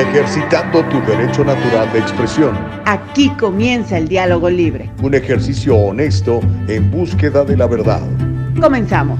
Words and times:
ejercitando 0.00 0.82
tu 0.88 1.00
derecho 1.02 1.44
natural 1.44 1.92
de 1.92 1.98
expresión. 1.98 2.56
Aquí 2.86 3.30
comienza 3.38 3.98
el 3.98 4.08
diálogo 4.08 4.48
libre. 4.48 4.90
Un 5.02 5.14
ejercicio 5.14 5.76
honesto 5.76 6.40
en 6.68 6.90
búsqueda 6.90 7.44
de 7.44 7.56
la 7.56 7.66
verdad. 7.66 8.00
Comenzamos. 8.60 9.18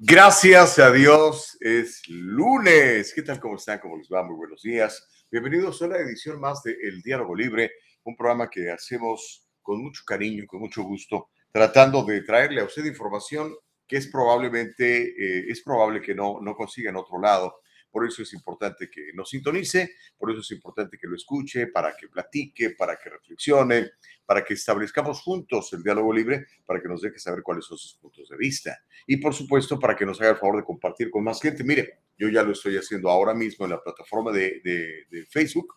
Gracias 0.00 0.78
a 0.78 0.90
Dios, 0.90 1.56
es 1.60 2.02
lunes. 2.08 3.12
¿Qué 3.14 3.22
tal? 3.22 3.38
¿Cómo 3.38 3.56
están? 3.56 3.78
¿Cómo 3.78 3.98
les 3.98 4.08
va? 4.08 4.22
Muy 4.24 4.36
buenos 4.36 4.62
días. 4.62 5.06
Bienvenidos 5.30 5.80
a 5.80 5.84
una 5.84 5.98
edición 5.98 6.40
más 6.40 6.62
de 6.62 6.76
El 6.82 7.02
Diálogo 7.02 7.36
Libre 7.36 7.70
un 8.08 8.16
programa 8.16 8.48
que 8.48 8.70
hacemos 8.70 9.46
con 9.62 9.82
mucho 9.82 10.02
cariño 10.06 10.44
y 10.44 10.46
con 10.46 10.60
mucho 10.60 10.82
gusto, 10.82 11.28
tratando 11.52 12.02
de 12.04 12.22
traerle 12.22 12.60
a 12.60 12.64
usted 12.64 12.84
información 12.86 13.54
que 13.86 13.96
es 13.96 14.06
probablemente, 14.08 15.08
eh, 15.08 15.46
es 15.48 15.62
probable 15.62 16.00
que 16.00 16.14
no, 16.14 16.40
no 16.40 16.54
consiga 16.54 16.90
en 16.90 16.96
otro 16.96 17.20
lado. 17.20 17.60
Por 17.90 18.06
eso 18.06 18.22
es 18.22 18.34
importante 18.34 18.90
que 18.90 19.12
nos 19.14 19.30
sintonice, 19.30 19.94
por 20.18 20.30
eso 20.30 20.40
es 20.40 20.50
importante 20.50 20.98
que 20.98 21.06
lo 21.06 21.16
escuche, 21.16 21.68
para 21.68 21.96
que 21.96 22.08
platique, 22.08 22.70
para 22.70 22.96
que 22.96 23.08
reflexione, 23.08 23.92
para 24.26 24.44
que 24.44 24.54
establezcamos 24.54 25.22
juntos 25.22 25.72
el 25.72 25.82
diálogo 25.82 26.12
libre, 26.12 26.46
para 26.66 26.82
que 26.82 26.88
nos 26.88 27.00
deje 27.00 27.18
saber 27.18 27.42
cuáles 27.42 27.64
son 27.64 27.78
sus 27.78 27.94
puntos 27.94 28.28
de 28.28 28.36
vista. 28.36 28.78
Y 29.06 29.16
por 29.16 29.32
supuesto, 29.32 29.78
para 29.78 29.96
que 29.96 30.04
nos 30.04 30.20
haga 30.20 30.32
el 30.32 30.36
favor 30.36 30.58
de 30.58 30.64
compartir 30.64 31.10
con 31.10 31.24
más 31.24 31.40
gente. 31.40 31.64
Mire, 31.64 32.00
yo 32.18 32.28
ya 32.28 32.42
lo 32.42 32.52
estoy 32.52 32.76
haciendo 32.76 33.08
ahora 33.08 33.32
mismo 33.32 33.64
en 33.64 33.72
la 33.72 33.82
plataforma 33.82 34.32
de, 34.32 34.60
de, 34.62 35.06
de 35.10 35.26
Facebook 35.26 35.74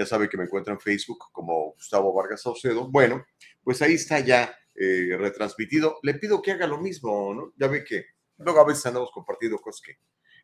ya 0.00 0.06
sabe 0.06 0.30
que 0.30 0.38
me 0.38 0.44
encuentra 0.44 0.72
en 0.72 0.80
Facebook 0.80 1.26
como 1.30 1.74
Gustavo 1.74 2.14
Vargas 2.14 2.40
Saucedo. 2.40 2.90
Bueno, 2.90 3.22
pues 3.62 3.82
ahí 3.82 3.94
está 3.94 4.18
ya 4.18 4.50
eh, 4.74 5.14
retransmitido. 5.18 5.98
Le 6.02 6.14
pido 6.14 6.40
que 6.40 6.52
haga 6.52 6.66
lo 6.66 6.80
mismo, 6.80 7.34
¿no? 7.34 7.52
Ya 7.58 7.66
ve 7.66 7.84
que 7.84 8.06
luego 8.38 8.60
a 8.60 8.64
veces 8.66 8.86
andamos 8.86 9.10
compartiendo 9.12 9.58
cosas 9.58 9.82
que 9.82 9.98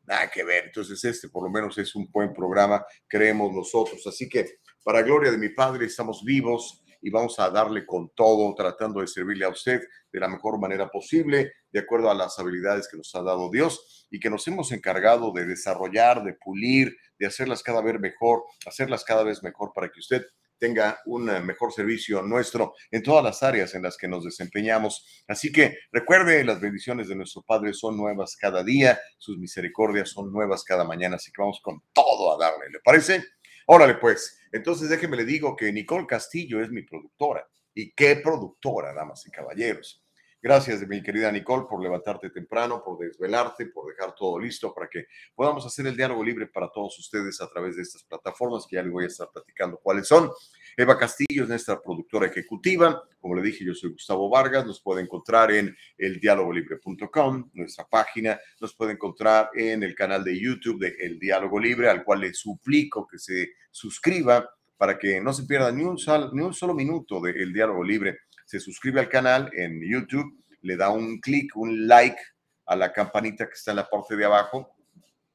nada 0.04 0.30
que 0.30 0.44
ver. 0.44 0.64
Entonces 0.66 1.02
este 1.02 1.30
por 1.30 1.42
lo 1.42 1.48
menos 1.48 1.78
es 1.78 1.94
un 1.94 2.06
buen 2.12 2.34
programa, 2.34 2.84
creemos 3.08 3.50
nosotros. 3.50 4.06
Así 4.06 4.28
que 4.28 4.58
para 4.84 5.00
gloria 5.00 5.30
de 5.30 5.38
mi 5.38 5.48
Padre 5.48 5.86
estamos 5.86 6.22
vivos 6.22 6.84
y 7.06 7.10
vamos 7.10 7.38
a 7.38 7.48
darle 7.50 7.86
con 7.86 8.10
todo, 8.16 8.52
tratando 8.56 9.00
de 9.00 9.06
servirle 9.06 9.44
a 9.44 9.50
usted 9.50 9.80
de 10.12 10.18
la 10.18 10.26
mejor 10.26 10.58
manera 10.58 10.88
posible, 10.88 11.52
de 11.70 11.78
acuerdo 11.78 12.10
a 12.10 12.14
las 12.14 12.36
habilidades 12.40 12.88
que 12.90 12.96
nos 12.96 13.14
ha 13.14 13.22
dado 13.22 13.48
Dios 13.48 14.08
y 14.10 14.18
que 14.18 14.28
nos 14.28 14.44
hemos 14.48 14.72
encargado 14.72 15.30
de 15.32 15.46
desarrollar, 15.46 16.24
de 16.24 16.34
pulir, 16.34 16.96
de 17.16 17.26
hacerlas 17.28 17.62
cada 17.62 17.80
vez 17.80 18.00
mejor, 18.00 18.42
hacerlas 18.66 19.04
cada 19.04 19.22
vez 19.22 19.40
mejor 19.44 19.70
para 19.72 19.88
que 19.88 20.00
usted 20.00 20.26
tenga 20.58 20.98
un 21.06 21.30
eh, 21.30 21.40
mejor 21.40 21.72
servicio 21.72 22.22
nuestro 22.22 22.74
en 22.90 23.04
todas 23.04 23.22
las 23.22 23.42
áreas 23.44 23.74
en 23.76 23.82
las 23.82 23.96
que 23.96 24.08
nos 24.08 24.24
desempeñamos. 24.24 25.24
Así 25.28 25.52
que 25.52 25.78
recuerde, 25.92 26.42
las 26.42 26.60
bendiciones 26.60 27.06
de 27.06 27.14
nuestro 27.14 27.42
Padre 27.42 27.72
son 27.72 27.96
nuevas 27.96 28.34
cada 28.34 28.64
día, 28.64 28.98
sus 29.16 29.38
misericordias 29.38 30.10
son 30.10 30.32
nuevas 30.32 30.64
cada 30.64 30.82
mañana, 30.82 31.16
así 31.16 31.30
que 31.30 31.42
vamos 31.42 31.60
con 31.62 31.82
todo 31.92 32.34
a 32.34 32.44
darle, 32.44 32.68
¿le 32.70 32.80
parece? 32.80 33.22
Órale 33.66 33.94
pues, 33.96 34.38
entonces 34.52 34.88
déjeme 34.88 35.16
le 35.16 35.24
digo 35.24 35.56
que 35.56 35.72
Nicole 35.72 36.06
Castillo 36.06 36.62
es 36.62 36.70
mi 36.70 36.82
productora. 36.82 37.46
¿Y 37.74 37.92
qué 37.92 38.16
productora, 38.16 38.94
damas 38.94 39.26
y 39.26 39.30
caballeros? 39.30 40.05
Gracias, 40.46 40.86
mi 40.86 41.02
querida 41.02 41.32
Nicole, 41.32 41.64
por 41.68 41.82
levantarte 41.82 42.30
temprano, 42.30 42.80
por 42.84 43.00
desvelarte, 43.00 43.66
por 43.66 43.92
dejar 43.92 44.14
todo 44.14 44.38
listo 44.38 44.72
para 44.72 44.88
que 44.88 45.06
podamos 45.34 45.66
hacer 45.66 45.88
el 45.88 45.96
diálogo 45.96 46.22
libre 46.22 46.46
para 46.46 46.70
todos 46.70 46.96
ustedes 47.00 47.40
a 47.40 47.48
través 47.48 47.74
de 47.74 47.82
estas 47.82 48.04
plataformas 48.04 48.64
que 48.64 48.76
ya 48.76 48.82
les 48.84 48.92
voy 48.92 49.02
a 49.02 49.06
estar 49.08 49.28
platicando 49.32 49.76
cuáles 49.82 50.06
son. 50.06 50.30
Eva 50.76 50.96
Castillo 50.96 51.42
es 51.42 51.48
nuestra 51.48 51.82
productora 51.82 52.28
ejecutiva. 52.28 53.02
Como 53.18 53.34
le 53.34 53.42
dije, 53.42 53.64
yo 53.64 53.74
soy 53.74 53.90
Gustavo 53.90 54.30
Vargas. 54.30 54.64
Nos 54.64 54.80
puede 54.80 55.02
encontrar 55.02 55.50
en 55.50 55.76
eldialogolibre.com, 55.98 57.50
nuestra 57.54 57.84
página. 57.88 58.38
Nos 58.60 58.72
puede 58.76 58.92
encontrar 58.92 59.50
en 59.52 59.82
el 59.82 59.96
canal 59.96 60.22
de 60.22 60.40
YouTube 60.40 60.78
de 60.78 60.94
El 61.00 61.18
Diálogo 61.18 61.58
Libre, 61.58 61.90
al 61.90 62.04
cual 62.04 62.20
le 62.20 62.32
suplico 62.32 63.04
que 63.04 63.18
se 63.18 63.48
suscriba 63.72 64.48
para 64.76 64.96
que 64.96 65.20
no 65.20 65.32
se 65.32 65.42
pierda 65.42 65.72
ni 65.72 65.82
un, 65.82 65.96
ni 66.34 66.42
un 66.42 66.54
solo 66.54 66.72
minuto 66.72 67.20
de 67.20 67.32
El 67.32 67.52
Diálogo 67.52 67.82
Libre 67.82 68.18
se 68.46 68.60
suscribe 68.60 69.00
al 69.00 69.08
canal 69.08 69.50
en 69.52 69.82
YouTube, 69.82 70.42
le 70.62 70.76
da 70.76 70.90
un 70.90 71.20
clic, 71.20 71.54
un 71.56 71.86
like 71.86 72.18
a 72.64 72.76
la 72.76 72.92
campanita 72.92 73.46
que 73.46 73.54
está 73.54 73.72
en 73.72 73.78
la 73.78 73.88
parte 73.88 74.16
de 74.16 74.24
abajo 74.24 74.74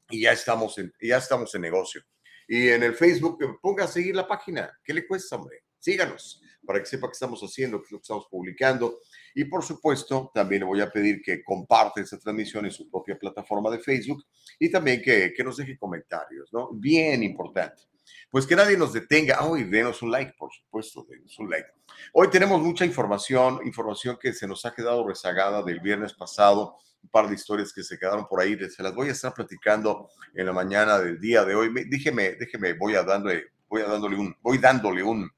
y 0.09 0.21
ya 0.21 0.31
estamos 0.31 0.77
en, 0.77 0.91
ya 0.99 1.17
estamos 1.17 1.53
en 1.53 1.61
negocio. 1.61 2.01
Y 2.47 2.69
en 2.69 2.83
el 2.83 2.95
Facebook, 2.95 3.59
ponga 3.61 3.85
a 3.85 3.87
seguir 3.87 4.15
la 4.15 4.27
página. 4.27 4.77
¿Qué 4.83 4.93
le 4.93 5.05
cuesta, 5.05 5.35
hombre? 5.35 5.63
Síganos 5.77 6.41
para 6.65 6.79
que 6.79 6.85
sepa 6.85 7.07
qué 7.07 7.13
estamos 7.13 7.41
haciendo, 7.41 7.81
qué 7.81 7.89
lo 7.91 7.97
que 7.99 8.03
estamos 8.03 8.27
publicando. 8.29 8.99
Y 9.35 9.45
por 9.45 9.63
supuesto, 9.63 10.31
también 10.33 10.61
le 10.61 10.67
voy 10.67 10.81
a 10.81 10.91
pedir 10.91 11.21
que 11.21 11.43
comparte 11.43 12.01
esta 12.01 12.19
transmisión 12.19 12.65
en 12.65 12.71
su 12.71 12.89
propia 12.89 13.17
plataforma 13.17 13.69
de 13.69 13.79
Facebook 13.79 14.23
y 14.59 14.69
también 14.69 15.01
que, 15.01 15.33
que 15.35 15.43
nos 15.43 15.57
deje 15.57 15.77
comentarios, 15.77 16.51
¿no? 16.53 16.69
Bien 16.71 17.23
importante. 17.23 17.83
Pues 18.29 18.47
que 18.47 18.55
nadie 18.55 18.77
nos 18.77 18.93
detenga. 18.93 19.43
Hoy 19.45 19.65
denos 19.65 20.01
un 20.01 20.11
like, 20.11 20.33
por 20.37 20.51
supuesto, 20.53 21.05
denos 21.09 21.37
un 21.39 21.49
like. 21.49 21.67
Hoy 22.13 22.29
tenemos 22.29 22.61
mucha 22.61 22.85
información, 22.85 23.59
información 23.65 24.17
que 24.19 24.33
se 24.33 24.47
nos 24.47 24.65
ha 24.65 24.73
quedado 24.73 25.07
rezagada 25.07 25.61
del 25.63 25.79
viernes 25.79 26.13
pasado, 26.13 26.77
un 27.03 27.09
par 27.09 27.27
de 27.27 27.35
historias 27.35 27.73
que 27.73 27.83
se 27.83 27.97
quedaron 27.97 28.27
por 28.27 28.39
ahí, 28.39 28.57
se 28.69 28.83
las 28.83 28.93
voy 28.93 29.09
a 29.09 29.11
estar 29.11 29.33
platicando 29.33 30.09
en 30.33 30.45
la 30.45 30.53
mañana 30.53 30.99
del 30.99 31.19
día 31.19 31.43
de 31.43 31.55
hoy. 31.55 31.71
Déjeme, 31.89 32.33
déjeme, 32.33 32.73
voy 32.73 32.95
a 32.95 33.03
dándole, 33.03 33.51
voy 33.67 33.81
a 33.81 33.85
dándole 33.85 34.15
un, 34.15 34.35
voy 34.41 34.57
dándole 34.57 35.03
un, 35.03 35.29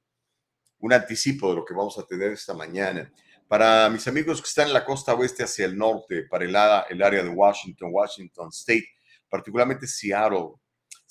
un 0.79 0.93
anticipo 0.93 1.49
de 1.49 1.55
lo 1.55 1.65
que 1.65 1.73
vamos 1.73 1.97
a 1.97 2.05
tener 2.05 2.33
esta 2.33 2.53
mañana. 2.53 3.11
Para 3.47 3.89
mis 3.89 4.07
amigos 4.07 4.41
que 4.41 4.47
están 4.47 4.67
en 4.67 4.73
la 4.73 4.85
costa 4.85 5.13
oeste 5.13 5.43
hacia 5.43 5.65
el 5.65 5.77
norte, 5.77 6.23
para 6.23 6.43
el, 6.43 6.55
el 6.89 7.03
área 7.03 7.23
de 7.23 7.29
Washington, 7.29 7.89
Washington 7.91 8.49
State, 8.49 8.87
particularmente 9.29 9.87
Seattle, 9.87 10.53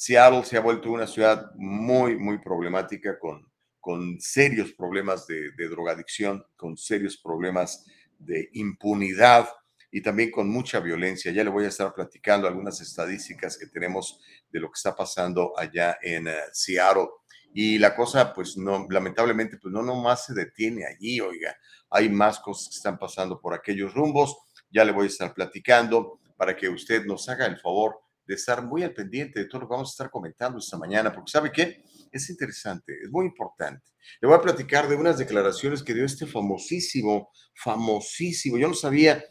Seattle 0.05 0.43
se 0.43 0.57
ha 0.57 0.61
vuelto 0.61 0.91
una 0.91 1.07
ciudad 1.07 1.53
muy, 1.55 2.17
muy 2.17 2.39
problemática 2.39 3.21
con, 3.21 3.49
con 3.79 4.21
serios 4.21 4.73
problemas 4.73 5.29
de, 5.29 5.53
drogadicción, 5.69 6.45
con 6.57 6.77
serios 6.77 7.17
problemas 7.19 7.87
de 8.19 8.49
impunidad 8.55 9.49
y 9.93 10.03
también 10.03 10.33
con 10.33 10.49
mucha 10.49 10.81
violencia. 10.81 11.31
Ya 11.31 11.45
le 11.45 11.51
voy 11.51 11.67
a 11.67 11.69
estar 11.69 11.95
platicando 11.95 12.49
algunas 12.49 12.81
estadísticas 12.81 13.57
que 13.57 13.69
tenemos 13.69 14.21
de 14.51 14.59
lo 14.59 14.67
que 14.67 14.75
está 14.75 14.97
pasando 14.97 15.53
allá 15.57 15.97
en 16.03 16.27
uh, 16.27 16.33
Seattle. 16.51 17.07
Y 17.55 17.79
la 17.79 17.95
cosa, 17.95 18.35
pues 18.35 18.57
no, 18.57 18.89
lamentablemente, 18.91 19.57
pues 19.57 19.73
no 19.73 19.85
nomás 19.85 20.27
se 20.27 20.35
detiene 20.35 20.85
allí, 20.85 21.21
oiga, 21.21 21.57
hay 21.91 22.09
más 22.09 22.41
cosas 22.41 22.71
que 22.71 22.77
están 22.79 22.99
pasando 22.99 23.41
por 23.41 23.55
aquellos 23.55 23.95
rumbos. 23.95 24.37
Ya 24.69 24.85
le 24.85 24.91
voy 24.91 25.05
a 25.05 25.11
estar 25.11 25.33
platicando 25.33 26.19
para 26.37 26.57
que 26.57 26.69
usted 26.69 27.05
nos 27.05 27.29
haga 27.29 27.47
el 27.47 27.61
favor 27.61 28.01
de 28.33 28.37
estar 28.37 28.65
muy 28.65 28.83
al 28.83 28.95
pendiente 28.95 29.41
de 29.41 29.47
todo 29.47 29.61
lo 29.61 29.69
que 29.69 29.73
vamos 29.73 29.91
a 29.91 29.93
estar 29.93 30.11
comentando 30.11 30.59
esta 30.59 30.79
mañana, 30.79 31.13
porque 31.13 31.31
¿sabe 31.31 31.53
qué? 31.53 31.85
Es 32.11 32.31
interesante, 32.31 32.95
es 33.03 33.11
muy 33.11 33.27
importante. 33.27 33.91
Le 34.21 34.27
voy 34.27 34.37
a 34.37 34.41
platicar 34.41 34.89
de 34.89 34.97
unas 34.97 35.19
declaraciones 35.19 35.83
que 35.83 35.93
dio 35.93 36.07
este 36.07 36.27
famosísimo, 36.27 37.31
famosísimo, 37.55 38.57
yo 38.57 38.69
no 38.69 38.75
sabía 38.75 39.23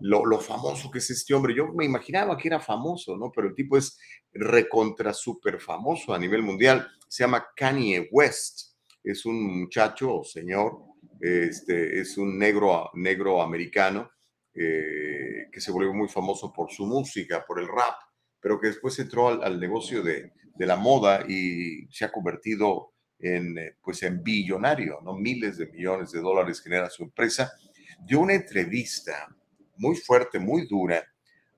lo, 0.00 0.24
lo 0.24 0.40
famoso 0.40 0.90
que 0.90 0.98
es 0.98 1.10
este 1.10 1.34
hombre, 1.34 1.54
yo 1.54 1.68
me 1.74 1.84
imaginaba 1.84 2.36
que 2.36 2.48
era 2.48 2.58
famoso, 2.58 3.16
¿no? 3.16 3.30
Pero 3.34 3.48
el 3.48 3.54
tipo 3.54 3.76
es 3.76 3.98
recontra 4.32 5.12
súper 5.12 5.60
famoso 5.60 6.14
a 6.14 6.18
nivel 6.18 6.42
mundial, 6.42 6.88
se 7.08 7.24
llama 7.24 7.46
Kanye 7.54 8.08
West, 8.10 8.76
es 9.04 9.26
un 9.26 9.60
muchacho 9.60 10.16
o 10.16 10.24
señor, 10.24 10.78
este, 11.20 12.00
es 12.00 12.16
un 12.16 12.38
negro, 12.38 12.90
negro 12.94 13.42
americano, 13.42 14.10
eh, 14.54 15.48
que 15.52 15.60
se 15.60 15.70
volvió 15.70 15.92
muy 15.92 16.08
famoso 16.08 16.50
por 16.50 16.70
su 16.70 16.86
música, 16.86 17.44
por 17.46 17.60
el 17.60 17.68
rap 17.68 17.96
pero 18.40 18.60
que 18.60 18.68
después 18.68 18.98
entró 18.98 19.28
al, 19.42 19.58
negocio 19.60 20.02
de, 20.02 20.32
la 20.58 20.76
moda 20.76 21.24
y 21.28 21.86
se 21.90 22.04
ha 22.04 22.12
convertido 22.12 22.92
en, 23.18 23.58
eh, 23.58 23.76
pues 23.82 24.02
en 24.02 24.22
billonario, 24.22 25.00
¿no? 25.02 25.14
Miles 25.14 25.58
de 25.58 25.66
millones 25.66 26.12
de 26.12 26.20
dólares 26.20 26.60
genera 26.60 26.88
su 26.88 27.02
empresa. 27.02 27.52
Dio 28.00 28.20
una 28.20 28.34
entrevista 28.34 29.28
muy 29.76 29.96
fuerte, 29.96 30.38
muy 30.38 30.66
dura 30.66 31.04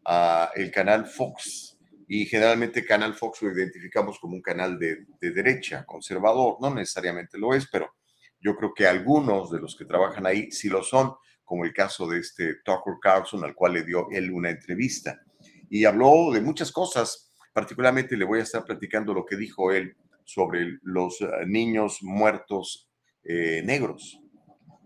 a 0.05 0.51
el 0.55 0.71
canal 0.71 1.07
Fox. 1.07 1.79
Y 2.11 2.25
generalmente 2.25 2.87
Canal 2.87 3.15
Fox 3.15 3.43
lo 3.43 3.53
identificamos 3.53 4.19
como 4.19 4.35
un 4.35 4.41
canal 4.41 4.79
de, 4.79 5.05
de 5.21 5.31
derecha, 5.31 5.85
conservador. 5.85 6.57
No 6.61 6.75
necesariamente 6.75 7.37
lo 7.37 7.55
es, 7.55 7.69
pero 7.71 7.95
yo 8.41 8.57
creo 8.57 8.73
que 8.73 8.87
algunos 8.87 9.51
de 9.51 9.61
los 9.61 9.77
que 9.77 9.85
trabajan 9.85 10.27
ahí 10.27 10.51
sí 10.51 10.69
lo 10.69 10.83
son, 10.83 11.13
como 11.45 11.65
el 11.65 11.73
caso 11.73 12.09
de 12.09 12.21
este 12.21 12.55
Tucker 12.65 12.95
Carlson, 13.01 13.45
al 13.45 13.55
cual 13.55 13.75
le 13.75 13.85
dio 13.85 14.09
él 14.11 14.31
una 14.31 14.51
entrevista 14.51 15.21
y 15.71 15.85
habló 15.85 16.31
de 16.33 16.41
muchas 16.41 16.73
cosas. 16.73 17.33
Particularmente 17.53 18.17
le 18.17 18.25
voy 18.25 18.41
a 18.41 18.45
estar 18.45 18.65
platicando 18.65 19.13
lo 19.13 19.25
que 19.25 19.37
dijo 19.37 19.73
él 19.73 19.97
sobre 20.25 20.79
los 20.83 21.21
eh, 21.21 21.27
niños 21.47 22.03
muertos 22.03 22.89
eh, 23.25 23.63
negros 23.65 24.21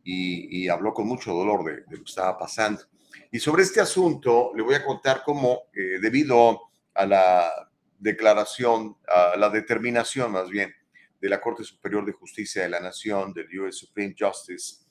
y, 0.04 0.68
habló 0.68 0.92
con 0.92 1.06
mucho 1.06 1.32
dolor 1.32 1.64
de, 1.64 1.82
lo 1.88 2.04
que 2.04 2.10
estaba 2.10 2.36
pasando. 2.38 2.82
Y 3.30 3.38
sobre 3.38 3.62
este 3.62 3.80
asunto 3.80 4.52
le 4.54 4.62
voy 4.62 4.74
a 4.74 4.84
contar 4.84 5.22
cómo, 5.24 5.64
eh, 5.72 5.98
debido 6.00 6.60
a 6.94 7.06
la 7.06 7.50
declaración, 7.98 8.96
a 9.06 9.36
la 9.36 9.48
determinación 9.48 10.32
más 10.32 10.48
bien 10.48 10.72
de 11.20 11.28
la 11.28 11.40
Corte 11.40 11.62
Superior 11.62 12.04
de 12.04 12.12
Justicia 12.12 12.62
de 12.62 12.68
la 12.68 12.80
Nación, 12.80 13.32
del 13.32 13.46
US 13.60 13.78
Supreme 13.78 14.14
Justice, 14.18 14.84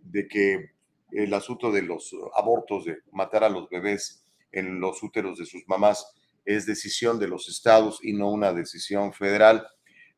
de 0.00 0.28
que 0.28 0.75
el 1.24 1.32
asunto 1.34 1.72
de 1.72 1.82
los 1.82 2.14
abortos, 2.34 2.84
de 2.84 2.98
matar 3.12 3.44
a 3.44 3.48
los 3.48 3.68
bebés 3.68 4.24
en 4.52 4.80
los 4.80 5.02
úteros 5.02 5.38
de 5.38 5.46
sus 5.46 5.66
mamás, 5.66 6.14
es 6.44 6.66
decisión 6.66 7.18
de 7.18 7.26
los 7.28 7.48
estados 7.48 7.98
y 8.02 8.12
no 8.12 8.30
una 8.30 8.52
decisión 8.52 9.12
federal. 9.12 9.66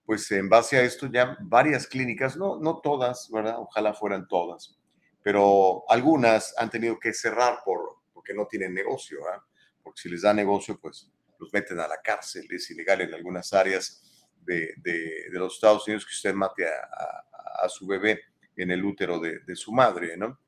Pues 0.05 0.31
en 0.33 0.49
base 0.49 0.77
a 0.77 0.83
esto 0.83 1.07
ya 1.07 1.37
varias 1.41 1.87
clínicas, 1.87 2.37
no, 2.37 2.59
no 2.59 2.81
todas, 2.81 3.31
¿verdad? 3.31 3.57
Ojalá 3.59 3.95
fueran 3.95 4.27
todas, 4.27 4.77
pero 5.23 5.85
algunas 5.89 6.55
han 6.59 6.71
tenido 6.71 6.99
que 6.99 7.13
cerrar 7.13 7.61
por, 7.65 7.99
porque 8.13 8.35
no 8.35 8.47
tienen 8.47 8.75
negocio, 8.75 9.23
¿verdad? 9.23 9.43
Porque 9.83 10.01
si 10.01 10.09
les 10.09 10.23
da 10.23 10.35
negocio, 10.35 10.79
pues 10.81 11.11
los 11.39 11.53
meten 11.53 11.79
a 11.79 11.87
la 11.87 12.01
cárcel. 12.03 12.47
Es 12.51 12.71
ilegal 12.71 13.03
en 13.03 13.15
algunas 13.15 13.53
áreas 13.53 14.03
de, 14.41 14.75
de, 14.79 15.29
los 15.33 15.55
Estados 15.55 15.87
Unidos 15.87 16.05
que 16.05 16.15
usted 16.15 16.35
mate 16.35 16.67
a, 16.67 17.65
a, 17.65 17.69
su 17.69 17.87
bebé 17.87 18.21
en 18.57 18.71
el 18.71 18.85
útero 18.85 19.21
de, 19.21 19.41
de 19.41 19.55
su 19.57 19.73
madre, 19.73 20.17
¿no? 20.17 20.39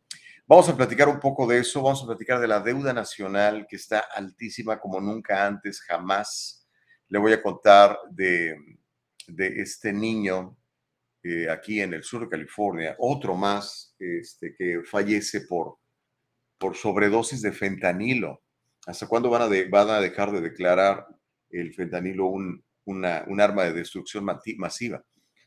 Vamos 0.50 0.69
a 0.69 0.76
platicar 0.76 1.08
un 1.08 1.20
poco 1.20 1.47
de 1.47 1.61
eso, 1.61 1.81
vamos 1.81 2.02
a 2.02 2.06
platicar 2.06 2.41
de 2.41 2.49
la 2.49 2.58
deuda 2.58 2.93
nacional 2.93 3.69
que 3.69 3.76
está 3.76 4.00
altísima 4.00 4.81
como 4.81 5.00
nunca 5.00 5.47
antes, 5.47 5.81
jamás. 5.81 6.67
Le 7.06 7.20
voy 7.20 7.32
a 7.32 7.41
contar 7.41 7.97
de, 8.11 8.56
de 9.29 9.47
este 9.61 9.93
niño 9.93 10.58
eh, 11.23 11.49
aquí 11.49 11.81
en 11.81 11.94
el 11.94 12.02
sur 12.02 12.23
de 12.23 12.29
California, 12.29 12.97
otro 12.99 13.37
más 13.37 13.94
este, 13.97 14.52
que 14.56 14.82
fallece 14.82 15.43
por, 15.43 15.79
por 16.58 16.75
sobredosis 16.75 17.43
de 17.43 17.52
fentanilo. 17.52 18.43
¿Hasta 18.88 19.06
cuándo 19.06 19.31
van 19.31 19.43
a, 19.43 19.49
van 19.70 19.91
a 19.91 20.00
dejar 20.00 20.32
de 20.32 20.41
declarar 20.41 21.06
el 21.49 21.73
fentanilo 21.75 22.26
un, 22.26 22.61
una, 22.87 23.25
un 23.29 23.41
arma 23.41 23.62
de 23.67 23.75
destrucción 23.75 24.25
masiva? 24.25 25.00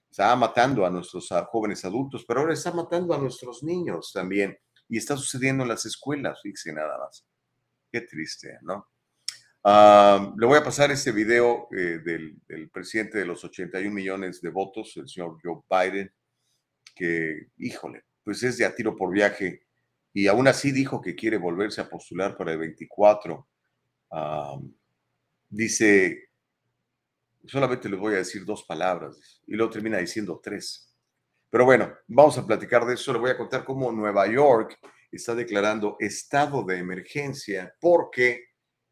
Está 0.10 0.34
matando 0.38 0.86
a 0.86 0.90
nuestros 0.90 1.28
jóvenes 1.52 1.84
adultos, 1.84 2.24
pero 2.26 2.40
ahora 2.40 2.54
está 2.54 2.72
matando 2.72 3.14
a 3.14 3.18
nuestros 3.18 3.64
niños 3.64 4.14
también 4.14 4.58
y 4.94 4.98
está 4.98 5.18
sucediendo 5.18 5.63
en 5.63 5.69
las 5.69 5.88
escuelas, 5.88 6.40
fíjense 6.44 6.72
nada 6.72 7.00
más. 7.00 7.25
Qué 7.92 8.01
triste, 8.01 8.60
¿no? 8.62 8.88
Uh, 9.63 10.38
le 10.40 10.45
voy 10.45 10.60
a 10.60 10.63
pasar 10.63 10.92
este 10.92 11.12
video 11.12 11.68
eh, 11.75 11.98
del, 12.06 12.69
presidente 12.72 13.18
de 13.18 13.25
los 13.25 13.44
81 13.44 13.92
millones 13.92 14.40
de 14.40 14.51
votos, 14.51 14.95
el 14.98 15.10
señor 15.10 15.40
Joe 15.42 15.63
Biden, 15.68 16.13
que, 16.94 17.48
híjole, 17.57 18.04
pues 18.24 18.44
es 18.44 18.60
de 18.60 18.66
a 18.66 18.75
tiro 18.75 18.95
por 18.95 19.12
viaje 19.12 19.66
y 20.13 20.28
aún 20.28 20.48
así 20.48 20.72
dijo 20.72 21.01
que 21.01 21.16
quiere 21.16 21.38
volverse 21.38 21.81
a 21.81 21.90
postular 21.90 22.38
para 22.38 22.51
el 22.51 22.60
24. 22.60 23.48
Uh, 24.12 24.72
dice, 25.50 26.30
solamente 27.48 27.90
les 27.90 28.00
voy 28.00 28.13
a 28.13 28.18
decir 28.18 28.45
dos 28.45 28.63
palabras 28.63 29.42
y 29.48 29.56
luego 29.56 29.72
termina 29.72 29.98
diciendo 29.98 30.40
tres. 30.44 30.93
Pero 31.54 31.66
bueno, 31.66 31.94
vamos 32.08 32.36
a 32.40 32.48
platicar 32.48 32.84
de 32.84 32.96
eso. 32.96 33.14
Le 33.14 33.20
voy 33.20 33.30
a 33.30 33.38
contar 33.38 33.64
cómo 33.64 33.92
Nueva 33.92 34.26
York 34.26 34.76
está 35.12 35.36
declarando 35.36 35.98
estado 36.00 36.64
de 36.64 36.80
emergencia 36.80 37.76
porque 37.80 38.46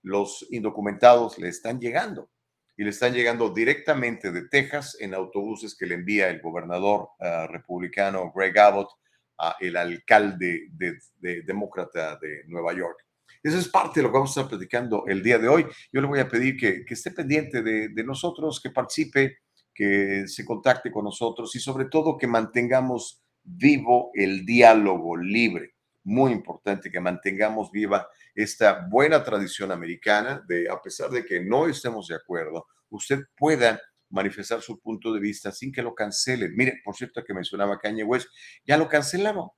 los 0.03 0.45
indocumentados 0.51 1.39
le 1.39 1.47
están 1.47 1.79
llegando 1.79 2.29
y 2.77 2.83
le 2.83 2.91
están 2.91 3.15
llegando 3.15 3.49
directamente 3.49 4.31
de 4.31 4.47
Texas 4.47 4.95
en 4.99 5.15
autobuses 5.15 5.75
que 5.75 5.87
le 5.87 5.95
envía 5.95 6.29
el 6.29 6.39
gobernador 6.39 7.09
uh, 7.19 7.51
republicano 7.51 8.31
Greg 8.31 8.59
Abbott 8.59 8.91
a 9.39 9.55
el 9.59 9.75
alcalde 9.75 10.67
de, 10.71 10.99
de, 11.15 11.41
demócrata 11.41 12.17
de 12.17 12.43
Nueva 12.45 12.73
York. 12.73 13.07
Eso 13.41 13.57
es 13.57 13.67
parte 13.69 14.01
de 14.01 14.03
lo 14.03 14.09
que 14.09 14.17
vamos 14.19 14.37
a 14.37 14.41
estar 14.41 14.49
platicando 14.51 15.05
el 15.07 15.23
día 15.23 15.39
de 15.39 15.47
hoy. 15.47 15.65
Yo 15.91 15.99
le 15.99 16.05
voy 16.05 16.19
a 16.19 16.29
pedir 16.29 16.55
que, 16.57 16.85
que 16.85 16.93
esté 16.93 17.09
pendiente 17.09 17.63
de, 17.63 17.89
de 17.89 18.03
nosotros, 18.03 18.61
que 18.61 18.69
participe 18.69 19.39
que 19.73 20.27
se 20.27 20.45
contacte 20.45 20.91
con 20.91 21.05
nosotros 21.05 21.55
y 21.55 21.59
sobre 21.59 21.85
todo 21.85 22.17
que 22.17 22.27
mantengamos 22.27 23.23
vivo 23.43 24.11
el 24.13 24.45
diálogo 24.45 25.17
libre. 25.17 25.75
Muy 26.03 26.31
importante 26.31 26.89
que 26.89 26.99
mantengamos 26.99 27.71
viva 27.71 28.07
esta 28.33 28.87
buena 28.89 29.23
tradición 29.23 29.71
americana 29.71 30.43
de, 30.47 30.69
a 30.69 30.81
pesar 30.81 31.09
de 31.09 31.25
que 31.25 31.41
no 31.41 31.67
estemos 31.67 32.07
de 32.07 32.15
acuerdo, 32.15 32.65
usted 32.89 33.19
pueda 33.37 33.79
manifestar 34.09 34.61
su 34.61 34.79
punto 34.79 35.13
de 35.13 35.19
vista 35.19 35.51
sin 35.51 35.71
que 35.71 35.81
lo 35.81 35.95
cancelen. 35.95 36.53
Mire, 36.55 36.81
por 36.83 36.95
cierto, 36.95 37.23
que 37.23 37.33
mencionaba 37.33 37.79
Kanye 37.79 38.03
West, 38.03 38.29
ya 38.65 38.77
lo 38.77 38.87
cancelaron. 38.87 39.49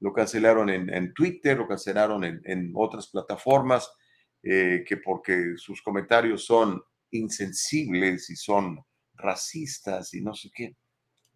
Lo 0.00 0.12
cancelaron 0.12 0.70
en, 0.70 1.12
Twitter, 1.12 1.58
lo 1.58 1.68
cancelaron 1.68 2.24
en, 2.24 2.72
otras 2.74 3.08
plataformas, 3.08 3.90
eh, 4.42 4.82
que 4.86 4.96
porque 4.96 5.52
sus 5.56 5.82
comentarios 5.82 6.46
son 6.46 6.82
insensibles 7.10 8.30
y 8.30 8.36
son 8.36 8.78
racistas 9.20 10.14
y 10.14 10.20
no 10.20 10.34
sé 10.34 10.50
qué. 10.54 10.76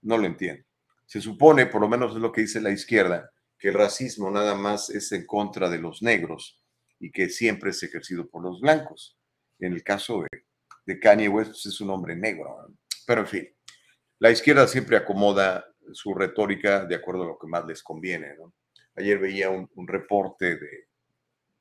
No 0.02 0.18
lo 0.18 0.26
entiendo. 0.26 0.64
Se 1.06 1.20
supone, 1.20 1.66
por 1.66 1.80
lo 1.80 1.88
menos 1.88 2.12
es 2.14 2.18
lo 2.18 2.32
que 2.32 2.42
dice 2.42 2.60
la 2.60 2.70
izquierda, 2.70 3.30
que 3.58 3.68
el 3.68 3.74
racismo 3.74 4.30
nada 4.30 4.54
más 4.54 4.90
es 4.90 5.12
en 5.12 5.26
contra 5.26 5.68
de 5.68 5.78
los 5.78 6.02
negros 6.02 6.60
y 6.98 7.10
que 7.10 7.28
siempre 7.28 7.70
es 7.70 7.82
ejercido 7.82 8.28
por 8.28 8.42
los 8.42 8.60
blancos. 8.60 9.18
En 9.58 9.72
el 9.72 9.82
caso 9.82 10.24
de, 10.86 11.00
Kanye 11.00 11.28
West 11.28 11.50
pues, 11.50 11.66
es 11.66 11.80
un 11.80 11.90
hombre 11.90 12.16
negro. 12.16 12.56
Pero 13.06 13.22
en 13.22 13.26
fin, 13.26 13.48
la 14.18 14.30
izquierda 14.30 14.66
siempre 14.66 14.96
acomoda 14.96 15.64
su 15.92 16.14
retórica 16.14 16.84
de 16.84 16.94
acuerdo 16.94 17.24
a 17.24 17.26
lo 17.26 17.38
que 17.38 17.46
más 17.46 17.66
les 17.66 17.82
conviene. 17.82 18.34
Ayer 18.96 19.18
veía 19.18 19.50
un, 19.50 19.68
reporte 19.86 20.56
de, 20.56 20.88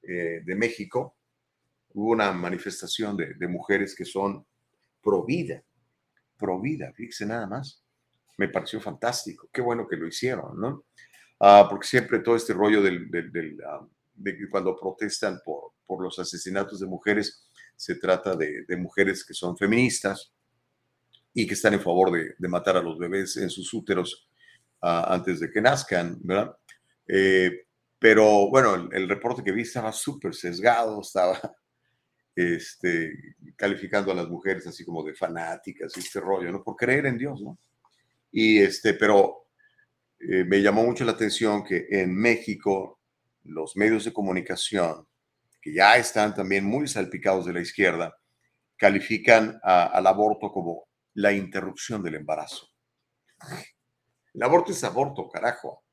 eh, 0.03 0.41
de 0.43 0.55
México. 0.55 1.17
Hubo 1.89 2.11
una 2.11 2.31
manifestación 2.31 3.17
de, 3.17 3.33
de 3.33 3.47
mujeres 3.47 3.95
que 3.95 4.05
son 4.05 4.45
pro 5.01 5.25
vida 5.25 5.63
pro 6.43 6.59
vida, 6.59 6.91
fíjese 6.93 7.25
nada 7.25 7.47
más. 7.47 7.81
Me 8.37 8.49
pareció 8.49 8.81
fantástico, 8.81 9.47
qué 9.53 9.61
bueno 9.61 9.87
que 9.87 9.95
lo 9.95 10.07
hicieron, 10.07 10.59
¿no? 10.59 10.85
Ah, 11.39 11.67
porque 11.69 11.87
siempre 11.87 12.19
todo 12.19 12.35
este 12.35 12.53
rollo 12.53 12.81
ah, 12.81 13.87
de 14.15 14.37
que 14.37 14.49
cuando 14.49 14.75
protestan 14.75 15.39
por, 15.45 15.71
los 16.01 16.17
asesinatos 16.19 16.79
de 16.79 16.87
mujeres, 16.87 17.47
se 17.75 17.95
trata 17.95 18.35
de, 18.35 18.65
mujeres 18.77 19.23
que 19.23 19.33
son 19.33 19.55
feministas 19.55 20.33
y 21.33 21.45
que 21.45 21.53
están 21.53 21.75
en 21.75 21.81
favor 21.81 22.11
de, 22.11 22.47
matar 22.49 22.75
a 22.75 22.81
los 22.81 22.97
bebés 22.97 23.37
en 23.37 23.49
sus 23.49 23.71
úteros 23.73 24.27
uh, 24.81 25.05
antes 25.07 25.39
de 25.39 25.51
que 25.51 25.61
nazcan, 25.61 26.17
¿verdad? 26.23 26.57
Eh, 27.07 27.67
pero 27.99 28.49
bueno, 28.49 28.73
el, 28.73 28.89
el, 28.91 29.07
reporte 29.07 29.43
que 29.43 29.51
vi 29.51 29.61
estaba 29.61 29.91
súper 29.91 30.33
sesgado, 30.33 30.99
estaba 30.99 31.39
este, 32.35 33.35
calificando 33.55 34.11
a 34.11 34.15
las 34.15 34.27
mujeres 34.27 34.65
así 34.67 34.83
como 34.83 35.03
de 35.03 35.13
fanáticas 35.13 35.95
y 35.95 35.99
este 35.99 36.19
rollo, 36.19 36.51
¿no? 36.51 36.63
Por 36.63 36.75
creer 36.75 37.05
en 37.05 37.17
Dios, 37.17 37.41
¿no? 37.41 37.57
Y 38.31 38.59
este, 38.59 38.93
pero 38.95 39.47
eh, 40.19 40.43
me 40.43 40.61
llamó 40.61 40.83
mucho 40.83 41.05
la 41.05 41.11
atención 41.11 41.63
que 41.63 41.87
en 41.89 42.15
México 42.15 42.99
los 43.43 43.75
medios 43.75 44.05
de 44.05 44.13
comunicación, 44.13 45.07
que 45.61 45.73
ya 45.73 45.97
están 45.97 46.33
también 46.33 46.65
muy 46.65 46.87
salpicados 46.87 47.45
de 47.45 47.53
la 47.53 47.61
izquierda, 47.61 48.17
califican 48.77 49.59
al 49.63 50.07
aborto 50.07 50.51
como 50.51 50.87
la 51.13 51.31
interrupción 51.31 52.01
del 52.01 52.15
embarazo. 52.15 52.67
El 54.33 54.43
aborto 54.43 54.71
es 54.71 54.83
aborto, 54.83 55.29
carajo. 55.29 55.83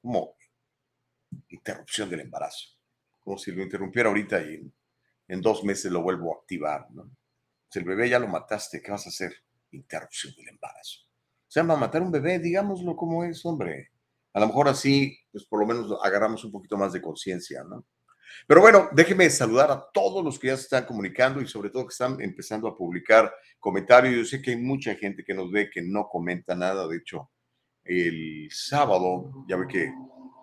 Como 0.00 0.36
interrupción 1.48 2.10
del 2.10 2.20
embarazo. 2.20 2.68
Como 3.20 3.38
si 3.38 3.52
lo 3.52 3.62
interrumpiera 3.62 4.08
ahorita 4.08 4.40
y 4.42 4.70
en 5.28 5.40
dos 5.40 5.64
meses 5.64 5.90
lo 5.90 6.02
vuelvo 6.02 6.34
a 6.34 6.38
activar. 6.40 6.90
¿no? 6.90 7.10
Si 7.70 7.78
el 7.78 7.84
bebé 7.84 8.08
ya 8.08 8.18
lo 8.18 8.28
mataste, 8.28 8.80
¿qué 8.82 8.90
vas 8.90 9.06
a 9.06 9.10
hacer? 9.10 9.34
Interrupción 9.72 10.34
del 10.36 10.48
embarazo. 10.48 11.00
O 11.02 11.50
sea, 11.50 11.62
a 11.62 11.76
matar 11.76 12.02
un 12.02 12.10
bebé, 12.10 12.38
digámoslo 12.38 12.96
como 12.96 13.24
es, 13.24 13.44
hombre. 13.44 13.90
A 14.32 14.40
lo 14.40 14.48
mejor 14.48 14.68
así, 14.68 15.18
pues 15.32 15.44
por 15.44 15.60
lo 15.60 15.66
menos 15.66 15.98
agarramos 16.02 16.44
un 16.44 16.52
poquito 16.52 16.76
más 16.76 16.92
de 16.92 17.00
conciencia, 17.00 17.64
¿no? 17.64 17.84
Pero 18.46 18.60
bueno, 18.60 18.88
déjeme 18.92 19.30
saludar 19.30 19.70
a 19.70 19.88
todos 19.92 20.24
los 20.24 20.38
que 20.38 20.48
ya 20.48 20.56
se 20.56 20.64
están 20.64 20.84
comunicando 20.84 21.40
y 21.40 21.46
sobre 21.46 21.70
todo 21.70 21.86
que 21.86 21.92
están 21.92 22.20
empezando 22.20 22.68
a 22.68 22.76
publicar 22.76 23.32
comentarios. 23.58 24.14
Yo 24.14 24.24
sé 24.24 24.42
que 24.42 24.50
hay 24.50 24.56
mucha 24.56 24.94
gente 24.94 25.24
que 25.24 25.34
nos 25.34 25.50
ve 25.50 25.70
que 25.70 25.82
no 25.82 26.08
comenta 26.08 26.54
nada. 26.54 26.86
De 26.86 26.98
hecho, 26.98 27.30
el 27.84 28.48
sábado, 28.50 29.44
ya 29.48 29.56
ve 29.56 29.66
que 29.68 29.92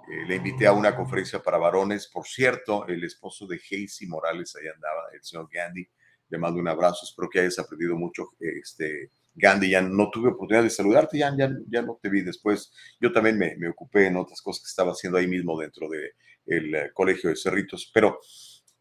eh, 0.10 0.25
le 0.27 0.36
invité 0.36 0.67
a 0.67 0.74
una 0.74 0.95
conferencia 0.95 1.41
para 1.41 1.57
varones. 1.57 2.07
Por 2.07 2.25
cierto, 2.25 2.88
el 2.88 3.03
esposo 3.03 3.48
de 3.48 3.60
Casey 3.60 4.07
Morales 4.07 4.55
ahí 4.55 4.67
andaba, 4.67 5.03
el 5.13 5.24
señor 5.24 5.50
Gandhi. 5.51 5.88
Le 6.29 6.38
mando 6.38 6.60
un 6.60 6.67
abrazo. 6.67 7.05
Espero 7.05 7.29
que 7.29 7.39
hayas 7.39 7.60
aprendido 7.60 7.95
mucho. 7.95 8.29
Este, 8.39 9.12
Gandhi, 9.36 9.69
ya 9.69 9.81
no 9.81 10.10
tuve 10.10 10.29
oportunidad 10.29 10.63
de 10.63 10.69
saludarte, 10.69 11.17
ya, 11.17 11.36
ya, 11.38 11.51
ya 11.67 11.81
no 11.81 12.00
te 12.01 12.10
vi 12.10 12.22
después. 12.22 12.72
Yo 13.00 13.12
también 13.12 13.38
me, 13.38 13.55
me, 13.57 13.69
ocupé 13.69 14.07
en 14.07 14.17
otras 14.17 14.41
cosas 14.41 14.63
que 14.63 14.69
estaba 14.69 14.91
haciendo 14.91 15.17
ahí 15.17 15.27
mismo 15.27 15.60
dentro 15.60 15.89
del 15.89 16.72
de 16.72 16.79
eh, 16.79 16.91
Colegio 16.93 17.29
de 17.29 17.36
Cerritos. 17.36 17.89
Pero 17.93 18.19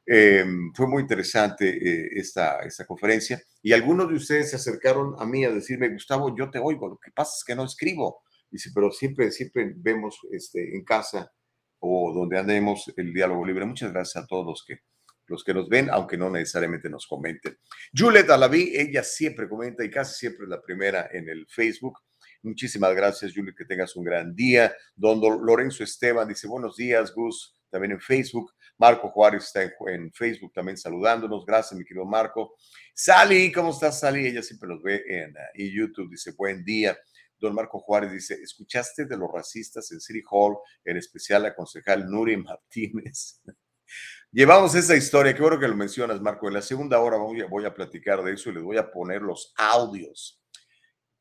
eh, 0.04 0.44
fue 0.74 0.88
muy 0.88 1.02
interesante 1.02 1.68
eh, 1.68 2.08
esta, 2.14 2.60
esta 2.60 2.84
conferencia 2.84 3.40
y 3.62 3.72
algunos 3.72 4.08
de 4.08 4.16
ustedes 4.16 4.50
se 4.50 4.56
acercaron 4.56 5.14
a 5.18 5.24
mí 5.24 5.44
a 5.44 5.52
decirme, 5.52 5.90
Gustavo, 5.90 6.36
yo 6.36 6.50
te 6.50 6.58
oigo, 6.58 6.88
lo 6.88 6.98
que 6.98 7.12
pasa 7.12 7.34
es 7.38 7.44
que 7.44 7.54
no 7.54 7.64
escribo. 7.64 8.22
Dice, 8.52 8.71
pero 8.75 8.92
siempre, 8.92 9.32
siempre 9.32 9.73
vemos 9.76 10.18
este, 10.30 10.76
en 10.76 10.85
casa 10.85 11.32
o 11.80 12.12
donde 12.14 12.38
andemos 12.38 12.92
el 12.97 13.12
diálogo 13.12 13.44
libre. 13.44 13.64
Muchas 13.64 13.92
gracias 13.92 14.23
a 14.23 14.26
todos 14.26 14.47
los 14.47 14.64
que 14.64 14.80
los 15.26 15.44
que 15.44 15.54
nos 15.54 15.68
ven, 15.68 15.88
aunque 15.90 16.18
no 16.18 16.30
necesariamente 16.30 16.90
nos 16.90 17.06
comenten. 17.06 17.56
Juliet 17.97 18.28
Alaví, 18.28 18.73
ella 18.76 19.02
siempre 19.02 19.49
comenta 19.49 19.85
y 19.85 19.90
casi 19.90 20.14
siempre 20.14 20.44
es 20.44 20.50
la 20.50 20.61
primera 20.61 21.09
en 21.12 21.28
el 21.28 21.47
Facebook. 21.49 21.99
Muchísimas 22.42 22.94
gracias, 22.94 23.32
Juliet, 23.35 23.54
que 23.56 23.64
tengas 23.64 23.97
un 23.97 24.04
gran 24.04 24.35
día. 24.35 24.75
Don 24.94 25.21
Lorenzo 25.21 25.85
Esteban 25.85 26.28
dice, 26.28 26.47
buenos 26.47 26.76
días, 26.76 27.14
Gus, 27.14 27.56
también 27.71 27.92
en 27.92 28.00
Facebook. 28.00 28.52
Marco 28.78 29.11
Juárez 29.11 29.44
está 29.44 29.62
en, 29.62 30.12
Facebook 30.12 30.52
también 30.52 30.76
saludándonos. 30.76 31.47
Gracias, 31.47 31.78
mi 31.78 31.85
querido 31.85 32.04
Marco. 32.04 32.56
Sally, 32.94 33.52
¿cómo 33.52 33.71
estás, 33.71 34.00
Sally? 34.00 34.26
Ella 34.26 34.42
siempre 34.42 34.68
nos 34.68 34.82
ve 34.82 35.02
en, 35.06 35.35
en 35.54 35.73
YouTube. 35.73 36.11
Dice, 36.11 36.32
buen 36.37 36.64
día. 36.64 36.99
Don 37.42 37.56
Marco 37.56 37.80
Juárez 37.80 38.12
dice, 38.12 38.34
¿escuchaste 38.40 39.04
de 39.04 39.16
los 39.16 39.28
racistas 39.30 39.90
en 39.90 40.00
City 40.00 40.22
Hall, 40.30 40.58
en 40.84 40.96
especial 40.96 41.42
la 41.42 41.56
concejal 41.56 42.08
Nuri 42.08 42.37
Martínez? 42.37 43.42
Llevamos 44.30 44.76
esa 44.76 44.96
historia, 44.96 45.34
qué 45.34 45.42
bueno 45.42 45.58
que 45.58 45.66
lo 45.66 45.75
mencionas, 45.75 46.20
Marco. 46.20 46.46
En 46.46 46.54
la 46.54 46.62
segunda 46.62 47.00
hora 47.00 47.18
voy 47.18 47.64
a, 47.66 47.75
platicar 47.75 48.22
de 48.22 48.34
eso 48.34 48.49
y 48.49 48.54
les 48.54 48.62
voy 48.62 48.78
a 48.78 48.90
poner 48.92 49.22
los 49.22 49.52
audios. 49.56 50.40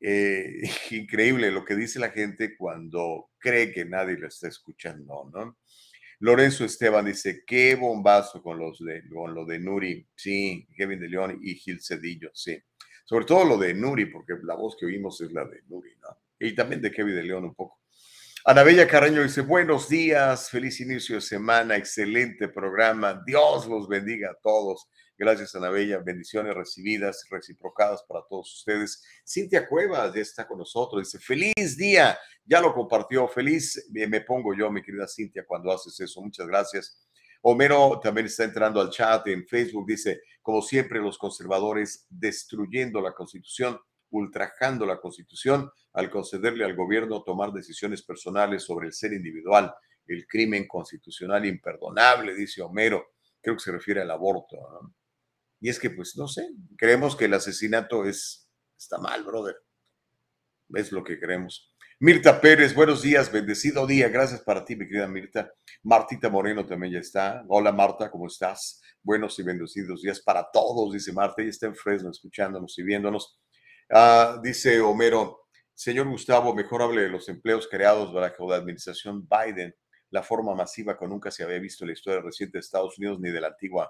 Eh, 0.00 0.62
increíble 0.92 1.50
lo 1.50 1.64
que 1.64 1.74
dice 1.74 1.98
la 1.98 2.10
gente 2.10 2.56
cuando 2.56 3.30
cree 3.38 3.72
que 3.72 3.84
nadie 3.84 4.16
lo 4.16 4.28
está 4.28 4.46
escuchando, 4.46 5.28
¿no? 5.32 5.58
Lorenzo 6.20 6.64
Esteban 6.64 7.04
dice, 7.04 7.42
qué 7.44 7.74
bombazo 7.74 8.40
con, 8.44 8.60
los 8.60 8.78
de, 8.78 9.02
con 9.08 9.34
lo 9.34 9.44
de 9.44 9.58
Nuri, 9.58 10.06
sí, 10.14 10.68
Kevin 10.76 11.00
de 11.00 11.08
León 11.08 11.40
y 11.42 11.56
Gil 11.56 11.82
Cedillo, 11.82 12.30
sí. 12.32 12.62
Sobre 13.12 13.26
todo 13.26 13.44
lo 13.44 13.58
de 13.58 13.74
Nuri, 13.74 14.06
porque 14.06 14.32
la 14.42 14.54
voz 14.54 14.74
que 14.74 14.86
oímos 14.86 15.20
es 15.20 15.30
la 15.32 15.44
de 15.44 15.60
Nuri, 15.68 15.94
¿no? 16.00 16.16
Y 16.40 16.54
también 16.54 16.80
de 16.80 16.90
Kevin 16.90 17.14
de 17.14 17.22
León 17.22 17.44
un 17.44 17.54
poco. 17.54 17.78
Anabella 18.46 18.88
Carreño 18.88 19.22
dice, 19.22 19.42
buenos 19.42 19.90
días, 19.90 20.48
feliz 20.48 20.80
inicio 20.80 21.16
de 21.16 21.20
semana, 21.20 21.76
excelente 21.76 22.48
programa, 22.48 23.22
Dios 23.26 23.66
los 23.66 23.86
bendiga 23.86 24.30
a 24.30 24.38
todos. 24.42 24.88
Gracias, 25.18 25.54
Anabella, 25.54 25.98
bendiciones 25.98 26.54
recibidas, 26.54 27.26
reciprocadas 27.30 28.02
para 28.08 28.24
todos 28.30 28.50
ustedes. 28.50 29.04
Cintia 29.28 29.68
Cuevas 29.68 30.14
ya 30.14 30.22
está 30.22 30.48
con 30.48 30.56
nosotros, 30.56 31.02
dice, 31.02 31.22
feliz 31.22 31.76
día, 31.76 32.18
ya 32.46 32.62
lo 32.62 32.72
compartió, 32.72 33.28
feliz 33.28 33.90
me 33.90 34.22
pongo 34.22 34.54
yo, 34.54 34.70
mi 34.72 34.82
querida 34.82 35.06
Cintia, 35.06 35.44
cuando 35.46 35.70
haces 35.70 36.00
eso, 36.00 36.22
muchas 36.22 36.46
gracias. 36.46 37.06
Homero 37.42 37.98
también 38.00 38.26
está 38.26 38.44
entrando 38.44 38.80
al 38.80 38.90
chat 38.90 39.26
en 39.26 39.46
Facebook, 39.46 39.86
dice, 39.86 40.22
como 40.40 40.62
siempre, 40.62 41.00
los 41.00 41.18
conservadores 41.18 42.06
destruyendo 42.08 43.00
la 43.00 43.12
constitución, 43.12 43.78
ultrajando 44.10 44.86
la 44.86 45.00
constitución 45.00 45.70
al 45.92 46.08
concederle 46.08 46.64
al 46.64 46.76
gobierno 46.76 47.22
tomar 47.22 47.52
decisiones 47.52 48.02
personales 48.02 48.62
sobre 48.62 48.86
el 48.86 48.92
ser 48.92 49.12
individual, 49.12 49.74
el 50.06 50.26
crimen 50.26 50.68
constitucional 50.68 51.44
imperdonable, 51.44 52.34
dice 52.34 52.62
Homero. 52.62 53.06
Creo 53.40 53.56
que 53.56 53.62
se 53.62 53.72
refiere 53.72 54.02
al 54.02 54.10
aborto. 54.10 54.56
Y 55.60 55.68
es 55.68 55.80
que, 55.80 55.90
pues, 55.90 56.16
no 56.16 56.28
sé, 56.28 56.48
creemos 56.76 57.16
que 57.16 57.24
el 57.24 57.34
asesinato 57.34 58.04
es, 58.04 58.48
está 58.78 58.98
mal, 58.98 59.24
brother. 59.24 59.56
Es 60.74 60.92
lo 60.92 61.02
que 61.02 61.18
creemos. 61.18 61.71
Mirta 62.04 62.40
Pérez, 62.40 62.74
buenos 62.74 63.00
días, 63.00 63.30
bendecido 63.30 63.86
día. 63.86 64.08
Gracias 64.08 64.40
para 64.40 64.64
ti, 64.64 64.74
mi 64.74 64.88
querida 64.88 65.06
Mirta. 65.06 65.52
Martita 65.84 66.28
Moreno 66.28 66.66
también 66.66 66.94
ya 66.94 66.98
está. 66.98 67.44
Hola, 67.46 67.70
Marta, 67.70 68.10
¿cómo 68.10 68.26
estás? 68.26 68.82
Buenos 69.04 69.38
y 69.38 69.44
bendecidos 69.44 70.02
días 70.02 70.20
para 70.20 70.50
todos, 70.52 70.92
dice 70.92 71.12
Marta. 71.12 71.42
Ella 71.42 71.50
está 71.50 71.66
en 71.66 71.76
Fresno 71.76 72.10
escuchándonos 72.10 72.76
y 72.76 72.82
viéndonos. 72.82 73.38
Ah, 73.88 74.40
dice 74.42 74.80
Homero, 74.80 75.42
señor 75.74 76.08
Gustavo, 76.08 76.52
mejor 76.56 76.82
hable 76.82 77.02
de 77.02 77.08
los 77.08 77.28
empleos 77.28 77.68
creados 77.70 78.12
bajo 78.12 78.50
la 78.50 78.56
administración 78.56 79.28
Biden, 79.28 79.72
la 80.10 80.24
forma 80.24 80.56
masiva 80.56 80.98
que 80.98 81.06
nunca 81.06 81.30
se 81.30 81.44
había 81.44 81.60
visto 81.60 81.84
en 81.84 81.90
la 81.90 81.94
historia 81.94 82.20
reciente 82.20 82.58
de 82.58 82.62
Estados 82.62 82.98
Unidos 82.98 83.20
ni 83.20 83.30
de 83.30 83.40
la 83.40 83.46
antigua 83.46 83.88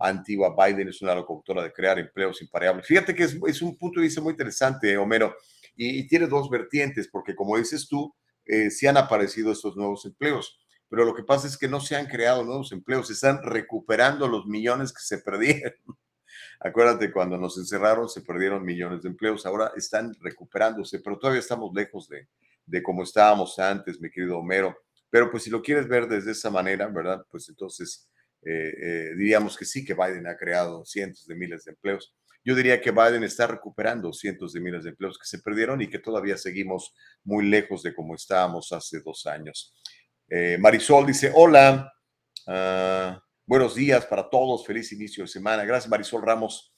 antigua 0.00 0.56
Biden 0.58 0.88
es 0.88 1.00
una 1.02 1.14
locutora 1.14 1.62
de 1.62 1.72
crear 1.72 2.00
empleos 2.00 2.42
impareables. 2.42 2.84
Fíjate 2.84 3.14
que 3.14 3.22
es, 3.22 3.38
es 3.46 3.62
un 3.62 3.78
punto 3.78 4.00
de 4.00 4.06
vista 4.06 4.20
muy 4.20 4.32
interesante, 4.32 4.96
Homero 4.96 5.36
y, 5.76 6.06
tiene 6.08 6.26
dos 6.26 6.50
vertientes, 6.50 7.08
porque 7.08 7.34
como 7.34 7.56
dices 7.56 7.88
tú, 7.88 8.14
eh, 8.46 8.70
sí 8.70 8.86
han 8.86 8.96
aparecido 8.96 9.52
estos 9.52 9.76
nuevos 9.76 10.04
empleos, 10.04 10.60
pero 10.88 11.04
lo 11.04 11.14
que 11.14 11.24
pasa 11.24 11.46
es 11.46 11.56
que 11.56 11.68
no 11.68 11.80
se 11.80 11.96
han 11.96 12.06
creado 12.06 12.44
nuevos 12.44 12.72
empleos, 12.72 13.08
se 13.08 13.14
están 13.14 13.42
recuperando 13.42 14.28
los 14.28 14.46
millones 14.46 14.92
que 14.92 15.02
se 15.02 15.18
perdieron. 15.24 15.74
Acuérdate, 16.60 17.12
cuando 17.12 17.36
nos 17.38 17.58
encerraron 17.58 18.08
se 18.08 18.22
perdieron 18.22 18.64
millones 18.64 19.02
de 19.02 19.08
empleos, 19.08 19.46
ahora 19.46 19.72
están 19.76 20.14
recuperándose, 20.20 21.00
pero 21.00 21.18
todavía 21.18 21.40
estamos 21.40 21.72
lejos 21.74 22.08
de, 22.08 22.28
de 22.66 22.82
como 22.82 23.02
estábamos 23.02 23.58
antes, 23.58 24.00
mi 24.00 24.10
querido 24.10 24.38
Homero. 24.38 24.76
Pero 25.10 25.30
pues 25.30 25.44
si 25.44 25.50
lo 25.50 25.62
quieres 25.62 25.86
ver 25.86 26.08
desde 26.08 26.32
esa 26.32 26.50
manera, 26.50 26.88
¿verdad? 26.88 27.24
Pues 27.30 27.48
entonces 27.48 28.08
eh, 28.42 28.74
eh, 28.76 29.14
diríamos 29.16 29.56
que 29.56 29.64
sí, 29.64 29.84
que 29.84 29.94
Biden 29.94 30.26
ha 30.26 30.36
creado 30.36 30.84
cientos 30.84 31.26
de 31.26 31.34
miles 31.34 31.64
de 31.64 31.72
empleos. 31.72 32.14
Yo 32.44 32.54
diría 32.54 32.80
que 32.80 32.90
Biden 32.90 33.24
está 33.24 33.46
recuperando 33.46 34.12
cientos 34.12 34.52
de 34.52 34.60
miles 34.60 34.84
de 34.84 34.90
empleos 34.90 35.18
que 35.18 35.26
se 35.26 35.38
perdieron 35.38 35.80
y 35.80 35.88
que 35.88 35.98
todavía 35.98 36.36
seguimos 36.36 36.94
muy 37.24 37.46
lejos 37.46 37.82
de 37.82 37.94
como 37.94 38.14
estábamos 38.14 38.70
hace 38.72 39.00
dos 39.00 39.24
años. 39.26 39.74
Eh, 40.28 40.58
Marisol 40.60 41.06
dice, 41.06 41.32
hola, 41.34 41.90
ah, 42.46 43.18
buenos 43.46 43.74
días 43.74 44.04
para 44.04 44.28
todos, 44.28 44.66
feliz 44.66 44.92
inicio 44.92 45.24
de 45.24 45.28
semana. 45.28 45.64
Gracias 45.64 45.90
Marisol 45.90 46.22
Ramos. 46.22 46.70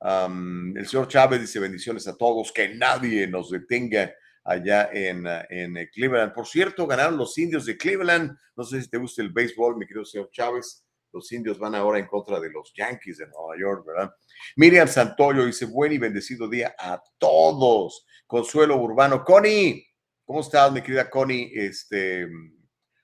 el 0.00 0.86
señor 0.86 1.08
Chávez 1.08 1.42
dice 1.42 1.60
bendiciones 1.60 2.08
a 2.08 2.16
todos, 2.16 2.50
que 2.50 2.74
nadie 2.74 3.26
nos 3.26 3.50
detenga 3.50 4.14
allá 4.42 4.88
en, 4.90 5.26
en 5.50 5.86
Cleveland. 5.92 6.32
Por 6.32 6.46
cierto, 6.46 6.86
ganaron 6.86 7.18
los 7.18 7.36
indios 7.36 7.66
de 7.66 7.76
Cleveland. 7.76 8.34
No 8.56 8.64
sé 8.64 8.80
si 8.80 8.88
te 8.88 8.96
gusta 8.96 9.20
el 9.20 9.30
béisbol, 9.30 9.76
mi 9.76 9.86
querido 9.86 10.06
señor 10.06 10.30
Chávez. 10.32 10.82
Los 11.12 11.30
indios 11.32 11.58
van 11.58 11.74
ahora 11.74 11.98
en 11.98 12.06
contra 12.06 12.38
de 12.38 12.50
los 12.50 12.72
Yankees 12.74 13.18
de 13.18 13.26
Nueva 13.26 13.58
York, 13.58 13.84
¿verdad? 13.86 14.14
Miriam 14.56 14.88
Santoyo 14.88 15.44
dice, 15.44 15.66
buen 15.66 15.92
y 15.92 15.98
bendecido 15.98 16.48
día 16.48 16.74
a 16.78 17.02
todos. 17.18 18.06
Consuelo 18.26 18.76
Urbano. 18.76 19.24
Connie, 19.24 19.86
¿cómo 20.24 20.40
estás, 20.40 20.72
mi 20.72 20.82
querida 20.82 21.10
Connie? 21.10 21.50
Este, 21.54 22.28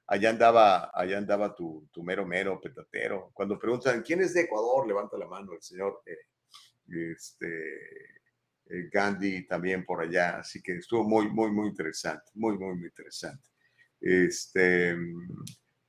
allá 0.06 0.30
andaba, 0.30 0.90
allá 0.94 1.18
andaba 1.18 1.54
tu, 1.54 1.88
tu 1.92 2.02
mero 2.02 2.24
mero 2.24 2.60
petatero. 2.60 3.30
Cuando 3.34 3.58
preguntan, 3.58 4.02
¿quién 4.02 4.20
es 4.20 4.34
de 4.34 4.42
Ecuador? 4.42 4.86
Levanta 4.86 5.18
la 5.18 5.26
mano 5.26 5.52
el 5.52 5.62
señor 5.62 6.02
eh, 6.06 7.12
este, 7.16 7.74
eh, 8.66 8.88
Gandhi 8.92 9.46
también 9.46 9.84
por 9.84 10.00
allá. 10.00 10.38
Así 10.38 10.62
que 10.62 10.76
estuvo 10.76 11.02
muy, 11.02 11.28
muy, 11.28 11.50
muy 11.50 11.68
interesante. 11.68 12.30
Muy, 12.34 12.56
muy, 12.56 12.76
muy 12.76 12.86
interesante. 12.86 13.48
Este... 14.00 14.96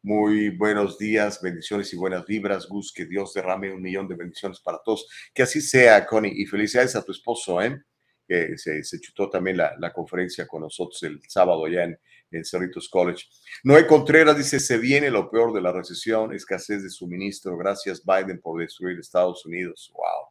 Muy 0.07 0.51
buenos 0.51 0.97
días, 0.97 1.41
bendiciones 1.41 1.91
y 1.91 1.97
buenas 1.97 2.25
vibras, 2.25 2.65
Gus. 2.69 2.93
Que 2.93 3.03
Dios 3.03 3.33
derrame 3.33 3.73
un 3.73 3.81
millón 3.81 4.07
de 4.07 4.15
bendiciones 4.15 4.61
para 4.61 4.79
todos. 4.81 5.05
Que 5.33 5.43
así 5.43 5.59
sea, 5.59 6.05
Connie. 6.05 6.31
Y 6.33 6.45
felicidades 6.45 6.95
a 6.95 7.03
tu 7.03 7.11
esposo, 7.11 7.61
¿eh? 7.61 7.83
Que 8.25 8.57
se, 8.57 9.01
chutó 9.01 9.29
también 9.29 9.57
la, 9.57 9.75
la, 9.77 9.91
conferencia 9.91 10.47
con 10.47 10.61
nosotros 10.61 11.03
el 11.03 11.19
sábado 11.27 11.65
allá 11.65 11.83
en, 11.83 11.99
en 12.31 12.45
Cerritos 12.45 12.87
College. 12.87 13.25
Noé 13.65 13.85
Contreras 13.85 14.37
dice: 14.37 14.61
Se 14.61 14.77
viene 14.77 15.11
lo 15.11 15.29
peor 15.29 15.51
de 15.51 15.59
la 15.59 15.73
recesión, 15.73 16.33
escasez 16.33 16.83
de 16.83 16.89
suministro. 16.89 17.57
Gracias, 17.57 18.01
Biden, 18.05 18.39
por 18.39 18.61
destruir 18.61 18.97
Estados 18.97 19.45
Unidos. 19.45 19.91
Wow. 19.93 20.29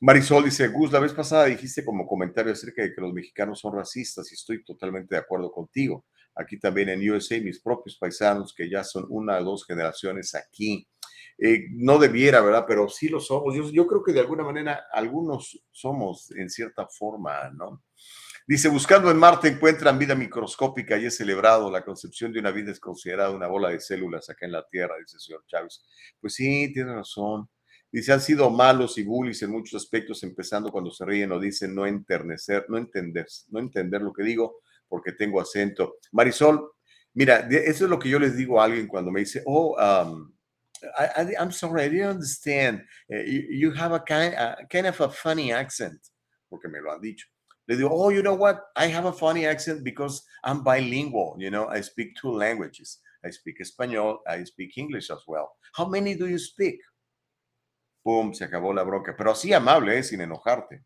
Marisol 0.00 0.44
dice, 0.44 0.68
Gus, 0.68 0.92
la 0.92 1.00
vez 1.00 1.14
pasada 1.14 1.46
dijiste 1.46 1.82
como 1.82 2.06
comentario 2.06 2.52
acerca 2.52 2.82
de 2.82 2.94
que 2.94 3.00
los 3.00 3.14
mexicanos 3.14 3.58
son 3.60 3.74
racistas 3.74 4.30
y 4.30 4.34
estoy 4.34 4.62
totalmente 4.62 5.14
de 5.14 5.20
acuerdo 5.22 5.50
contigo 5.50 6.04
aquí 6.34 6.58
también 6.58 6.88
en 6.88 7.10
USA, 7.10 7.40
mis 7.40 7.60
propios 7.60 7.96
paisanos 7.96 8.54
que 8.54 8.68
ya 8.68 8.84
son 8.84 9.06
una 9.08 9.38
o 9.38 9.44
dos 9.44 9.66
generaciones 9.66 10.34
aquí. 10.34 10.86
Eh, 11.38 11.66
no 11.72 11.98
debiera, 11.98 12.40
¿verdad? 12.40 12.64
Pero 12.66 12.88
sí 12.88 13.08
lo 13.08 13.20
somos. 13.20 13.54
Yo, 13.72 13.86
creo 13.86 14.02
que 14.02 14.12
de 14.12 14.20
alguna 14.20 14.44
manera 14.44 14.86
algunos 14.92 15.60
somos 15.70 16.30
en 16.32 16.48
cierta 16.48 16.86
forma, 16.86 17.50
¿no? 17.50 17.82
Dice, 18.46 18.68
buscando 18.68 19.10
en 19.10 19.16
Marte 19.16 19.48
encuentran 19.48 19.98
vida 19.98 20.14
microscópica 20.14 20.98
y 20.98 21.06
es 21.06 21.16
celebrado. 21.16 21.70
La 21.70 21.84
concepción 21.84 22.32
de 22.32 22.40
una 22.40 22.50
vida 22.50 22.70
es 22.70 22.80
considerada 22.80 23.30
una 23.30 23.46
bola 23.46 23.70
de 23.70 23.80
células 23.80 24.28
acá 24.30 24.46
en 24.46 24.52
la 24.52 24.66
Tierra, 24.68 24.96
dice 24.98 25.16
el 25.16 25.20
señor 25.20 25.44
Chávez. 25.46 25.82
Pues 26.20 26.34
sí, 26.34 26.72
tiene 26.72 26.94
razón. 26.94 27.48
Dice, 27.90 28.12
han 28.12 28.20
sido 28.20 28.48
malos 28.50 28.96
y 28.98 29.02
bullies 29.02 29.42
en 29.42 29.50
muchos 29.50 29.82
aspectos, 29.82 30.22
empezando 30.22 30.72
cuando 30.72 30.90
se 30.90 31.04
ríen 31.04 31.30
o 31.32 31.38
dicen 31.38 31.74
no 31.74 31.86
enternecer, 31.86 32.64
no 32.68 32.78
entender, 32.78 33.26
no 33.50 33.60
entender 33.60 34.00
lo 34.00 34.12
que 34.12 34.22
digo, 34.22 34.60
porque 34.92 35.12
tengo 35.12 35.40
acento. 35.40 35.96
Marisol, 36.12 36.70
mira, 37.14 37.48
eso 37.50 37.84
es 37.84 37.90
lo 37.90 37.98
que 37.98 38.10
yo 38.10 38.18
les 38.18 38.36
digo 38.36 38.60
a 38.60 38.64
alguien 38.66 38.86
cuando 38.86 39.10
me 39.10 39.20
dice, 39.20 39.42
oh, 39.46 39.74
um, 39.80 40.30
I, 40.98 41.50
sorry, 41.50 41.84
I 41.84 41.88
didn't 41.88 42.10
understand. 42.10 42.82
Uh, 43.10 43.22
you, 43.24 43.72
have 43.72 43.92
a 43.94 44.00
kind, 44.00 44.34
kind 44.68 44.86
of 44.86 45.00
a 45.00 45.08
funny 45.08 45.50
accent, 45.50 45.98
porque 46.50 46.68
me 46.68 46.78
lo 46.80 46.92
han 46.92 47.00
dicho. 47.00 47.26
Le 47.66 47.76
digo, 47.76 47.88
oh, 47.90 48.10
you 48.10 48.20
know 48.20 48.34
what? 48.34 48.64
I 48.76 48.88
have 48.88 49.06
a 49.06 49.12
funny 49.14 49.46
accent 49.46 49.82
because 49.82 50.26
I'm 50.44 50.62
bilingual. 50.62 51.36
You 51.38 51.50
know, 51.50 51.68
I 51.68 51.80
speak 51.80 52.14
two 52.20 52.30
languages. 52.30 52.98
I 53.24 53.30
speak 53.30 53.60
Español, 53.62 54.18
I 54.28 54.44
speak 54.44 54.76
English 54.76 55.08
as 55.10 55.22
well. 55.26 55.52
How 55.72 55.86
many 55.86 56.16
do 56.16 56.28
you 56.28 56.38
speak? 56.38 56.80
Pum, 58.04 58.34
se 58.34 58.44
acabó 58.44 58.74
la 58.74 58.82
bronca. 58.82 59.16
Pero 59.16 59.30
así 59.30 59.54
amable, 59.54 59.96
¿eh? 59.96 60.02
sin 60.02 60.20
enojarte. 60.20 60.82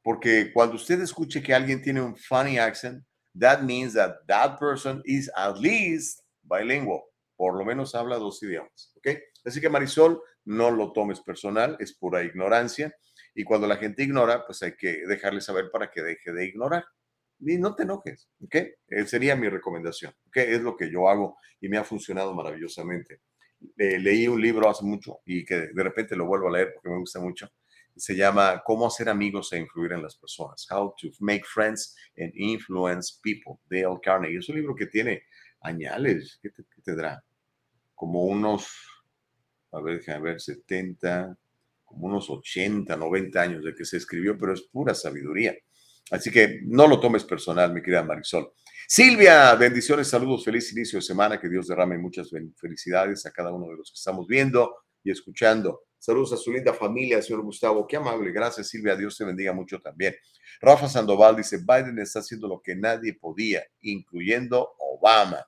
Porque 0.00 0.52
cuando 0.52 0.76
usted 0.76 1.00
escuche 1.00 1.42
que 1.42 1.52
alguien 1.52 1.82
tiene 1.82 2.00
un 2.00 2.16
funny 2.16 2.56
accent, 2.56 3.02
that 3.34 3.62
means 3.62 3.94
that 3.94 4.16
that 4.26 4.58
person 4.58 5.02
is 5.04 5.30
at 5.36 5.58
least 5.58 6.20
bilingual, 6.42 7.02
por 7.36 7.56
lo 7.56 7.64
menos 7.64 7.94
habla 7.94 8.16
dos 8.16 8.42
idiomas, 8.42 8.92
¿ok? 8.96 9.08
Así 9.44 9.60
que 9.60 9.68
Marisol, 9.68 10.20
no 10.44 10.70
lo 10.70 10.92
tomes 10.92 11.20
personal, 11.20 11.76
es 11.78 11.94
pura 11.94 12.22
ignorancia. 12.24 12.94
Y 13.34 13.44
cuando 13.44 13.66
la 13.66 13.76
gente 13.76 14.02
ignora, 14.02 14.44
pues 14.46 14.62
hay 14.62 14.76
que 14.76 15.06
dejarle 15.06 15.40
saber 15.40 15.70
para 15.70 15.90
que 15.90 16.02
deje 16.02 16.32
de 16.32 16.46
ignorar. 16.46 16.84
Y 17.40 17.56
no 17.56 17.74
te 17.74 17.84
enojes, 17.84 18.28
¿ok? 18.42 18.54
Eh, 18.54 19.06
sería 19.06 19.36
mi 19.36 19.48
recomendación, 19.48 20.12
¿ok? 20.26 20.38
Es 20.38 20.60
lo 20.60 20.76
que 20.76 20.90
yo 20.90 21.08
hago 21.08 21.38
y 21.60 21.68
me 21.68 21.76
ha 21.76 21.84
funcionado 21.84 22.34
maravillosamente. 22.34 23.20
Eh, 23.76 23.98
leí 23.98 24.26
un 24.26 24.40
libro 24.40 24.68
hace 24.68 24.84
mucho 24.84 25.20
y 25.24 25.44
que 25.44 25.68
de 25.72 25.82
repente 25.82 26.16
lo 26.16 26.26
vuelvo 26.26 26.48
a 26.48 26.52
leer 26.52 26.72
porque 26.74 26.90
me 26.90 26.98
gusta 26.98 27.20
mucho. 27.20 27.48
Se 27.98 28.14
llama 28.14 28.62
Cómo 28.64 28.86
hacer 28.86 29.08
amigos 29.08 29.52
e 29.52 29.58
influir 29.58 29.92
en 29.92 30.02
las 30.02 30.16
personas. 30.16 30.66
How 30.70 30.94
to 31.00 31.08
make 31.20 31.44
friends 31.44 31.96
and 32.16 32.32
influence 32.34 33.18
people. 33.22 33.60
Dale 33.68 33.98
Carnegie. 34.02 34.38
Es 34.38 34.48
un 34.48 34.56
libro 34.56 34.74
que 34.74 34.86
tiene 34.86 35.22
añales. 35.60 36.38
¿Qué 36.40 36.50
te, 36.50 36.64
qué 36.64 36.82
te 36.82 36.94
dará? 36.94 37.22
Como 37.94 38.24
unos, 38.24 38.68
a 39.72 39.80
ver, 39.80 39.98
déjame 39.98 40.30
ver, 40.30 40.40
70, 40.40 41.36
como 41.84 42.06
unos 42.06 42.30
80, 42.30 42.96
90 42.96 43.40
años 43.40 43.64
de 43.64 43.74
que 43.74 43.84
se 43.84 43.96
escribió, 43.96 44.38
pero 44.38 44.52
es 44.52 44.62
pura 44.62 44.94
sabiduría. 44.94 45.56
Así 46.10 46.30
que 46.30 46.60
no 46.64 46.86
lo 46.86 47.00
tomes 47.00 47.24
personal, 47.24 47.72
mi 47.72 47.82
querida 47.82 48.02
Marisol. 48.02 48.52
Silvia, 48.86 49.54
bendiciones, 49.54 50.08
saludos, 50.08 50.44
feliz 50.44 50.72
inicio 50.72 50.98
de 50.98 51.02
semana, 51.02 51.38
que 51.38 51.48
Dios 51.48 51.66
derrame 51.66 51.98
muchas 51.98 52.30
felicidades 52.56 53.26
a 53.26 53.32
cada 53.32 53.52
uno 53.52 53.66
de 53.68 53.76
los 53.76 53.90
que 53.90 53.96
estamos 53.96 54.26
viendo 54.26 54.76
y 55.04 55.10
escuchando. 55.10 55.87
Saludos 55.98 56.32
a 56.32 56.36
su 56.36 56.52
linda 56.52 56.72
familia, 56.72 57.20
señor 57.20 57.42
Gustavo. 57.42 57.86
Qué 57.86 57.96
amable. 57.96 58.30
Gracias, 58.30 58.68
Silvia. 58.68 58.96
Dios 58.96 59.16
te 59.16 59.24
bendiga 59.24 59.52
mucho 59.52 59.80
también. 59.80 60.14
Rafa 60.60 60.88
Sandoval 60.88 61.36
dice, 61.36 61.58
Biden 61.58 61.98
está 61.98 62.20
haciendo 62.20 62.48
lo 62.48 62.60
que 62.62 62.76
nadie 62.76 63.14
podía, 63.14 63.64
incluyendo 63.80 64.74
Obama. 64.78 65.44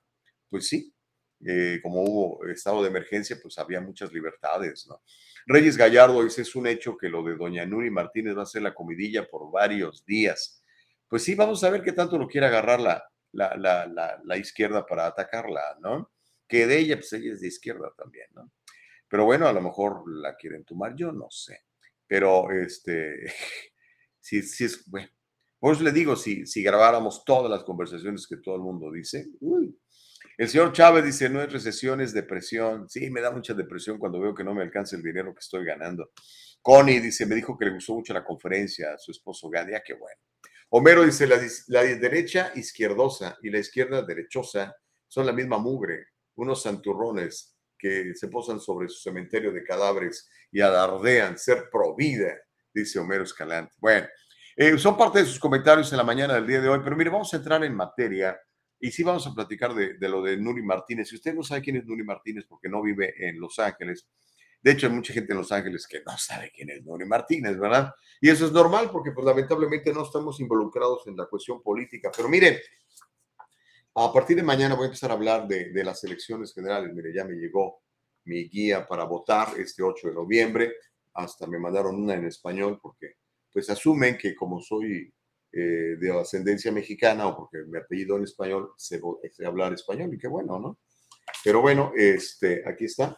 Pues 0.49 0.67
sí, 0.67 0.93
eh, 1.45 1.79
como 1.81 2.01
hubo 2.03 2.45
estado 2.47 2.83
de 2.83 2.89
emergencia, 2.89 3.37
pues 3.41 3.57
había 3.57 3.81
muchas 3.81 4.11
libertades, 4.11 4.85
¿no? 4.87 5.01
Reyes 5.47 5.75
Gallardo 5.75 6.23
dice, 6.23 6.43
es 6.43 6.55
un 6.55 6.67
hecho 6.67 6.97
que 6.97 7.09
lo 7.09 7.23
de 7.23 7.35
doña 7.35 7.65
Nuri 7.65 7.89
Martínez 7.89 8.37
va 8.37 8.43
a 8.43 8.45
ser 8.45 8.61
la 8.61 8.75
comidilla 8.75 9.27
por 9.27 9.51
varios 9.51 10.05
días. 10.05 10.63
Pues 11.07 11.23
sí, 11.23 11.33
vamos 11.33 11.63
a 11.63 11.69
ver 11.69 11.81
qué 11.81 11.93
tanto 11.93 12.17
lo 12.17 12.27
quiere 12.27 12.47
agarrar 12.47 12.79
la, 12.79 13.03
la, 13.31 13.55
la, 13.55 14.21
la, 14.23 14.37
izquierda 14.37 14.85
para 14.85 15.07
atacarla, 15.07 15.77
¿no? 15.81 16.11
Que 16.47 16.67
de 16.67 16.77
ella, 16.77 16.95
pues 16.97 17.11
ella 17.13 17.33
es 17.33 17.41
de 17.41 17.47
izquierda 17.47 17.91
también, 17.97 18.27
¿no? 18.33 18.51
Pero 19.11 19.25
bueno, 19.25 19.45
a 19.45 19.51
lo 19.51 19.61
mejor 19.61 20.03
la 20.07 20.37
quieren 20.37 20.63
tomar, 20.63 20.95
yo 20.95 21.11
no 21.11 21.27
sé. 21.29 21.65
Pero 22.07 22.49
este, 22.49 23.25
sí, 24.21 24.41
sí 24.41 24.63
es, 24.63 24.89
bueno, 24.89 25.09
por 25.59 25.79
le 25.81 25.91
digo, 25.91 26.15
si, 26.15 26.47
si 26.47 26.63
grabáramos 26.63 27.25
todas 27.25 27.51
las 27.51 27.65
conversaciones 27.65 28.25
que 28.25 28.37
todo 28.37 28.55
el 28.55 28.61
mundo 28.61 28.89
dice, 28.89 29.27
el 30.37 30.47
señor 30.47 30.71
Chávez 30.71 31.03
dice, 31.03 31.29
no 31.29 31.41
es 31.41 31.51
recesión, 31.51 31.99
es 31.99 32.13
depresión. 32.13 32.89
Sí, 32.89 33.11
me 33.11 33.19
da 33.19 33.31
mucha 33.31 33.53
depresión 33.53 33.99
cuando 33.99 34.19
veo 34.19 34.33
que 34.33 34.45
no 34.45 34.55
me 34.55 34.63
alcanza 34.63 34.95
el 34.95 35.03
dinero 35.03 35.33
que 35.33 35.39
estoy 35.39 35.65
ganando. 35.65 36.11
Connie 36.61 37.01
dice, 37.01 37.25
me 37.25 37.35
dijo 37.35 37.57
que 37.57 37.65
le 37.65 37.71
gustó 37.71 37.95
mucho 37.95 38.13
la 38.13 38.23
conferencia 38.23 38.97
su 38.97 39.11
esposo 39.11 39.49
Gandhi. 39.49 39.73
Ah, 39.75 39.83
qué 39.85 39.93
bueno. 39.93 40.17
Homero 40.69 41.03
dice, 41.03 41.27
la, 41.27 41.37
la 41.67 41.83
derecha 41.83 42.53
izquierdosa 42.55 43.37
y 43.43 43.49
la 43.49 43.59
izquierda 43.59 44.03
derechosa 44.03 44.73
son 45.05 45.25
la 45.25 45.33
misma 45.33 45.57
mugre, 45.57 46.07
unos 46.35 46.63
santurrones 46.63 47.50
que 47.81 48.13
se 48.13 48.27
posan 48.27 48.59
sobre 48.59 48.87
su 48.87 49.01
cementerio 49.01 49.51
de 49.51 49.63
cadáveres 49.63 50.29
y 50.51 50.61
alardean 50.61 51.35
ser 51.37 51.67
pro 51.71 51.95
vida, 51.95 52.37
dice 52.71 52.99
Homero 52.99 53.23
Escalante. 53.23 53.73
Bueno, 53.79 54.07
eh, 54.55 54.77
son 54.77 54.95
parte 54.95 55.19
de 55.19 55.25
sus 55.25 55.39
comentarios 55.39 55.91
en 55.91 55.97
la 55.97 56.03
mañana 56.03 56.35
del 56.35 56.45
día 56.45 56.61
de 56.61 56.69
hoy, 56.69 56.79
pero 56.83 56.95
mire, 56.95 57.09
vamos 57.09 57.33
a 57.33 57.37
entrar 57.37 57.63
en 57.63 57.73
materia 57.73 58.39
y 58.79 58.91
sí 58.91 59.01
vamos 59.01 59.25
a 59.25 59.33
platicar 59.33 59.73
de, 59.73 59.97
lo 60.07 60.21
de 60.21 60.37
Nuri 60.37 60.61
Martínez. 60.61 61.09
Si 61.09 61.15
usted 61.15 61.33
no 61.33 61.41
sabe 61.41 61.61
quién 61.61 61.77
es 61.77 61.85
Nuri 61.85 62.03
Martínez 62.03 62.45
porque 62.47 62.69
no 62.69 62.83
vive 62.83 63.15
en 63.17 63.39
Los 63.39 63.57
Ángeles, 63.57 64.07
de 64.61 64.71
hecho 64.71 64.85
hay 64.85 64.93
mucha 64.93 65.13
gente 65.13 65.31
en 65.31 65.39
Los 65.39 65.51
Ángeles 65.51 65.87
que 65.87 66.03
no 66.05 66.15
sabe 66.19 66.51
quién 66.53 66.69
es 66.69 66.83
Nuri 66.83 67.05
Martínez, 67.05 67.57
¿verdad? 67.57 67.91
Y 68.19 68.29
eso 68.29 68.45
es 68.45 68.51
normal 68.51 68.91
porque 68.91 69.11
pues 69.11 69.25
lamentablemente 69.25 69.91
no 69.91 70.03
estamos 70.03 70.39
involucrados 70.39 71.07
en 71.07 71.17
la 71.17 71.25
cuestión 71.25 71.63
política. 71.63 72.11
Pero 72.15 72.29
miren, 72.29 72.59
a 73.95 74.13
partir 74.13 74.37
de 74.37 74.43
mañana 74.43 74.75
voy 74.75 74.83
a 74.83 74.87
empezar 74.87 75.11
a 75.11 75.15
hablar 75.15 75.47
de, 75.47 75.71
las 75.83 76.03
elecciones 76.03 76.53
generales. 76.53 76.93
Mire, 76.93 77.13
ya 77.13 77.25
me 77.25 77.35
llegó 77.35 77.81
mi 78.25 78.47
guía 78.47 78.87
para 78.87 79.03
votar 79.03 79.49
este 79.57 79.83
8 79.83 80.09
de 80.09 80.13
noviembre. 80.13 80.73
Hasta 81.13 81.45
me 81.47 81.59
mandaron 81.59 81.95
una 81.95 82.13
en 82.13 82.25
español 82.25 82.79
porque 82.81 83.15
pues 83.51 83.69
asumen 83.69 84.17
que 84.17 84.33
como 84.33 84.61
soy 84.61 85.13
eh, 85.51 85.97
de 85.99 86.19
ascendencia 86.19 86.71
mexicana 86.71 87.27
o 87.27 87.35
porque 87.35 87.57
mi 87.67 87.77
apellido 87.77 88.15
en 88.15 88.23
español 88.23 88.71
sé, 88.77 89.01
hablar 89.45 89.73
español 89.73 90.13
y 90.13 90.17
qué 90.17 90.29
bueno, 90.29 90.57
¿no? 90.57 90.79
Pero 91.43 91.61
bueno, 91.61 91.91
este, 91.95 92.63
aquí 92.65 92.85
está. 92.85 93.17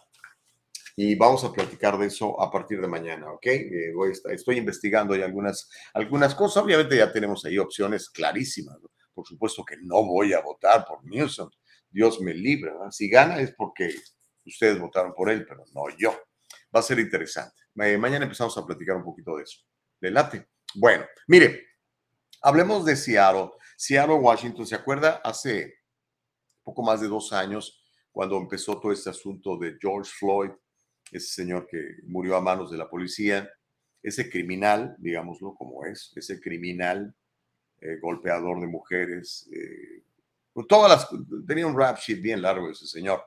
Y 0.96 1.16
vamos 1.16 1.44
a 1.44 1.52
platicar 1.52 1.98
de 1.98 2.08
eso 2.08 2.40
a 2.42 2.52
partir 2.52 2.80
de 2.82 2.88
mañana, 2.88 3.32
¿ok? 3.32 3.46
Eh, 3.46 3.94
estoy 4.32 4.58
investigando 4.58 5.16
ya 5.16 5.26
algunas, 5.26 5.70
algunas 5.94 6.34
cosas. 6.34 6.64
Obviamente 6.64 6.98
ya 6.98 7.12
tenemos 7.12 7.46
ahí 7.46 7.60
opciones 7.60 8.10
clarísimas. 8.10 8.78
Por 9.14 9.26
supuesto 9.28 9.64
que 9.64 9.78
no 9.78 10.04
voy 10.04 10.34
a 10.34 10.42
votar 10.42 10.86
por 10.86 11.04
Newsom. 11.06 11.50
Dios 11.90 12.20
me 12.22 12.34
libre. 12.34 12.72
Si 12.92 13.10
gana 13.10 13.40
es 13.40 13.54
porque 13.56 13.94
ustedes 14.46 14.80
votaron 14.80 15.14
por 15.14 15.30
él, 15.30 15.46
pero 15.48 15.64
no 15.74 15.84
yo. 15.98 16.12
Va 16.76 16.80
a 16.80 16.84
ser 16.84 17.00
interesante. 17.00 17.62
mañana 17.76 18.24
empezamos 18.24 18.58
a 18.58 18.66
platicar 18.66 18.96
un 18.96 19.04
poquito 19.04 19.38
de 19.38 19.44
eso. 19.44 19.60
¿Le 20.00 20.12
late? 20.12 20.48
Bueno, 20.76 21.06
mire, 21.28 21.74
Hablemos 22.46 22.84
de 22.84 22.98
Seattle. 22.98 23.52
Seattle, 23.78 24.16
Washington, 24.16 24.68
¿se 24.68 24.76
acuerda? 24.76 25.22
Hace 25.24 25.76
poco 26.62 26.84
más 26.84 27.00
de 27.00 27.08
dos 27.08 27.32
años, 27.32 27.82
cuando 28.12 28.38
empezó 28.38 28.82
todo 28.82 28.92
este 28.92 29.10
asunto 29.10 29.58
de 29.58 29.78
George 29.80 30.12
Floyd, 30.14 30.50
ese 31.10 31.28
señor 31.28 31.66
que 31.68 31.80
murió 32.04 32.36
a 32.36 32.42
manos 32.42 32.70
de 32.70 32.78
la 32.78 32.90
policía, 32.90 33.50
ese 34.02 34.30
criminal, 34.30 34.94
digámoslo 35.00 35.56
como 35.56 35.86
es, 35.86 36.12
ese 36.18 36.42
criminal 36.42 37.16
eh, 37.84 38.00
golpeador 38.02 38.62
de 38.62 38.68
mujeres, 38.68 39.50
eh, 39.54 40.04
todas 40.68 40.90
las, 40.90 41.46
tenía 41.48 41.68
un 41.68 41.78
rap 41.78 41.98
sheet 41.98 42.22
bien 42.22 42.42
largo 42.42 42.70
ese 42.70 42.88
señor, 42.88 43.24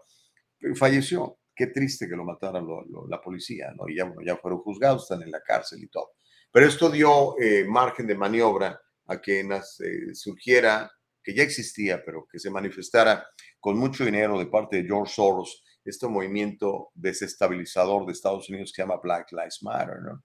falleció. 0.74 1.38
Qué 1.54 1.68
triste 1.68 2.06
que 2.06 2.16
lo 2.16 2.24
mataran 2.24 2.66
la 3.08 3.20
policía, 3.20 3.72
¿no? 3.74 3.88
Y 3.88 3.96
ya, 3.96 4.12
ya 4.24 4.36
fueron 4.36 4.60
juzgados, 4.60 5.04
están 5.04 5.22
en 5.22 5.30
la 5.30 5.40
cárcel 5.40 5.82
y 5.82 5.88
todo. 5.88 6.10
Pero 6.52 6.66
esto 6.66 6.90
dio 6.90 7.38
eh, 7.38 7.64
margen 7.66 8.06
de 8.06 8.14
maniobra 8.14 8.80
a 9.06 9.20
que 9.20 9.40
eh, 9.40 10.14
surgiera, 10.14 10.90
que 11.22 11.34
ya 11.34 11.42
existía, 11.42 12.02
pero 12.04 12.26
que 12.30 12.38
se 12.38 12.50
manifestara 12.50 13.26
con 13.58 13.78
mucho 13.78 14.04
dinero 14.04 14.38
de 14.38 14.46
parte 14.46 14.76
de 14.76 14.84
George 14.86 15.14
Soros, 15.14 15.64
este 15.84 16.06
movimiento 16.08 16.90
desestabilizador 16.94 18.04
de 18.04 18.12
Estados 18.12 18.48
Unidos 18.50 18.70
que 18.70 18.76
se 18.76 18.82
llama 18.82 19.00
Black 19.02 19.32
Lives 19.32 19.62
Matter, 19.62 20.02
¿no? 20.02 20.24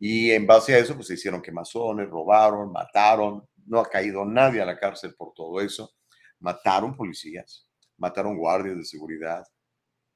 Y 0.00 0.30
en 0.30 0.46
base 0.46 0.74
a 0.74 0.78
eso, 0.78 0.94
pues 0.94 1.08
se 1.08 1.14
hicieron 1.14 1.42
quemazones, 1.42 2.08
robaron, 2.08 2.70
mataron, 2.70 3.42
no 3.68 3.80
ha 3.80 3.88
caído 3.88 4.24
nadie 4.24 4.60
a 4.60 4.66
la 4.66 4.78
cárcel 4.78 5.14
por 5.14 5.32
todo 5.34 5.60
eso, 5.60 5.94
mataron 6.40 6.96
policías, 6.96 7.68
mataron 7.96 8.36
guardias 8.36 8.76
de 8.76 8.84
seguridad, 8.84 9.44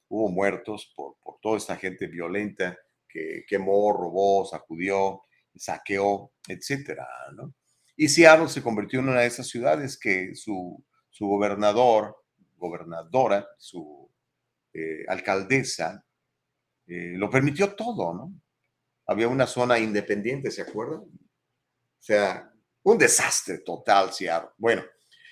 hubo 0.09 0.29
muertos 0.29 0.93
por, 0.95 1.17
por 1.23 1.39
toda 1.41 1.57
esta 1.57 1.77
gente 1.77 2.07
violenta 2.07 2.77
que 3.09 3.45
quemó, 3.47 3.93
robó, 3.93 4.45
sacudió, 4.45 5.23
saqueó, 5.55 6.33
etcétera, 6.49 7.07
¿no? 7.35 7.55
Y 7.97 8.09
Seattle 8.09 8.49
se 8.49 8.63
convirtió 8.63 9.01
en 9.01 9.11
una 9.11 9.21
de 9.21 9.27
esas 9.27 9.49
ciudades 9.49 9.99
que 9.99 10.35
su, 10.35 10.83
su 11.11 11.27
gobernador, 11.27 12.17
gobernadora, 12.57 13.47
su 13.59 14.11
eh, 14.73 15.05
alcaldesa, 15.09 16.05
eh, 16.87 17.13
lo 17.17 17.29
permitió 17.29 17.75
todo, 17.75 18.15
¿no? 18.15 18.33
Había 19.07 19.29
una 19.29 19.47
zona 19.47 19.79
independiente, 19.79 20.51
¿se 20.51 20.63
acuerdan? 20.63 21.01
O 21.01 22.05
sea, 22.05 22.52
un 22.85 22.99
desastre 22.99 23.59
total, 23.59 24.13
Seattle. 24.13 24.51
Bueno, 24.59 24.83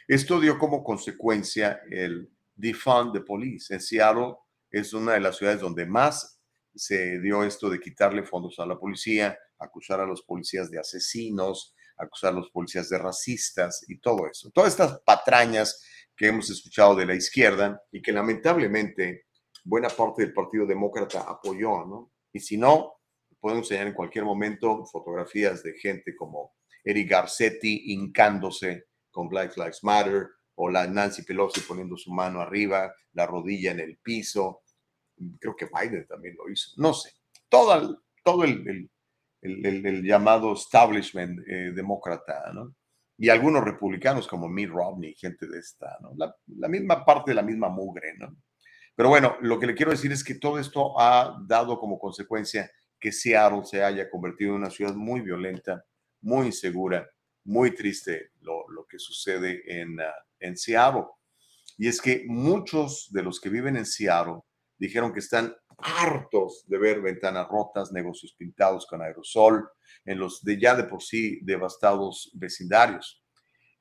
esto 0.07 0.41
dio 0.41 0.59
como 0.59 0.83
consecuencia 0.83 1.81
el 1.91 2.31
defund 2.55 3.13
the 3.13 3.21
police. 3.21 3.73
En 3.75 3.81
Seattle 3.81 4.37
es 4.71 4.93
una 4.93 5.15
de 5.15 5.21
las 5.21 5.37
ciudades 5.37 5.61
donde 5.61 5.87
más 5.87 6.41
se 6.75 7.19
dio 7.21 7.43
esto 7.45 7.69
de 7.69 7.81
quitarle 7.81 8.23
fondos 8.23 8.59
a 8.59 8.67
la 8.67 8.79
policía, 8.79 9.37
acusar 9.59 10.01
a 10.01 10.07
los 10.07 10.23
policías 10.23 10.71
de 10.71 10.79
asesinos, 10.79 11.75
acusar 11.97 12.33
a 12.33 12.37
los 12.37 12.51
policías 12.51 12.89
de 12.89 12.99
racistas 12.99 13.85
y 13.89 13.99
todo 13.99 14.27
eso. 14.27 14.51
Todas 14.51 14.73
estas 14.73 15.01
patrañas 15.01 15.85
que 16.17 16.29
hemos 16.29 16.49
escuchado 16.51 16.95
de 16.95 17.07
la 17.07 17.15
izquierda 17.15 17.83
y 17.91 18.01
que 18.01 18.13
lamentablemente 18.13 19.27
buena 19.65 19.89
parte 19.89 20.23
del 20.23 20.33
Partido 20.33 20.67
Demócrata 20.67 21.21
apoyó, 21.23 21.85
¿no? 21.85 22.13
Y 22.33 22.41
si 22.41 22.57
no, 22.57 22.95
podemos 23.41 23.65
enseñar 23.65 23.89
en 23.89 23.95
cualquier 23.95 24.25
momento 24.25 24.85
fotografías 24.87 25.63
de 25.63 25.75
gente 25.75 26.15
como 26.15 26.55
Eric 26.85 27.11
Garcetti 27.11 27.93
hincándose 27.93 28.87
con 29.11 29.29
Black 29.29 29.57
Lives 29.57 29.83
Matter 29.83 30.29
o 30.55 30.69
la 30.69 30.87
Nancy 30.87 31.23
Pelosi 31.23 31.61
poniendo 31.63 31.97
su 31.97 32.13
mano 32.13 32.41
arriba, 32.41 32.93
la 33.13 33.27
rodilla 33.27 33.73
en 33.73 33.81
el 33.81 33.99
piso. 33.99 34.63
Creo 35.39 35.57
que 35.57 35.67
Biden 35.67 36.07
también 36.07 36.37
lo 36.37 36.51
hizo. 36.51 36.71
No 36.77 36.93
sé. 36.93 37.13
Todo, 37.49 38.45
el 38.45 40.03
llamado 40.03 40.53
establishment 40.53 41.41
eh, 41.49 41.73
demócrata, 41.75 42.53
¿no? 42.53 42.75
Y 43.23 43.29
algunos 43.29 43.63
republicanos 43.63 44.27
como 44.27 44.49
Mitt 44.49 44.71
Romney, 44.71 45.15
gente 45.15 45.47
de 45.47 45.59
esta, 45.59 45.99
¿no? 46.01 46.15
La, 46.17 46.69
misma 46.69 47.05
parte 47.05 47.33
de 47.33 47.35
la 47.35 47.43
misma 47.43 47.69
mugre, 47.69 48.15
¿no? 48.17 48.35
Pero 48.97 49.11
bueno, 49.11 49.37
lo 49.43 49.59
que 49.61 49.67
le 49.67 49.75
quiero 49.75 49.91
decir 49.91 50.11
es 50.11 50.25
que 50.25 50.37
todo 50.37 50.59
esto 50.59 50.99
ha 50.99 51.39
dado 51.47 51.79
como 51.79 51.99
consecuencia 51.99 52.71
que 52.99 53.13
Seattle 53.13 53.65
se 53.65 53.85
haya 53.85 54.09
convertido 54.09 54.53
en 54.53 54.57
una 54.57 54.71
ciudad 54.71 54.95
muy 54.95 55.21
violenta, 55.21 55.85
muy 56.23 56.47
insegura, 56.47 57.09
muy 57.45 57.75
triste 57.75 58.33
lo, 58.41 58.87
que 58.89 58.99
sucede 58.99 59.63
en, 59.67 59.99
uh, 59.99 60.13
en 60.39 60.57
Seattle. 60.57 61.05
Y 61.79 61.89
es 61.89 62.01
que 62.01 62.25
muchos 62.27 63.09
de 63.11 63.23
los 63.23 63.41
que 63.41 63.49
viven 63.49 63.77
en 63.77 63.87
Seattle 63.87 64.41
dijeron 64.79 65.13
que 65.13 65.21
están 65.21 65.55
hartos 65.79 66.65
de 66.67 66.79
ver 66.79 67.01
ventanas 67.01 67.49
rotas, 67.49 67.93
negocios 67.93 68.35
pintados 68.37 68.87
con 68.87 69.03
aerosol 69.03 69.69
en 70.05 70.19
los 70.19 70.43
de 70.43 70.59
ya 70.59 70.75
de 70.75 70.85
por 70.85 71.03
sí 71.03 71.41
devastados 71.43 72.31
vecindarios. 72.35 73.23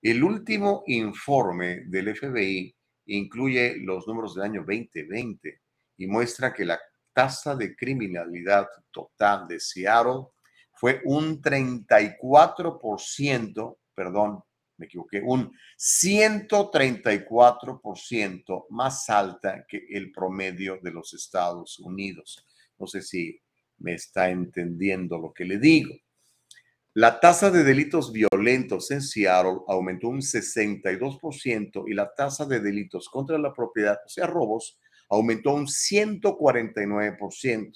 El 0.02 0.24
último 0.24 0.84
informe 0.88 1.82
del 1.88 2.16
FBI 2.16 2.76
incluye 3.08 3.78
los 3.80 4.08
números 4.08 4.36
del 4.36 4.46
año 4.46 4.64
2020 4.66 5.62
y 5.98 6.08
muestra 6.08 6.54
que 6.54 6.66
la 6.66 6.80
tasa 7.14 7.56
de 7.56 7.76
criminalidad 7.76 8.68
total 8.92 9.48
de 9.48 9.60
Seattle 9.60 10.28
fue 10.80 11.02
un 11.04 11.42
34%, 11.42 13.78
perdón, 13.94 14.42
me 14.78 14.86
equivoqué, 14.86 15.22
un 15.22 15.52
134% 15.78 18.68
más 18.70 19.10
alta 19.10 19.66
que 19.68 19.86
el 19.90 20.14
promedio 20.14 20.80
de 20.82 20.92
los 20.92 21.14
Estados 21.14 21.80
Unidos. 21.80 22.48
No 22.78 22.88
sé 22.88 23.02
si 23.02 23.38
me 23.80 23.96
está 23.96 24.30
entendiendo 24.30 25.18
lo 25.18 25.34
que 25.34 25.44
le 25.44 25.60
digo. 25.60 25.94
La 26.94 27.20
tasa 27.20 27.52
de 27.52 27.66
delitos 27.66 28.14
violentos 28.14 28.90
en 28.92 29.02
Seattle 29.02 29.60
aumentó 29.68 30.08
un 30.08 30.22
62% 30.22 31.84
y 31.90 31.94
la 31.94 32.14
tasa 32.16 32.46
de 32.46 32.62
delitos 32.62 33.10
contra 33.10 33.38
la 33.38 33.52
propiedad, 33.52 34.00
o 34.06 34.10
sea, 34.10 34.28
robos, 34.28 34.80
aumentó 35.10 35.54
un 35.54 35.68
149%. 35.68 37.74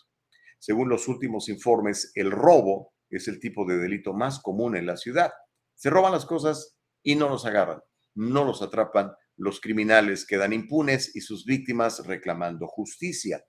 Según 0.58 0.88
los 0.88 1.10
últimos 1.10 1.50
informes, 1.50 2.14
el 2.16 2.32
robo 2.32 2.93
es 3.18 3.28
el 3.28 3.40
tipo 3.40 3.66
de 3.66 3.78
delito 3.78 4.14
más 4.14 4.40
común 4.40 4.76
en 4.76 4.86
la 4.86 4.98
ciudad. 4.98 5.32
Se 5.76 5.90
roban 5.90 6.12
las 6.12 6.26
cosas 6.26 6.78
y 7.02 7.16
no 7.16 7.30
los 7.30 7.46
agarran, 7.46 7.82
no 8.16 8.44
los 8.44 8.62
atrapan. 8.62 9.12
Los 9.36 9.60
criminales 9.60 10.26
quedan 10.26 10.54
impunes 10.54 11.16
y 11.16 11.22
sus 11.22 11.46
víctimas 11.46 12.06
reclamando 12.06 12.68
justicia. 12.68 13.44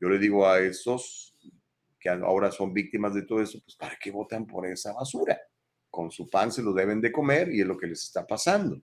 Yo 0.00 0.08
le 0.08 0.18
digo 0.18 0.46
a 0.46 0.60
esos 0.60 1.36
que 1.98 2.10
ahora 2.10 2.50
son 2.50 2.74
víctimas 2.74 3.14
de 3.14 3.22
todo 3.22 3.40
eso, 3.40 3.60
pues 3.64 3.76
¿para 3.76 3.96
qué 3.98 4.10
votan 4.10 4.46
por 4.46 4.66
esa 4.66 4.92
basura? 4.92 5.40
Con 5.88 6.10
su 6.10 6.28
pan 6.28 6.52
se 6.52 6.62
lo 6.62 6.74
deben 6.74 7.00
de 7.00 7.10
comer 7.10 7.50
y 7.50 7.62
es 7.62 7.66
lo 7.66 7.78
que 7.78 7.86
les 7.86 8.02
está 8.02 8.26
pasando. 8.26 8.82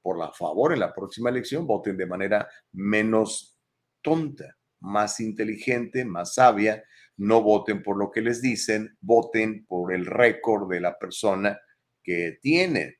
Por 0.00 0.18
la 0.18 0.32
favor, 0.32 0.72
en 0.72 0.80
la 0.80 0.94
próxima 0.94 1.28
elección 1.28 1.66
voten 1.66 1.96
de 1.96 2.06
manera 2.06 2.48
menos 2.72 3.58
tonta, 4.00 4.56
más 4.80 5.20
inteligente, 5.20 6.04
más 6.04 6.34
sabia. 6.34 6.82
No 7.18 7.42
voten 7.42 7.82
por 7.82 7.96
lo 7.96 8.10
que 8.10 8.20
les 8.20 8.42
dicen, 8.42 8.96
voten 9.00 9.64
por 9.66 9.92
el 9.92 10.06
récord 10.06 10.70
de 10.70 10.80
la 10.80 10.98
persona 10.98 11.58
que 12.02 12.38
tienen. 12.40 12.94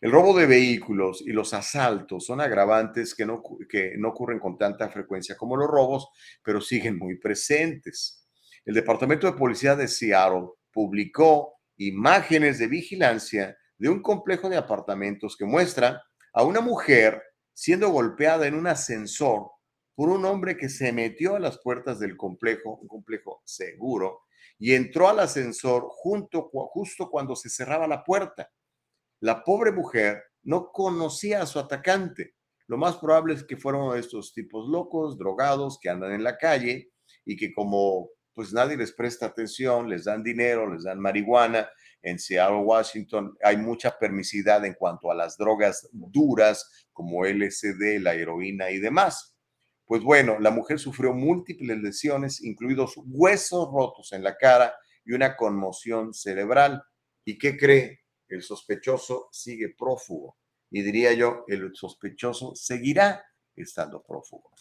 El 0.00 0.12
robo 0.12 0.36
de 0.38 0.46
vehículos 0.46 1.22
y 1.26 1.32
los 1.32 1.52
asaltos 1.52 2.24
son 2.24 2.40
agravantes 2.40 3.14
que 3.14 3.26
no, 3.26 3.42
que 3.68 3.94
no 3.98 4.08
ocurren 4.08 4.38
con 4.38 4.56
tanta 4.56 4.88
frecuencia 4.88 5.36
como 5.36 5.56
los 5.56 5.68
robos, 5.68 6.08
pero 6.42 6.60
siguen 6.60 6.96
muy 6.96 7.18
presentes. 7.18 8.26
El 8.64 8.74
Departamento 8.74 9.26
de 9.26 9.36
Policía 9.36 9.76
de 9.76 9.88
Seattle 9.88 10.48
publicó 10.72 11.60
imágenes 11.76 12.58
de 12.58 12.66
vigilancia 12.66 13.56
de 13.76 13.88
un 13.88 14.00
complejo 14.00 14.48
de 14.48 14.56
apartamentos 14.56 15.36
que 15.36 15.44
muestra 15.44 16.02
a 16.32 16.44
una 16.44 16.60
mujer 16.60 17.22
siendo 17.52 17.90
golpeada 17.90 18.46
en 18.46 18.54
un 18.54 18.66
ascensor 18.66 19.50
por 20.00 20.08
un 20.08 20.24
hombre 20.24 20.56
que 20.56 20.70
se 20.70 20.94
metió 20.94 21.36
a 21.36 21.38
las 21.38 21.58
puertas 21.58 22.00
del 22.00 22.16
complejo, 22.16 22.78
un 22.80 22.88
complejo 22.88 23.42
seguro, 23.44 24.22
y 24.58 24.72
entró 24.72 25.10
al 25.10 25.20
ascensor 25.20 25.88
justo 25.90 27.10
cuando 27.10 27.36
se 27.36 27.50
cerraba 27.50 27.86
la 27.86 28.02
puerta. 28.02 28.50
La 29.20 29.44
pobre 29.44 29.72
mujer 29.72 30.22
no 30.42 30.72
conocía 30.72 31.42
a 31.42 31.46
su 31.46 31.58
atacante. 31.58 32.34
Lo 32.66 32.78
más 32.78 32.96
probable 32.96 33.34
es 33.34 33.44
que 33.44 33.58
fueron 33.58 33.94
estos 33.98 34.32
tipos 34.32 34.70
locos, 34.70 35.18
drogados, 35.18 35.78
que 35.78 35.90
andan 35.90 36.12
en 36.12 36.24
la 36.24 36.38
calle 36.38 36.92
y 37.26 37.36
que 37.36 37.52
como 37.52 38.08
pues 38.32 38.54
nadie 38.54 38.78
les 38.78 38.92
presta 38.92 39.26
atención, 39.26 39.90
les 39.90 40.04
dan 40.04 40.22
dinero, 40.22 40.72
les 40.72 40.84
dan 40.84 40.98
marihuana. 40.98 41.68
En 42.00 42.18
Seattle, 42.18 42.62
Washington, 42.62 43.36
hay 43.44 43.58
mucha 43.58 43.98
permisidad 43.98 44.64
en 44.64 44.72
cuanto 44.72 45.10
a 45.10 45.14
las 45.14 45.36
drogas 45.36 45.86
duras 45.92 46.86
como 46.90 47.26
LSD, 47.26 48.00
la 48.00 48.14
heroína 48.14 48.70
y 48.70 48.78
demás. 48.78 49.36
Pues 49.90 50.04
bueno, 50.04 50.38
la 50.38 50.52
mujer 50.52 50.78
sufrió 50.78 51.12
múltiples 51.12 51.76
lesiones, 51.78 52.44
incluidos 52.44 52.94
huesos 52.96 53.68
rotos 53.72 54.12
en 54.12 54.22
la 54.22 54.36
cara 54.36 54.72
y 55.04 55.14
una 55.14 55.34
conmoción 55.36 56.14
cerebral. 56.14 56.80
¿Y 57.24 57.36
qué 57.36 57.56
cree? 57.56 57.98
el 58.28 58.40
sospechoso 58.42 59.28
sigue 59.32 59.74
prófugo. 59.76 60.38
Y 60.70 60.82
diría 60.82 61.12
yo, 61.14 61.42
el 61.48 61.74
sospechoso 61.74 62.54
seguirá 62.54 63.24
estando 63.56 64.00
prófugo. 64.00 64.52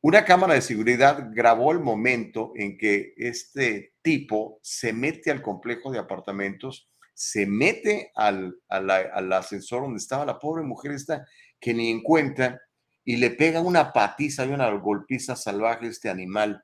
Una 0.00 0.24
cámara 0.24 0.54
de 0.54 0.62
seguridad 0.62 1.28
grabó 1.32 1.70
el 1.70 1.78
momento 1.78 2.50
en 2.56 2.76
que 2.76 3.14
este 3.16 3.94
tipo 4.02 4.58
se 4.64 4.92
mete 4.92 5.30
al 5.30 5.42
complejo 5.42 5.92
de 5.92 6.00
apartamentos, 6.00 6.90
se 7.14 7.46
mete 7.46 8.10
al, 8.16 8.60
ascensor 8.68 9.82
donde 9.82 9.98
estaba 9.98 10.26
la 10.26 10.40
pobre 10.40 10.64
mujer 10.64 10.90
esta 10.90 11.24
que 11.60 11.72
ni 11.72 11.90
en 11.90 12.02
cuenta 12.02 12.60
y 13.08 13.16
le 13.16 13.30
pega 13.30 13.62
una 13.62 13.90
patiza 13.90 14.44
y 14.44 14.50
una 14.50 14.70
golpiza 14.72 15.34
salvaje 15.34 15.86
a 15.86 15.88
este 15.88 16.10
animal. 16.10 16.62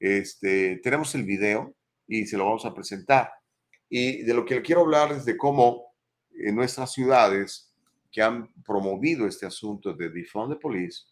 Este, 0.00 0.80
tenemos 0.82 1.14
el 1.14 1.24
video 1.24 1.76
y 2.08 2.24
se 2.24 2.38
lo 2.38 2.46
vamos 2.46 2.64
a 2.64 2.72
presentar. 2.72 3.30
Y 3.86 4.22
de 4.22 4.32
lo 4.32 4.46
que 4.46 4.62
quiero 4.62 4.80
hablar 4.80 5.12
es 5.12 5.26
de 5.26 5.36
cómo 5.36 5.92
en 6.30 6.54
nuestras 6.54 6.94
ciudades 6.94 7.74
que 8.10 8.22
han 8.22 8.50
promovido 8.62 9.26
este 9.26 9.44
asunto 9.44 9.92
de 9.92 10.08
defund 10.08 10.54
the 10.54 10.58
police, 10.58 11.02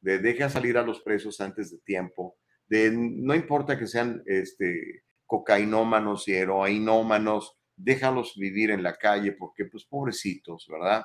de 0.00 0.18
deja 0.18 0.48
salir 0.48 0.78
a 0.78 0.82
los 0.82 1.02
presos 1.02 1.38
antes 1.42 1.70
de 1.70 1.80
tiempo, 1.80 2.38
de 2.66 2.92
no 2.92 3.34
importa 3.34 3.78
que 3.78 3.86
sean 3.86 4.22
este, 4.24 5.04
cocainómanos 5.26 6.26
y 6.28 6.32
heroinómanos, 6.32 7.58
déjalos 7.76 8.38
vivir 8.38 8.70
en 8.70 8.82
la 8.82 8.96
calle 8.96 9.32
porque 9.32 9.66
pues 9.66 9.84
pobrecitos, 9.84 10.66
¿verdad? 10.66 11.04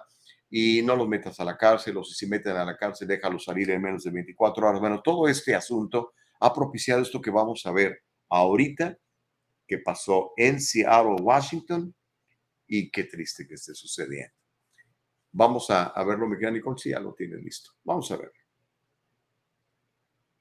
Y 0.49 0.81
no 0.81 0.95
los 0.95 1.07
metas 1.07 1.39
a 1.39 1.43
la 1.43 1.57
cárcel 1.57 1.97
o 1.97 2.03
si 2.03 2.13
se 2.13 2.27
meten 2.27 2.55
a 2.55 2.65
la 2.65 2.75
cárcel, 2.75 3.07
déjalos 3.07 3.45
salir 3.45 3.69
en 3.69 3.81
menos 3.81 4.03
de 4.03 4.11
24 4.11 4.67
horas. 4.67 4.79
Bueno, 4.79 5.01
todo 5.01 5.27
este 5.27 5.53
asunto 5.53 6.13
ha 6.39 6.53
propiciado 6.53 7.01
esto 7.01 7.21
que 7.21 7.29
vamos 7.29 7.65
a 7.65 7.71
ver 7.71 8.03
ahorita 8.29 8.97
que 9.67 9.77
pasó 9.77 10.33
en 10.35 10.59
Seattle, 10.59 11.21
Washington, 11.21 11.93
y 12.69 12.89
qué 12.89 13.03
triste 13.03 13.47
que 13.47 13.55
esté 13.55 13.73
sucediendo. 13.73 14.33
Vamos 15.31 15.69
a, 15.69 15.91
verlo, 16.03 16.27
mi 16.27 16.37
gran 16.37 16.53
Nicole, 16.53 16.77
si 16.77 16.89
ya 16.89 16.99
lo 16.99 17.13
tiene 17.13 17.37
listo. 17.37 17.71
Vamos 17.83 18.09
a 18.11 18.17
verlo. 18.17 18.33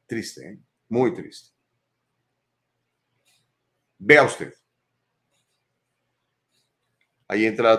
Triste, 0.07 0.49
¿eh? 0.49 0.59
muy 0.89 1.13
triste. 1.13 1.55
Vea 3.99 4.25
usted. 4.25 4.55
Ahí 7.27 7.45
entra 7.45 7.79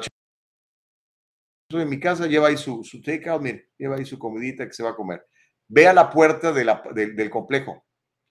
en 1.71 1.89
mi 1.89 1.99
casa, 1.99 2.25
lleva 2.25 2.47
ahí 2.47 2.57
su, 2.57 2.83
su 2.83 3.01
takeout, 3.01 3.41
mire, 3.41 3.69
lleva 3.77 3.97
ahí 3.97 4.05
su 4.05 4.17
comidita 4.17 4.65
que 4.65 4.73
se 4.73 4.83
va 4.83 4.89
a 4.91 4.95
comer. 4.95 5.23
Vea 5.67 5.93
la 5.93 6.09
puerta 6.09 6.51
del 6.51 7.29
complejo. 7.29 7.85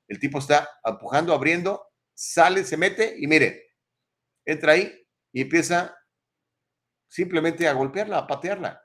El 0.08 0.18
tipo 0.18 0.38
está 0.38 0.68
empujando, 0.84 1.32
abriendo 1.32 1.88
sale, 2.18 2.64
se 2.64 2.76
mete 2.76 3.14
y 3.16 3.28
mire, 3.28 3.74
entra 4.44 4.72
ahí 4.72 4.92
y 5.32 5.42
empieza 5.42 5.96
simplemente 7.08 7.68
a 7.68 7.72
golpearla, 7.74 8.18
a 8.18 8.26
patearla, 8.26 8.82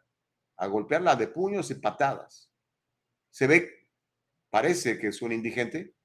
a 0.58 0.68
golpearla 0.68 1.16
de 1.16 1.28
puños 1.28 1.72
y 1.72 1.76
patadas. 1.76 2.52
Se 3.32 3.48
ve, 3.48 3.90
parece 4.52 5.00
que 5.00 5.08
es 5.08 5.22
un 5.24 5.32
indigente. 5.32 5.96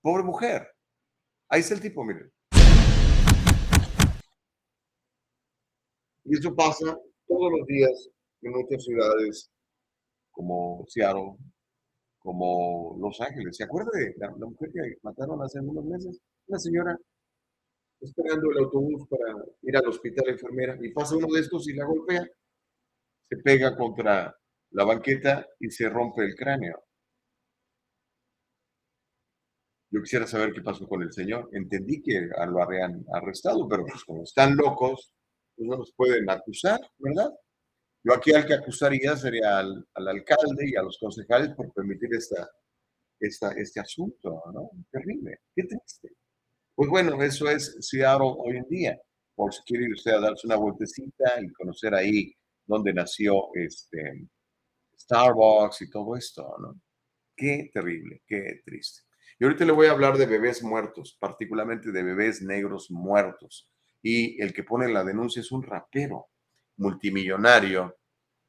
Pobre 0.00 0.22
mujer. 0.22 0.74
Ahí 1.50 1.60
está 1.60 1.74
el 1.74 1.82
tipo, 1.82 2.02
mire. 2.02 2.30
Y 6.34 6.38
eso 6.38 6.52
pasa 6.52 6.98
todos 7.28 7.52
los 7.52 7.64
días 7.68 8.10
en 8.42 8.50
muchas 8.50 8.82
ciudades 8.82 9.52
como 10.32 10.84
Seattle, 10.88 11.36
como 12.18 12.96
Los 13.00 13.20
Ángeles. 13.20 13.56
¿Se 13.56 13.62
acuerda 13.62 13.90
de 13.94 14.14
la, 14.16 14.30
mujer 14.32 14.72
que 14.72 14.96
mataron 15.02 15.40
hace 15.42 15.60
unos 15.60 15.84
meses? 15.84 16.20
Una 16.48 16.58
señora 16.58 16.98
esperando 18.00 18.50
el 18.50 18.64
autobús 18.64 19.06
para 19.08 19.44
ir 19.62 19.76
al 19.76 19.86
hospital 19.86 20.28
enfermera 20.28 20.76
y 20.80 20.92
pasa 20.92 21.16
uno 21.16 21.28
de 21.32 21.40
estos 21.40 21.68
y 21.68 21.74
la 21.74 21.84
golpea, 21.84 22.28
se 23.28 23.36
pega 23.36 23.76
contra 23.76 24.36
la 24.70 24.84
banqueta 24.84 25.46
y 25.60 25.70
se 25.70 25.88
rompe 25.88 26.24
el 26.24 26.34
cráneo. 26.34 26.82
Yo 29.88 30.02
quisiera 30.02 30.26
saber 30.26 30.52
qué 30.52 30.62
pasó 30.62 30.88
con 30.88 31.00
el 31.02 31.12
señor. 31.12 31.48
Entendí 31.52 32.02
que 32.02 32.28
lo 32.48 32.60
habían 32.60 33.06
arrestado, 33.12 33.68
pero 33.68 33.86
pues 33.86 34.02
como 34.02 34.24
están 34.24 34.56
locos, 34.56 35.13
pues 35.56 35.68
no 35.68 35.76
los 35.76 35.92
pueden 35.92 36.28
acusar, 36.28 36.80
¿verdad? 36.98 37.30
Yo 38.04 38.14
aquí 38.14 38.34
al 38.34 38.46
que 38.46 38.54
acusaría 38.54 39.16
sería 39.16 39.58
al, 39.58 39.86
alcalde 39.94 40.68
y 40.68 40.76
a 40.76 40.82
los 40.82 40.98
concejales 40.98 41.54
por 41.54 41.72
permitir 41.72 42.14
esta, 42.14 42.48
esta, 43.18 43.52
este 43.52 43.80
asunto, 43.80 44.42
¿no? 44.52 44.70
Terrible, 44.90 45.38
qué 45.54 45.64
triste. 45.64 46.10
Pues 46.74 46.90
bueno, 46.90 47.22
eso 47.22 47.48
es 47.48 47.76
Seattle 47.80 48.34
hoy 48.36 48.58
en 48.58 48.68
día. 48.68 49.00
Por 49.34 49.52
si 49.52 49.62
quiere 49.62 49.90
usted 49.92 50.20
darse 50.20 50.46
una 50.46 50.56
vueltecita 50.56 51.40
y 51.40 51.52
conocer 51.52 51.94
ahí 51.94 52.32
donde 52.66 52.92
nació 52.92 53.48
este 53.54 54.28
Starbucks 54.98 55.82
y 55.82 55.90
todo 55.90 56.16
esto, 56.16 56.56
¿no? 56.60 56.80
Qué 57.36 57.70
terrible, 57.72 58.22
qué 58.26 58.60
triste. 58.64 59.02
Y 59.38 59.44
ahorita 59.44 59.64
le 59.64 59.72
voy 59.72 59.88
a 59.88 59.92
hablar 59.92 60.16
de 60.16 60.26
bebés 60.26 60.62
muertos, 60.62 61.16
particularmente 61.18 61.90
de 61.90 62.02
bebés 62.02 62.42
negros 62.42 62.90
muertos. 62.90 63.68
Y 64.06 64.38
el 64.42 64.52
que 64.52 64.64
pone 64.64 64.86
la 64.92 65.02
denuncia 65.02 65.40
es 65.40 65.50
un 65.50 65.62
rapero 65.62 66.26
multimillonario, 66.76 67.96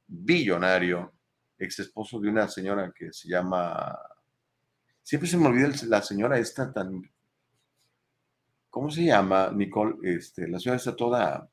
billonario, 0.06 1.13
ex 1.58 1.80
esposo 1.80 2.20
de 2.20 2.28
una 2.28 2.50
señora 2.50 2.91
que 2.94 3.13
se 3.13 3.30
llama. 3.30 3.98
Siempre 5.02 5.30
se 5.30 5.38
me 5.38 5.48
olvida 5.48 5.70
la 5.88 6.02
señora 6.02 6.38
esta 6.38 6.74
tan. 6.74 7.10
¿Cómo 8.70 8.91
se 8.91 9.06
llama, 9.06 9.50
Nicole? 9.56 9.96
Este, 10.04 10.46
la 10.46 10.60
señora 10.60 10.76
está 10.76 10.94
toda. 10.94 11.50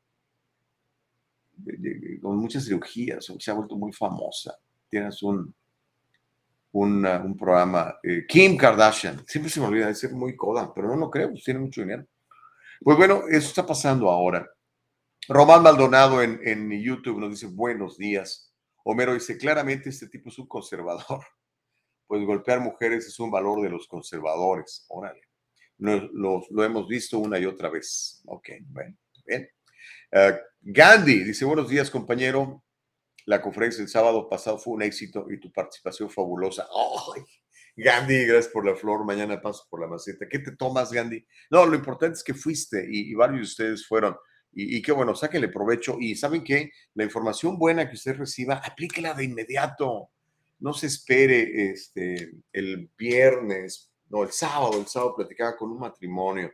con 2.20 2.36
muchas 2.38 2.64
cirugías, 2.64 3.32
se 3.38 3.50
ha 3.52 3.54
vuelto 3.54 3.76
muy 3.76 3.92
famosa. 3.92 4.58
Tienes 4.88 5.22
un, 5.22 5.54
un 6.72 7.36
programa. 7.38 8.00
Eh, 8.02 8.26
Kim 8.26 8.56
Kardashian, 8.56 9.24
siempre 9.28 9.48
se 9.48 9.60
me 9.60 9.66
olvida 9.66 9.86
de 9.86 9.94
ser 9.94 10.10
muy 10.10 10.34
coda, 10.34 10.74
pero 10.74 10.88
no 10.88 10.96
lo 10.96 11.08
creo, 11.08 11.30
pues 11.30 11.44
tiene 11.44 11.60
mucho 11.60 11.82
dinero. 11.82 12.04
Pues 12.84 12.96
bueno, 12.96 13.24
eso 13.28 13.48
está 13.48 13.64
pasando 13.64 14.10
ahora. 14.10 14.50
Román 15.28 15.62
Maldonado 15.62 16.20
en, 16.20 16.40
en 16.42 16.70
YouTube 16.82 17.18
nos 17.18 17.30
dice 17.30 17.46
buenos 17.46 17.96
días. 17.96 18.52
Homero 18.84 19.14
dice 19.14 19.38
claramente 19.38 19.88
este 19.90 20.08
tipo 20.08 20.30
es 20.30 20.38
un 20.38 20.46
conservador. 20.46 21.24
Pues 22.04 22.26
golpear 22.26 22.60
mujeres 22.60 23.06
es 23.06 23.18
un 23.20 23.30
valor 23.30 23.62
de 23.62 23.70
los 23.70 23.88
conservadores. 23.88 24.84
Órale. 24.88 25.22
Lo, 25.78 26.42
lo, 26.50 26.62
hemos 26.62 26.86
visto 26.86 27.18
una 27.18 27.38
y 27.38 27.46
otra 27.46 27.70
vez. 27.70 28.20
Ok, 28.26 28.50
bueno, 28.66 28.94
bien. 29.24 29.48
Uh, 30.12 30.36
Gandhi 30.60 31.24
dice 31.24 31.46
buenos 31.46 31.70
días 31.70 31.90
compañero. 31.90 32.62
La 33.24 33.40
conferencia 33.40 33.80
el 33.80 33.88
sábado 33.88 34.28
pasado 34.28 34.58
fue 34.58 34.74
un 34.74 34.82
éxito 34.82 35.26
y 35.30 35.40
tu 35.40 35.50
participación 35.50 36.10
fabulosa. 36.10 36.68
¡Ay! 37.16 37.22
Gandhi, 37.76 38.26
gracias 38.26 38.52
por 38.52 38.66
la 38.66 38.74
flor. 38.74 39.04
Mañana 39.04 39.40
paso 39.40 39.66
por 39.70 39.80
la 39.80 39.86
maceta. 39.86 40.28
¿Qué 40.28 40.38
te 40.38 40.56
tomas, 40.56 40.92
Gandhi? 40.92 41.26
No, 41.50 41.64
lo 41.66 41.74
importante 41.74 42.18
es 42.18 42.24
que 42.24 42.34
fuiste 42.34 42.86
y, 42.90 43.10
y 43.10 43.14
varios 43.14 43.40
de 43.40 43.44
ustedes 43.44 43.86
fueron. 43.86 44.16
Y, 44.54 44.82
qué 44.82 44.92
bueno, 44.92 45.14
sáquenle 45.14 45.48
provecho. 45.48 45.96
Y 45.98 46.14
saben 46.14 46.44
que 46.44 46.72
la 46.94 47.04
información 47.04 47.56
buena 47.58 47.88
que 47.88 47.94
usted 47.94 48.16
reciba, 48.16 48.56
aplíquela 48.56 49.14
de 49.14 49.24
inmediato. 49.24 50.10
No 50.58 50.74
se 50.74 50.86
espere 50.86 51.70
este, 51.70 52.34
el 52.52 52.90
viernes, 52.96 53.90
no, 54.10 54.22
el 54.22 54.30
sábado. 54.30 54.78
El 54.78 54.86
sábado 54.86 55.16
platicaba 55.16 55.56
con 55.56 55.70
un 55.70 55.78
matrimonio, 55.78 56.52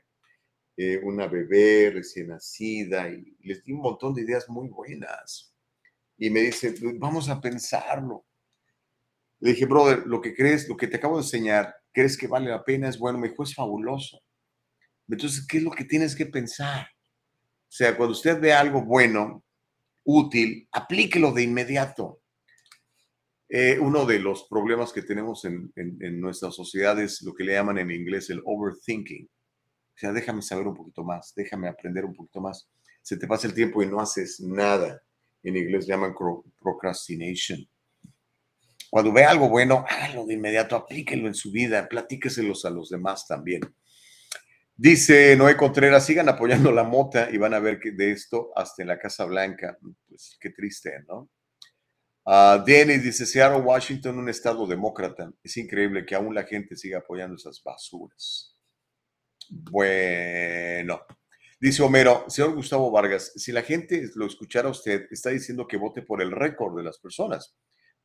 eh, 0.76 1.00
una 1.02 1.26
bebé 1.26 1.90
recién 1.92 2.28
nacida, 2.28 3.10
y 3.10 3.36
les 3.40 3.64
di 3.64 3.72
un 3.72 3.80
montón 3.80 4.14
de 4.14 4.22
ideas 4.22 4.48
muy 4.48 4.68
buenas. 4.68 5.52
Y 6.16 6.30
me 6.30 6.40
dice, 6.40 6.74
vamos 6.94 7.28
a 7.28 7.40
pensarlo. 7.40 8.24
Le 9.40 9.50
dije, 9.50 9.66
brother, 9.66 10.06
lo 10.06 10.20
que 10.20 10.34
crees, 10.34 10.68
lo 10.68 10.76
que 10.76 10.88
te 10.88 10.96
acabo 10.96 11.16
de 11.16 11.22
enseñar, 11.22 11.74
¿crees 11.92 12.16
que 12.16 12.26
vale 12.26 12.50
la 12.50 12.64
pena? 12.64 12.88
Es 12.88 12.98
bueno. 12.98 13.18
Me 13.18 13.28
dijo, 13.28 13.42
es 13.42 13.54
fabuloso. 13.54 14.20
Entonces, 15.08 15.46
¿qué 15.46 15.58
es 15.58 15.62
lo 15.62 15.70
que 15.70 15.84
tienes 15.84 16.14
que 16.14 16.26
pensar? 16.26 16.86
O 17.68 17.70
sea, 17.70 17.96
cuando 17.96 18.12
usted 18.12 18.40
ve 18.40 18.52
algo 18.52 18.82
bueno, 18.82 19.44
útil, 20.04 20.68
aplíquelo 20.72 21.32
de 21.32 21.42
inmediato. 21.42 22.22
Eh, 23.48 23.78
uno 23.78 24.04
de 24.04 24.18
los 24.18 24.46
problemas 24.48 24.92
que 24.92 25.02
tenemos 25.02 25.44
en, 25.44 25.72
en, 25.76 26.20
nuestra 26.20 26.50
sociedad 26.50 27.00
es 27.00 27.22
lo 27.22 27.34
que 27.34 27.44
le 27.44 27.54
llaman 27.54 27.78
en 27.78 27.90
inglés 27.90 28.28
el 28.28 28.42
overthinking. 28.44 29.26
O 29.26 29.98
sea, 29.98 30.12
déjame 30.12 30.42
saber 30.42 30.66
un 30.66 30.74
poquito 30.74 31.02
más, 31.02 31.32
déjame 31.34 31.68
aprender 31.68 32.04
un 32.04 32.14
poquito 32.14 32.40
más. 32.40 32.68
Se 33.02 33.16
te 33.16 33.26
pasa 33.26 33.46
el 33.46 33.54
tiempo 33.54 33.82
y 33.82 33.86
no 33.86 34.00
haces 34.00 34.40
nada. 34.40 35.02
En 35.42 35.56
inglés 35.56 35.86
llaman 35.86 36.14
procrastination. 36.60 37.66
Cuando 38.90 39.12
ve 39.12 39.24
algo 39.24 39.48
bueno, 39.48 39.84
hágalo 39.88 40.24
de 40.26 40.34
inmediato, 40.34 40.76
aplíquelo 40.76 41.28
en 41.28 41.34
su 41.34 41.50
vida, 41.50 41.88
platíqueselos 41.88 42.64
a 42.64 42.70
los 42.70 42.88
demás 42.88 43.26
también. 43.26 43.60
Dice 44.74 45.36
Noé 45.36 45.56
Contreras, 45.56 46.06
sigan 46.06 46.28
apoyando 46.28 46.70
la 46.70 46.84
mota 46.84 47.28
y 47.30 47.36
van 47.36 47.52
a 47.52 47.58
ver 47.58 47.80
que 47.80 47.90
de 47.90 48.12
esto 48.12 48.50
hasta 48.54 48.82
en 48.82 48.88
la 48.88 48.98
Casa 48.98 49.24
Blanca. 49.24 49.76
Pues 50.08 50.38
qué 50.40 50.50
triste, 50.50 51.04
¿no? 51.08 51.28
Uh, 52.24 52.62
Dennis 52.64 53.02
dice, 53.02 53.24
Seattle, 53.24 53.62
Washington, 53.62 54.18
un 54.18 54.28
estado 54.28 54.66
demócrata. 54.66 55.32
Es 55.42 55.56
increíble 55.56 56.04
que 56.04 56.14
aún 56.14 56.34
la 56.34 56.44
gente 56.44 56.76
siga 56.76 56.98
apoyando 56.98 57.36
esas 57.36 57.62
basuras. 57.62 58.54
Bueno, 59.48 61.00
dice 61.58 61.82
Homero, 61.82 62.26
señor 62.28 62.54
Gustavo 62.54 62.90
Vargas, 62.90 63.32
si 63.34 63.50
la 63.50 63.62
gente 63.62 64.10
lo 64.14 64.26
escuchara 64.26 64.68
usted, 64.68 65.06
está 65.10 65.30
diciendo 65.30 65.66
que 65.66 65.78
vote 65.78 66.02
por 66.02 66.20
el 66.20 66.30
récord 66.30 66.76
de 66.76 66.82
las 66.84 66.98
personas. 66.98 67.56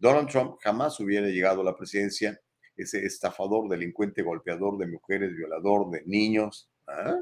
Donald 0.04 0.28
Trump 0.28 0.58
jamás 0.60 1.00
hubiera 1.00 1.28
llegado 1.28 1.62
a 1.62 1.64
la 1.64 1.78
presidencia 1.78 2.38
ese 2.76 3.06
estafador, 3.06 3.70
delincuente, 3.70 4.22
golpeador 4.22 4.78
de 4.78 4.88
mujeres, 4.88 5.34
violador 5.34 5.90
de 5.92 6.04
niños, 6.06 6.70
¿ah? 6.88 7.16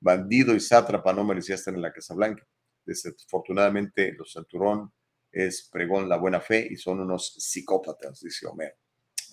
bandido 0.00 0.52
y 0.52 0.58
sátrapa, 0.58 1.12
no 1.12 1.22
merecía 1.22 1.54
estar 1.54 1.72
en 1.72 1.82
la 1.82 1.92
Casa 1.92 2.14
Blanca. 2.14 2.44
Desafortunadamente, 2.84 4.12
los 4.18 4.32
Santurón 4.32 4.92
es 5.30 5.68
pregón 5.70 6.08
la 6.08 6.16
buena 6.16 6.40
fe 6.40 6.66
y 6.68 6.74
son 6.74 6.98
unos 6.98 7.32
psicópatas, 7.38 8.20
dice 8.20 8.44
Homero. 8.48 8.74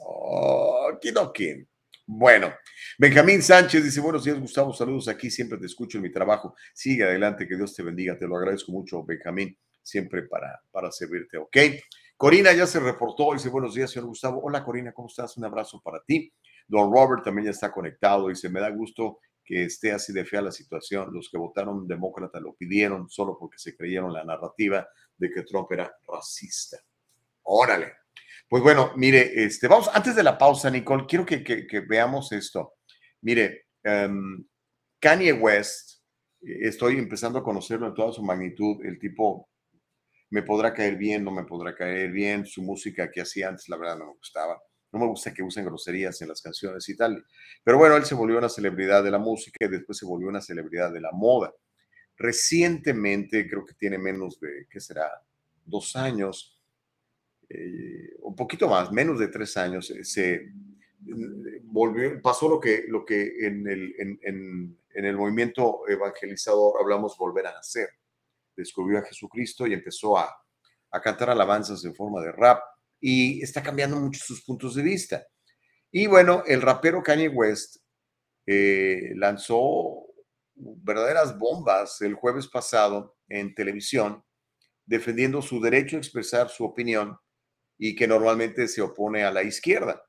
Oh, 0.02 0.92
kidoki. 1.02 1.66
Bueno, 2.06 2.54
Benjamín 3.00 3.42
Sánchez 3.42 3.84
dice, 3.84 4.02
buenos 4.02 4.24
días 4.24 4.40
Gustavo, 4.40 4.72
saludos 4.72 5.08
aquí, 5.08 5.32
siempre 5.32 5.58
te 5.58 5.66
escucho 5.66 5.98
en 5.98 6.04
mi 6.04 6.12
trabajo. 6.12 6.54
Sigue 6.76 7.06
adelante, 7.06 7.48
que 7.48 7.56
Dios 7.56 7.74
te 7.74 7.82
bendiga, 7.82 8.20
te 8.20 8.28
lo 8.28 8.38
agradezco 8.38 8.72
mucho, 8.72 9.04
Benjamín, 9.04 9.58
siempre 9.82 10.28
para, 10.28 10.62
para 10.70 10.92
servirte, 10.92 11.38
¿ok? 11.40 11.58
Corina 12.18 12.54
ya 12.54 12.68
se 12.68 12.80
reportó, 12.80 13.34
dice 13.34 13.50
buenos 13.50 13.74
días, 13.74 13.92
señor 13.92 14.08
Gustavo. 14.08 14.42
Hola 14.44 14.64
Corina, 14.64 14.94
¿cómo 14.94 15.08
estás? 15.08 15.36
Un 15.38 15.46
abrazo 15.46 15.82
para 15.82 16.02
ti. 16.04 16.32
Don 16.68 16.92
Robert 16.92 17.24
también 17.24 17.46
ya 17.46 17.52
está 17.52 17.72
conectado, 17.72 18.30
dice, 18.30 18.50
me 18.50 18.62
da 18.62 18.70
gusto 18.70 19.20
que 19.44 19.66
esté 19.66 19.92
así 19.92 20.14
de 20.14 20.24
fea 20.24 20.42
la 20.42 20.52
situación. 20.52 21.14
Los 21.14 21.30
que 21.30 21.38
votaron 21.38 21.88
demócrata 21.88 22.40
lo 22.40 22.54
pidieron 22.54 23.10
solo 23.10 23.38
porque 23.38 23.58
se 23.58 23.76
creyeron 23.76 24.14
la 24.14 24.24
narrativa 24.24 24.88
de 25.18 25.30
que 25.30 25.44
Trump 25.44 25.72
era 25.72 25.94
racista. 26.08 26.78
Órale. 27.44 27.94
Pues 28.48 28.64
bueno, 28.64 28.94
mire, 28.96 29.44
este, 29.44 29.68
vamos, 29.68 29.90
antes 29.94 30.16
de 30.16 30.24
la 30.24 30.38
pausa, 30.38 30.70
Nicole, 30.70 31.06
quiero 31.08 31.26
que, 31.26 31.86
veamos 31.88 32.32
esto. 32.32 32.76
Mire, 33.22 33.68
um, 33.84 34.46
Kanye 35.00 35.34
West, 35.34 36.02
estoy 36.42 36.98
empezando 36.98 37.40
a 37.40 37.44
conocerlo 37.44 37.88
en 37.88 37.94
toda 37.94 38.14
su 38.14 38.24
magnitud, 38.24 38.86
el 38.86 39.00
tipo 39.00 39.50
me 40.34 40.42
podrá 40.42 40.74
caer 40.74 40.96
bien, 40.96 41.24
no 41.24 41.30
me 41.30 41.44
podrá 41.44 41.76
caer 41.76 42.12
bien, 42.12 42.44
su 42.48 42.64
música 42.64 43.12
que 43.12 43.22
hacía 43.22 43.50
antes, 43.50 43.70
la 43.70 43.78
verdad 43.78 44.00
no 44.00 44.08
me 44.08 44.14
gustaba. 44.14 44.60
No 44.92 44.98
me 44.98 45.06
gusta 45.06 45.32
que 45.32 45.44
usen 45.44 45.64
groserías 45.64 46.20
en 46.24 46.30
las 46.30 46.42
canciones 46.42 46.90
y 46.90 46.98
tal. 46.98 47.24
Pero 47.64 47.78
bueno, 47.78 47.96
él 47.96 48.04
se 48.04 48.16
volvió 48.16 48.40
una 48.40 48.50
celebridad 48.50 49.04
de 49.04 49.12
la 49.12 49.20
música 49.20 49.64
y 49.64 49.68
después 49.68 49.96
se 49.96 50.08
volvió 50.08 50.30
una 50.30 50.42
celebridad 50.42 50.92
de 50.92 51.02
la 51.02 51.12
moda. 51.12 51.54
Recientemente, 52.18 53.48
creo 53.48 53.64
que 53.64 53.76
tiene 53.76 54.00
menos 54.00 54.40
de, 54.40 54.66
¿qué 54.72 54.80
será? 54.80 55.08
Dos 55.66 55.96
años, 55.96 56.60
eh, 57.48 58.16
un 58.24 58.36
poquito 58.36 58.68
más, 58.68 58.92
menos 58.92 59.20
de 59.20 59.28
tres 59.28 59.56
años, 59.56 59.92
eh, 59.92 60.04
se 60.04 60.52
volvió, 61.62 62.20
pasó 62.24 62.50
lo 62.50 62.60
que, 62.60 62.86
lo 62.88 63.06
que 63.06 63.46
en, 63.46 63.68
el, 63.68 63.96
en 64.24 65.06
el 65.06 65.16
movimiento 65.16 65.88
evangelizador 65.88 66.82
hablamos 66.82 67.16
volver 67.20 67.46
a 67.46 67.60
hacer 67.60 67.90
descubrió 68.56 69.00
a 69.00 69.04
Jesucristo 69.04 69.68
y 69.68 69.74
empezó 69.74 70.18
a, 70.18 70.34
cantar 71.02 71.32
alabanzas 71.32 71.84
en 71.86 71.96
forma 71.96 72.22
de 72.22 72.32
rap 72.32 72.62
y 73.00 73.42
está 73.42 73.64
cambiando 73.64 74.00
mucho 74.00 74.22
sus 74.24 74.44
puntos 74.44 74.76
de 74.76 74.84
vista. 74.84 75.26
Y 75.92 76.06
bueno, 76.06 76.44
el 76.46 76.62
rapero 76.62 77.02
Kanye 77.02 77.30
West 77.30 77.78
eh, 78.46 79.12
lanzó 79.16 80.06
verdaderas 80.56 81.38
bombas 81.38 82.00
el 82.02 82.14
jueves 82.14 82.48
pasado 82.48 83.18
en 83.28 83.56
televisión, 83.56 84.24
defendiendo 84.86 85.42
su 85.42 85.60
derecho 85.60 85.96
a 85.96 86.00
expresar 86.00 86.50
su 86.50 86.64
opinión 86.64 87.18
y 87.78 87.96
que 87.96 88.08
normalmente 88.08 88.68
se 88.68 88.82
opone 88.82 89.24
a 89.24 89.32
la 89.32 89.44
izquierda. 89.44 90.04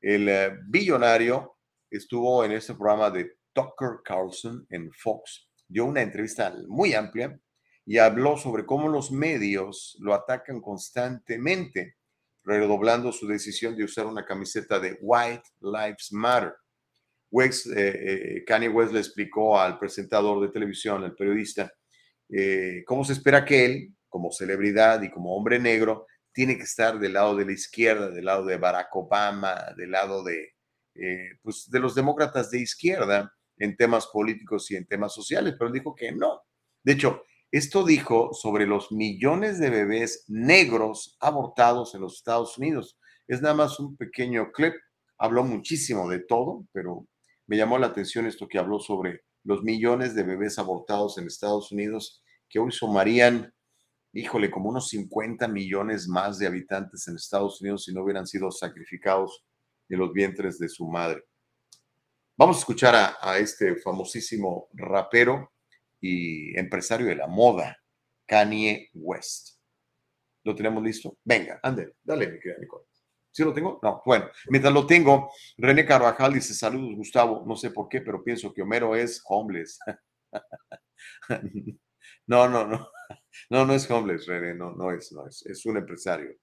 El 0.00 0.28
eh, 0.28 0.56
billonario 0.68 1.58
estuvo 1.90 2.44
en 2.44 2.52
este 2.52 2.74
programa 2.74 3.10
de 3.10 3.36
Tucker 3.52 3.98
Carlson 4.04 4.66
en 4.70 4.90
Fox, 4.92 5.50
dio 5.68 5.84
una 5.84 6.02
entrevista 6.02 6.54
muy 6.68 6.94
amplia 6.94 7.38
y 7.90 7.98
habló 7.98 8.36
sobre 8.36 8.64
cómo 8.64 8.86
los 8.86 9.10
medios 9.10 9.96
lo 9.98 10.14
atacan 10.14 10.60
constantemente, 10.60 11.96
redoblando 12.44 13.10
su 13.10 13.26
decisión 13.26 13.74
de 13.74 13.82
usar 13.82 14.06
una 14.06 14.24
camiseta 14.24 14.78
de 14.78 14.96
White 15.00 15.42
Lives 15.60 16.12
Matter. 16.12 16.54
West, 17.32 17.66
eh, 17.66 18.36
eh, 18.36 18.44
Kanye 18.44 18.68
le 18.68 19.00
explicó 19.00 19.58
al 19.58 19.76
presentador 19.76 20.40
de 20.40 20.52
televisión, 20.52 21.02
al 21.02 21.16
periodista, 21.16 21.72
eh, 22.28 22.84
cómo 22.86 23.04
se 23.04 23.14
espera 23.14 23.44
que 23.44 23.64
él, 23.64 23.94
como 24.08 24.30
celebridad 24.30 25.02
y 25.02 25.10
como 25.10 25.34
hombre 25.34 25.58
negro, 25.58 26.06
tiene 26.32 26.56
que 26.56 26.62
estar 26.62 26.96
del 26.96 27.14
lado 27.14 27.34
de 27.34 27.44
la 27.44 27.52
izquierda, 27.52 28.08
del 28.10 28.26
lado 28.26 28.44
de 28.44 28.56
Barack 28.56 28.94
Obama, 28.94 29.74
del 29.76 29.90
lado 29.90 30.22
de, 30.22 30.54
eh, 30.94 31.30
pues, 31.42 31.68
de 31.68 31.80
los 31.80 31.96
demócratas 31.96 32.52
de 32.52 32.60
izquierda 32.60 33.34
en 33.56 33.76
temas 33.76 34.06
políticos 34.06 34.70
y 34.70 34.76
en 34.76 34.86
temas 34.86 35.12
sociales, 35.12 35.56
pero 35.58 35.72
dijo 35.72 35.92
que 35.92 36.12
no. 36.12 36.40
De 36.84 36.92
hecho, 36.92 37.24
esto 37.52 37.84
dijo 37.84 38.32
sobre 38.32 38.66
los 38.66 38.92
millones 38.92 39.58
de 39.58 39.70
bebés 39.70 40.24
negros 40.28 41.16
abortados 41.20 41.94
en 41.94 42.02
los 42.02 42.16
Estados 42.16 42.56
Unidos. 42.58 42.98
Es 43.26 43.42
nada 43.42 43.54
más 43.54 43.80
un 43.80 43.96
pequeño 43.96 44.52
clip. 44.52 44.74
Habló 45.18 45.44
muchísimo 45.44 46.08
de 46.08 46.20
todo, 46.20 46.66
pero 46.72 47.06
me 47.46 47.56
llamó 47.56 47.78
la 47.78 47.88
atención 47.88 48.26
esto 48.26 48.46
que 48.46 48.58
habló 48.58 48.78
sobre 48.78 49.22
los 49.42 49.62
millones 49.62 50.14
de 50.14 50.22
bebés 50.22 50.58
abortados 50.58 51.18
en 51.18 51.26
Estados 51.26 51.72
Unidos 51.72 52.22
que 52.48 52.58
hoy 52.58 52.72
sumarían, 52.72 53.52
híjole, 54.12 54.50
como 54.50 54.68
unos 54.68 54.88
50 54.88 55.48
millones 55.48 56.08
más 56.08 56.38
de 56.38 56.46
habitantes 56.46 57.06
en 57.08 57.16
Estados 57.16 57.60
Unidos 57.60 57.84
si 57.84 57.92
no 57.92 58.02
hubieran 58.02 58.26
sido 58.26 58.50
sacrificados 58.50 59.44
en 59.88 59.98
los 59.98 60.12
vientres 60.12 60.58
de 60.58 60.68
su 60.68 60.86
madre. 60.88 61.24
Vamos 62.36 62.56
a 62.56 62.60
escuchar 62.60 63.16
a, 63.20 63.38
este 63.38 63.76
famosísimo 63.76 64.68
rapero 64.72 65.52
y 66.00 66.58
empresario 66.58 67.06
de 67.06 67.16
la 67.16 67.26
moda, 67.26 67.76
Kanye 68.26 68.90
West. 68.94 69.60
¿Lo 70.44 70.54
tenemos 70.54 70.82
listo? 70.82 71.18
Venga, 71.24 71.60
ande, 71.62 71.94
dale, 72.02 72.28
mi 72.28 72.40
querida 72.40 72.58
Nicole. 72.60 72.84
¿Sí 73.32 73.44
lo 73.44 73.52
tengo? 73.52 73.78
No, 73.82 74.02
bueno, 74.04 74.28
mientras 74.48 74.74
lo 74.74 74.86
tengo, 74.86 75.30
René 75.56 75.86
Carvajal 75.86 76.32
dice, 76.32 76.52
saludos 76.52 76.96
Gustavo, 76.96 77.44
no 77.46 77.54
sé 77.54 77.70
por 77.70 77.88
qué, 77.88 78.00
pero 78.00 78.24
pienso 78.24 78.52
que 78.52 78.62
Homero 78.62 78.96
es 78.96 79.22
homeless. 79.28 79.78
no, 82.26 82.48
no, 82.48 82.66
no, 82.66 82.88
no, 83.50 83.66
no 83.66 83.72
es 83.72 83.88
homeless, 83.88 84.26
René, 84.26 84.54
no, 84.54 84.72
no 84.72 84.90
es, 84.90 85.12
no 85.12 85.28
es, 85.28 85.46
es 85.46 85.64
un 85.64 85.76
empresario. 85.76 86.34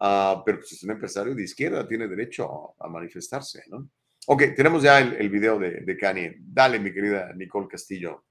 Ah, 0.00 0.42
pero 0.44 0.58
pues 0.58 0.72
es 0.72 0.82
un 0.82 0.90
empresario 0.90 1.34
de 1.34 1.44
izquierda, 1.44 1.86
tiene 1.86 2.08
derecho 2.08 2.74
a, 2.78 2.88
manifestarse, 2.88 3.62
¿no? 3.68 3.88
Ok, 4.26 4.42
tenemos 4.56 4.82
ya 4.82 4.98
el, 4.98 5.30
video 5.30 5.58
de, 5.58 5.82
de 5.82 5.96
Kanye. 5.96 6.36
Dale, 6.40 6.80
mi 6.80 6.92
querida 6.92 7.32
Nicole 7.34 7.68
Castillo. 7.68 8.25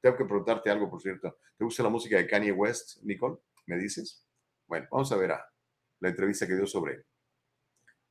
Tengo 0.00 0.16
que 0.16 0.24
preguntarte 0.24 0.70
algo, 0.70 0.88
por 0.88 1.00
cierto. 1.00 1.36
¿Te 1.56 1.64
gusta 1.64 1.82
la 1.82 1.88
música 1.88 2.16
de 2.16 2.26
Kanye 2.26 2.52
West, 2.52 3.02
Nicole? 3.02 3.38
¿Me 3.66 3.76
dices? 3.76 4.22
Bueno, 4.66 4.86
vamos 4.90 5.10
a 5.12 5.16
ver 5.16 5.32
a 5.32 5.44
la 6.00 6.08
entrevista 6.08 6.46
que 6.46 6.54
dio 6.54 6.66
sobre 6.66 7.04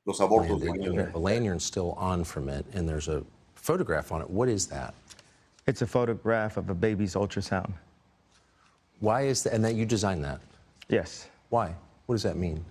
los 0.04 0.20
abortos 0.20 0.60
de 0.60 0.70
niños. 0.70 1.14
A 1.14 1.18
lanyard 1.18 1.60
still 1.60 1.94
on 1.96 2.24
from 2.24 2.48
it, 2.48 2.64
and 2.74 2.88
there's 2.88 3.08
a 3.08 3.24
photograph 3.54 4.12
on 4.12 4.20
it. 4.20 4.28
What 4.28 4.48
is 4.48 4.66
that? 4.68 4.94
It's 5.66 5.82
a 5.82 5.86
photograph 5.86 6.56
of 6.56 6.70
a 6.70 6.74
baby's 6.74 7.14
ultrasound. 7.14 7.72
Why 9.00 9.22
is 9.22 9.42
that? 9.44 9.52
And 9.52 9.64
that 9.64 9.74
you 9.74 9.86
designed 9.86 10.24
that? 10.24 10.40
Yes. 10.88 11.28
Why? 11.50 11.74
What 12.06 12.14
does 12.14 12.22
that 12.22 12.36
mean? 12.36 12.64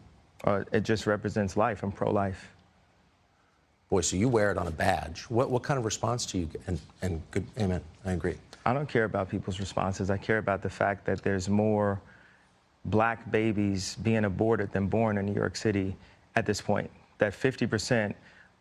Uh, 0.44 0.64
it 0.72 0.82
just 0.82 1.08
represents 1.08 1.58
life. 1.58 1.84
I'm 1.84 1.92
pro-life. 1.92 2.52
Boy, 3.90 4.02
so 4.02 4.18
you 4.18 4.28
wear 4.28 4.52
it 4.52 4.58
on 4.58 4.68
a 4.68 4.72
badge. 4.72 5.22
What, 5.24 5.50
what 5.50 5.64
kind 5.64 5.78
of 5.78 5.86
response 5.86 6.26
do 6.26 6.40
you 6.40 6.46
get? 6.46 6.62
And, 6.68 6.80
and 7.02 7.22
good, 7.32 7.46
amen. 7.58 7.82
I 8.06 8.12
agree. 8.12 8.36
I 8.66 8.74
don't 8.74 8.90
care 8.90 9.06
about 9.06 9.30
people's 9.30 9.60
responses. 9.62 10.10
I 10.10 10.18
care 10.18 10.40
about 10.40 10.62
the 10.62 10.70
fact 10.70 11.06
that 11.06 11.24
there's 11.24 11.48
more 11.48 12.02
black 12.86 13.32
babies 13.32 13.96
being 14.04 14.26
aborted 14.26 14.72
than 14.74 14.88
born 14.88 15.18
in 15.18 15.26
New 15.26 15.34
York 15.34 15.56
City 15.56 15.96
at 16.36 16.46
this 16.46 16.60
point. 16.60 16.90
That 17.18 17.32
50% 17.32 18.14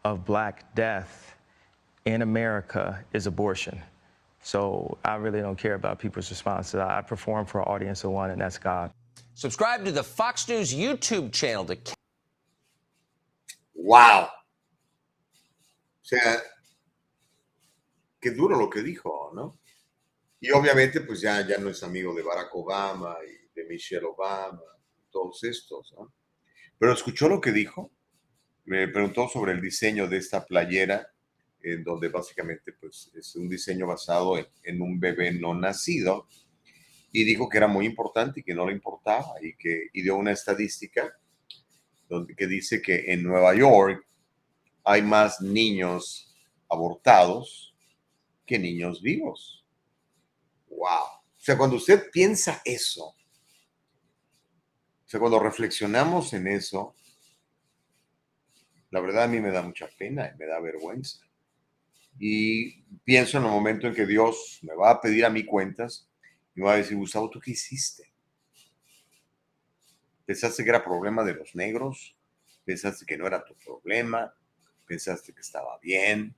of 0.05 0.25
black 0.25 0.73
death 0.77 1.35
in 2.05 2.23
America 2.23 3.05
is 3.13 3.27
abortion. 3.27 3.81
So 4.43 4.97
I 5.05 5.17
really 5.17 5.41
don't 5.41 5.59
care 5.59 5.75
about 5.75 5.99
people's 5.99 6.31
responses. 6.31 6.77
I 6.77 7.03
perform 7.03 7.47
for 7.47 7.61
an 7.61 7.67
audience 7.67 8.05
of 8.05 8.13
one, 8.13 8.31
and 8.31 8.41
that's 8.41 8.59
God. 8.59 8.93
Subscribe 9.35 9.85
to 9.85 9.91
the 9.91 10.05
Fox 10.05 10.49
News 10.49 10.73
YouTube 10.73 11.33
channel 11.33 11.65
to. 11.65 11.77
Wow. 13.75 14.31
Sea, 16.07 16.41
qué 18.21 18.31
duro 18.31 18.57
lo 18.57 18.71
que 18.71 18.81
dijo, 18.81 19.33
¿no? 19.35 19.59
Y 20.39 20.53
obviamente, 20.53 21.01
pues 21.01 21.21
ya, 21.21 21.45
ya 21.45 21.59
no 21.59 21.69
es 21.69 21.83
amigo 21.83 22.15
de 22.15 22.23
Barack 22.23 22.55
Obama 22.55 23.17
y 23.27 23.53
de 23.53 23.67
Michelle 23.67 24.07
Obama, 24.07 24.63
todos 25.11 25.43
estos, 25.43 25.93
¿no? 25.99 26.15
Pero 26.79 26.93
escuchó 26.93 27.29
lo 27.29 27.41
que 27.41 27.51
dijo. 27.51 27.91
Me 28.67 28.87
preguntó 28.87 29.29
sobre 29.29 29.51
el 29.51 29.61
diseño 29.61 30.07
de 30.07 30.19
esta 30.19 30.47
playera, 30.47 31.13
en 31.61 31.83
donde 31.83 32.09
básicamente, 32.09 32.75
pues, 32.75 33.11
es 33.17 33.35
un 33.35 33.49
diseño 33.49 33.89
basado 33.89 34.39
en, 34.39 34.81
un 34.81 35.01
bebé 35.01 35.33
no 35.33 35.55
nacido. 35.55 36.29
Y 37.11 37.25
dijo 37.25 37.49
que 37.49 37.59
era 37.59 37.67
muy 37.67 37.85
importante 37.85 38.39
y 38.39 38.43
que 38.45 38.55
no 38.55 38.65
le 38.65 38.75
importaba 38.75 39.35
y 39.43 39.57
que 39.57 39.89
y 39.93 40.03
dio 40.03 40.15
una 40.15 40.31
estadística 40.31 41.19
donde, 42.09 42.37
que 42.37 42.47
dice 42.47 42.81
que 42.81 43.13
en 43.13 43.25
Nueva 43.25 43.57
York 43.57 44.07
hay 44.87 45.03
más 45.03 45.41
niños 45.41 46.33
abortados 46.71 47.75
que 48.47 48.57
niños 48.57 49.03
vivos. 49.03 49.67
Wow. 50.69 51.07
O 51.37 51.39
sea, 51.39 51.59
cuando 51.59 51.77
usted 51.77 52.09
piensa 52.13 52.63
eso, 52.65 53.07
o 55.07 55.09
sea, 55.09 55.19
cuando 55.19 55.41
reflexionamos 55.41 56.33
en 56.35 56.47
eso, 56.47 56.95
la 58.91 59.01
verdad 59.01 59.25
a 59.25 59.29
mí 59.29 59.41
me 59.41 59.51
da 59.51 59.63
mucha 59.63 59.89
pena 59.99 60.31
y 60.33 60.39
me 60.39 60.47
da 60.47 60.61
vergüenza. 60.61 61.19
Y 62.19 62.83
pienso 63.05 63.39
en 63.39 63.45
el 63.45 63.51
momento 63.51 63.89
en 63.89 63.95
que 63.95 64.07
Dios 64.07 64.61
me 64.63 64.75
va 64.75 64.91
a 64.91 65.01
pedir 65.01 65.25
a 65.25 65.31
mí 65.31 65.45
cuentas 65.45 66.09
y 66.55 66.61
me 66.61 66.67
va 66.67 66.75
a 66.75 66.77
decir, 66.77 66.97
Gustavo, 66.97 67.29
¿tú 67.29 67.41
qué 67.41 67.51
hiciste? 67.51 68.13
¿Pensaste 70.25 70.63
que 70.63 70.71
era 70.71 70.85
problema 70.85 71.25
de 71.25 71.35
los 71.35 71.57
negros? 71.57 72.17
¿Pensaste 72.65 73.05
que 73.05 73.19
no 73.19 73.27
era 73.27 73.45
tu 73.45 73.55
problema? 73.57 74.33
¿Pensaste 74.87 75.33
que 75.33 75.41
estaba 75.41 75.79
bien? 75.81 76.35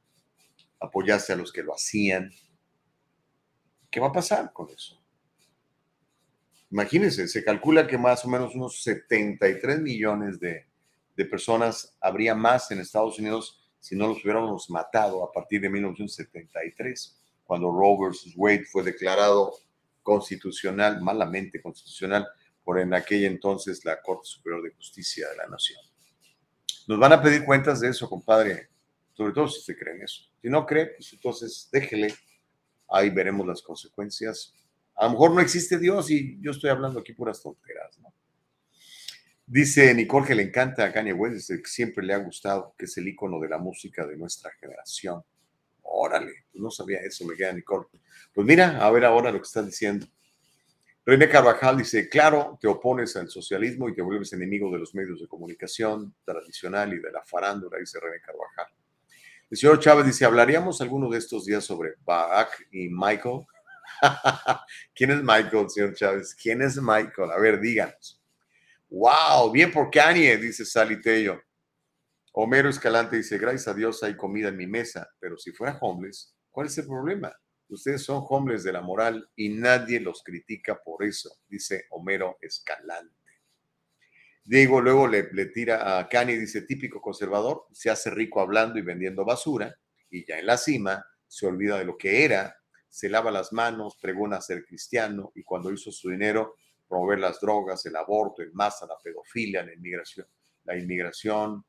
¿Apoyaste 0.81 1.33
a 1.33 1.37
los 1.37 1.53
que 1.53 1.63
lo 1.63 1.75
hacían? 1.75 2.31
¿Qué 3.91 4.01
va 4.01 4.09
a 4.09 4.13
pasar 4.13 4.53
con 4.53 4.71
eso? 4.71 4.99
Imagínense, 6.71 7.27
se 7.29 7.45
calcula 7.45 7.87
que 7.87 7.97
más 7.97 8.25
o 8.25 8.29
menos 8.29 8.55
unos 8.55 8.83
73 8.83 9.81
millones 9.81 10.39
de, 10.39 10.67
personas 11.31 11.97
habría 12.01 12.35
más 12.35 12.71
en 12.71 12.79
Estados 12.79 13.19
Unidos 13.19 13.69
si 13.81 13.97
no 13.97 14.07
los 14.07 14.23
hubiéramos 14.23 14.71
matado 14.71 15.25
a 15.25 15.33
partir 15.33 15.61
de 15.61 15.69
1973, 15.69 17.19
cuando 17.45 17.73
Roe 17.73 17.97
versus 18.07 18.35
Wade 18.37 18.65
fue 18.65 18.85
declarado 18.85 19.53
constitucional, 20.03 21.01
malamente 21.01 21.61
constitucional, 21.61 22.27
por 22.63 22.79
en 22.79 22.95
aquel 22.95 23.25
entonces 23.25 23.85
la 23.85 24.01
Corte 24.01 24.27
Superior 24.27 24.63
de 24.63 24.75
Justicia 24.75 25.29
de 25.29 25.37
la 25.37 25.47
Nación. 25.49 25.81
Nos 26.89 26.99
van 26.99 27.13
a 27.13 27.23
pedir 27.23 27.45
cuentas 27.45 27.81
de 27.81 27.91
eso, 27.91 28.09
compadre, 28.09 28.71
sobre 29.13 29.35
todo 29.35 29.47
si 29.47 29.61
se 29.61 29.77
creen 29.77 30.01
eso. 30.01 30.23
Si 30.41 30.49
no 30.49 30.65
cree, 30.65 30.87
pues 30.87 31.13
entonces 31.13 31.69
déjele 31.71 32.15
ahí 32.89 33.11
veremos 33.11 33.47
las 33.47 33.61
consecuencias. 33.61 34.55
A 34.95 35.05
lo 35.05 35.11
mejor 35.11 35.35
no 35.35 35.41
existe 35.43 35.79
Dios 35.79 36.11
y 36.11 36.41
yo 36.41 36.51
estoy 36.51 36.71
hablando 36.71 37.01
aquí 37.01 37.13
puras 37.13 37.43
tonteras, 37.43 37.99
¿no? 37.99 38.11
Dice 39.47 39.95
Nicole 39.95 40.27
que 40.27 40.35
le 40.35 40.45
encanta 40.45 40.87
a 40.87 40.91
Kanye 40.91 41.13
West, 41.13 41.51
que 41.51 41.69
siempre 41.69 42.07
le 42.07 42.15
ha 42.15 42.19
gustado, 42.19 42.75
que 42.79 42.87
es 42.87 42.97
el 42.97 43.07
icono 43.07 43.39
de 43.39 43.51
la 43.51 43.59
música 43.59 44.07
de 44.07 44.17
nuestra 44.17 44.51
generación. 44.53 45.23
Órale, 45.83 46.47
pues 46.51 46.63
no 46.63 46.71
sabía 46.71 47.01
eso, 47.01 47.27
me 47.27 47.37
queda 47.37 47.53
Nicole. 47.53 47.87
Pues 48.33 48.47
mira, 48.47 48.79
a 48.79 48.91
ver 48.91 49.05
ahora 49.05 49.31
lo 49.31 49.39
que 49.39 49.47
está 49.47 49.63
diciendo. 49.63 50.07
René 51.09 51.27
Carvajal 51.27 51.79
dice, 51.79 52.07
claro, 52.07 52.59
te 52.61 52.69
opones 52.69 53.17
al 53.17 53.31
socialismo 53.31 53.89
y 53.89 53.95
te 53.95 54.03
vuelves 54.03 54.35
enemigo 54.35 54.71
de 54.71 54.79
los 54.79 54.95
medios 54.95 55.19
de 55.23 55.27
comunicación 55.27 56.15
tradicional 56.23 56.93
y 56.93 57.01
de 57.01 57.11
la 57.11 57.25
farándula, 57.25 57.79
dice 57.79 57.99
René 57.99 58.21
Carvajal. 58.21 58.67
El 59.49 59.57
señor 59.57 59.79
Chávez 59.79 60.05
dice, 60.05 60.27
¿hablaríamos 60.27 60.83
alguno 60.83 61.09
de 61.09 61.17
estos 61.17 61.47
días 61.47 61.65
sobre 61.65 61.95
Barack 62.05 62.69
y 62.73 62.91
Michael? 62.91 63.41
¿Quién 64.95 65.13
es 65.13 65.23
Michael, 65.23 65.71
señor 65.71 65.95
Chávez? 65.95 66.35
¿Quién 66.35 66.61
es 66.61 66.77
Michael? 66.77 67.31
A 67.35 67.39
ver, 67.39 67.59
díganos. 67.59 68.23
Wow, 68.91 69.51
bien 69.51 69.73
por 69.73 69.91
Kanye, 69.91 70.37
dice 70.37 70.67
Sally 70.67 71.01
Tello. 71.01 71.41
Homero 72.35 72.69
Escalante 72.69 73.17
dice, 73.17 73.39
gracias 73.39 73.67
a 73.67 73.73
Dios 73.73 74.03
hay 74.03 74.15
comida 74.15 74.49
en 74.49 74.59
mi 74.59 74.67
mesa, 74.67 75.09
pero 75.19 75.39
si 75.39 75.53
fuera 75.53 75.79
homeless, 75.81 76.37
¿cuál 76.51 76.67
es 76.67 76.77
el 76.77 76.87
problema? 76.87 77.35
Ustedes 77.69 78.03
son 78.03 78.25
homeless 78.27 78.65
de 78.65 78.73
la 78.73 78.81
moral 78.81 79.29
y 79.37 79.51
nadie 79.51 80.01
los 80.01 80.23
critica 80.23 80.81
por 80.83 81.05
eso, 81.05 81.39
dice 81.49 81.85
Homero 81.91 82.39
Escalante. 82.41 83.15
Diego 84.43 84.81
luego 84.81 85.07
le, 85.07 85.25
tira 85.47 85.99
a 85.99 86.09
Kanye 86.09 86.39
dice, 86.39 86.63
típico 86.63 87.03
conservador, 87.03 87.67
se 87.71 87.91
hace 87.91 88.09
rico 88.09 88.41
hablando 88.41 88.79
y 88.79 88.83
vendiendo 88.83 89.23
basura, 89.23 89.79
y 90.11 90.25
ya 90.25 90.39
en 90.39 90.47
la 90.47 90.57
cima 90.57 91.05
se 91.27 91.47
olvida 91.47 91.79
de 91.79 91.85
lo 91.85 91.99
que 91.99 92.25
era, 92.25 92.57
se 92.89 93.11
lava 93.11 93.31
las 93.31 93.53
manos, 93.53 93.99
pregona 94.01 94.41
ser 94.41 94.65
cristiano, 94.65 95.33
y 95.35 95.43
cuando 95.43 95.71
hizo 95.71 95.93
su 95.93 96.09
dinero, 96.09 96.55
promover 96.89 97.19
las 97.19 97.39
drogas, 97.43 97.85
el 97.85 97.97
aborto, 97.97 98.41
el 98.41 98.55
masa, 98.55 98.87
la 98.87 98.97
pedofilia, 98.97 99.63
la 99.63 99.75
inmigración, 99.75 100.27
la 100.65 100.79
inmigración 100.79 101.63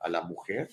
a 0.00 0.08
la 0.10 0.20
mujer. 0.20 0.68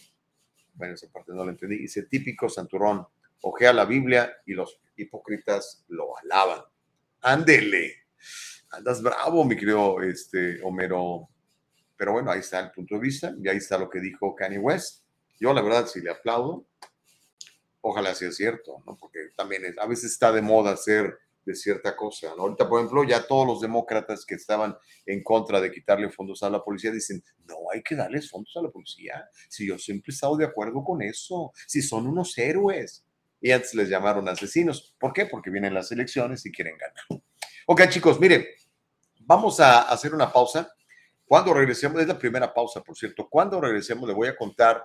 Bueno, 0.74 0.96
esa 0.96 1.08
parte 1.10 1.32
no 1.32 1.46
la 1.46 1.52
entendí. 1.52 1.78
Dice, 1.78 2.04
típico 2.04 2.50
santurrón, 2.50 3.08
ojea 3.44 3.74
la 3.74 3.86
Biblia 3.86 4.36
y 4.46 4.54
los 4.54 4.80
hipócritas 4.96 5.86
lo 5.88 6.18
alaban. 6.18 6.62
Ándele. 7.22 8.06
Andas 8.72 9.02
bravo, 9.02 9.46
mi 9.46 9.56
querido 9.56 10.02
este, 10.02 10.62
Homero. 10.64 11.30
Pero 11.96 12.14
bueno, 12.14 12.32
ahí 12.32 12.40
está 12.40 12.60
el 12.60 12.72
punto 12.72 12.96
de 12.96 13.02
vista 13.02 13.34
y 13.42 13.48
ahí 13.48 13.58
está 13.58 13.78
lo 13.78 13.90
que 13.90 14.00
dijo 14.00 14.36
Kanye 14.36 14.58
West. 14.58 15.04
Yo 15.40 15.54
la 15.54 15.62
verdad 15.62 15.88
sí 15.88 16.02
le 16.02 16.12
aplaudo. 16.12 16.66
Ojalá 17.82 18.16
sea 18.16 18.32
cierto, 18.32 18.82
¿no? 18.86 18.98
Porque 18.98 19.30
también 19.36 19.66
es, 19.66 19.78
a 19.78 19.86
veces 19.86 20.12
está 20.12 20.32
de 20.32 20.42
moda 20.42 20.76
ser 20.78 21.20
de 21.46 21.56
cierta 21.56 21.96
cosa. 21.96 22.34
¿no? 22.36 22.44
Ahorita, 22.44 22.68
por 22.68 22.80
ejemplo, 22.80 23.04
ya 23.04 23.26
todos 23.28 23.46
los 23.46 23.62
demócratas 23.62 24.26
que 24.26 24.36
estaban 24.36 24.76
en 25.06 25.24
contra 25.24 25.60
de 25.60 25.72
quitarle 25.72 26.10
fondos 26.10 26.44
a 26.44 26.50
la 26.50 26.64
policía 26.64 26.92
dicen, 26.92 27.24
no 27.46 27.56
hay 27.72 27.82
que 27.84 27.96
darles 27.96 28.30
fondos 28.30 28.56
a 28.56 28.62
la 28.62 28.70
policía. 28.70 29.28
Si 29.50 29.68
yo 29.68 29.78
siempre 29.78 30.12
he 30.12 30.14
estado 30.14 30.38
de 30.38 30.46
acuerdo 30.46 30.84
con 30.84 31.02
eso, 31.02 31.52
si 31.68 31.82
son 31.82 32.08
unos 32.08 32.38
héroes. 32.38 33.06
Y 33.44 33.52
antes 33.52 33.74
les 33.74 33.90
llamaron 33.90 34.30
asesinos. 34.30 34.96
¿Por 34.98 35.12
qué? 35.12 35.26
Porque 35.26 35.50
vienen 35.50 35.74
las 35.74 35.92
elecciones 35.92 36.46
y 36.46 36.52
quieren 36.54 36.78
ganar. 36.78 37.22
Ok, 37.68 37.90
chicos, 37.90 38.18
miren, 38.18 38.46
vamos 39.20 39.60
a 39.60 39.82
hacer 39.82 40.16
una 40.16 40.32
pausa. 40.32 40.74
Cuando 41.26 41.54
regresemos, 41.54 42.02
es 42.02 42.08
la 42.08 42.18
primera 42.18 42.54
pausa, 42.54 42.82
por 42.82 42.96
cierto, 42.96 43.28
cuando 43.30 43.60
regresemos 43.60 44.08
le 44.08 44.16
voy 44.16 44.30
a 44.30 44.38
contar 44.38 44.82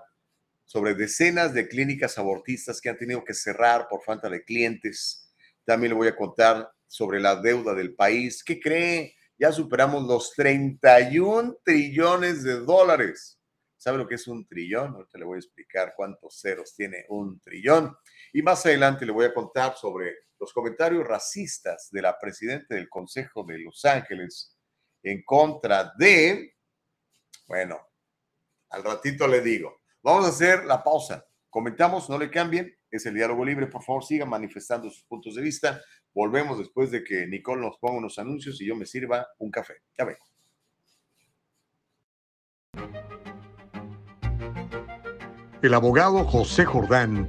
sobre 0.64 0.96
decenas 0.96 1.54
de 1.54 1.68
clínicas 1.68 2.18
abortistas 2.18 2.80
que 2.80 2.88
han 2.88 2.98
tenido 2.98 3.22
que 3.22 3.32
cerrar 3.32 3.86
por 3.88 4.02
falta 4.02 4.28
de 4.28 4.42
clientes. 4.42 5.32
También 5.64 5.92
le 5.92 5.96
voy 5.96 6.08
a 6.08 6.16
contar 6.16 6.68
sobre 6.88 7.20
la 7.20 7.40
deuda 7.40 7.74
del 7.74 7.94
país. 7.94 8.42
¿Qué 8.42 8.58
cree? 8.58 9.14
Ya 9.38 9.52
superamos 9.52 10.02
los 10.02 10.32
31 10.32 11.58
trillones 11.64 12.42
de 12.42 12.58
dólares. 12.58 13.38
¿Sabe 13.76 13.98
lo 13.98 14.08
que 14.08 14.16
es 14.16 14.26
un 14.26 14.44
trillón? 14.44 14.94
Ahorita 14.94 15.16
le 15.16 15.24
voy 15.24 15.36
a 15.36 15.38
explicar 15.38 15.94
cuántos 15.96 16.40
ceros 16.40 16.74
tiene 16.74 17.06
un 17.08 17.38
trillón. 17.38 17.96
Y 18.32 18.42
más 18.42 18.64
adelante 18.66 19.06
le 19.06 19.12
voy 19.12 19.26
a 19.26 19.34
contar 19.34 19.76
sobre 19.76 20.14
los 20.38 20.52
comentarios 20.52 21.06
racistas 21.06 21.88
de 21.90 22.02
la 22.02 22.18
presidenta 22.18 22.74
del 22.74 22.88
Consejo 22.88 23.44
de 23.44 23.58
Los 23.58 23.84
Ángeles 23.84 24.56
en 25.02 25.22
contra 25.24 25.92
de, 25.96 26.54
bueno, 27.46 27.80
al 28.70 28.84
ratito 28.84 29.26
le 29.26 29.40
digo, 29.40 29.80
vamos 30.02 30.26
a 30.26 30.28
hacer 30.28 30.64
la 30.64 30.82
pausa. 30.82 31.24
Comentamos, 31.50 32.10
no 32.10 32.18
le 32.18 32.30
cambien, 32.30 32.76
es 32.90 33.06
el 33.06 33.14
diálogo 33.14 33.44
libre, 33.44 33.66
por 33.66 33.82
favor 33.82 34.04
sigan 34.04 34.28
manifestando 34.28 34.90
sus 34.90 35.04
puntos 35.04 35.34
de 35.34 35.42
vista. 35.42 35.80
Volvemos 36.12 36.58
después 36.58 36.90
de 36.90 37.02
que 37.04 37.26
Nicole 37.26 37.62
nos 37.62 37.78
ponga 37.78 37.98
unos 37.98 38.18
anuncios 38.18 38.60
y 38.60 38.66
yo 38.66 38.76
me 38.76 38.86
sirva 38.86 39.26
un 39.38 39.50
café. 39.50 39.74
Ya 39.96 40.04
vengo. 40.04 40.24
El 45.60 45.74
abogado 45.74 46.24
José 46.24 46.64
Jordán 46.64 47.28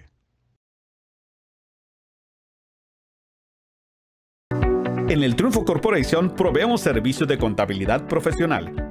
En 5.11 5.23
el 5.23 5.35
Triunfo 5.35 5.65
Corporation 5.65 6.33
proveemos 6.37 6.79
servicios 6.79 7.27
de 7.27 7.37
contabilidad 7.37 8.07
profesional 8.07 8.90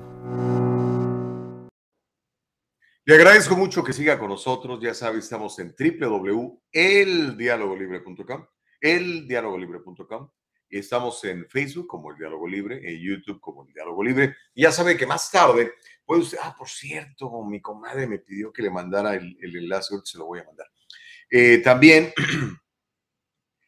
Le 3.03 3.15
agradezco 3.15 3.55
mucho 3.55 3.83
que 3.83 3.93
siga 3.93 4.19
con 4.19 4.29
nosotros. 4.29 4.79
Ya 4.81 4.93
sabe, 4.93 5.17
estamos 5.19 5.57
en 5.59 5.75
www.eldialogolibre.com, 5.77 8.45
eldialogolibre.com. 8.79 10.29
Y 10.69 10.77
estamos 10.77 11.21
en 11.25 11.49
Facebook 11.49 11.87
como 11.87 12.11
El 12.11 12.17
Diálogo 12.17 12.47
Libre, 12.47 12.77
en 12.77 13.01
YouTube 13.01 13.41
como 13.41 13.65
El 13.65 13.73
Diálogo 13.73 14.01
Libre. 14.03 14.37
Ya 14.55 14.71
sabe 14.71 14.95
que 14.95 15.05
más 15.05 15.29
tarde 15.29 15.73
puede 16.05 16.21
usted, 16.21 16.37
ah, 16.41 16.55
por 16.57 16.69
cierto, 16.69 17.43
mi 17.43 17.59
comadre 17.59 18.07
me 18.07 18.19
pidió 18.19 18.53
que 18.53 18.61
le 18.61 18.69
mandara 18.69 19.15
el, 19.15 19.35
enlace, 19.41 19.93
ahorita 19.93 20.09
se 20.09 20.17
lo 20.17 20.27
voy 20.27 20.39
a 20.39 20.45
mandar. 20.45 20.67
Eh, 21.29 21.57
también 21.57 22.13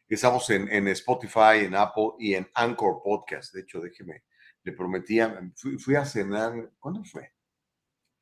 Estamos 0.08 0.48
en, 0.50 0.68
en, 0.68 0.86
Spotify, 0.88 1.64
en 1.64 1.74
Apple 1.74 2.12
y 2.18 2.34
en 2.34 2.48
Anchor 2.54 3.00
Podcast. 3.02 3.54
De 3.54 3.62
hecho, 3.62 3.80
déjeme, 3.80 4.24
le 4.62 4.72
prometía, 4.72 5.40
fui, 5.56 5.96
a 5.96 6.04
cenar, 6.04 6.72
¿cuándo 6.78 7.02
fue? 7.04 7.32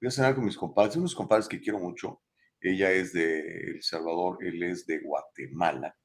Fui 0.03 0.09
a 0.09 0.11
cenar 0.11 0.35
con 0.35 0.45
mis 0.45 0.57
compadres, 0.57 0.97
unos 0.97 1.15
compadres 1.15 1.47
que 1.47 1.61
quiero 1.61 1.79
mucho. 1.79 2.23
Ella 2.61 2.91
es 2.91 3.13
de 3.13 3.39
El 3.39 3.83
Salvador, 3.85 4.39
él 4.41 4.61
es 4.65 4.85
de 4.85 4.99
Guatemala. 4.99 5.97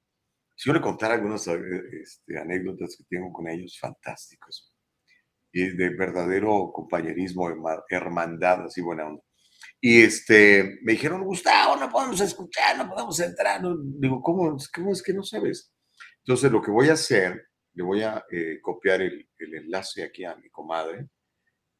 Si 0.56 0.70
yo 0.70 0.74
le 0.76 0.82
contara 0.82 1.16
algunas 1.16 1.48
eh, 1.48 1.58
este, 2.04 2.38
anécdotas 2.38 2.96
que 2.96 3.06
tengo 3.10 3.34
con 3.34 3.48
ellos, 3.50 3.80
fantásticos. 3.82 4.72
Y 5.52 5.76
de 5.76 5.90
verdadero 5.96 6.72
compañerismo, 6.72 7.50
hermandad, 7.90 8.66
así 8.66 8.82
buena 8.82 9.08
onda. 9.08 9.24
Y 9.82 10.04
este, 10.04 10.78
me 10.84 10.92
dijeron, 10.92 11.24
Gustavo, 11.24 11.76
no 11.78 11.90
podemos 11.90 12.22
escuchar, 12.22 12.78
no 12.78 12.88
podemos 12.88 13.20
entrar. 13.20 13.64
digo, 14.00 14.22
¿cómo, 14.22 14.56
¿cómo, 14.76 14.92
es 14.92 15.02
que 15.02 15.14
no 15.14 15.24
sabes? 15.24 15.74
Entonces, 16.20 16.52
lo 16.52 16.62
que 16.62 16.70
voy 16.70 16.90
a 16.90 16.94
hacer, 16.94 17.48
le 17.74 17.84
voy 17.84 18.04
a 18.04 18.24
eh, 18.32 18.60
copiar 18.62 19.02
el, 19.02 19.28
el, 19.40 19.56
enlace 19.56 20.04
aquí 20.04 20.24
a 20.24 20.36
mi 20.36 20.52
comadre 20.52 21.08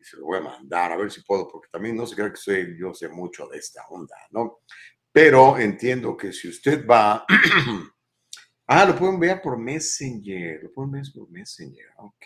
se 0.08 0.18
lo 0.18 0.26
voy 0.26 0.38
a 0.40 0.42
mandar, 0.42 0.92
a 0.92 0.98
ver 0.98 1.12
si 1.12 1.22
puedo, 1.22 1.48
porque 1.48 1.70
también 1.72 1.96
no 1.96 2.06
se 2.06 2.16
cree 2.16 2.32
que 2.32 2.38
soy, 2.38 2.78
yo 2.80 2.94
sé 2.94 3.10
mucho 3.10 3.48
de 3.48 3.58
esta 3.58 3.86
onda, 3.90 4.16
¿no? 4.32 4.62
Pero 5.12 5.58
entiendo 5.58 6.16
que 6.16 6.32
si 6.32 6.48
usted 6.48 6.86
va... 6.86 7.26
ah, 8.68 8.86
lo 8.86 8.96
pueden 8.98 9.20
ver 9.20 9.42
por 9.42 9.58
Messenger, 9.58 10.64
lo 10.64 10.72
pueden 10.72 10.92
ver 10.92 11.04
por 11.14 11.30
Messenger, 11.30 11.88
ok. 11.98 12.26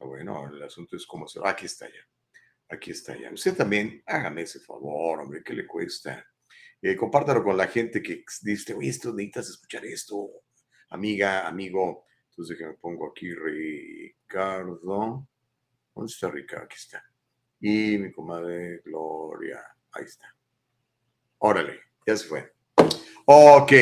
Ah, 0.00 0.04
bueno, 0.06 0.48
el 0.48 0.62
asunto 0.62 0.96
es 0.96 1.06
cómo 1.06 1.28
se... 1.28 1.40
Aquí 1.44 1.66
está 1.66 1.86
ya. 1.86 2.06
Aquí 2.68 2.90
está 2.90 3.16
ya. 3.16 3.30
Usted 3.30 3.54
también, 3.56 4.02
hágame 4.06 4.42
ese 4.42 4.60
favor, 4.60 5.20
hombre, 5.20 5.42
¿qué 5.44 5.52
le 5.52 5.66
cuesta? 5.66 6.24
Eh, 6.82 6.96
compártalo 6.96 7.44
con 7.44 7.56
la 7.56 7.66
gente 7.66 8.02
que 8.02 8.24
dice, 8.42 8.74
oye, 8.74 8.88
esto 8.88 9.12
necesitas 9.12 9.50
escuchar 9.50 9.84
esto, 9.84 10.30
amiga, 10.88 11.46
amigo. 11.46 12.06
Entonces, 12.30 12.56
que 12.56 12.66
me 12.66 12.74
pongo 12.74 13.08
aquí, 13.08 13.34
Ricardo. 13.34 15.28
¿Dónde 16.00 16.14
está 16.14 16.30
Ricardo? 16.30 16.64
Aquí 16.64 16.76
está. 16.76 17.04
Y 17.60 17.98
mi 17.98 18.10
comadre 18.10 18.80
Gloria. 18.86 19.60
Ahí 19.92 20.04
está. 20.04 20.34
Órale, 21.40 21.78
ya 22.06 22.16
se 22.16 22.26
fue. 22.26 22.54
Ok. 23.26 23.72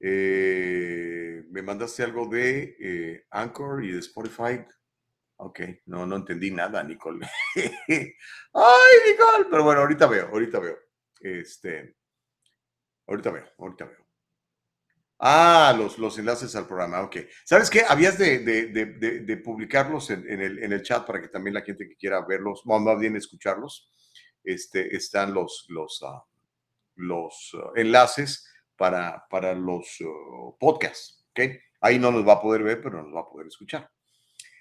Eh, 0.00 1.42
me 1.48 1.62
mandaste 1.62 2.02
algo 2.02 2.26
de 2.26 2.76
eh, 2.78 3.24
Anchor 3.30 3.82
y 3.82 3.92
de 3.92 4.00
Spotify. 4.00 4.62
Ok, 5.36 5.60
no, 5.86 6.04
no 6.04 6.16
entendí 6.16 6.50
nada, 6.50 6.82
Nicole. 6.82 7.26
Ay, 7.54 8.14
Nicole, 9.08 9.46
pero 9.50 9.64
bueno, 9.64 9.80
ahorita 9.80 10.06
veo, 10.06 10.28
ahorita 10.28 10.58
veo. 10.58 10.78
Este, 11.18 11.96
ahorita 13.06 13.30
veo, 13.30 13.46
ahorita 13.56 13.86
veo. 13.86 14.03
Ah, 15.18 15.74
los, 15.76 15.98
los 15.98 16.18
enlaces 16.18 16.54
al 16.56 16.66
programa, 16.66 17.02
ok. 17.02 17.16
¿Sabes 17.44 17.70
qué? 17.70 17.82
Habías 17.88 18.18
de, 18.18 18.40
de, 18.40 19.36
publicarlos 19.38 20.10
en, 20.10 20.28
el, 20.28 20.62
en, 20.62 20.72
el, 20.72 20.82
chat 20.82 21.06
para 21.06 21.20
que 21.20 21.28
también 21.28 21.54
la 21.54 21.62
gente 21.62 21.88
que 21.88 21.96
quiera 21.96 22.24
verlos, 22.26 22.62
más 22.66 22.98
bien 22.98 23.16
escucharlos, 23.16 23.90
este, 24.42 24.94
están 24.94 25.32
los, 25.32 25.66
los, 25.68 26.02
ah, 26.04 26.22
los 26.96 27.52
ah, 27.54 27.70
enlaces 27.76 28.46
para, 28.76 29.24
para 29.30 29.54
los 29.54 30.00
uh, 30.00 30.56
podcasts. 30.58 31.24
¿ok? 31.30 31.40
Ahí 31.80 31.98
no 31.98 32.10
nos 32.10 32.26
va 32.26 32.34
a 32.34 32.42
poder 32.42 32.62
ver, 32.62 32.82
pero 32.82 33.02
nos 33.02 33.14
va 33.14 33.20
a 33.20 33.28
poder 33.28 33.46
escuchar. 33.46 33.90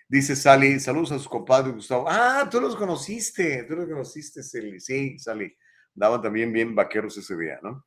Dice 0.07 0.35
Sally, 0.35 0.79
saludos 0.79 1.13
a 1.13 1.17
sus 1.17 1.27
compadres 1.27 1.73
Gustavo. 1.73 2.05
Ah, 2.07 2.47
tú 2.49 2.61
los 2.61 2.75
conociste, 2.75 3.63
tú 3.63 3.75
los 3.75 3.87
conociste, 3.87 4.43
Sally. 4.43 4.79
Sí, 4.79 5.17
Sally. 5.17 5.55
Daban 5.93 6.21
también 6.21 6.51
bien 6.53 6.75
vaqueros 6.75 7.17
ese 7.17 7.35
día, 7.35 7.59
¿no? 7.63 7.85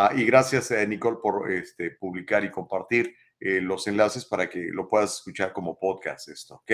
Ah, 0.00 0.12
y 0.14 0.24
gracias, 0.24 0.70
a 0.70 0.84
Nicole, 0.84 1.16
por 1.20 1.50
este, 1.50 1.90
publicar 1.90 2.44
y 2.44 2.52
compartir 2.52 3.16
eh, 3.40 3.60
los 3.60 3.84
enlaces 3.88 4.24
para 4.24 4.48
que 4.48 4.68
lo 4.70 4.88
puedas 4.88 5.14
escuchar 5.14 5.52
como 5.52 5.76
podcast 5.76 6.28
esto, 6.28 6.54
¿ok? 6.54 6.70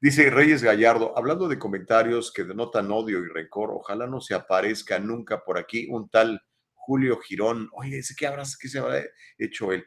Dice 0.00 0.30
Reyes 0.30 0.62
Gallardo, 0.62 1.12
hablando 1.14 1.46
de 1.46 1.58
comentarios 1.58 2.32
que 2.32 2.42
denotan 2.42 2.90
odio 2.90 3.22
y 3.22 3.28
rencor, 3.28 3.70
ojalá 3.70 4.06
no 4.06 4.22
se 4.22 4.32
aparezca 4.32 4.98
nunca 4.98 5.44
por 5.44 5.58
aquí 5.58 5.88
un 5.90 6.08
tal 6.08 6.40
Julio 6.72 7.18
Girón. 7.18 7.68
Oye, 7.74 7.98
ese 7.98 8.14
que 8.16 8.26
habrá, 8.26 8.44
que 8.58 8.68
se 8.68 8.78
habrá 8.78 9.02
hecho 9.36 9.70
él. 9.70 9.84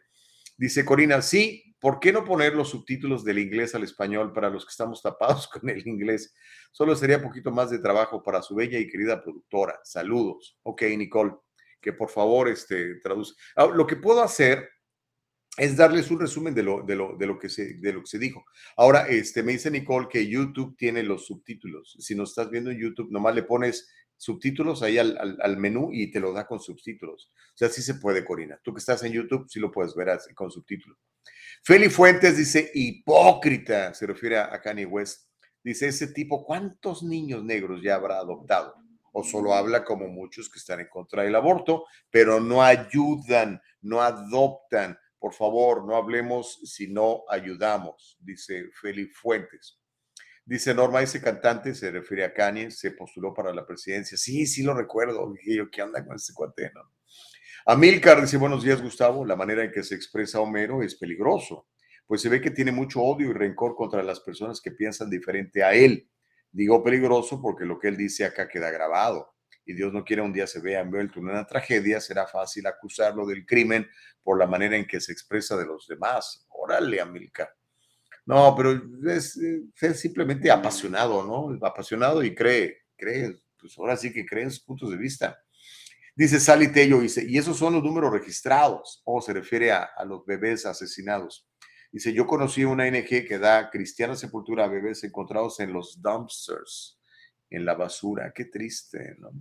Dice 0.55 0.85
Corina, 0.85 1.23
sí, 1.23 1.75
¿por 1.79 1.99
qué 1.99 2.13
no 2.13 2.25
poner 2.25 2.53
los 2.53 2.69
subtítulos 2.69 3.25
del 3.25 3.39
inglés 3.39 3.73
al 3.73 3.85
español 3.85 4.33
para 4.33 4.51
los 4.51 4.63
que 4.63 4.69
estamos 4.69 5.01
tapados 5.01 5.47
con 5.51 5.67
el 5.67 5.87
inglés? 5.87 6.35
Solo 6.71 6.95
sería 6.95 7.23
poquito 7.23 7.49
más 7.49 7.71
de 7.71 7.79
trabajo 7.79 8.21
para 8.21 8.43
su 8.43 8.53
bella 8.53 8.77
y 8.77 8.87
querida 8.87 9.23
productora. 9.23 9.79
Saludos. 9.83 10.59
Ok, 10.61 10.83
Nicole, 10.95 11.33
que 11.81 11.93
por 11.93 12.09
favor 12.09 12.49
este, 12.49 12.95
traduzca. 12.95 13.41
Ah, 13.55 13.67
lo 13.73 13.85
que 13.87 13.95
puedo 13.95 14.21
hacer 14.23 14.69
es 15.57 15.75
darles 15.75 16.11
un 16.11 16.19
resumen 16.19 16.53
de 16.53 16.63
lo, 16.63 16.83
de 16.83 16.95
lo, 16.95 17.17
de 17.17 17.25
lo, 17.25 17.39
que, 17.39 17.49
se, 17.49 17.73
de 17.75 17.93
lo 17.93 18.01
que 18.01 18.07
se 18.07 18.19
dijo. 18.19 18.45
Ahora, 18.75 19.07
este, 19.07 19.41
me 19.41 19.53
dice 19.53 19.71
Nicole 19.71 20.07
que 20.09 20.27
YouTube 20.27 20.77
tiene 20.77 21.01
los 21.01 21.25
subtítulos. 21.25 21.97
Si 21.99 22.13
no 22.13 22.23
estás 22.23 22.49
viendo 22.51 22.69
en 22.69 22.79
YouTube, 22.79 23.11
nomás 23.11 23.33
le 23.33 23.43
pones 23.43 23.89
subtítulos 24.17 24.83
ahí 24.83 24.97
al, 24.97 25.37
al, 25.41 25.57
menú 25.57 25.89
y 25.91 26.11
te 26.11 26.19
lo 26.19 26.31
da 26.31 26.45
con 26.45 26.59
subtítulos. 26.59 27.31
O 27.53 27.57
sea, 27.57 27.69
sí 27.69 27.81
se 27.81 27.95
puede, 27.95 28.23
Corina. 28.23 28.59
Tú 28.63 28.73
que 28.73 28.79
estás 28.79 29.03
en 29.03 29.13
YouTube, 29.13 29.47
sí 29.49 29.59
lo 29.59 29.71
puedes 29.71 29.95
ver 29.95 30.15
con 30.35 30.51
subtítulos. 30.51 30.97
Feli 31.63 31.89
Fuentes 31.89 32.37
dice, 32.37 32.71
hipócrita, 32.73 33.93
se 33.93 34.05
refiere 34.05 34.37
a 34.37 34.61
Kanye 34.61 34.85
West. 34.85 35.27
Dice, 35.63 35.87
ese 35.87 36.07
tipo, 36.07 36.45
¿cuántos 36.45 37.03
niños 37.03 37.43
negros 37.43 37.81
ya 37.81 37.95
habrá 37.95 38.19
adoptado? 38.19 38.75
O 39.17 39.23
solo 39.23 39.53
habla 39.53 39.83
como 39.83 40.07
muchos 40.07 40.49
que 40.49 40.59
están 40.59 40.79
en 40.79 40.89
contra 40.89 41.23
del 41.23 41.35
aborto, 41.35 41.85
pero 42.11 42.39
no 42.39 42.61
ayudan, 42.61 43.61
no 43.81 44.01
adoptan 44.01 44.97
por 45.19 45.33
favor, 45.33 45.85
no 45.85 45.95
hablemos 45.95 46.59
si 46.63 46.87
no 46.87 47.23
ayudamos, 47.29 48.17
dice 48.21 48.69
Félix 48.79 49.17
Fuentes. 49.17 49.79
Dice 50.45 50.73
Norma, 50.73 51.01
ese 51.01 51.21
cantante 51.21 51.73
se 51.73 51.91
refiere 51.91 52.23
a 52.23 52.33
Kanye, 52.33 52.71
se 52.71 52.91
postuló 52.91 53.33
para 53.33 53.53
la 53.53 53.65
presidencia. 53.65 54.17
Sí, 54.17 54.45
sí 54.45 54.63
lo 54.63 54.73
recuerdo. 54.73 55.33
Dije 55.33 55.57
yo, 55.57 55.69
¿qué 55.69 55.81
anda 55.81 56.05
con 56.05 56.15
ese 56.15 56.33
cuate? 56.33 56.71
No? 56.73 56.81
Amilcar 57.65 58.21
dice, 58.21 58.37
buenos 58.37 58.63
días, 58.63 58.81
Gustavo. 58.81 59.25
La 59.25 59.35
manera 59.35 59.63
en 59.65 59.71
que 59.71 59.83
se 59.83 59.95
expresa 59.95 60.39
Homero 60.39 60.81
es 60.81 60.95
peligroso, 60.95 61.67
pues 62.05 62.21
se 62.21 62.29
ve 62.29 62.39
que 62.39 62.51
tiene 62.51 62.71
mucho 62.71 63.01
odio 63.01 63.29
y 63.29 63.33
rencor 63.33 63.75
contra 63.75 64.01
las 64.03 64.21
personas 64.21 64.61
que 64.61 64.71
piensan 64.71 65.09
diferente 65.09 65.63
a 65.63 65.73
él. 65.73 66.09
Digo 66.57 66.83
peligroso 66.83 67.39
porque 67.39 67.65
lo 67.65 67.77
que 67.77 67.87
él 67.87 67.95
dice 67.95 68.25
acá 68.25 68.49
queda 68.49 68.71
grabado 68.71 69.35
y 69.63 69.75
Dios 69.75 69.93
no 69.93 70.03
quiere 70.03 70.23
un 70.23 70.33
día 70.33 70.47
se 70.47 70.59
vea 70.59 70.79
envuelto 70.79 71.19
en 71.19 71.29
una 71.29 71.45
tragedia, 71.45 72.01
será 72.01 72.25
fácil 72.25 72.65
acusarlo 72.65 73.27
del 73.27 73.45
crimen 73.45 73.87
por 74.23 74.39
la 74.39 74.47
manera 74.47 74.75
en 74.75 74.87
que 74.87 74.99
se 74.99 75.11
expresa 75.11 75.55
de 75.55 75.67
los 75.67 75.85
demás. 75.85 76.47
Órale, 76.49 76.99
Amilcar. 76.99 77.53
No, 78.25 78.55
pero 78.57 78.71
es, 79.07 79.39
simplemente 79.93 80.49
apasionado, 80.49 81.23
¿no? 81.23 81.63
Apasionado 81.63 82.23
y 82.23 82.33
cree, 82.33 82.85
cree, 82.97 83.37
pues 83.59 83.77
ahora 83.77 83.95
sí 83.95 84.11
que 84.11 84.25
cree 84.25 84.45
en 84.45 84.51
sus 84.51 84.63
puntos 84.63 84.89
de 84.89 84.97
vista. 84.97 85.39
Dice 86.15 86.39
Sally 86.39 86.71
Tello, 86.71 87.01
dice, 87.01 87.23
y 87.23 87.37
esos 87.37 87.55
son 87.55 87.73
los 87.73 87.83
números 87.83 88.11
registrados, 88.11 89.03
o 89.05 89.21
se 89.21 89.31
refiere 89.31 89.71
a 89.71 90.03
los 90.07 90.25
bebés 90.25 90.65
asesinados. 90.65 91.47
Dice, 91.91 92.13
yo 92.13 92.25
conocí 92.25 92.63
una 92.63 92.89
NG 92.89 93.25
que 93.27 93.39
da 93.39 93.69
cristiana 93.69 94.15
sepultura 94.15 94.65
a 94.65 94.67
bebés 94.67 95.03
encontrados 95.03 95.59
en 95.59 95.73
los 95.73 96.01
dumpsters, 96.01 96.99
en 97.49 97.65
la 97.65 97.75
basura. 97.75 98.31
Qué 98.33 98.45
triste, 98.45 99.15
¿no? 99.19 99.31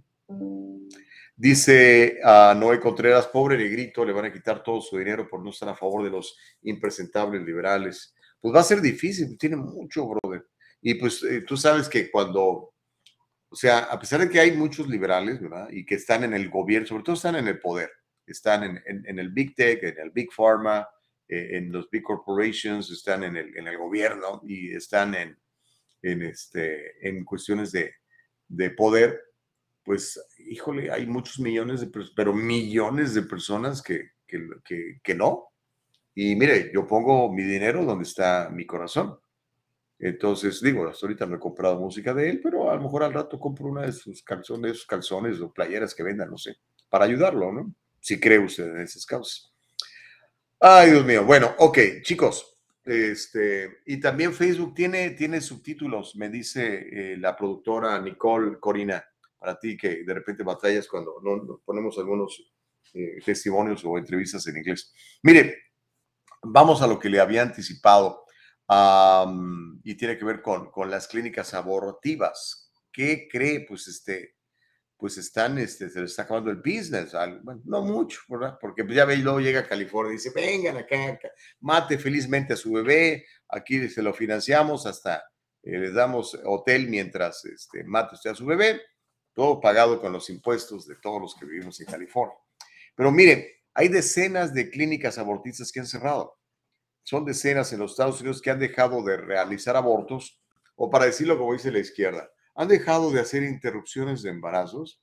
Dice 1.38 2.18
a 2.24 2.55
Noé 2.57 2.80
Contreras, 2.80 3.26
pobre 3.26 3.59
negrito, 3.59 4.05
le 4.05 4.12
van 4.12 4.24
a 4.24 4.32
quitar 4.32 4.62
todo 4.62 4.80
su 4.80 4.97
dinero 4.97 5.28
por 5.28 5.42
no 5.42 5.51
estar 5.51 5.68
a 5.68 5.76
favor 5.76 6.03
de 6.03 6.11
los 6.11 6.34
impresentables 6.62 7.42
liberales. 7.42 8.14
Pues 8.40 8.55
va 8.55 8.61
a 8.61 8.64
ser 8.64 8.80
difícil, 8.80 9.36
tiene 9.36 9.57
mucho, 9.57 10.07
brother. 10.07 10.47
Y 10.80 10.94
pues 10.94 11.22
eh, 11.24 11.42
tú 11.42 11.57
sabes 11.57 11.88
que 11.88 12.11
cuando, 12.11 12.72
o 13.51 13.57
sea, 13.57 13.80
a 13.80 13.99
pesar 13.99 14.20
de 14.20 14.30
que 14.30 14.40
hay 14.40 14.53
muchos 14.53 14.88
liberales, 14.88 15.40
¿verdad? 15.40 15.68
Y 15.70 15.84
que 15.84 15.97
están 15.97 16.24
en 16.24 16.32
el 16.32 16.49
gobierno, 16.49 16.86
sobre 16.86 17.03
todo 17.03 17.16
están 17.16 17.36
en 17.36 17.49
el 17.49 17.59
poder, 17.59 17.90
están 18.26 18.80
en, 18.86 19.18
el 19.18 19.30
Big 19.30 19.55
Tech, 19.55 19.82
en 19.82 19.99
el 19.99 20.11
Big 20.11 20.32
Pharma, 20.32 20.88
eh, 21.29 21.57
en 21.57 21.72
los 21.72 21.91
Big 21.91 22.03
Corporations, 22.03 22.91
están 22.91 23.24
en 23.24 23.37
el, 23.37 23.57
en 23.57 23.66
el 23.66 23.79
gobierno 23.79 24.43
y 24.45 24.74
están 24.74 25.14
en, 25.14 25.39
en, 26.03 26.22
este, 26.22 27.09
en 27.09 27.24
cuestiones 27.24 27.72
de, 27.72 27.95
de 28.49 28.70
poder 28.70 29.20
pues, 29.87 30.20
híjole, 30.39 30.91
hay 30.91 31.07
muchos 31.07 31.39
millones 31.39 31.81
de 31.81 31.87
personas, 31.87 32.14
pero 32.16 32.35
millones 32.35 33.14
de 33.14 33.22
personas 33.22 33.81
que, 33.81 34.11
que, 34.27 34.99
que, 35.01 35.14
no. 35.14 35.51
Y 36.12 36.35
mire, 36.35 36.72
yo 36.74 36.89
pongo 36.89 37.33
mi 37.33 37.45
dinero 37.45 37.85
donde 37.85 38.03
está 38.03 38.51
mi 38.51 38.66
corazón. 38.66 39.16
Entonces, 40.01 40.61
digo, 40.61 40.89
hasta 40.89 41.07
ahorita 41.07 41.24
no 41.27 41.37
he 41.37 41.39
comprado 41.39 41.79
música 41.79 42.12
de 42.12 42.29
él, 42.29 42.41
pero 42.43 42.68
a 42.68 42.74
lo 42.74 42.83
mejor 42.83 43.05
al 43.05 43.14
rato 43.14 43.39
compro 43.39 43.66
una 43.66 43.83
de 43.83 43.93
sus 43.93 44.24
calzones, 44.24 44.85
calzones 44.85 45.41
o 45.41 45.53
playeras 45.53 45.95
que 45.95 46.03
vendan, 46.03 46.31
no 46.31 46.37
sé, 46.37 46.57
para 46.89 47.05
ayudarlo, 47.05 47.53
¿no? 47.53 47.72
Si 48.01 48.18
cree 48.18 48.41
usted 48.41 48.66
en 48.66 48.81
esas 48.81 49.07
causas. 49.07 49.55
Ay, 50.61 50.90
Dios 50.90 51.04
mío. 51.04 51.24
Bueno, 51.24 51.54
ok, 51.59 51.78
chicos. 52.02 52.57
Este, 52.84 53.78
y 53.84 54.00
también 54.00 54.32
Facebook 54.32 54.74
tiene, 54.74 55.11
tiene 55.11 55.40
subtítulos, 55.40 56.14
me 56.14 56.28
dice 56.28 56.86
eh, 57.12 57.16
la 57.16 57.36
productora 57.36 58.00
Nicole 58.00 58.61
Corina 58.61 59.04
para 59.36 59.59
ti 59.59 59.76
que 59.76 60.04
de 60.04 60.14
repente 60.14 60.44
batallas 60.44 60.86
cuando 60.86 61.16
no, 61.20 61.61
ponemos 61.64 61.98
algunos 61.98 62.40
eh, 62.94 63.18
testimonios 63.24 63.84
o 63.84 63.98
entrevistas 63.98 64.46
en 64.46 64.59
inglés. 64.59 64.94
Mire, 65.22 65.64
vamos 66.42 66.80
a 66.80 66.86
lo 66.86 66.98
que 66.98 67.11
le 67.11 67.20
había 67.20 67.42
anticipado 67.42 68.24
y 69.84 69.94
tiene 69.96 70.16
que 70.16 70.24
ver 70.24 70.42
con, 70.42 70.70
con, 70.70 70.90
las 70.90 71.07
clínicas 71.07 71.54
abortivas. 71.54 72.72
¿Qué 72.92 73.28
cree? 73.30 73.66
Pues 73.66 73.88
este, 73.88 74.36
pues 74.97 75.18
están, 75.18 75.59
este, 75.59 75.90
se 75.90 76.01
les 76.01 76.11
está 76.11 76.22
acabando 76.22 76.51
el 76.51 76.57
business, 76.57 77.12
bueno, 77.42 77.61
no 77.64 77.82
mucho, 77.82 78.20
¿verdad? 78.28 78.59
Porque 78.61 78.84
pues 78.84 78.97
ya 78.97 79.05
ve 79.05 79.16
luego 79.18 79.40
llega 79.40 79.61
a 79.61 79.68
California 79.68 80.12
y 80.12 80.16
dice, 80.16 80.32
vengan 80.34 80.78
acá, 80.78 81.18
mate 81.61 81.99
felizmente 81.99 82.55
a 82.55 82.57
su 82.57 82.72
bebé, 82.72 83.26
aquí 83.49 83.88
se 83.88 84.03
lo 84.03 84.14
financiamos 84.14 84.86
hasta 84.86 85.24
eh, 85.62 85.78
les 85.78 85.94
damos 85.94 86.38
hotel 86.44 86.88
mientras 86.88 87.44
este, 87.44 87.84
mate 87.84 88.14
usted 88.14 88.30
a 88.30 88.34
su 88.34 88.47
bebé 88.47 88.80
todo 89.36 89.61
pagado 89.61 90.01
con 90.01 90.14
los 90.14 90.30
impuestos 90.30 90.86
de 90.86 90.97
todos 90.97 91.20
los 91.20 91.34
que 91.34 91.44
vivimos 91.44 91.78
en 91.80 91.86
California. 91.86 92.36
Pero 92.94 93.12
mire, 93.12 93.64
hay 93.74 93.88
decenas 93.88 94.55
de 94.55 94.70
clínicas 94.70 95.18
abortistas 95.18 95.70
que 95.70 95.80
han 95.80 95.86
cerrado. 95.86 96.38
Son 97.03 97.22
decenas 97.26 97.70
en 97.74 97.80
los 97.80 97.90
Estados 97.90 98.18
Unidos 98.22 98.40
que 98.40 98.51
han 98.51 98.59
dejado 98.59 99.05
de 99.05 99.18
realizar 99.18 99.76
abortos, 99.76 100.42
o 100.74 100.88
para 100.88 101.05
decirlo 101.05 101.36
como 101.36 101.53
dice 101.53 101.70
la 101.70 101.80
izquierda, 101.80 102.30
han 102.57 102.68
dejado 102.68 103.11
de 103.11 103.20
hacer 103.20 103.42
interrupciones 103.42 104.22
de 104.22 104.30
embarazos. 104.30 105.02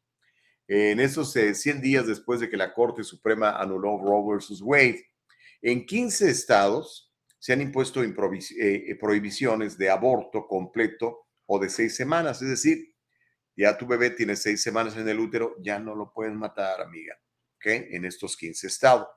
En 0.68 1.00
esos 1.00 1.32
100 1.32 1.78
eh, 1.78 1.82
días 1.82 2.08
después 2.08 2.40
de 2.40 2.50
que 2.50 2.58
la 2.58 2.74
Corte 2.74 3.04
Suprema 3.04 3.52
anuló 3.52 3.98
Roe 3.98 4.34
versus 4.34 4.62
Wade, 4.62 5.06
en 5.62 5.86
15 5.86 6.30
estados 6.30 7.14
se 7.38 7.54
han 7.54 7.62
impuesto 7.62 8.02
eh, 8.04 8.14
eh, 8.58 8.96
prohibiciones 9.00 9.78
de 9.78 9.90
aborto 9.90 10.48
completo 10.48 11.28
o 11.46 11.60
de 11.60 11.70
seis 11.70 11.96
semanas, 11.96 12.42
es 12.42 12.50
decir, 12.50 12.96
ya 13.56 13.78
tu 13.78 13.86
bebé 13.86 14.10
tiene 14.12 14.36
seis 14.36 14.64
semanas 14.64 14.98
en 14.98 15.08
el 15.08 15.20
útero, 15.20 15.56
ya 15.62 15.78
no 15.78 15.94
lo 15.94 16.12
pueden 16.12 16.38
matar, 16.38 16.82
amiga, 16.82 17.16
¿ok? 17.58 17.66
En 17.92 18.06
estos 18.06 18.36
15 18.38 18.66
estados. 18.66 19.08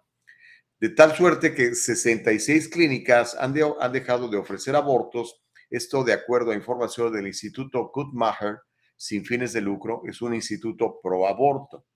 De 0.78 0.90
tal 0.90 1.16
suerte 1.16 1.54
que 1.54 1.74
66 1.74 2.68
clínicas 2.68 3.34
han, 3.34 3.54
han 3.80 3.92
dejado 3.92 4.28
de 4.28 4.36
ofrecer 4.36 4.76
abortos, 4.76 5.45
esto 5.70 6.04
de 6.04 6.12
acuerdo 6.12 6.50
a 6.50 6.54
información 6.54 7.12
del 7.12 7.26
Instituto 7.26 7.90
Guttmacher, 7.92 8.58
sin 8.96 9.24
fines 9.24 9.52
de 9.52 9.60
lucro, 9.60 10.02
es 10.06 10.22
un 10.22 10.34
instituto 10.34 11.00
pro 11.02 11.26
aborto. 11.26 11.86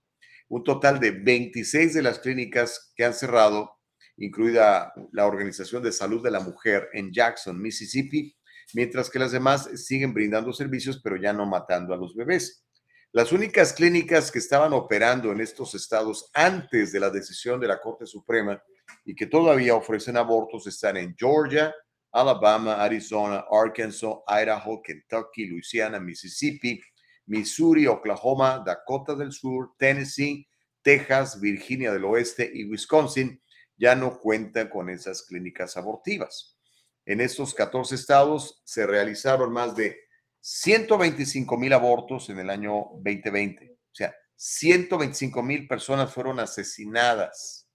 Un 0.48 0.64
total 0.64 0.98
de 1.00 1.12
26 1.12 1.94
de 1.94 2.02
las 2.02 2.18
clínicas 2.18 2.92
que 2.94 3.04
han 3.04 3.14
cerrado, 3.14 3.78
incluida 4.16 4.92
la 5.12 5.26
Organización 5.26 5.82
de 5.82 5.92
Salud 5.92 6.22
de 6.22 6.30
la 6.30 6.40
Mujer 6.40 6.88
en 6.92 7.12
Jackson, 7.12 7.60
Mississippi, 7.60 8.36
mientras 8.74 9.08
que 9.08 9.18
las 9.18 9.32
demás 9.32 9.70
siguen 9.74 10.12
brindando 10.12 10.52
servicios, 10.52 11.00
pero 11.02 11.16
ya 11.16 11.32
no 11.32 11.46
matando 11.46 11.94
a 11.94 11.96
los 11.96 12.14
bebés. 12.14 12.66
Las 13.12 13.32
únicas 13.32 13.72
clínicas 13.72 14.30
que 14.30 14.38
estaban 14.38 14.72
operando 14.72 15.32
en 15.32 15.40
estos 15.40 15.74
estados 15.74 16.30
antes 16.32 16.92
de 16.92 17.00
la 17.00 17.10
decisión 17.10 17.58
de 17.58 17.66
la 17.66 17.80
Corte 17.80 18.06
Suprema 18.06 18.62
y 19.04 19.16
que 19.16 19.26
todavía 19.26 19.74
ofrecen 19.74 20.16
abortos 20.16 20.66
están 20.66 20.96
en 20.96 21.16
Georgia, 21.18 21.74
Alabama, 22.12 22.74
Arizona, 22.74 23.44
Arkansas, 23.50 24.16
Idaho, 24.26 24.82
Kentucky, 24.82 25.46
Louisiana, 25.46 26.00
Mississippi, 26.00 26.80
Missouri, 27.26 27.86
Oklahoma, 27.86 28.62
Dakota 28.64 29.14
del 29.14 29.32
Sur, 29.32 29.72
Tennessee, 29.78 30.46
Texas, 30.82 31.40
Virginia 31.40 31.92
del 31.92 32.04
Oeste 32.04 32.50
y 32.52 32.64
Wisconsin 32.64 33.40
ya 33.76 33.94
no 33.94 34.18
cuentan 34.18 34.68
con 34.68 34.90
esas 34.90 35.22
clínicas 35.22 35.76
abortivas. 35.76 36.58
En 37.06 37.20
estos 37.20 37.54
14 37.54 37.94
estados 37.94 38.60
se 38.64 38.86
realizaron 38.86 39.52
más 39.52 39.74
de 39.74 39.96
125 40.40 41.56
mil 41.56 41.72
abortos 41.72 42.28
en 42.30 42.38
el 42.38 42.50
año 42.50 42.86
2020. 43.02 43.72
O 43.72 43.94
sea, 43.94 44.14
125 44.36 45.42
mil 45.42 45.66
personas 45.66 46.12
fueron 46.12 46.40
asesinadas 46.40 47.68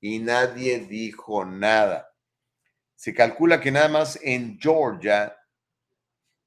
y 0.00 0.18
nadie 0.18 0.80
dijo 0.80 1.44
nada. 1.44 2.11
Se 3.02 3.12
calcula 3.12 3.60
que 3.60 3.72
nada 3.72 3.88
más 3.88 4.16
en 4.22 4.60
Georgia, 4.60 5.36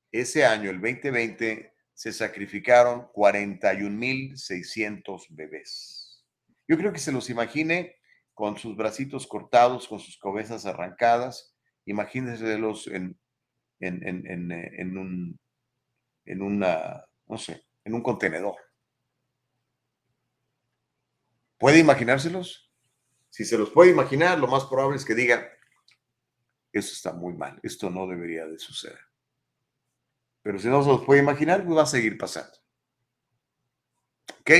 ese 0.09 0.45
año, 0.45 0.69
el 0.69 0.79
2020, 0.79 1.73
se 1.93 2.13
sacrificaron 2.13 3.11
41.600 3.11 5.25
bebés. 5.31 6.23
Yo 6.65 6.77
creo 6.77 6.93
que 6.93 6.99
se 6.99 7.11
los 7.11 7.29
imagine 7.29 7.97
con 8.33 8.57
sus 8.57 8.77
bracitos 8.77 9.27
cortados, 9.27 9.89
con 9.89 9.99
sus 9.99 10.17
cabezas 10.17 10.65
arrancadas. 10.65 11.53
Imagínenselos 11.83 12.87
en, 12.87 13.19
en, 13.81 14.07
en, 14.07 14.53
en, 14.53 14.97
un, 14.97 15.37
en 16.23 16.41
una, 16.41 17.03
no 17.27 17.37
sé, 17.37 17.65
en 17.83 17.95
un 17.95 18.01
contenedor. 18.01 18.55
¿Puede 21.57 21.79
imaginárselos? 21.79 22.71
Si 23.29 23.43
se 23.43 23.57
los 23.57 23.71
puede 23.71 23.91
imaginar, 23.91 24.39
lo 24.39 24.47
más 24.47 24.63
probable 24.63 24.95
es 24.95 25.03
que 25.03 25.15
diga, 25.15 25.51
eso 26.77 26.93
está 26.93 27.13
muy 27.13 27.33
mal, 27.33 27.59
esto 27.63 27.89
no 27.89 28.07
debería 28.07 28.45
de 28.45 28.59
suceder. 28.59 28.99
Pero 30.41 30.59
si 30.59 30.67
no 30.67 30.83
se 30.83 30.89
los 30.89 31.05
puede 31.05 31.21
imaginar, 31.21 31.63
pues 31.63 31.77
va 31.77 31.83
a 31.83 31.87
seguir 31.87 32.17
pasando. 32.17 32.57
¿Ok? 34.41 34.51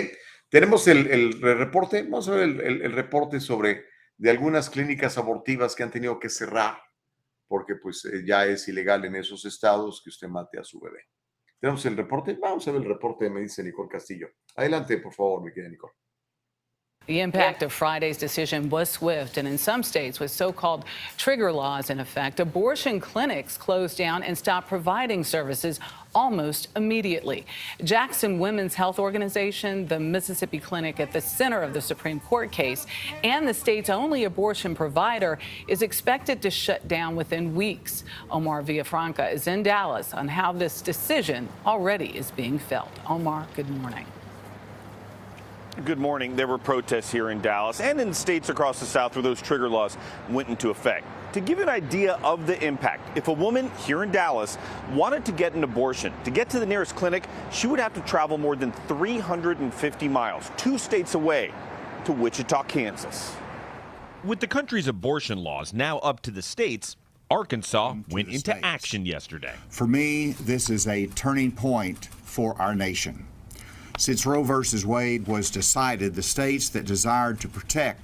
Tenemos 0.50 0.88
el, 0.88 1.42
reporte, 1.42 2.04
vamos 2.04 2.28
a 2.30 2.32
ver 2.32 2.44
el, 2.44 2.92
reporte 2.92 3.40
sobre 3.40 3.86
de 4.18 4.30
algunas 4.30 4.70
clínicas 4.70 5.18
abortivas 5.18 5.76
que 5.76 5.84
han 5.84 5.92
tenido 5.92 6.20
que 6.20 6.30
cerrar 6.30 6.78
porque 7.48 7.76
pues 7.76 8.06
eh, 8.06 8.24
ya 8.26 8.46
es 8.46 8.68
ilegal 8.68 9.06
en 9.06 9.16
esos 9.16 9.46
estados 9.46 10.02
que 10.04 10.10
usted 10.10 10.28
mate 10.28 10.60
a 10.60 10.64
su 10.64 10.80
bebé. 10.80 11.08
Tenemos 11.60 11.86
el 11.86 11.96
reporte, 11.96 12.38
vamos 12.40 12.68
a 12.68 12.72
ver 12.72 12.82
el 12.82 12.88
reporte, 12.88 13.30
me 13.30 13.42
dice 13.42 13.64
Nicole 13.64 13.90
Castillo. 13.90 14.30
Adelante, 14.56 14.98
por 14.98 15.14
favor, 15.14 15.44
mi 15.44 15.52
querida 15.52 15.70
Nicole. 15.70 15.94
The 17.08 17.20
impact 17.20 17.62
of 17.62 17.72
Friday's 17.72 18.18
decision 18.18 18.70
was 18.70 18.90
swift, 18.90 19.38
and 19.38 19.48
in 19.48 19.60
some 19.60 19.84
states 19.84 20.20
with 20.20 20.32
so 20.32 20.52
called 20.52 20.86
trigger 21.18 21.52
laws 21.52 21.92
in 21.92 22.00
effect, 22.00 22.40
abortion 22.40 23.00
clinics 23.00 23.58
closed 23.58 23.98
down 23.98 24.24
and 24.24 24.36
stopped 24.36 24.68
providing 24.68 25.24
services 25.24 25.80
almost 26.16 26.70
immediately. 26.76 27.46
Jackson 27.84 28.40
Women's 28.40 28.74
Health 28.74 28.98
Organization, 28.98 29.86
the 29.86 30.00
Mississippi 30.00 30.60
clinic 30.60 31.00
at 31.00 31.12
the 31.12 31.22
center 31.22 31.62
of 31.62 31.74
the 31.74 31.82
Supreme 31.82 32.20
Court 32.22 32.52
case, 32.52 32.88
and 33.24 33.48
the 33.48 33.54
state's 33.54 33.90
only 33.90 34.24
abortion 34.24 34.74
provider 34.74 35.38
is 35.68 35.84
expected 35.84 36.42
to 36.42 36.50
shut 36.50 36.88
down 36.88 37.16
within 37.16 37.54
weeks. 37.54 38.04
Omar 38.32 38.64
Villafranca 38.64 39.32
is 39.32 39.46
in 39.46 39.62
Dallas 39.62 40.14
on 40.14 40.28
how 40.28 40.52
this 40.52 40.82
decision 40.82 41.50
already 41.68 42.18
is 42.18 42.32
being 42.32 42.58
felt. 42.58 42.90
Omar, 43.08 43.46
good 43.56 43.70
morning. 43.70 44.08
Good 45.84 46.00
morning. 46.00 46.38
There 46.38 46.48
were 46.48 46.58
protests 46.58 47.12
here 47.12 47.32
in 47.32 47.42
Dallas 47.42 47.82
and 47.82 48.00
in 48.00 48.14
states 48.14 48.48
across 48.48 48.80
the 48.80 48.86
South 48.86 49.14
where 49.14 49.24
those 49.24 49.42
trigger 49.42 49.68
laws 49.68 49.98
went 50.30 50.48
into 50.48 50.70
effect. 50.70 51.06
To 51.34 51.42
give 51.42 51.58
you 51.58 51.64
an 51.64 51.70
idea 51.70 52.14
of 52.24 52.48
the 52.48 52.64
impact, 52.64 53.18
if 53.18 53.28
a 53.28 53.34
woman 53.34 53.70
here 53.86 54.02
in 54.02 54.10
Dallas 54.10 54.58
wanted 54.94 55.26
to 55.26 55.34
get 55.34 55.54
an 55.54 55.66
abortion, 55.66 56.14
to 56.24 56.32
get 56.32 56.50
to 56.52 56.62
the 56.62 56.66
nearest 56.66 56.96
clinic, 56.96 57.26
she 57.52 57.68
would 57.68 57.80
have 57.80 57.94
to 57.96 58.00
travel 58.02 58.38
more 58.38 58.56
than 58.56 58.72
350 58.88 60.08
miles, 60.08 60.50
two 60.56 60.78
states 60.78 61.14
away, 61.14 61.52
to 62.06 62.14
Wichita, 62.14 62.64
Kansas. 62.64 63.36
With 64.24 64.40
the 64.40 64.48
country's 64.48 64.88
abortion 64.88 65.40
laws 65.40 65.74
now 65.74 65.98
up 66.00 66.22
to 66.22 66.32
the 66.32 66.42
states, 66.42 66.96
Arkansas 67.30 67.96
went 68.10 68.30
into 68.30 68.40
states. 68.40 68.60
action 68.64 69.06
yesterday. 69.06 69.56
For 69.68 69.88
me, 69.88 70.32
this 70.32 70.70
is 70.70 70.88
a 70.88 71.08
turning 71.08 71.52
point 71.52 72.06
for 72.06 72.60
our 72.62 72.76
nation. 72.76 73.28
Since 73.98 74.26
Roe 74.26 74.44
v. 74.44 74.86
Wade 74.86 75.26
was 75.26 75.50
decided, 75.50 76.16
the 76.16 76.24
states 76.24 76.68
that 76.70 76.86
desired 76.86 77.40
to 77.40 77.48
protect 77.48 78.04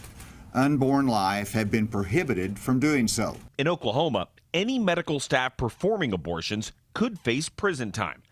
unborn 0.53 1.07
life 1.07 1.51
have 1.51 1.69
been 1.69 1.87
prohibited 1.87 2.57
from 2.57 2.79
doing 2.79 3.07
so. 3.07 3.35
In 3.57 3.67
Oklahoma, 3.67 4.29
any 4.53 4.79
medical 4.79 5.19
staff 5.19 5.57
performing 5.57 6.13
abortions 6.13 6.71
could 6.93 7.19
face 7.19 7.49
prison 7.49 7.91
time. 7.91 8.23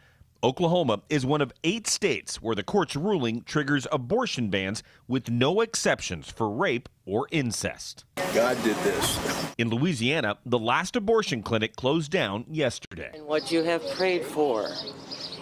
Oklahoma 0.41 1.01
is 1.09 1.25
one 1.25 1.41
of 1.41 1.51
eight 1.65 1.85
states 1.85 2.41
where 2.41 2.55
the 2.55 2.63
court's 2.63 2.95
ruling 2.95 3.41
triggers 3.41 3.85
abortion 3.91 4.49
bans 4.49 4.81
with 5.09 5.29
no 5.29 5.59
exceptions 5.59 6.31
for 6.31 6.49
rape 6.49 6.87
or 7.05 7.27
incest. 7.29 8.05
God 8.33 8.55
did 8.63 8.77
this. 8.77 9.53
In 9.57 9.69
Louisiana, 9.69 10.37
the 10.45 10.59
last 10.59 10.95
abortion 10.95 11.43
clinic 11.43 11.75
closed 11.75 12.09
down 12.09 12.45
yesterday. 12.49 13.11
And 13.13 13.25
what 13.25 13.51
you 13.51 13.63
have 13.63 13.85
prayed 13.97 14.23
for 14.23 14.69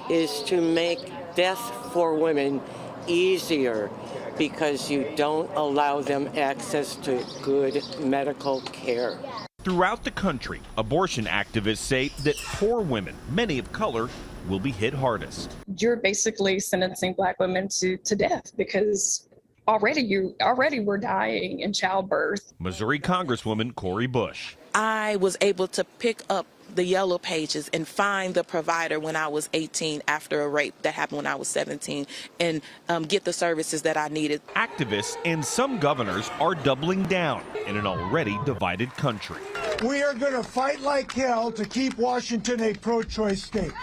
is 0.09 0.41
to 0.43 0.61
make 0.61 1.11
death 1.37 1.93
for 1.93 2.15
women 2.15 2.59
easier 3.05 3.91
because 4.39 4.89
you 4.89 5.07
don't 5.15 5.49
allow 5.55 6.01
them 6.01 6.27
access 6.35 6.95
to 6.95 7.23
good 7.43 7.81
medical 7.99 8.61
care. 8.61 9.19
Throughout 9.61 10.03
the 10.03 10.11
country, 10.11 10.61
abortion 10.77 11.25
activists 11.25 11.77
say 11.77 12.07
that 12.23 12.35
poor 12.37 12.81
women, 12.81 13.15
many 13.29 13.59
of 13.59 13.71
color, 13.71 14.09
will 14.49 14.59
be 14.59 14.71
hit 14.71 14.95
hardest. 14.95 15.55
You're 15.77 15.97
basically 15.97 16.59
sentencing 16.59 17.13
black 17.13 17.39
women 17.39 17.67
to, 17.79 17.97
to 17.97 18.15
death 18.15 18.51
because 18.57 19.29
already 19.67 20.01
you 20.01 20.35
already 20.41 20.79
were 20.79 20.97
dying 20.97 21.59
in 21.59 21.71
childbirth. 21.71 22.53
Missouri 22.57 22.99
Congresswoman 22.99 23.75
Cori 23.75 24.07
Bush. 24.07 24.55
I 24.73 25.17
was 25.17 25.37
able 25.41 25.67
to 25.67 25.83
pick 25.83 26.21
up 26.31 26.47
the 26.75 26.83
yellow 26.83 27.17
pages 27.17 27.69
and 27.73 27.87
find 27.87 28.33
the 28.33 28.43
provider 28.43 28.99
when 28.99 29.15
I 29.15 29.27
was 29.27 29.49
18 29.53 30.03
after 30.07 30.41
a 30.41 30.49
rape 30.49 30.73
that 30.81 30.93
happened 30.93 31.17
when 31.17 31.27
I 31.27 31.35
was 31.35 31.47
17 31.47 32.07
and 32.39 32.61
um, 32.89 33.03
get 33.03 33.23
the 33.23 33.33
services 33.33 33.81
that 33.83 33.97
I 33.97 34.07
needed. 34.07 34.41
Activists 34.55 35.17
and 35.25 35.43
some 35.43 35.79
governors 35.79 36.29
are 36.39 36.55
doubling 36.55 37.03
down 37.03 37.43
in 37.65 37.77
an 37.77 37.87
already 37.87 38.37
divided 38.45 38.91
country. 38.91 39.41
We 39.83 40.01
are 40.01 40.13
going 40.13 40.33
to 40.33 40.43
fight 40.43 40.79
like 40.81 41.11
hell 41.11 41.51
to 41.51 41.65
keep 41.65 41.97
Washington 41.97 42.61
a 42.61 42.73
pro 42.73 43.03
choice 43.03 43.43
state. 43.43 43.73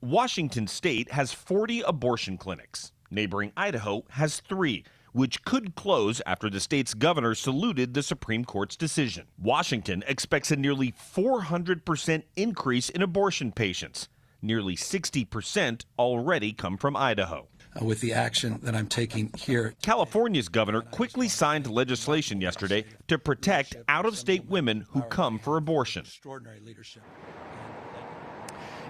Washington 0.00 0.66
state 0.66 1.10
has 1.10 1.32
40 1.32 1.82
abortion 1.82 2.38
clinics. 2.38 2.92
Neighboring 3.10 3.52
Idaho 3.56 4.04
has 4.10 4.40
three 4.40 4.84
which 5.12 5.44
could 5.44 5.74
close 5.74 6.20
after 6.26 6.48
the 6.50 6.60
state's 6.60 6.94
governor 6.94 7.34
saluted 7.34 7.94
the 7.94 8.02
Supreme 8.02 8.44
Court's 8.44 8.76
decision. 8.76 9.26
Washington 9.38 10.04
expects 10.06 10.50
a 10.50 10.56
nearly 10.56 10.92
400% 10.92 12.22
increase 12.36 12.88
in 12.88 13.02
abortion 13.02 13.52
patients. 13.52 14.08
Nearly 14.42 14.76
60% 14.76 15.84
already 15.98 16.52
come 16.52 16.76
from 16.76 16.96
Idaho. 16.96 17.48
Uh, 17.80 17.84
with 17.84 18.00
the 18.00 18.12
action 18.12 18.58
that 18.62 18.74
I'm 18.74 18.88
taking 18.88 19.30
here. 19.36 19.74
California's 19.82 20.48
governor 20.48 20.80
quickly 20.80 21.28
signed 21.28 21.70
legislation 21.70 22.40
yesterday 22.40 22.84
to 23.06 23.18
protect 23.18 23.76
out 23.86 24.06
of 24.06 24.16
state 24.16 24.46
women 24.46 24.86
who 24.90 25.02
come 25.02 25.38
for 25.38 25.56
abortion. 25.56 26.02
Extraordinary 26.02 26.60
leadership. 26.60 27.02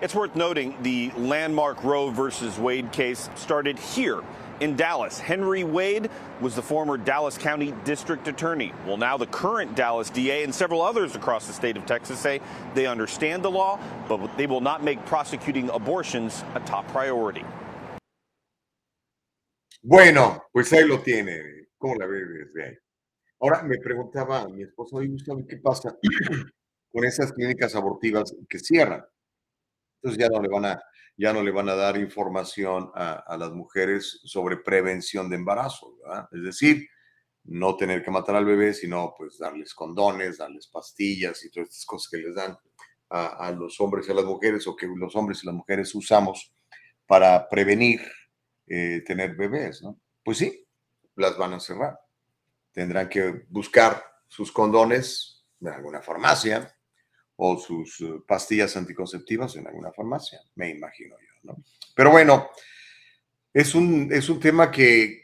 It's 0.00 0.14
worth 0.14 0.34
noting 0.34 0.82
the 0.82 1.10
landmark 1.18 1.84
Roe 1.84 2.08
versus 2.08 2.58
Wade 2.58 2.90
case 2.90 3.28
started 3.34 3.78
here 3.78 4.22
in 4.61 4.76
Dallas. 4.76 5.18
Henry 5.18 5.64
Wade 5.64 6.11
was 6.40 6.54
the 6.54 6.62
former 6.62 6.96
Dallas 6.96 7.36
County 7.36 7.74
District 7.84 8.28
Attorney. 8.28 8.72
Well, 8.86 8.96
now 8.96 9.16
the 9.16 9.26
current 9.26 9.74
Dallas 9.74 10.11
DA 10.11 10.44
and 10.44 10.54
several 10.54 10.82
others 10.82 11.16
across 11.16 11.46
the 11.46 11.52
state 11.52 11.76
of 11.76 11.86
Texas 11.86 12.18
say 12.18 12.40
they 12.74 12.86
understand 12.86 13.42
the 13.42 13.50
law, 13.50 13.78
but 14.08 14.20
they 14.36 14.46
will 14.46 14.61
not 14.61 14.84
make 14.84 15.04
prosecuting 15.06 15.68
abortions 15.70 16.44
a 16.54 16.61
top 16.61 16.86
priority. 16.88 17.44
Bueno, 19.82 20.44
pues 20.52 20.72
ahí 20.72 20.86
lo 20.86 20.98
tiene. 20.98 21.42
¿Cómo 21.78 21.96
la 21.98 22.06
ve 22.06 22.20
desde 22.20 22.68
ahí? 22.68 22.76
Ahora 23.40 23.62
me 23.62 23.78
preguntaba 23.78 24.46
mi 24.48 24.62
esposo, 24.62 24.98
¿qué 25.48 25.56
pasa 25.56 25.96
con 26.92 27.04
esas 27.04 27.32
clínicas 27.32 27.74
abortivas 27.74 28.34
que 28.48 28.58
cierran? 28.58 29.02
Entonces 30.02 30.20
ya 30.22 30.28
no 30.28 30.42
le 30.42 30.48
van 30.48 30.66
a 30.66 30.82
ya 31.20 31.34
no 31.34 31.42
le 31.42 31.50
van 31.50 31.68
a 31.68 31.74
dar 31.74 31.98
información 31.98 32.90
a, 32.94 33.36
las 33.38 33.52
mujeres 33.52 34.20
sobre 34.24 34.56
prevención 34.56 35.28
de 35.28 35.36
embarazo, 35.36 35.94
Es 36.32 36.42
decir, 36.42 36.88
no 37.44 37.76
tener 37.76 38.02
que 38.02 38.10
matar 38.10 38.36
al 38.36 38.46
bebé, 38.46 38.72
sino 38.72 39.12
pues 39.18 39.36
darles 39.38 39.74
condones, 39.74 40.38
darles 40.38 40.68
pastillas 40.68 41.44
y 41.44 41.50
todas 41.50 41.68
estas 41.68 41.84
cosas 41.84 42.10
que 42.10 42.16
les 42.26 42.34
dan 42.34 42.56
a, 43.10 43.50
los 43.52 43.78
hombres 43.82 44.08
y 44.08 44.12
a 44.12 44.14
las 44.14 44.24
mujeres 44.24 44.66
o 44.66 44.74
que 44.74 44.86
los 44.86 45.14
hombres 45.14 45.42
y 45.42 45.46
las 45.46 45.54
mujeres 45.54 45.94
usamos 45.94 46.54
para 47.06 47.46
prevenir 47.50 48.00
eh, 48.66 49.02
tener 49.04 49.34
bebés, 49.34 49.82
¿no? 49.82 50.00
Pues 50.24 50.38
sí, 50.38 50.66
las 51.16 51.36
van 51.36 51.52
a 51.52 51.60
cerrar. 51.60 51.98
Tendrán 52.72 53.10
que 53.10 53.44
buscar 53.50 54.02
sus 54.26 54.50
condones 54.50 55.44
en 55.60 55.68
alguna 55.68 56.00
farmacia, 56.00 56.74
o 57.43 57.59
sus 57.59 58.01
eh, 58.03 58.20
pastillas 58.26 58.76
anticonceptivas 58.76 59.57
en 59.57 59.66
alguna 59.66 59.91
farmacia, 59.93 60.41
me 60.57 60.68
imagino 60.68 61.16
yo, 61.18 61.51
¿no? 61.51 61.64
Pero 61.97 62.11
bueno, 62.11 62.51
es 63.53 63.74
un, 63.74 64.12
es 64.12 64.28
un 64.28 64.38
tema 64.38 64.70
que 64.70 65.22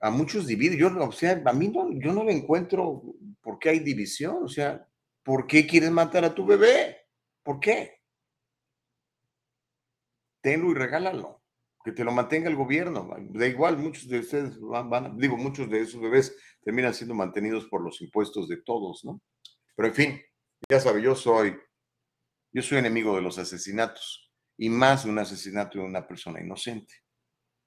a 0.00 0.10
muchos 0.10 0.46
divide. 0.46 0.78
Yo, 0.78 0.88
o 0.98 1.12
sea, 1.12 1.42
a 1.44 1.52
mí 1.52 1.68
no, 1.68 1.92
yo 1.92 2.12
no 2.12 2.24
le 2.24 2.32
encuentro 2.32 3.02
por 3.42 3.58
qué 3.58 3.68
hay 3.68 3.80
división. 3.80 4.38
O 4.42 4.48
sea, 4.48 4.86
¿por 5.22 5.46
qué 5.46 5.66
quieres 5.66 5.90
matar 5.90 6.24
a 6.24 6.34
tu 6.34 6.46
bebé? 6.46 6.96
¿Por 7.42 7.60
qué? 7.60 8.00
Tenlo 10.40 10.70
y 10.70 10.74
regálalo. 10.74 11.42
Que 11.84 11.92
te 11.92 12.02
lo 12.02 12.12
mantenga 12.12 12.48
el 12.48 12.56
gobierno. 12.56 13.14
Da 13.30 13.46
igual, 13.46 13.76
muchos 13.76 14.08
de 14.08 14.20
ustedes 14.20 14.58
van, 14.60 15.18
digo, 15.18 15.36
muchos 15.36 15.68
de 15.68 15.80
esos 15.80 16.00
bebés 16.00 16.34
terminan 16.62 16.94
siendo 16.94 17.14
mantenidos 17.14 17.66
por 17.66 17.82
los 17.82 18.00
impuestos 18.00 18.48
de 18.48 18.56
todos, 18.62 19.04
¿no? 19.04 19.20
Pero 19.76 19.88
en 19.88 19.94
fin, 19.94 20.20
ya 20.68 20.80
sabe, 20.80 21.02
yo 21.02 21.14
soy, 21.14 21.56
yo 22.52 22.62
soy 22.62 22.78
enemigo 22.78 23.16
de 23.16 23.22
los 23.22 23.38
asesinatos 23.38 24.30
y 24.56 24.68
más 24.68 25.04
un 25.04 25.18
asesinato 25.18 25.78
de 25.78 25.84
una 25.84 26.06
persona 26.06 26.40
inocente. 26.40 26.94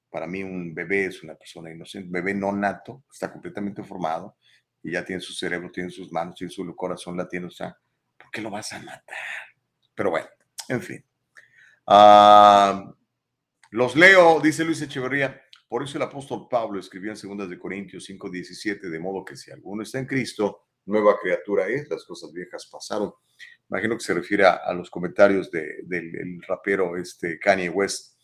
Para 0.09 0.27
mí 0.27 0.43
un 0.43 0.73
bebé 0.73 1.05
es 1.05 1.23
una 1.23 1.35
persona 1.35 1.71
inocente, 1.71 2.09
bebé 2.09 2.33
no 2.33 2.51
nato, 2.51 3.03
está 3.11 3.31
completamente 3.31 3.83
formado 3.83 4.37
y 4.81 4.91
ya 4.91 5.03
tiene 5.03 5.21
su 5.21 5.33
cerebro, 5.33 5.71
tiene 5.71 5.89
sus 5.89 6.11
manos, 6.11 6.35
tiene 6.35 6.51
su 6.51 6.75
corazón 6.75 7.17
latiendo, 7.17 7.47
o 7.47 7.51
sea, 7.51 7.75
¿por 8.17 8.31
qué 8.31 8.41
lo 8.41 8.49
vas 8.49 8.71
a 8.73 8.79
matar? 8.79 9.03
Pero 9.93 10.11
bueno, 10.11 10.27
en 10.69 10.81
fin. 10.81 11.05
Ah, 11.87 12.93
los 13.71 13.95
leo, 13.95 14.39
dice 14.39 14.63
Luis 14.63 14.81
Echeverría. 14.81 15.41
Por 15.67 15.83
eso 15.83 15.97
el 15.97 16.03
apóstol 16.03 16.47
Pablo 16.49 16.79
escribió 16.79 17.11
en 17.11 17.37
2 17.37 17.49
de 17.49 17.59
Corintios 17.59 18.07
5:17, 18.07 18.89
de 18.89 18.99
modo 18.99 19.25
que 19.25 19.35
si 19.35 19.51
alguno 19.51 19.83
está 19.83 19.99
en 19.99 20.05
Cristo, 20.05 20.64
nueva 20.85 21.17
criatura 21.19 21.67
es, 21.67 21.89
las 21.89 22.05
cosas 22.05 22.31
viejas 22.31 22.67
pasaron. 22.71 23.13
Imagino 23.69 23.97
que 23.97 24.03
se 24.03 24.13
refiere 24.13 24.45
a, 24.45 24.71
los 24.73 24.89
comentarios 24.89 25.49
del 25.51 26.41
rapero 26.47 26.97
este 26.97 27.39
Kanye 27.39 27.69
West. 27.69 28.15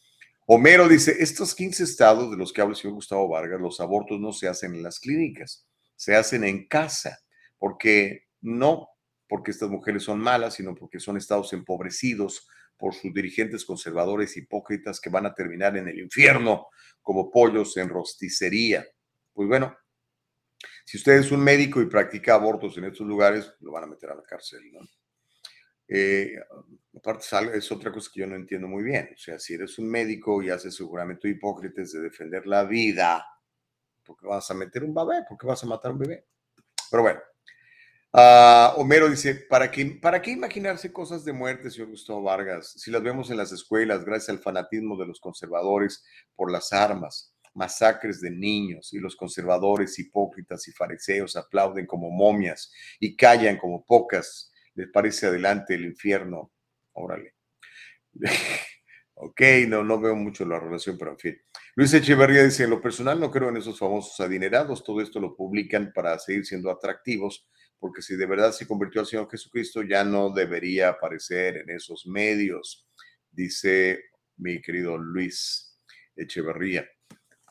Homero 0.46 0.88
dice, 0.88 1.16
estos 1.20 1.56
15 1.56 1.84
estados 1.84 2.30
de 2.30 2.38
los 2.38 2.52
que 2.52 2.62
habla 2.62 2.74
el 2.74 2.80
señor 2.80 2.96
Gustavo 2.96 3.28
Vargas, 3.28 3.60
los 3.60 3.80
abortos 3.80 4.20
no 4.20 4.34
se 4.34 4.48
hacen 4.48 4.76
en 4.76 4.84
las 4.84 5.00
clínicas, 5.00 5.68
se 5.96 6.16
hacen 6.16 6.44
en 6.44 6.68
casa, 6.68 7.20
porque 7.58 8.28
no 8.42 8.92
porque 9.32 9.52
estas 9.52 9.70
mujeres 9.70 10.04
son 10.04 10.20
malas, 10.20 10.56
sino 10.56 10.76
porque 10.76 11.00
son 11.00 11.16
estados 11.16 11.54
empobrecidos 11.54 12.50
por 12.76 12.94
sus 12.94 13.14
dirigentes 13.14 13.64
conservadores 13.64 14.36
hipócritas 14.36 15.00
que 15.00 15.10
van 15.10 15.26
a 15.26 15.34
terminar 15.34 15.78
en 15.78 15.88
el 15.88 16.00
infierno 16.00 16.68
como 17.02 17.32
pollos 17.32 17.78
en 17.78 17.88
rosticería. 17.88 18.86
Pues 19.32 19.48
bueno, 19.48 19.74
si 20.86 20.98
usted 20.98 21.14
es 21.14 21.32
un 21.32 21.42
médico 21.42 21.82
y 21.82 21.86
practica 21.86 22.34
abortos 22.34 22.78
en 22.78 22.86
estos 22.86 23.08
lugares, 23.08 23.54
lo 23.60 23.72
van 23.72 23.84
a 23.84 23.88
meter 23.88 24.10
a 24.10 24.16
la 24.16 24.24
cárcel, 24.24 24.60
¿no? 24.72 24.80
Eh, 25.88 26.36
aparte, 26.96 27.26
es 27.54 27.72
otra 27.72 27.92
cosa 27.92 28.10
que 28.14 28.22
yo 28.22 28.28
no 28.28 28.36
entiendo 28.36 28.68
muy 28.68 28.84
bien. 28.84 29.10
O 29.14 29.18
sea, 29.18 29.38
si 29.38 29.54
eres 29.56 29.78
un 29.78 29.90
médico 29.90 30.42
y 30.42 30.50
haces 30.50 30.76
seguramente 30.76 31.28
hipócritas 31.28 31.92
de 31.92 32.02
defender 32.02 32.48
la 32.48 32.64
vida, 32.64 33.26
¿por 34.06 34.18
qué 34.18 34.28
vas 34.28 34.50
a 34.50 34.54
meter 34.54 34.84
un 34.84 34.94
bebé? 34.94 35.26
¿Por 35.28 35.38
qué 35.38 35.48
vas 35.48 35.64
a 35.64 35.68
matar 35.68 35.92
un 35.92 36.00
bebé? 36.00 36.28
Pero 36.90 37.04
bueno, 37.04 37.20
uh, 38.14 38.80
Homero 38.80 39.10
dice, 39.10 39.36
¿para 39.50 39.70
qué, 39.70 40.00
¿para 40.02 40.22
qué 40.22 40.32
imaginarse 40.32 40.94
cosas 40.94 41.26
de 41.26 41.34
muerte, 41.34 41.70
señor 41.70 41.90
Gustavo 41.90 42.24
Vargas? 42.24 42.74
Si 42.78 42.90
las 42.90 43.04
vemos 43.04 43.30
en 43.30 43.38
las 43.38 43.52
escuelas, 43.52 44.06
gracias 44.06 44.30
al 44.30 44.40
fanatismo 44.40 44.98
de 44.98 45.08
los 45.08 45.20
conservadores 45.20 46.06
por 46.36 46.52
las 46.52 46.72
armas 46.72 47.36
masacres 47.54 48.22
de 48.22 48.32
niños 48.32 48.94
y 48.94 49.00
los 49.00 49.16
conservadores 49.16 49.98
hipócritas 50.00 50.68
y 50.68 50.72
fariseos 50.72 51.36
aplauden 51.36 51.86
como 51.86 52.10
momias 52.10 52.72
y 53.00 53.16
callan 53.16 53.58
como 53.58 53.86
pocas. 53.86 54.52
Les 54.76 54.90
parece 54.90 55.28
adelante 55.28 55.76
el 55.76 55.86
infierno. 55.86 56.52
Órale. 56.94 57.36
ok, 59.16 59.42
no, 59.68 59.84
no 59.84 60.00
veo 60.00 60.16
mucho 60.16 60.46
la 60.46 60.60
relación, 60.60 60.98
pero 60.98 61.12
en 61.12 61.20
fin. 61.20 61.42
Luis 61.76 61.94
Echeverría 61.94 62.44
dice, 62.44 62.64
en 62.64 62.70
lo 62.70 62.82
personal 62.82 63.20
no 63.20 63.32
creo 63.32 63.50
en 63.50 63.58
esos 63.58 63.80
famosos 63.80 64.20
adinerados, 64.20 64.84
todo 64.84 65.02
esto 65.02 65.20
lo 65.20 65.36
publican 65.36 65.92
para 65.94 66.18
seguir 66.20 66.46
siendo 66.46 66.70
atractivos, 66.70 67.48
porque 67.80 68.02
si 68.02 68.16
de 68.16 68.26
verdad 68.26 68.52
se 68.52 68.68
convirtió 68.68 69.02
al 69.02 69.08
Señor 69.08 69.30
Jesucristo, 69.30 69.82
ya 69.82 70.04
no 70.04 70.32
debería 70.32 70.90
aparecer 70.90 71.58
en 71.58 71.70
esos 71.70 72.06
medios, 72.06 72.88
dice 73.32 74.04
mi 74.38 74.62
querido 74.62 74.98
Luis 74.98 75.80
Echeverría. 76.16 76.88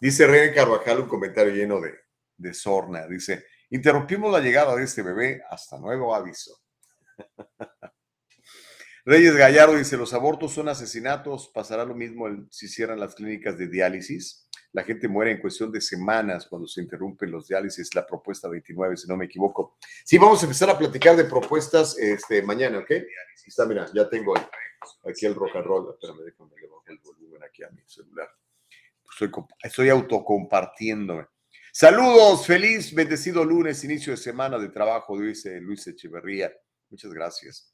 Dice 0.00 0.26
René 0.26 0.54
Carvajal 0.54 1.00
un 1.00 1.08
comentario 1.08 1.52
lleno 1.52 1.78
de, 1.78 1.92
de 2.38 2.54
sorna. 2.54 3.06
Dice, 3.06 3.44
interrumpimos 3.68 4.32
la 4.32 4.40
llegada 4.40 4.74
de 4.74 4.84
este 4.84 5.02
bebé 5.02 5.42
hasta 5.50 5.78
nuevo 5.78 6.14
aviso. 6.14 6.58
Reyes 9.04 9.34
Gallardo 9.34 9.76
dice, 9.76 9.96
los 9.96 10.14
abortos 10.14 10.52
son 10.52 10.68
asesinatos, 10.68 11.50
pasará 11.54 11.84
lo 11.84 11.94
mismo 11.94 12.26
si 12.50 12.68
cierran 12.68 13.00
las 13.00 13.14
clínicas 13.14 13.58
de 13.58 13.68
diálisis. 13.68 14.48
La 14.72 14.84
gente 14.84 15.08
muere 15.08 15.32
en 15.32 15.40
cuestión 15.40 15.72
de 15.72 15.80
semanas 15.80 16.46
cuando 16.46 16.68
se 16.68 16.80
interrumpen 16.80 17.30
los 17.30 17.48
diálisis, 17.48 17.94
la 17.94 18.06
propuesta 18.06 18.48
29, 18.48 18.96
si 18.96 19.08
no 19.08 19.16
me 19.16 19.24
equivoco. 19.24 19.76
Sí, 20.04 20.16
vamos 20.16 20.40
a 20.42 20.44
empezar 20.44 20.70
a 20.70 20.78
platicar 20.78 21.16
de 21.16 21.24
propuestas 21.24 21.98
este, 21.98 22.40
mañana, 22.42 22.78
¿ok? 22.78 22.90
Está, 23.46 23.66
mira, 23.66 23.86
ya 23.92 24.08
tengo 24.08 24.34
aquí 24.36 25.26
el 25.26 25.34
rock 25.34 25.56
and 25.56 25.66
roll. 25.66 25.90
Espérame, 25.92 26.24
déjame 26.24 26.54
levantar 26.60 26.92
el 26.92 26.98
volumen 27.00 27.42
aquí 27.42 27.64
a 27.64 27.70
mi 27.70 27.82
celular 27.86 28.30
estoy, 29.24 29.44
estoy 29.62 29.88
autocompartiéndome. 29.88 31.26
Saludos, 31.72 32.46
feliz, 32.46 32.92
bendecido 32.94 33.44
lunes, 33.44 33.84
inicio 33.84 34.12
de 34.12 34.16
semana 34.16 34.58
de 34.58 34.70
trabajo, 34.70 35.18
dice 35.18 35.60
Luis 35.60 35.86
Echeverría. 35.86 36.52
Muchas 36.88 37.12
gracias. 37.12 37.72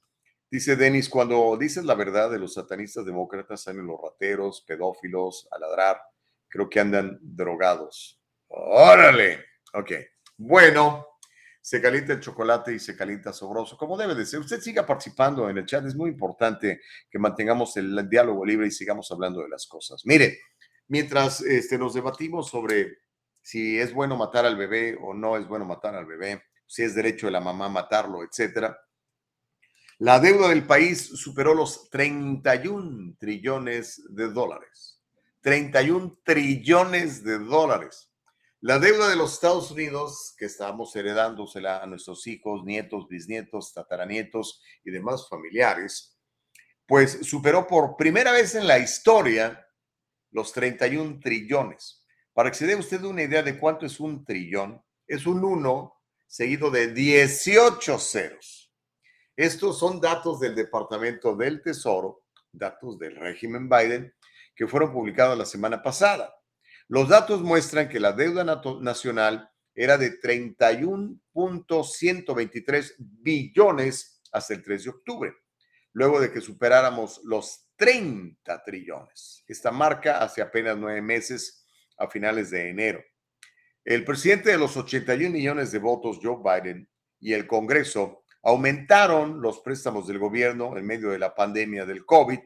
Dice 0.50 0.76
Denis, 0.76 1.08
cuando 1.08 1.56
dices 1.56 1.84
la 1.84 1.94
verdad 1.94 2.30
de 2.30 2.38
los 2.38 2.54
satanistas 2.54 3.06
demócratas, 3.06 3.62
salen 3.62 3.86
los 3.86 3.98
rateros, 4.00 4.62
pedófilos, 4.66 5.48
a 5.50 5.58
ladrar. 5.58 6.00
Creo 6.46 6.68
que 6.68 6.78
andan 6.78 7.18
drogados. 7.22 8.20
Órale. 8.48 9.44
Ok. 9.72 9.92
Bueno, 10.36 11.06
se 11.60 11.80
calienta 11.82 12.12
el 12.12 12.20
chocolate 12.20 12.74
y 12.74 12.78
se 12.78 12.96
calienta 12.96 13.32
sobroso, 13.32 13.76
como 13.76 13.96
debe 13.96 14.14
de 14.14 14.24
ser. 14.24 14.40
Usted 14.40 14.60
siga 14.60 14.86
participando 14.86 15.50
en 15.50 15.58
el 15.58 15.66
chat. 15.66 15.84
Es 15.84 15.96
muy 15.96 16.10
importante 16.10 16.80
que 17.10 17.18
mantengamos 17.18 17.76
el 17.76 18.08
diálogo 18.08 18.44
libre 18.44 18.68
y 18.68 18.70
sigamos 18.70 19.10
hablando 19.10 19.42
de 19.42 19.48
las 19.48 19.66
cosas. 19.66 20.02
Mire, 20.04 20.38
mientras 20.88 21.40
este, 21.40 21.78
nos 21.78 21.94
debatimos 21.94 22.48
sobre 22.48 22.98
si 23.42 23.78
es 23.78 23.92
bueno 23.92 24.16
matar 24.16 24.44
al 24.44 24.56
bebé 24.56 24.98
o 25.00 25.14
no 25.14 25.36
es 25.36 25.46
bueno 25.46 25.64
matar 25.64 25.94
al 25.94 26.06
bebé, 26.06 26.42
si 26.66 26.82
es 26.82 26.94
derecho 26.94 27.26
de 27.26 27.32
la 27.32 27.40
mamá 27.40 27.68
matarlo, 27.68 28.24
etcétera. 28.24 28.76
La 29.98 30.20
deuda 30.20 30.48
del 30.48 30.66
país 30.66 31.00
superó 31.00 31.54
los 31.54 31.88
31 31.88 33.16
trillones 33.18 34.02
de 34.08 34.28
dólares. 34.30 35.00
31 35.40 36.18
trillones 36.24 37.22
de 37.22 37.38
dólares. 37.38 38.10
La 38.60 38.78
deuda 38.78 39.08
de 39.08 39.16
los 39.16 39.34
Estados 39.34 39.70
Unidos, 39.70 40.34
que 40.36 40.46
estamos 40.46 40.94
heredándosela 40.96 41.82
a 41.82 41.86
nuestros 41.86 42.26
hijos, 42.26 42.64
nietos, 42.64 43.06
bisnietos, 43.08 43.72
tataranietos 43.72 44.60
y 44.84 44.90
demás 44.90 45.28
familiares, 45.28 46.18
pues 46.86 47.20
superó 47.22 47.66
por 47.66 47.96
primera 47.96 48.32
vez 48.32 48.54
en 48.54 48.66
la 48.66 48.78
historia 48.78 49.65
los 50.36 50.52
31 50.52 51.18
trillones. 51.18 52.06
Para 52.34 52.50
que 52.50 52.58
se 52.58 52.66
dé 52.66 52.76
usted 52.76 53.02
una 53.04 53.22
idea 53.22 53.42
de 53.42 53.58
cuánto 53.58 53.86
es 53.86 53.98
un 53.98 54.22
trillón, 54.22 54.84
es 55.06 55.26
un 55.26 55.42
1 55.42 55.94
seguido 56.26 56.70
de 56.70 56.92
18 56.92 57.98
ceros. 57.98 58.70
Estos 59.34 59.78
son 59.78 59.98
datos 59.98 60.38
del 60.38 60.54
Departamento 60.54 61.34
del 61.34 61.62
Tesoro, 61.62 62.24
datos 62.52 62.98
del 62.98 63.16
régimen 63.16 63.66
Biden, 63.66 64.14
que 64.54 64.66
fueron 64.66 64.92
publicados 64.92 65.38
la 65.38 65.46
semana 65.46 65.82
pasada. 65.82 66.36
Los 66.86 67.08
datos 67.08 67.40
muestran 67.40 67.88
que 67.88 67.98
la 67.98 68.12
deuda 68.12 68.44
nacional 68.82 69.50
era 69.74 69.96
de 69.96 70.20
31.123 70.20 72.94
billones 72.98 74.20
hasta 74.32 74.52
el 74.52 74.62
3 74.62 74.84
de 74.84 74.90
octubre, 74.90 75.34
luego 75.94 76.20
de 76.20 76.30
que 76.30 76.42
superáramos 76.42 77.22
los 77.24 77.65
30 77.76 78.64
trillones. 78.64 79.44
Esta 79.46 79.70
marca 79.70 80.18
hace 80.18 80.42
apenas 80.42 80.76
nueve 80.76 81.02
meses, 81.02 81.66
a 81.98 82.08
finales 82.08 82.50
de 82.50 82.70
enero. 82.70 83.02
El 83.84 84.04
presidente 84.04 84.50
de 84.50 84.58
los 84.58 84.76
81 84.76 85.30
millones 85.30 85.72
de 85.72 85.78
votos, 85.78 86.18
Joe 86.22 86.38
Biden, 86.42 86.88
y 87.20 87.32
el 87.32 87.46
Congreso 87.46 88.24
aumentaron 88.42 89.40
los 89.40 89.60
préstamos 89.60 90.06
del 90.06 90.18
gobierno 90.18 90.76
en 90.76 90.86
medio 90.86 91.10
de 91.10 91.18
la 91.18 91.34
pandemia 91.34 91.86
del 91.86 92.04
COVID 92.04 92.38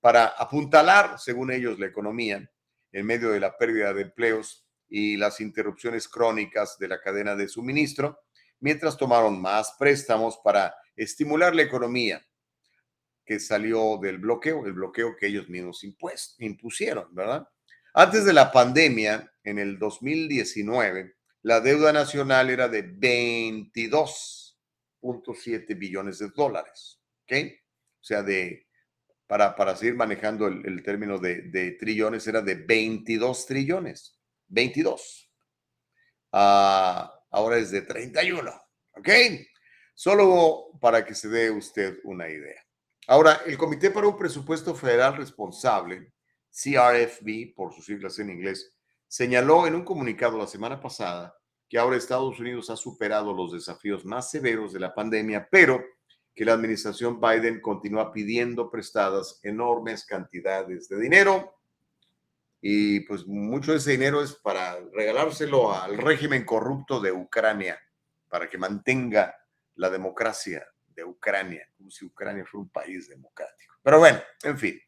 para 0.00 0.26
apuntalar, 0.26 1.18
según 1.18 1.50
ellos, 1.52 1.78
la 1.78 1.86
economía 1.86 2.50
en 2.92 3.06
medio 3.06 3.30
de 3.30 3.40
la 3.40 3.56
pérdida 3.56 3.92
de 3.92 4.02
empleos 4.02 4.66
y 4.88 5.16
las 5.16 5.40
interrupciones 5.40 6.08
crónicas 6.08 6.78
de 6.78 6.88
la 6.88 7.00
cadena 7.00 7.36
de 7.36 7.48
suministro, 7.48 8.20
mientras 8.58 8.96
tomaron 8.96 9.40
más 9.40 9.74
préstamos 9.78 10.38
para 10.42 10.74
estimular 10.96 11.54
la 11.54 11.62
economía 11.62 12.24
que 13.30 13.38
salió 13.38 13.98
del 14.02 14.18
bloqueo, 14.18 14.66
el 14.66 14.72
bloqueo 14.72 15.14
que 15.16 15.28
ellos 15.28 15.48
mismos 15.48 15.86
impusieron, 16.40 17.14
¿verdad? 17.14 17.46
Antes 17.94 18.24
de 18.24 18.32
la 18.32 18.50
pandemia, 18.50 19.32
en 19.44 19.60
el 19.60 19.78
2019, 19.78 21.14
la 21.42 21.60
deuda 21.60 21.92
nacional 21.92 22.50
era 22.50 22.68
de 22.68 22.84
22.7 22.84 25.78
billones 25.78 26.18
de 26.18 26.30
dólares, 26.30 27.00
¿ok? 27.22 27.32
O 28.00 28.02
sea, 28.02 28.24
de 28.24 28.66
para, 29.28 29.54
para 29.54 29.76
seguir 29.76 29.94
manejando 29.94 30.48
el, 30.48 30.82
término 30.82 31.20
de, 31.20 31.42
de, 31.42 31.70
trillones, 31.70 32.26
era 32.26 32.42
de 32.42 32.56
22 32.56 33.46
trillones. 33.46 34.18
22. 34.48 35.30
Ah, 36.32 37.14
ahora 37.30 37.58
es 37.58 37.70
de 37.70 37.82
31. 37.82 38.50
¿Ok? 38.96 39.08
Solo 39.94 40.72
para 40.80 41.04
que 41.04 41.14
se 41.14 41.28
dé 41.28 41.52
usted 41.52 42.00
una 42.02 42.28
idea. 42.28 42.60
Ahora, 43.10 43.42
el 43.44 43.58
Comité 43.58 43.90
para 43.90 44.06
un 44.06 44.16
Presupuesto 44.16 44.72
Federal 44.72 45.16
Responsable, 45.16 46.12
CRFB, 46.48 47.56
por 47.56 47.74
sus 47.74 47.84
siglas 47.84 48.16
en 48.20 48.30
inglés, 48.30 48.72
señaló 49.08 49.66
en 49.66 49.74
un 49.74 49.84
comunicado 49.84 50.38
la 50.38 50.46
semana 50.46 50.80
pasada 50.80 51.36
que 51.68 51.76
ahora 51.76 51.96
Estados 51.96 52.38
Unidos 52.38 52.70
ha 52.70 52.76
superado 52.76 53.32
los 53.32 53.50
desafíos 53.50 54.04
más 54.04 54.30
severos 54.30 54.72
de 54.72 54.78
la 54.78 54.94
pandemia, 54.94 55.48
pero 55.50 55.84
que 56.32 56.44
la 56.44 56.52
administración 56.52 57.20
Biden 57.20 57.60
continúa 57.60 58.12
pidiendo 58.12 58.70
prestadas 58.70 59.40
enormes 59.42 60.04
cantidades 60.06 60.88
de 60.88 61.00
dinero. 61.00 61.58
Y 62.60 63.00
pues 63.00 63.26
mucho 63.26 63.72
de 63.72 63.78
ese 63.78 63.90
dinero 63.90 64.22
es 64.22 64.34
para 64.34 64.78
regalárselo 64.92 65.74
al 65.74 65.98
régimen 65.98 66.44
corrupto 66.44 67.00
de 67.00 67.10
Ucrania, 67.10 67.76
para 68.28 68.48
que 68.48 68.56
mantenga 68.56 69.34
la 69.74 69.90
democracia 69.90 70.64
de 71.00 71.04
Ucrania, 71.10 71.68
como 71.76 71.90
si 71.90 72.04
Ucrania 72.04 72.44
fuera 72.44 72.62
un 72.62 72.70
país 72.70 73.08
democrático. 73.08 73.74
Pero 73.82 73.98
bueno, 73.98 74.20
en 74.42 74.58
fin, 74.58 74.80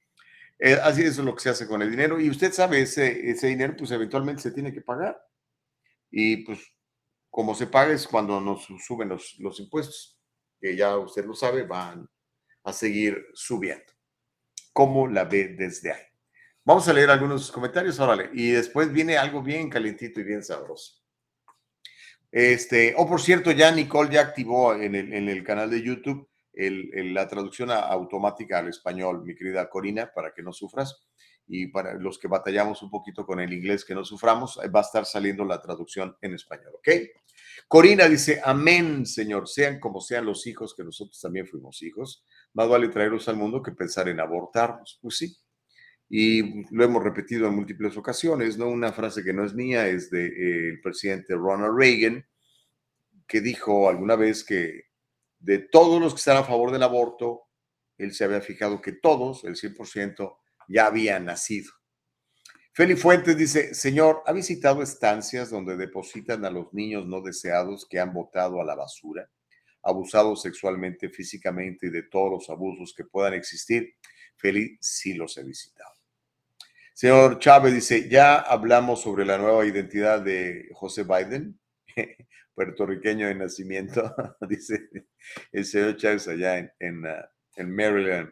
eh, 0.58 0.78
así 0.82 1.02
es 1.02 1.18
lo 1.18 1.34
que 1.34 1.42
se 1.42 1.50
hace 1.50 1.66
con 1.66 1.82
el 1.82 1.90
dinero 1.90 2.20
y 2.20 2.30
usted 2.30 2.52
sabe, 2.52 2.82
ese, 2.82 3.30
ese 3.30 3.48
dinero 3.48 3.74
pues 3.76 3.90
eventualmente 3.90 4.42
se 4.42 4.52
tiene 4.52 4.72
que 4.72 4.80
pagar 4.80 5.20
y 6.10 6.44
pues 6.44 6.60
como 7.30 7.54
se 7.54 7.66
paga 7.66 7.92
es 7.92 8.06
cuando 8.06 8.40
nos 8.40 8.68
suben 8.86 9.08
los, 9.08 9.36
los 9.38 9.58
impuestos, 9.58 10.20
que 10.60 10.76
ya 10.76 10.98
usted 10.98 11.24
lo 11.24 11.34
sabe, 11.34 11.62
van 11.62 12.08
a 12.64 12.72
seguir 12.72 13.26
subiendo. 13.32 13.92
¿Cómo 14.72 15.08
la 15.08 15.24
ve 15.24 15.48
desde 15.48 15.92
ahí? 15.92 16.02
Vamos 16.64 16.86
a 16.86 16.92
leer 16.92 17.10
algunos 17.10 17.50
comentarios, 17.50 17.98
órale. 17.98 18.30
Y 18.34 18.52
después 18.52 18.92
viene 18.92 19.16
algo 19.16 19.42
bien 19.42 19.68
calentito 19.68 20.20
y 20.20 20.24
bien 20.24 20.44
sabroso. 20.44 21.01
Este, 22.32 22.94
o 22.96 23.02
oh, 23.02 23.08
por 23.08 23.20
cierto, 23.20 23.52
ya 23.52 23.70
Nicole 23.70 24.10
ya 24.10 24.22
activó 24.22 24.74
en 24.74 24.94
el, 24.94 25.12
en 25.12 25.28
el 25.28 25.44
canal 25.44 25.70
de 25.70 25.82
YouTube 25.82 26.28
el, 26.54 27.14
la 27.14 27.28
traducción 27.28 27.70
automática 27.70 28.58
al 28.58 28.68
español, 28.68 29.22
mi 29.24 29.34
querida 29.34 29.68
Corina, 29.68 30.10
para 30.14 30.32
que 30.32 30.42
no 30.42 30.52
sufras. 30.52 31.02
Y 31.46 31.66
para 31.66 31.94
los 31.94 32.18
que 32.18 32.28
batallamos 32.28 32.82
un 32.82 32.90
poquito 32.90 33.26
con 33.26 33.40
el 33.40 33.52
inglés, 33.52 33.84
que 33.84 33.94
no 33.94 34.04
suframos, 34.04 34.58
va 34.74 34.80
a 34.80 34.82
estar 34.82 35.04
saliendo 35.04 35.44
la 35.44 35.60
traducción 35.60 36.16
en 36.22 36.34
español, 36.34 36.72
¿ok? 36.76 36.88
Corina 37.68 38.08
dice, 38.08 38.40
amén, 38.44 39.04
Señor, 39.06 39.48
sean 39.48 39.80
como 39.80 40.00
sean 40.00 40.24
los 40.24 40.46
hijos, 40.46 40.74
que 40.74 40.84
nosotros 40.84 41.20
también 41.20 41.46
fuimos 41.46 41.82
hijos. 41.82 42.24
Más 42.54 42.68
vale 42.68 42.88
traerlos 42.88 43.28
al 43.28 43.36
mundo 43.36 43.62
que 43.62 43.72
pensar 43.72 44.08
en 44.08 44.20
abortarlos. 44.20 44.98
Pues 45.02 45.16
sí, 45.16 45.36
y 46.14 46.70
lo 46.74 46.84
hemos 46.84 47.02
repetido 47.02 47.48
en 47.48 47.54
múltiples 47.54 47.96
ocasiones, 47.96 48.58
¿no? 48.58 48.68
Una 48.68 48.92
frase 48.92 49.24
que 49.24 49.32
no 49.32 49.46
es 49.46 49.54
mía, 49.54 49.88
es 49.88 50.10
del 50.10 50.28
de, 50.28 50.68
eh, 50.72 50.80
presidente 50.82 51.34
Ronald 51.34 51.74
Reagan, 51.74 52.26
que 53.26 53.40
dijo 53.40 53.88
alguna 53.88 54.14
vez 54.14 54.44
que 54.44 54.88
de 55.38 55.60
todos 55.60 56.02
los 56.02 56.12
que 56.12 56.18
están 56.18 56.36
a 56.36 56.44
favor 56.44 56.70
del 56.70 56.82
aborto, 56.82 57.44
él 57.96 58.12
se 58.12 58.24
había 58.24 58.42
fijado 58.42 58.82
que 58.82 58.92
todos, 58.92 59.44
el 59.44 59.56
100%, 59.56 60.36
ya 60.68 60.84
habían 60.84 61.24
nacido. 61.24 61.72
Feli 62.74 62.94
Fuentes 62.94 63.34
dice, 63.34 63.72
señor, 63.72 64.22
¿ha 64.26 64.34
visitado 64.34 64.82
estancias 64.82 65.48
donde 65.48 65.78
depositan 65.78 66.44
a 66.44 66.50
los 66.50 66.74
niños 66.74 67.06
no 67.06 67.22
deseados 67.22 67.86
que 67.88 67.98
han 67.98 68.12
botado 68.12 68.60
a 68.60 68.66
la 68.66 68.74
basura, 68.74 69.30
abusados 69.82 70.42
sexualmente, 70.42 71.08
físicamente 71.08 71.86
y 71.86 71.90
de 71.90 72.02
todos 72.02 72.32
los 72.32 72.50
abusos 72.50 72.92
que 72.94 73.04
puedan 73.04 73.32
existir? 73.32 73.94
Feli, 74.36 74.76
sí 74.78 75.14
los 75.14 75.38
he 75.38 75.42
visitado. 75.42 75.91
Señor 76.94 77.38
Chávez 77.38 77.72
dice, 77.72 78.08
ya 78.08 78.36
hablamos 78.36 79.00
sobre 79.00 79.24
la 79.24 79.38
nueva 79.38 79.64
identidad 79.64 80.20
de 80.20 80.68
José 80.74 81.04
Biden, 81.04 81.58
puertorriqueño 82.54 83.28
de 83.28 83.34
nacimiento, 83.34 84.14
dice 84.48 84.90
el 85.52 85.64
señor 85.64 85.96
Chávez 85.96 86.28
allá 86.28 86.58
en, 86.58 86.72
en, 86.80 87.04
uh, 87.06 87.66
Maryland. 87.66 88.30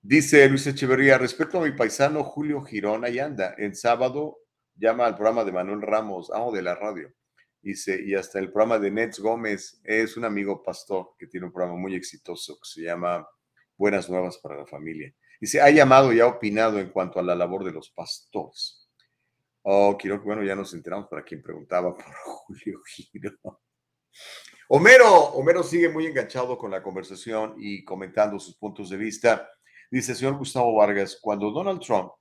Dice 0.00 0.48
Luis 0.48 0.66
Echeverría, 0.66 1.18
respecto 1.18 1.58
a 1.58 1.64
mi 1.64 1.72
paisano 1.72 2.22
Julio 2.22 2.62
Girón, 2.62 3.04
ahí 3.04 3.18
anda, 3.18 3.54
en 3.58 3.74
sábado 3.74 4.38
llama 4.76 5.06
al 5.06 5.14
programa 5.14 5.44
de 5.44 5.52
Manuel 5.52 5.82
Ramos, 5.82 6.30
amo 6.30 6.52
de 6.52 6.62
la 6.62 6.74
radio. 6.76 7.12
Dice, 7.60 8.00
y 8.04 8.14
hasta 8.14 8.38
el 8.38 8.52
programa 8.52 8.78
de 8.78 8.90
Nets 8.90 9.18
Gómez, 9.18 9.80
es 9.82 10.16
un 10.16 10.24
amigo 10.24 10.62
pastor 10.62 11.14
que 11.18 11.26
tiene 11.26 11.46
un 11.46 11.52
programa 11.52 11.78
muy 11.78 11.94
exitoso 11.94 12.56
que 12.56 12.68
se 12.68 12.82
llama 12.82 13.26
Buenas 13.76 14.08
Nuevas 14.10 14.38
para 14.38 14.56
la 14.56 14.66
Familia. 14.66 15.12
Dice, 15.40 15.60
ha 15.60 15.70
llamado 15.70 16.12
y 16.12 16.20
ha 16.20 16.26
opinado 16.26 16.78
en 16.78 16.90
cuanto 16.90 17.18
a 17.18 17.22
la 17.22 17.34
labor 17.34 17.64
de 17.64 17.72
los 17.72 17.90
pastores. 17.90 18.88
Oh, 19.62 19.96
quiero 19.98 20.18
que, 20.18 20.26
bueno, 20.26 20.42
ya 20.42 20.54
nos 20.54 20.72
enteramos 20.74 21.08
para 21.08 21.22
quien 21.22 21.42
preguntaba 21.42 21.94
por 21.94 22.04
Julio 22.24 22.80
Giro. 22.86 23.60
Homero, 24.68 25.10
Homero 25.32 25.62
sigue 25.62 25.88
muy 25.88 26.06
enganchado 26.06 26.56
con 26.56 26.70
la 26.70 26.82
conversación 26.82 27.54
y 27.58 27.84
comentando 27.84 28.38
sus 28.38 28.56
puntos 28.56 28.90
de 28.90 28.96
vista. 28.96 29.48
Dice, 29.90 30.14
señor 30.14 30.36
Gustavo 30.36 30.74
Vargas, 30.74 31.18
cuando 31.20 31.50
Donald 31.50 31.80
Trump 31.80 32.12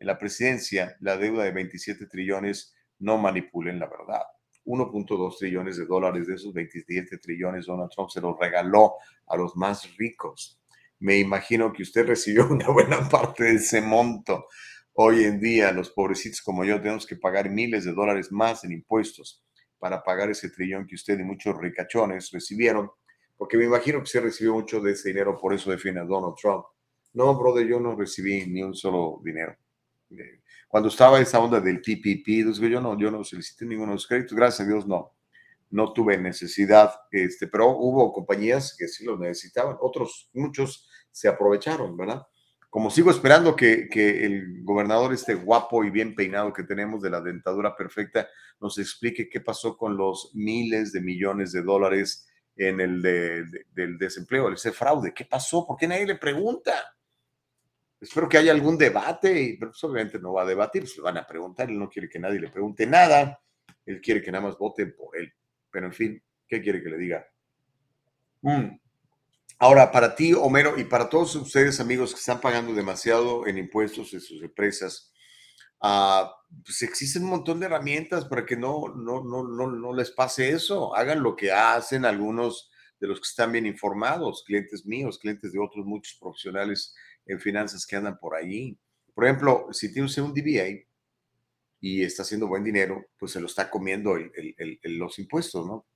en 0.00 0.06
la 0.06 0.18
presidencia, 0.18 0.96
la 1.00 1.16
deuda 1.16 1.44
de 1.44 1.50
27 1.50 2.06
trillones, 2.06 2.74
no 3.00 3.18
manipulen 3.18 3.78
la 3.78 3.86
verdad. 3.86 4.22
1.2 4.64 5.38
trillones 5.38 5.76
de 5.76 5.86
dólares 5.86 6.26
de 6.26 6.34
esos 6.34 6.52
27 6.52 7.18
trillones 7.18 7.66
Donald 7.66 7.90
Trump 7.90 8.10
se 8.10 8.20
los 8.20 8.38
regaló 8.38 8.94
a 9.26 9.36
los 9.36 9.56
más 9.56 9.96
ricos 9.96 10.57
me 11.00 11.18
imagino 11.18 11.72
que 11.72 11.82
usted 11.82 12.06
recibió 12.06 12.46
una 12.50 12.68
buena 12.68 13.08
parte 13.08 13.44
de 13.44 13.54
ese 13.54 13.80
monto. 13.80 14.46
Hoy 14.94 15.24
en 15.24 15.40
día, 15.40 15.70
los 15.72 15.90
pobrecitos 15.90 16.42
como 16.42 16.64
yo 16.64 16.80
tenemos 16.80 17.06
que 17.06 17.16
pagar 17.16 17.50
miles 17.50 17.84
de 17.84 17.92
dólares 17.92 18.32
más 18.32 18.64
en 18.64 18.72
impuestos 18.72 19.44
para 19.78 20.02
pagar 20.02 20.28
ese 20.30 20.50
trillón 20.50 20.86
que 20.86 20.96
usted 20.96 21.20
y 21.20 21.22
muchos 21.22 21.56
ricachones 21.56 22.32
recibieron, 22.32 22.90
porque 23.36 23.56
me 23.56 23.64
imagino 23.64 23.98
que 23.98 24.04
usted 24.04 24.22
recibió 24.22 24.54
mucho 24.54 24.80
de 24.80 24.92
ese 24.92 25.10
dinero, 25.10 25.38
por 25.40 25.54
eso 25.54 25.70
defiende 25.70 26.00
a 26.00 26.04
Donald 26.04 26.34
Trump. 26.40 26.64
No, 27.12 27.38
brother, 27.38 27.64
yo 27.64 27.78
no 27.78 27.94
recibí 27.94 28.44
ni 28.46 28.62
un 28.62 28.74
solo 28.74 29.20
dinero. 29.24 29.56
Eh, 30.10 30.40
cuando 30.66 30.88
estaba 30.88 31.20
esa 31.20 31.38
onda 31.38 31.60
del 31.60 31.80
PPP, 31.80 32.52
yo 32.68 32.80
no, 32.80 32.98
yo 32.98 33.10
no 33.12 33.22
solicité 33.22 33.66
ninguno 33.66 33.92
de 33.92 33.94
los 33.94 34.06
créditos, 34.06 34.36
gracias 34.36 34.66
a 34.66 34.70
Dios 34.70 34.86
no 34.86 35.12
no 35.70 35.92
tuve 35.92 36.16
necesidad, 36.18 36.92
este, 37.10 37.46
pero 37.46 37.76
hubo 37.76 38.12
compañías 38.12 38.74
que 38.76 38.88
sí 38.88 39.04
lo 39.04 39.18
necesitaban, 39.18 39.76
otros, 39.80 40.30
muchos 40.32 40.87
se 41.18 41.26
aprovecharon, 41.26 41.96
¿verdad? 41.96 42.24
Como 42.70 42.90
sigo 42.90 43.10
esperando 43.10 43.56
que, 43.56 43.88
que, 43.88 44.24
el 44.24 44.62
gobernador 44.62 45.12
este 45.12 45.34
guapo 45.34 45.82
y 45.82 45.90
bien 45.90 46.14
peinado 46.14 46.52
que 46.52 46.62
tenemos 46.62 47.02
de 47.02 47.10
la 47.10 47.20
dentadura 47.20 47.74
perfecta 47.74 48.28
nos 48.60 48.78
explique 48.78 49.28
qué 49.28 49.40
pasó 49.40 49.76
con 49.76 49.96
los 49.96 50.30
miles 50.34 50.92
de 50.92 51.00
millones 51.00 51.50
de 51.50 51.62
dólares 51.62 52.28
en 52.54 52.80
el 52.80 53.02
del 53.02 53.98
desempleo, 53.98 54.52
ese 54.52 54.70
fraude, 54.70 55.12
¿qué 55.12 55.24
pasó? 55.24 55.66
¿Por 55.66 55.76
qué 55.76 55.88
nadie 55.88 56.06
le 56.06 56.16
pregunta? 56.16 56.72
Espero 58.00 58.28
que 58.28 58.38
haya 58.38 58.52
algún 58.52 58.78
debate, 58.78 59.56
pero 59.58 59.72
pues, 59.72 59.82
obviamente 59.82 60.20
no 60.20 60.34
va 60.34 60.42
a 60.42 60.46
debatir, 60.46 60.82
pues 60.82 60.96
le 60.96 61.02
van 61.02 61.18
a 61.18 61.26
preguntar, 61.26 61.68
él 61.68 61.78
no 61.80 61.88
quiere 61.88 62.08
que 62.08 62.20
nadie 62.20 62.38
le 62.38 62.48
pregunte 62.48 62.86
nada, 62.86 63.40
él 63.86 64.00
quiere 64.00 64.22
que 64.22 64.30
nada 64.30 64.46
más 64.46 64.56
voten 64.56 64.94
por 64.94 65.16
él. 65.16 65.32
Pero 65.68 65.86
en 65.86 65.92
fin, 65.92 66.22
¿qué 66.46 66.60
quiere 66.62 66.80
que 66.80 66.90
le 66.90 66.96
diga? 66.96 67.26
Mm. 68.42 68.78
Ahora, 69.60 69.90
para 69.90 70.14
ti, 70.14 70.34
Homero, 70.34 70.78
y 70.78 70.84
para 70.84 71.08
todos 71.08 71.34
ustedes, 71.34 71.80
amigos, 71.80 72.12
que 72.12 72.20
están 72.20 72.40
pagando 72.40 72.72
demasiado 72.72 73.46
en 73.46 73.58
impuestos 73.58 74.14
en 74.14 74.20
sus 74.20 74.40
empresas, 74.40 75.12
uh, 75.82 76.28
pues 76.64 76.82
existen 76.82 77.24
un 77.24 77.30
montón 77.30 77.58
de 77.58 77.66
herramientas 77.66 78.24
para 78.26 78.46
que 78.46 78.56
no, 78.56 78.94
no, 78.94 79.24
no, 79.24 79.42
no, 79.48 79.66
no 79.70 79.92
les 79.92 80.12
pase 80.12 80.50
eso. 80.50 80.94
Hagan 80.94 81.24
lo 81.24 81.34
que 81.34 81.50
hacen 81.50 82.04
algunos 82.04 82.70
de 83.00 83.08
los 83.08 83.18
que 83.18 83.28
están 83.28 83.50
bien 83.50 83.66
informados, 83.66 84.44
clientes 84.46 84.86
míos, 84.86 85.18
clientes 85.18 85.52
de 85.52 85.58
otros 85.58 85.84
muchos 85.84 86.16
profesionales 86.20 86.94
en 87.26 87.40
finanzas 87.40 87.84
que 87.84 87.96
andan 87.96 88.16
por 88.18 88.36
allí. 88.36 88.78
Por 89.12 89.24
ejemplo, 89.24 89.66
si 89.72 89.92
tiene 89.92 90.08
un 90.22 90.34
DBA, 90.34 90.86
y 91.80 92.02
está 92.02 92.22
haciendo 92.22 92.48
buen 92.48 92.64
dinero, 92.64 93.06
pues 93.18 93.32
se 93.32 93.40
lo 93.40 93.46
está 93.46 93.70
comiendo 93.70 94.16
los 94.84 95.18
impuestos, 95.18 95.66
¿no? 95.66 95.86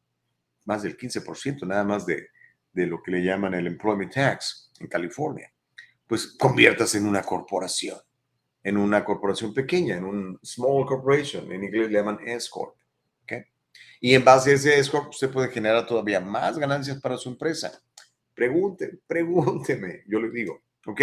Más 0.64 0.82
del 0.82 0.96
15%, 0.96 1.66
nada 1.66 1.82
más 1.82 2.06
de, 2.06 2.28
de 2.72 2.86
lo 2.86 3.02
que 3.02 3.10
le 3.10 3.22
llaman 3.22 3.54
el 3.54 3.66
employment 3.66 4.12
tax 4.12 4.70
en 4.80 4.88
California. 4.88 5.52
Pues 6.06 6.36
conviertas 6.38 6.94
en 6.94 7.06
una 7.06 7.22
corporación, 7.22 7.98
en 8.62 8.76
una 8.76 9.04
corporación 9.04 9.52
pequeña, 9.54 9.96
en 9.96 10.04
un 10.04 10.38
small 10.42 10.86
corporation, 10.86 11.50
en 11.52 11.64
inglés 11.64 11.88
le 11.88 11.98
llaman 11.98 12.18
S 12.26 12.48
Corp. 12.50 12.76
¿okay? 13.22 13.44
Y 14.00 14.14
en 14.14 14.24
base 14.24 14.50
a 14.50 14.54
ese 14.54 14.78
S 14.78 14.90
Corp, 14.90 15.10
usted 15.10 15.30
puede 15.30 15.48
generar 15.48 15.86
todavía 15.86 16.20
más 16.20 16.58
ganancias 16.58 17.00
para 17.00 17.16
su 17.16 17.28
empresa. 17.28 17.72
Pregunte, 18.34 19.00
pregúnteme, 19.06 20.02
yo 20.06 20.20
le 20.20 20.30
digo, 20.30 20.62
¿ok? 20.86 21.00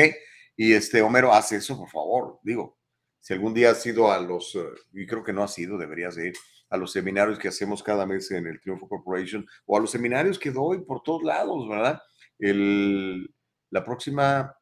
Y 0.56 0.74
este 0.74 1.02
Homero 1.02 1.34
hace 1.34 1.58
eso, 1.58 1.78
por 1.78 1.90
favor, 1.90 2.40
digo, 2.44 2.78
si 3.20 3.34
algún 3.34 3.54
día 3.54 3.72
has 3.72 3.86
ido 3.86 4.12
a 4.12 4.20
los, 4.20 4.56
eh, 4.56 4.64
y 4.94 5.06
creo 5.06 5.24
que 5.24 5.34
no 5.34 5.44
has 5.44 5.58
ido, 5.58 5.78
deberías 5.78 6.18
ir, 6.18 6.34
a 6.70 6.78
los 6.78 6.92
seminarios 6.92 7.40
que 7.40 7.48
hacemos 7.48 7.82
cada 7.82 8.06
mes 8.06 8.30
en 8.32 8.48
el 8.48 8.60
Triunfo 8.60 8.88
Corporation 8.88 9.46
o 9.66 9.78
a 9.78 9.80
los 9.80 9.92
seminarios 9.92 10.38
que 10.38 10.52
doy 10.52 10.82
por 10.82 11.02
todos 11.04 11.24
lados, 11.24 11.68
¿verdad? 11.68 12.02
El, 12.38 13.34
la 13.70 13.84
próxima 13.84 14.56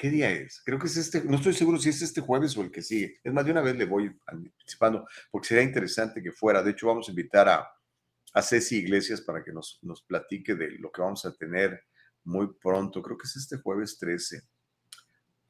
¿Qué 0.00 0.08
día 0.08 0.30
es? 0.30 0.62
Creo 0.64 0.78
que 0.78 0.86
es 0.86 0.96
este, 0.96 1.22
no 1.24 1.36
estoy 1.36 1.52
seguro 1.52 1.76
si 1.76 1.90
es 1.90 2.00
este 2.00 2.22
jueves 2.22 2.56
o 2.56 2.62
el 2.62 2.70
que 2.70 2.80
sigue. 2.80 3.20
Es 3.22 3.34
más, 3.34 3.44
de 3.44 3.50
una 3.50 3.60
vez 3.60 3.76
le 3.76 3.84
voy 3.84 4.10
anticipando, 4.26 5.06
porque 5.30 5.48
sería 5.48 5.62
interesante 5.62 6.22
que 6.22 6.32
fuera. 6.32 6.62
De 6.62 6.70
hecho, 6.70 6.86
vamos 6.86 7.06
a 7.06 7.10
invitar 7.10 7.46
a, 7.50 7.70
a 8.32 8.40
Ceci 8.40 8.76
Iglesias 8.76 9.20
para 9.20 9.44
que 9.44 9.52
nos, 9.52 9.78
nos 9.82 10.02
platique 10.02 10.54
de 10.54 10.70
lo 10.78 10.90
que 10.90 11.02
vamos 11.02 11.26
a 11.26 11.36
tener 11.36 11.84
muy 12.24 12.48
pronto. 12.62 13.02
Creo 13.02 13.18
que 13.18 13.26
es 13.26 13.36
este 13.36 13.58
jueves 13.58 13.98
13. 13.98 14.40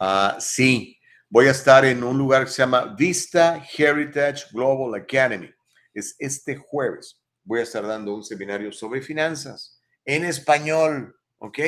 Ah, 0.00 0.36
sí, 0.40 0.98
voy 1.28 1.46
a 1.46 1.52
estar 1.52 1.84
en 1.84 2.02
un 2.02 2.18
lugar 2.18 2.44
que 2.44 2.50
se 2.50 2.62
llama 2.62 2.92
Vista 2.98 3.64
Heritage 3.78 4.46
Global 4.52 5.00
Academy. 5.00 5.54
Es 5.94 6.16
este 6.18 6.56
jueves. 6.56 7.20
Voy 7.44 7.60
a 7.60 7.64
estar 7.64 7.86
dando 7.86 8.14
un 8.14 8.24
seminario 8.24 8.72
sobre 8.72 9.02
finanzas 9.02 9.80
en 10.04 10.24
español, 10.24 11.16
¿ok? 11.38 11.58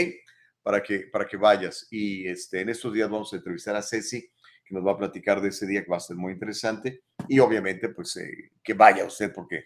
para 0.62 0.82
que, 0.82 1.00
para 1.12 1.26
que 1.26 1.36
vayas. 1.36 1.86
Y 1.90 2.26
este, 2.28 2.60
en 2.60 2.68
estos 2.68 2.92
días 2.92 3.10
vamos 3.10 3.32
a 3.32 3.36
entrevistar 3.36 3.76
a 3.76 3.82
Ceci, 3.82 4.30
que 4.64 4.74
nos 4.74 4.86
va 4.86 4.92
a 4.92 4.98
platicar 4.98 5.40
de 5.40 5.48
ese 5.48 5.66
día 5.66 5.82
que 5.82 5.90
va 5.90 5.96
a 5.96 6.00
ser 6.00 6.16
muy 6.16 6.32
interesante. 6.32 7.02
Y 7.28 7.38
obviamente, 7.38 7.88
pues 7.88 8.16
eh, 8.16 8.52
que 8.62 8.74
vaya 8.74 9.04
usted, 9.04 9.32
porque 9.32 9.64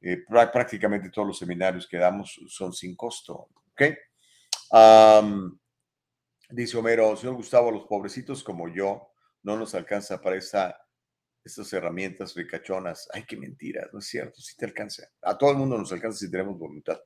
eh, 0.00 0.24
prácticamente 0.28 1.10
todos 1.10 1.28
los 1.28 1.38
seminarios 1.38 1.86
que 1.86 1.98
damos 1.98 2.40
son 2.48 2.72
sin 2.72 2.94
costo. 2.96 3.48
¿Ok? 3.72 3.82
dice 6.50 6.76
Homero, 6.76 7.16
señor 7.16 7.36
Gustavo, 7.36 7.70
los 7.70 7.86
pobrecitos 7.86 8.42
como 8.42 8.68
yo 8.68 9.12
no 9.42 9.56
nos 9.56 9.74
alcanza 9.74 10.20
para 10.20 10.36
esa 10.36 10.76
estas 11.46 11.72
herramientas 11.72 12.34
ricachonas. 12.34 13.08
Ay, 13.12 13.24
qué 13.26 13.36
mentira, 13.36 13.88
no 13.92 14.00
es 14.00 14.06
cierto, 14.06 14.40
sí 14.40 14.56
te 14.56 14.64
alcanza. 14.64 15.08
A 15.22 15.38
todo 15.38 15.52
el 15.52 15.56
mundo 15.56 15.78
nos 15.78 15.92
alcanza 15.92 16.18
si 16.18 16.30
tenemos 16.30 16.58
voluntad. 16.58 16.98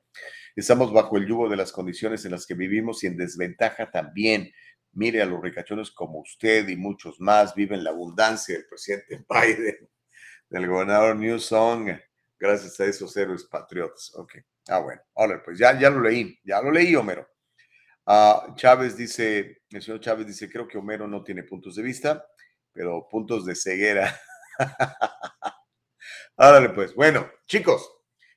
Estamos 0.55 0.91
bajo 0.91 1.17
el 1.17 1.27
yugo 1.27 1.47
de 1.47 1.55
las 1.55 1.71
condiciones 1.71 2.25
en 2.25 2.31
las 2.31 2.45
que 2.45 2.55
vivimos 2.55 3.03
y 3.03 3.07
en 3.07 3.17
desventaja 3.17 3.89
también. 3.91 4.51
Mire 4.93 5.21
a 5.21 5.25
los 5.25 5.41
ricachones 5.41 5.91
como 5.91 6.19
usted 6.19 6.67
y 6.67 6.75
muchos 6.75 7.19
más 7.19 7.55
viven 7.55 7.83
la 7.83 7.91
abundancia 7.91 8.55
del 8.55 8.65
presidente 8.65 9.23
Biden, 9.29 9.89
del 10.49 10.67
gobernador 10.67 11.15
Newsom, 11.15 11.87
gracias 12.37 12.79
a 12.79 12.85
esos 12.85 13.15
héroes 13.15 13.45
patriotas. 13.45 14.11
Ok, 14.15 14.33
ah, 14.67 14.79
bueno, 14.79 15.01
ahora 15.15 15.41
pues 15.45 15.59
ya, 15.59 15.79
ya 15.79 15.89
lo 15.89 16.01
leí, 16.01 16.37
ya 16.43 16.61
lo 16.61 16.71
leí, 16.71 16.95
Homero. 16.95 17.27
Uh, 18.05 18.55
Chávez 18.55 18.97
dice, 18.97 19.61
el 19.69 19.81
señor 19.81 20.01
Chávez 20.01 20.25
dice, 20.25 20.49
creo 20.49 20.67
que 20.67 20.79
Homero 20.79 21.07
no 21.07 21.23
tiene 21.23 21.43
puntos 21.43 21.75
de 21.75 21.83
vista, 21.83 22.25
pero 22.73 23.07
puntos 23.07 23.45
de 23.45 23.55
ceguera. 23.55 24.19
Árale, 26.37 26.69
pues. 26.69 26.95
Bueno, 26.95 27.29
chicos, 27.45 27.89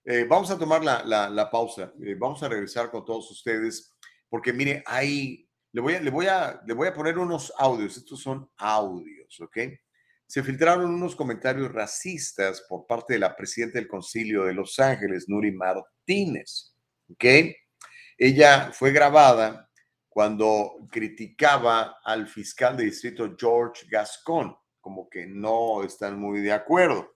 eh, 0.05 0.27
vamos 0.29 0.51
a 0.51 0.59
tomar 0.59 0.85
la, 0.85 1.49
pausa. 1.51 1.93
Eh, 2.05 2.15
vamos 2.19 2.43
a 2.43 2.49
regresar 2.49 2.91
con 2.91 3.05
todos 3.05 3.31
ustedes, 3.31 3.95
porque 4.29 4.53
mire, 4.53 4.83
ahí 4.87 5.49
le 5.73 5.81
voy, 5.81 5.95
a, 5.95 6.01
le, 6.01 6.11
voy 6.11 6.27
a, 6.27 6.61
le 6.67 6.75
voy 6.75 6.89
a 6.89 6.95
poner 6.95 7.19
unos 7.19 7.53
audios. 7.59 7.97
Estos 7.97 8.21
son 8.21 8.51
audios, 8.57 9.41
¿ok? 9.41 9.59
Se 10.27 10.43
filtraron 10.43 10.93
unos 10.93 11.17
comentarios 11.17 11.73
racistas 11.73 12.65
por 12.69 12.87
parte 12.87 13.15
de 13.15 13.21
la 13.21 13.37
presidenta 13.37 13.79
del 13.79 13.89
Concilio 13.89 14.45
de 14.45 14.55
Los 14.55 14.79
Ángeles, 14.79 15.29
Nuri 15.29 15.53
Martínez, 15.53 16.75
¿ok? 17.11 17.25
Ella 18.17 18.71
fue 18.73 18.93
grabada 18.93 19.69
cuando 20.09 20.77
criticaba 20.91 21.99
al 22.05 22.29
fiscal 22.29 22.77
de 22.77 22.85
distrito 22.85 23.35
George 23.39 23.87
Gascon 23.91 24.57
como 24.85 25.09
que 25.09 25.27
no 25.27 25.83
están 25.83 26.21
muy 26.21 26.43
de 26.43 26.53
acuerdo. 26.53 27.15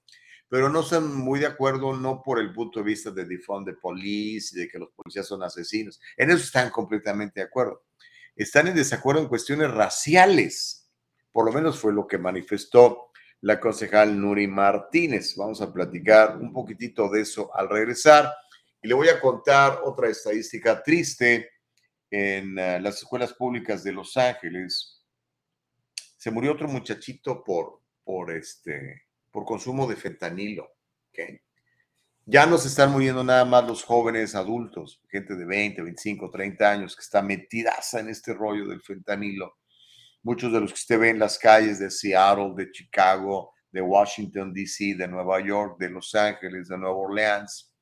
Pero 0.48 0.70
no 0.70 0.80
están 0.80 1.14
muy 1.14 1.38
de 1.38 1.46
acuerdo 1.46 1.94
no 1.94 2.22
por 2.22 2.40
el 2.40 2.50
punto 2.54 2.80
de 2.80 2.86
vista 2.86 3.10
de 3.10 3.26
defund 3.26 3.66
de 3.66 3.74
police 3.74 4.56
y 4.56 4.62
de 4.62 4.68
que 4.68 4.78
los 4.78 4.88
policías 4.92 5.26
son 5.26 5.42
asesinos. 5.42 6.00
En 6.16 6.30
eso 6.30 6.42
están 6.44 6.70
completamente 6.70 7.40
de 7.40 7.46
acuerdo. 7.46 7.84
Están 8.34 8.68
en 8.68 8.74
desacuerdo 8.74 9.20
en 9.20 9.28
cuestiones 9.28 9.70
raciales. 9.70 10.88
Por 11.30 11.44
lo 11.44 11.52
menos 11.52 11.78
fue 11.78 11.92
lo 11.92 12.06
que 12.06 12.16
manifestó 12.16 13.10
la 13.42 13.60
concejal 13.60 14.18
Nuri 14.18 14.46
Martínez. 14.46 15.36
Vamos 15.36 15.60
a 15.60 15.70
platicar 15.70 16.38
un 16.38 16.50
poquitito 16.50 17.10
de 17.10 17.20
eso 17.20 17.54
al 17.54 17.68
regresar. 17.68 18.32
Y 18.80 18.88
le 18.88 18.94
voy 18.94 19.10
a 19.10 19.20
contar 19.20 19.80
otra 19.84 20.08
estadística 20.08 20.82
triste 20.82 21.50
en 22.10 22.58
eh, 22.58 22.80
las 22.80 22.96
escuelas 22.96 23.34
públicas 23.34 23.84
de 23.84 23.92
Los 23.92 24.16
Ángeles 24.16 24.97
se 26.18 26.32
murió 26.32 26.52
otro 26.52 26.68
muchachito 26.68 27.42
por, 27.44 27.80
por, 28.04 28.32
este, 28.32 29.04
por 29.30 29.44
consumo 29.44 29.86
de 29.86 29.96
fentanilo. 29.96 30.68
Ya 32.26 32.44
no 32.44 32.58
se 32.58 32.68
están 32.68 32.92
muriendo 32.92 33.24
nada 33.24 33.44
más 33.44 33.64
los 33.64 33.84
jóvenes 33.84 34.34
adultos, 34.34 35.00
gente 35.08 35.36
de 35.36 35.46
20, 35.46 35.80
25, 35.80 36.28
30 36.30 36.70
años 36.70 36.96
que 36.96 37.02
está 37.02 37.22
metidaza 37.22 38.00
en 38.00 38.08
este 38.08 38.34
rollo 38.34 38.66
del 38.66 38.82
fentanilo. 38.82 39.58
Muchos 40.22 40.52
de 40.52 40.60
los 40.60 40.72
que 40.72 40.80
usted 40.80 40.98
ve 40.98 41.10
en 41.10 41.20
las 41.20 41.38
calles 41.38 41.78
de 41.78 41.90
Seattle, 41.90 42.52
de 42.56 42.70
Chicago, 42.72 43.54
de 43.70 43.80
Washington, 43.80 44.52
D.C., 44.52 44.96
de 44.96 45.06
Nueva 45.08 45.40
York, 45.40 45.78
de 45.78 45.88
Los 45.88 46.14
Ángeles, 46.14 46.68
de 46.68 46.76
Nueva 46.76 46.96
Orleans 46.96 47.72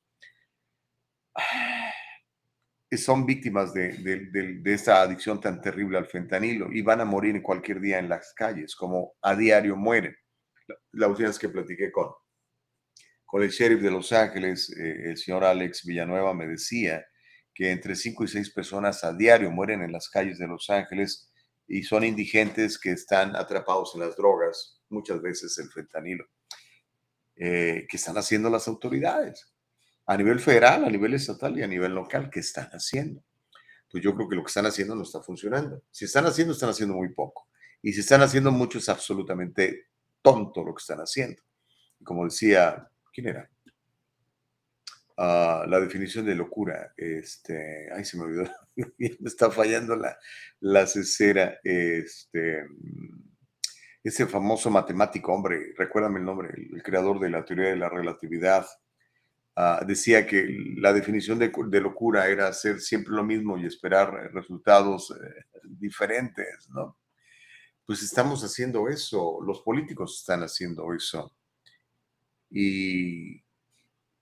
son 2.93 3.27
víctimas 3.27 3.75
de, 3.75 3.89
de, 3.99 4.73
esta 4.73 5.03
adicción 5.03 5.41
tan 5.41 5.61
terrible 5.61 5.99
al 5.99 6.07
fentanilo 6.07 6.71
y 6.71 6.83
van 6.83 7.01
a 7.01 7.05
morir 7.05 7.35
en 7.35 7.43
cualquier 7.43 7.81
día 7.81 7.99
en 7.99 8.09
las 8.09 8.33
calles, 8.33 8.77
como 8.77 9.15
a 9.23 9.35
diario 9.35 9.75
mueren. 9.75 10.17
La, 10.93 11.09
última 11.09 11.29
vez 11.29 11.39
que 11.39 11.49
platiqué 11.49 11.91
con, 11.91 12.11
con 13.25 13.43
el 13.43 13.51
sheriff 13.51 13.83
de 13.83 13.91
Los 13.91 14.13
Ángeles, 14.13 14.71
eh, 14.79 15.11
el 15.11 15.17
señor 15.17 15.43
Alex 15.43 15.85
Villanueva, 15.85 16.33
me 16.33 16.47
decía 16.47 17.05
que 17.53 17.73
entre 17.73 17.97
5 17.97 18.25
y 18.25 18.29
6 18.29 18.51
personas 18.51 19.03
a 19.03 19.13
diario 19.13 19.51
mueren 19.51 19.83
en 19.83 19.91
las 19.91 20.09
calles 20.09 20.39
de 20.39 20.47
Los 20.47 20.71
Ángeles 20.71 21.33
y 21.67 21.83
son 21.83 22.05
indigentes 22.05 22.79
que 22.79 22.93
están 22.93 23.35
atrapados 23.35 23.93
en 23.95 24.03
las 24.03 24.17
drogas, 24.17 24.81
muchas 24.89 25.21
veces 25.21 25.59
el 25.59 25.69
fentanilo, 25.71 26.25
eh, 27.35 27.87
que 27.89 27.97
están 27.97 28.17
haciendo 28.17 28.49
las 28.49 28.69
autoridades 28.69 29.56
a 30.07 30.17
nivel 30.17 30.41
federal, 30.41 30.85
a 30.85 30.91
nivel 30.91 31.15
estatal 31.15 31.59
y 31.59 31.63
a 31.63 31.67
nivel 31.67 31.95
local, 31.95 32.31
¿qué 32.31 32.41
están 32.41 32.69
haciendo? 32.71 33.23
Pues 33.91 34.03
yo 34.03 34.15
creo 34.15 34.29
que 34.29 34.37
lo 34.37 34.43
que 34.43 34.49
están 34.49 34.67
haciendo 34.67 34.95
no 34.95 35.03
está 35.03 35.21
funcionando. 35.21 35.83
Si 35.91 36.05
están 36.05 36.27
haciendo, 36.27 36.53
están 36.53 36.71
haciendo 36.71 36.95
muy 36.95 37.13
poco. 37.13 37.49
Y 37.83 37.93
si 37.93 38.01
están 38.01 38.23
haciendo 38.23 38.51
mucho, 38.51 38.79
es 38.79 38.89
absolutamente 38.89 39.89
tonto 40.23 40.65
lo 40.65 40.75
que 40.75 40.81
están 40.81 40.99
haciendo. 40.99 41.43
como 42.05 42.25
decía, 42.25 42.89
¿quién 43.13 43.29
era? 43.29 43.51
Ah, 45.17 45.65
la 45.67 45.81
definición 45.81 46.27
de 46.27 46.35
locura. 46.35 46.93
Este, 46.97 47.89
ay, 47.93 48.05
se 48.05 48.17
me 48.17 48.25
olvidó. 48.25 48.51
me 48.77 49.17
está 49.25 49.51
fallando 49.51 49.97
la, 49.97 50.17
la 50.61 50.87
cesera. 50.87 51.59
Este, 51.65 52.65
ese 54.05 54.27
famoso 54.27 54.71
matemático, 54.71 55.33
hombre, 55.33 55.73
recuérdame 55.77 56.21
el 56.21 56.25
nombre, 56.25 56.51
el 56.55 56.81
creador 56.83 57.19
de 57.19 57.31
la 57.31 57.45
teoría 57.45 57.71
de 57.71 57.77
la 57.77 57.89
relatividad. 57.89 58.67
Ah, 59.59 59.83
decía 59.87 60.27
que 60.27 60.47
la 60.77 60.93
definición 60.93 61.39
de, 61.39 61.81
locura 61.81 62.29
era 62.29 62.47
hacer 62.47 62.79
siempre 62.79 63.15
lo 63.15 63.25
mismo 63.25 63.57
y 63.57 63.65
esperar 63.65 64.31
resultados 64.35 65.11
eh, 65.13 65.45
diferentes, 65.65 66.69
¿no? 66.69 66.99
Pues 67.87 68.03
estamos 68.03 68.45
haciendo 68.45 68.87
eso, 68.87 69.39
los 69.43 69.63
políticos 69.63 70.19
están 70.21 70.43
haciendo 70.43 70.93
eso. 70.93 71.35
Y 72.51 73.41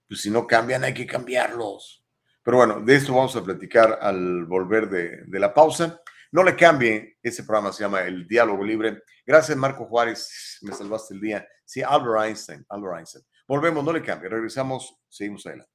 pues 0.07 0.21
si 0.21 0.29
no 0.29 0.47
cambian, 0.47 0.85
hay 0.85 0.93
que 0.93 1.05
cambiarlos. 1.05 2.05
Pero 2.41 2.57
bueno, 2.57 2.79
de 2.79 2.95
esto 2.95 3.13
vamos 3.13 3.35
a 3.35 3.43
platicar 3.43 3.99
al 4.01 4.45
volver 4.45 4.87
de, 4.87 5.23
de 5.25 5.39
la 5.39 5.53
pausa. 5.53 6.01
No 6.31 6.43
le 6.43 6.55
cambie, 6.55 7.17
ese 7.21 7.43
programa 7.43 7.73
se 7.73 7.83
llama 7.83 8.03
El 8.03 8.25
Diálogo 8.25 8.63
Libre. 8.63 9.03
Gracias, 9.25 9.57
Marco 9.57 9.85
Juárez, 9.85 10.59
me 10.61 10.71
salvaste 10.71 11.13
el 11.13 11.19
día. 11.19 11.47
Sí, 11.65 11.81
Albert 11.81 12.25
Einstein, 12.25 12.65
Albert 12.69 12.99
Einstein. 12.99 13.25
Volvemos, 13.47 13.83
no 13.83 13.93
le 13.93 14.01
cambie, 14.01 14.29
regresamos, 14.29 14.95
seguimos 15.07 15.45
adelante. 15.45 15.74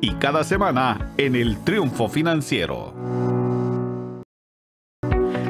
y 0.00 0.12
cada 0.14 0.44
semana 0.44 1.12
en 1.16 1.36
el 1.36 1.56
Triunfo 1.64 2.08
Financiero. 2.08 2.94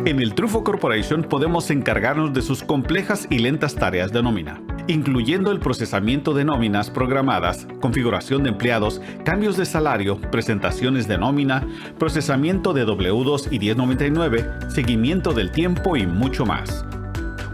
En 0.07 0.21
el 0.21 0.35
Trufo 0.35 0.63
Corporation 0.63 1.25
podemos 1.25 1.69
encargarnos 1.69 2.33
de 2.33 2.41
sus 2.41 2.63
complejas 2.63 3.27
y 3.29 3.41
lentas 3.41 3.75
tareas 3.75 4.13
de 4.13 4.23
nómina, 4.23 4.63
incluyendo 4.87 5.51
el 5.51 5.59
procesamiento 5.59 6.33
de 6.33 6.45
nóminas 6.45 6.91
programadas, 6.91 7.67
configuración 7.81 8.45
de 8.45 8.51
empleados, 8.51 9.01
cambios 9.25 9.57
de 9.57 9.67
salario, 9.67 10.21
presentaciones 10.31 11.09
de 11.09 11.19
nómina, 11.19 11.67
procesamiento 11.99 12.73
de 12.73 12.87
W2 12.87 13.49
y 13.51 13.59
1099, 13.59 14.45
seguimiento 14.69 15.33
del 15.33 15.51
tiempo 15.51 15.97
y 15.97 16.07
mucho 16.07 16.47
más. 16.47 16.87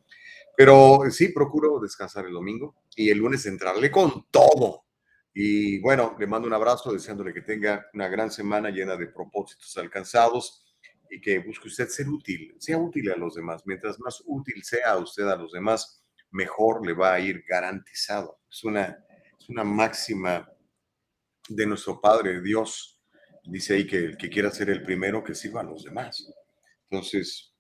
Pero 0.57 1.01
sí, 1.11 1.29
procuro 1.31 1.81
descansar 1.81 2.27
el 2.27 2.33
domingo 2.33 2.77
y 2.95 3.11
el 3.11 3.19
lunes 3.19 3.45
entrarle 3.47 3.91
con 3.91 4.29
todo, 4.31 4.85
y 5.37 5.81
bueno, 5.81 6.15
le 6.17 6.29
mando 6.29 6.47
un 6.47 6.55
abrazo 6.55 6.93
deseándole 6.93 7.35
que 7.35 7.41
tenga 7.41 7.91
una 7.93 8.07
gran 8.07 8.31
semana 8.31 8.71
llena 8.71 8.97
de 8.97 9.09
propósitos 9.09 9.77
alcanzados 9.77 10.65
y 11.11 11.21
que 11.21 11.41
busque 11.41 11.67
usted 11.67 11.89
ser 11.89 12.09
útil, 12.09 12.55
sea 12.61 12.79
útil 12.79 13.11
a 13.11 13.17
los 13.17 13.35
demás. 13.35 13.63
Mientras 13.67 13.99
más 13.99 14.23
útil 14.27 14.63
sea 14.63 14.97
usted 14.97 15.25
a 15.25 15.35
los 15.35 15.51
demás, 15.51 16.04
mejor 16.35 16.87
le 16.87 16.93
va 16.93 17.15
a 17.15 17.21
ir 17.21 17.45
garantizado. 17.49 18.41
Es 18.51 18.63
una, 18.65 18.99
es 19.39 19.49
una 19.49 19.65
máxima 19.65 20.49
de 21.49 21.67
nuestro 21.67 22.01
Padre 22.01 22.41
Dios. 22.43 23.01
Dice 23.45 23.75
ahí 23.75 23.87
que 23.87 23.97
el 23.97 24.17
que 24.17 24.31
quiera 24.31 24.51
ser 24.51 24.71
el 24.71 24.83
primero, 24.83 25.25
que 25.25 25.35
sirva 25.35 25.61
a 25.61 25.65
los 25.65 25.85
demás. 25.85 26.27
Entonces, 26.89 27.55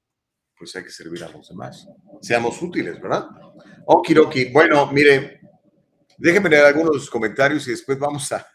pues 0.56 0.76
hay 0.76 0.84
que 0.84 0.90
servir 0.90 1.24
a 1.24 1.28
los 1.28 1.48
demás. 1.48 1.86
Seamos 2.20 2.60
útiles, 2.62 3.00
¿verdad? 3.00 3.28
Okiroki. 3.86 4.52
Bueno, 4.52 4.90
mire, 4.92 5.40
Déjenme 6.16 6.48
leer 6.48 6.66
algunos 6.66 6.92
de 6.92 7.00
sus 7.00 7.10
comentarios 7.10 7.66
y 7.66 7.72
después 7.72 7.98
vamos 7.98 8.30
a, 8.32 8.46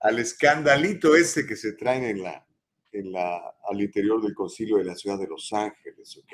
al 0.00 0.18
escandalito 0.18 1.16
ese 1.16 1.46
que 1.46 1.56
se 1.56 1.72
traen 1.72 2.04
en 2.04 2.22
la, 2.22 2.46
en 2.92 3.12
la, 3.12 3.54
al 3.68 3.80
interior 3.80 4.22
del 4.22 4.34
concilio 4.34 4.76
de 4.76 4.84
la 4.84 4.94
ciudad 4.94 5.18
de 5.18 5.26
Los 5.26 5.52
Ángeles, 5.52 6.16
¿ok? 6.18 6.32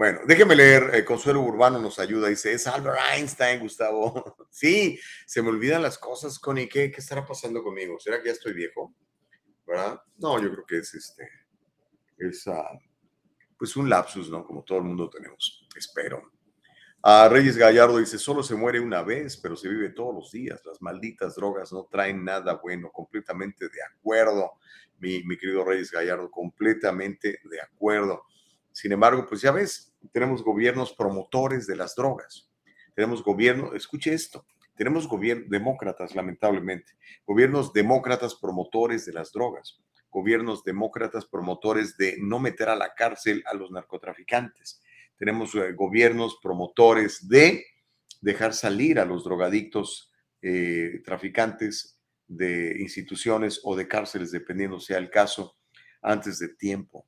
Bueno, 0.00 0.20
déjenme 0.26 0.56
leer, 0.56 0.94
eh, 0.94 1.04
Consuelo 1.04 1.42
Urbano 1.42 1.78
nos 1.78 1.98
ayuda, 1.98 2.28
dice, 2.28 2.54
es 2.54 2.66
Albert 2.66 2.96
Einstein, 3.12 3.60
Gustavo. 3.60 4.34
sí, 4.50 4.98
se 5.26 5.42
me 5.42 5.50
olvidan 5.50 5.82
las 5.82 5.98
cosas, 5.98 6.38
Connie, 6.38 6.70
¿qué, 6.70 6.90
¿qué 6.90 7.02
estará 7.02 7.26
pasando 7.26 7.62
conmigo? 7.62 8.00
¿Será 8.00 8.18
que 8.22 8.28
ya 8.28 8.32
estoy 8.32 8.54
viejo? 8.54 8.94
¿Verdad? 9.66 10.00
No, 10.16 10.40
yo 10.42 10.50
creo 10.52 10.64
que 10.64 10.78
es 10.78 10.94
este, 10.94 11.28
es 12.16 12.48
ah, 12.48 12.70
pues 13.58 13.76
un 13.76 13.90
lapsus, 13.90 14.30
¿no? 14.30 14.42
Como 14.42 14.64
todo 14.64 14.78
el 14.78 14.84
mundo 14.84 15.10
tenemos, 15.10 15.68
espero. 15.76 16.32
A 17.02 17.28
Reyes 17.28 17.58
Gallardo 17.58 17.98
dice, 17.98 18.16
solo 18.16 18.42
se 18.42 18.54
muere 18.54 18.80
una 18.80 19.02
vez, 19.02 19.36
pero 19.36 19.54
se 19.54 19.68
vive 19.68 19.90
todos 19.90 20.14
los 20.14 20.32
días. 20.32 20.62
Las 20.64 20.80
malditas 20.80 21.34
drogas 21.34 21.74
no 21.74 21.86
traen 21.90 22.24
nada 22.24 22.54
bueno. 22.54 22.90
Completamente 22.90 23.66
de 23.68 23.82
acuerdo, 23.82 24.52
mi, 24.98 25.22
mi 25.24 25.36
querido 25.36 25.62
Reyes 25.62 25.90
Gallardo, 25.90 26.30
completamente 26.30 27.38
de 27.44 27.60
acuerdo. 27.60 28.22
Sin 28.72 28.92
embargo, 28.92 29.26
pues 29.28 29.40
ya 29.40 29.52
ves, 29.52 29.94
tenemos 30.12 30.42
gobiernos 30.42 30.92
promotores 30.92 31.66
de 31.66 31.76
las 31.76 31.94
drogas. 31.94 32.50
Tenemos 32.94 33.22
gobierno, 33.22 33.74
escuche 33.74 34.12
esto, 34.12 34.46
tenemos 34.76 35.08
gobiernos 35.08 35.48
demócratas, 35.48 36.14
lamentablemente, 36.14 36.92
gobiernos 37.26 37.72
demócratas 37.72 38.34
promotores 38.34 39.06
de 39.06 39.12
las 39.12 39.32
drogas, 39.32 39.80
gobiernos 40.10 40.64
demócratas 40.64 41.26
promotores 41.26 41.96
de 41.96 42.16
no 42.20 42.38
meter 42.38 42.68
a 42.68 42.76
la 42.76 42.94
cárcel 42.94 43.42
a 43.46 43.54
los 43.54 43.70
narcotraficantes 43.70 44.82
tenemos 45.20 45.54
eh, 45.54 45.72
gobiernos 45.74 46.38
promotores 46.42 47.28
de 47.28 47.66
dejar 48.22 48.54
salir 48.54 48.98
a 48.98 49.04
los 49.04 49.22
drogadictos 49.22 50.10
eh, 50.40 51.02
traficantes 51.04 52.00
de 52.26 52.74
instituciones 52.80 53.60
o 53.62 53.76
de 53.76 53.86
cárceles, 53.86 54.30
dependiendo 54.30 54.80
sea 54.80 54.96
el 54.96 55.10
caso, 55.10 55.58
antes 56.00 56.38
de 56.38 56.48
tiempo. 56.48 57.06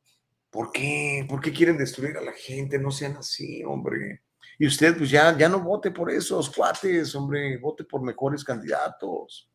¿Por 0.53 0.71
qué? 0.71 1.25
¿Por 1.27 1.41
qué 1.41 1.51
quieren 1.51 1.79
destruir 1.79 2.15
a 2.19 2.21
la 2.21 2.33
gente? 2.33 2.79
No 2.79 2.91
sean 2.91 3.17
así, 3.17 3.65
hombre. 3.65 4.21
Y 4.59 4.67
usted, 4.67 4.95
pues 4.99 5.11
ya, 5.11 5.37
ya 5.37 5.49
no 5.49 5.61
vote 5.61 5.91
por 5.91 6.11
esos 6.11 6.51
cuates, 6.55 7.15
hombre, 7.15 7.57
vote 7.57 7.85
por 7.85 8.03
mejores 8.03 8.45
candidatos, 8.45 9.51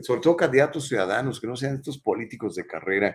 sobre 0.00 0.20
todo 0.22 0.36
candidatos 0.36 0.88
ciudadanos, 0.88 1.38
que 1.38 1.46
no 1.46 1.56
sean 1.56 1.74
estos 1.74 1.98
políticos 1.98 2.54
de 2.54 2.66
carrera 2.66 3.14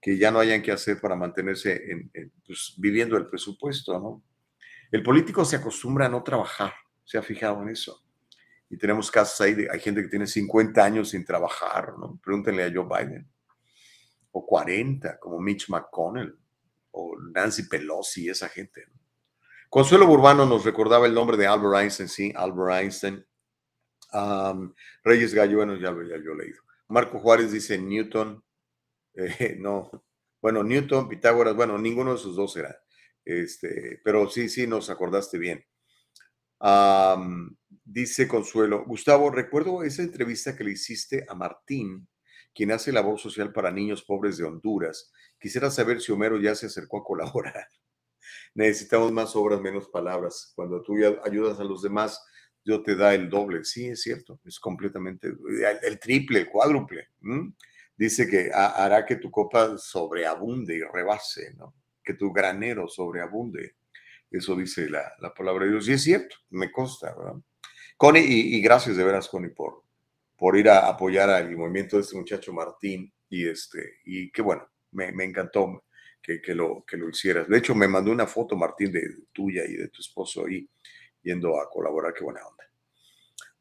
que 0.00 0.18
ya 0.18 0.32
no 0.32 0.40
hayan 0.40 0.60
que 0.60 0.72
hacer 0.72 1.00
para 1.00 1.14
mantenerse 1.14 1.80
en, 1.88 2.10
pues, 2.44 2.74
viviendo 2.78 3.16
el 3.16 3.28
presupuesto, 3.28 3.98
¿no? 4.00 4.24
El 4.90 5.04
político 5.04 5.44
se 5.44 5.56
acostumbra 5.56 6.06
a 6.06 6.08
no 6.08 6.24
trabajar, 6.24 6.72
se 7.04 7.16
ha 7.16 7.22
fijado 7.22 7.62
en 7.62 7.68
eso. 7.68 8.04
Y 8.68 8.76
tenemos 8.76 9.08
casos 9.08 9.40
ahí, 9.40 9.54
de, 9.54 9.68
hay 9.70 9.78
gente 9.78 10.02
que 10.02 10.08
tiene 10.08 10.26
50 10.26 10.84
años 10.84 11.10
sin 11.10 11.24
trabajar, 11.24 11.94
¿no? 11.96 12.18
Pregúntenle 12.22 12.64
a 12.64 12.72
Joe 12.74 12.86
Biden. 12.86 13.30
O 14.32 14.44
40, 14.44 15.18
como 15.20 15.38
Mitch 15.38 15.68
McConnell, 15.68 16.36
o 16.98 17.18
Nancy 17.20 17.64
Pelosi, 17.64 18.28
esa 18.28 18.48
gente. 18.48 18.86
Consuelo 19.68 20.06
Burbano 20.06 20.46
nos 20.46 20.64
recordaba 20.64 21.06
el 21.06 21.14
nombre 21.14 21.36
de 21.36 21.46
Albert 21.46 21.82
Einstein, 21.82 22.08
sí, 22.08 22.32
Albert 22.34 22.80
Einstein. 22.80 23.26
Reyes 25.02 25.34
Gallo, 25.34 25.58
bueno, 25.58 25.76
ya 25.76 25.90
lo 25.90 26.00
había 26.00 26.16
yo 26.16 26.34
leído. 26.34 26.62
Marco 26.88 27.18
Juárez 27.18 27.52
dice 27.52 27.76
Newton, 27.78 28.42
eh, 29.14 29.56
no, 29.58 29.90
bueno, 30.40 30.62
Newton, 30.62 31.08
Pitágoras, 31.08 31.54
bueno, 31.54 31.76
ninguno 31.76 32.12
de 32.12 32.16
esos 32.16 32.36
dos 32.36 32.56
era. 32.56 32.74
Este, 33.24 34.00
pero 34.02 34.30
sí, 34.30 34.48
sí, 34.48 34.66
nos 34.66 34.88
acordaste 34.88 35.36
bien. 35.36 35.64
dice 37.84 38.26
Consuelo, 38.26 38.84
Gustavo, 38.86 39.30
recuerdo 39.30 39.82
esa 39.82 40.02
entrevista 40.02 40.56
que 40.56 40.64
le 40.64 40.72
hiciste 40.72 41.26
a 41.28 41.34
Martín, 41.34 42.08
quien 42.56 42.72
hace 42.72 42.90
labor 42.90 43.20
social 43.20 43.52
para 43.52 43.70
niños 43.70 44.02
pobres 44.02 44.38
de 44.38 44.44
Honduras. 44.44 45.12
Quisiera 45.38 45.70
saber 45.70 46.00
si 46.00 46.10
Homero 46.10 46.40
ya 46.40 46.54
se 46.54 46.66
acercó 46.66 46.98
a 46.98 47.04
colaborar. 47.04 47.68
Necesitamos 48.54 49.12
más 49.12 49.36
obras, 49.36 49.60
menos 49.60 49.88
palabras. 49.88 50.52
Cuando 50.56 50.82
tú 50.82 50.94
ayudas 51.24 51.60
a 51.60 51.64
los 51.64 51.82
demás, 51.82 52.18
Dios 52.64 52.82
te 52.82 52.96
da 52.96 53.14
el 53.14 53.28
doble. 53.28 53.62
Sí, 53.64 53.88
es 53.88 54.00
cierto, 54.00 54.40
es 54.44 54.58
completamente 54.58 55.28
el, 55.82 56.00
triple, 56.00 56.40
el 56.40 56.48
cuádruple. 56.48 57.10
Dice 57.94 58.26
que 58.26 58.50
hará 58.52 59.04
que 59.04 59.16
tu 59.16 59.30
copa 59.30 59.76
sobreabunde 59.76 60.76
y 60.76 60.82
rebase, 60.82 61.54
¿no? 61.54 61.74
que 62.06 62.14
tu 62.14 62.32
granero 62.32 62.88
sobreabunde. 62.88 63.76
Eso 64.30 64.56
dice 64.56 64.88
la, 64.88 65.12
palabra 65.36 65.66
de 65.66 65.72
Dios. 65.72 65.88
Y 65.88 65.92
es 65.92 66.02
cierto, 66.02 66.36
me 66.50 66.72
consta, 66.72 67.14
¿verdad? 67.14 67.34
Connie, 67.98 68.22
y, 68.22 68.60
gracias 68.62 68.96
de 68.96 69.04
veras, 69.04 69.28
Connie, 69.28 69.50
por, 69.50 69.82
por 70.36 70.56
ir 70.56 70.68
a 70.68 70.88
apoyar 70.88 71.30
al 71.30 71.56
movimiento 71.56 71.96
de 71.96 72.02
este 72.02 72.16
muchacho 72.16 72.52
Martín. 72.52 73.12
Y, 73.28 73.48
este, 73.48 73.98
y 74.04 74.30
qué 74.30 74.42
bueno, 74.42 74.68
me, 74.92 75.24
encantó 75.24 75.84
que, 76.22 76.40
que, 76.40 76.54
lo, 76.54 76.84
que 76.86 76.96
lo 76.96 77.08
hicieras. 77.08 77.48
De 77.48 77.58
hecho, 77.58 77.74
me 77.74 77.88
mandó 77.88 78.12
una 78.12 78.26
foto, 78.26 78.56
Martín, 78.56 78.92
de 78.92 79.02
tuya 79.32 79.64
y 79.64 79.74
de 79.74 79.88
tu 79.88 80.00
esposo 80.00 80.46
ahí 80.46 80.68
yendo 81.22 81.60
a 81.60 81.68
colaborar. 81.68 82.14
Qué 82.14 82.24
buena 82.24 82.46
onda. 82.46 82.64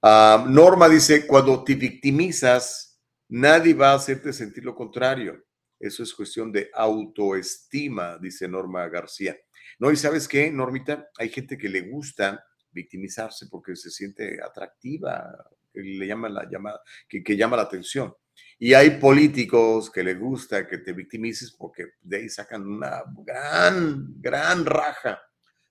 Ah, 0.01 0.45
Norma 0.47 0.87
dice, 0.87 1.25
cuando 1.25 1.63
te 1.63 1.73
victimizas, 1.73 3.01
nadie 3.27 3.73
va 3.73 3.91
a 3.91 3.95
hacerte 3.95 4.31
sentir 4.33 4.63
lo 4.63 4.75
contrario. 4.75 5.43
Eso 5.79 6.03
es 6.03 6.13
cuestión 6.13 6.51
de 6.51 6.69
autoestima, 6.73 8.17
dice 8.19 8.47
Norma 8.47 8.87
García. 8.87 9.35
No, 9.79 9.91
y 9.91 9.95
sabes 9.95 10.27
qué, 10.27 10.51
Normita, 10.51 11.09
hay 11.17 11.29
gente 11.29 11.57
que 11.57 11.69
le 11.69 11.81
gusta 11.81 12.45
victimizarse 12.71 13.47
porque 13.47 13.75
se 13.75 13.89
siente 13.89 14.39
atractiva, 14.41 15.49
le 15.83 16.07
llama 16.07 16.29
la 16.29 16.47
llamada, 16.49 16.81
que, 17.07 17.23
que 17.23 17.35
llama 17.35 17.57
la 17.57 17.63
atención. 17.63 18.13
Y 18.57 18.73
hay 18.73 18.91
políticos 18.91 19.91
que 19.91 20.03
les 20.03 20.17
gusta 20.17 20.67
que 20.67 20.77
te 20.77 20.93
victimices 20.93 21.51
porque 21.51 21.93
de 22.01 22.17
ahí 22.17 22.29
sacan 22.29 22.65
una 22.65 23.03
gran, 23.23 24.21
gran 24.21 24.65
raja, 24.65 25.21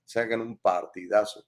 sacan 0.03 0.41
un 0.41 0.57
partidazo. 0.57 1.45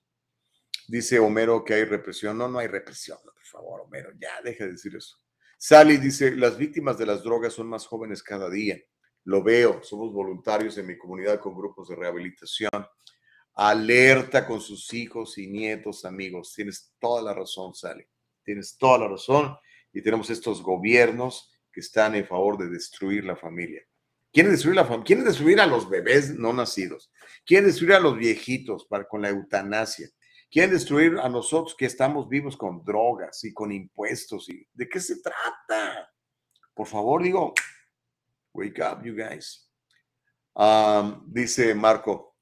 Dice 0.88 1.20
Homero 1.20 1.64
que 1.64 1.76
hay 1.76 1.84
represión. 1.84 2.38
No, 2.38 2.48
no 2.48 2.60
hay 2.60 2.68
represión, 2.68 3.20
por 3.24 3.46
favor, 3.46 3.82
Homero, 3.82 4.12
ya 4.20 4.42
deja 4.42 4.66
de 4.66 4.72
decir 4.72 4.96
eso. 4.96 5.18
Sally 5.60 5.98
dice, 5.98 6.36
las 6.36 6.58
víctimas 6.58 6.98
de 6.98 7.06
las 7.06 7.24
drogas 7.24 7.54
son 7.54 7.68
más 7.68 7.86
jóvenes 7.86 8.22
cada 8.24 8.50
día. 8.50 8.78
Lo 9.24 9.44
veo, 9.44 9.84
somos 9.84 10.14
voluntarios 10.14 10.78
en 10.78 10.88
mi 10.88 10.98
comunidad 10.98 11.40
con 11.40 11.56
grupos 11.56 11.90
de 11.90 11.96
rehabilitación. 11.96 12.70
Alerta 13.56 14.46
con 14.46 14.62
sus 14.62 14.94
hijos 14.94 15.38
y 15.38 15.48
nietos, 15.48 16.06
amigos. 16.06 16.54
Tienes 16.56 16.94
toda 17.00 17.22
la 17.22 17.34
razón, 17.34 17.74
Sally. 17.74 18.06
Tienes 18.48 18.78
toda 18.78 19.00
la 19.00 19.08
razón. 19.10 19.58
Y 19.92 20.02
tenemos 20.02 20.30
estos 20.30 20.64
gobiernos 20.64 21.52
que 21.70 21.82
están 21.82 22.16
en 22.16 22.26
favor 22.26 22.58
de 22.58 22.70
destruir 22.70 23.26
la 23.26 23.36
familia. 23.36 23.82
Quieren 24.32 24.54
destruir 24.54 24.78
la 24.78 24.86
familia, 24.86 25.04
quieren 25.04 25.26
destruir 25.26 25.60
a 25.60 25.68
los 25.68 25.90
bebés 25.90 26.34
no 26.38 26.54
nacidos, 26.54 27.12
quieren 27.46 27.68
destruir 27.68 27.94
a 27.94 28.00
los 28.00 28.18
viejitos 28.18 28.86
para, 28.86 29.06
con 29.08 29.22
la 29.22 29.30
eutanasia, 29.30 30.08
Quieren 30.50 30.72
destruir 30.72 31.18
a 31.20 31.28
nosotros 31.28 31.76
que 31.76 31.86
estamos 31.86 32.30
vivos 32.30 32.56
con 32.56 32.82
drogas 32.86 33.44
y 33.44 33.54
con 33.54 33.70
impuestos. 33.74 34.48
¿Y 34.48 34.66
¿De 34.74 34.88
qué 34.88 35.02
se 35.02 35.22
trata? 35.22 36.10
Por 36.74 36.88
favor, 36.88 37.22
digo, 37.22 37.54
wake 38.54 38.82
up, 38.82 39.04
you 39.04 39.14
guys. 39.14 39.70
dice 41.26 41.76
Marco, 41.76 42.38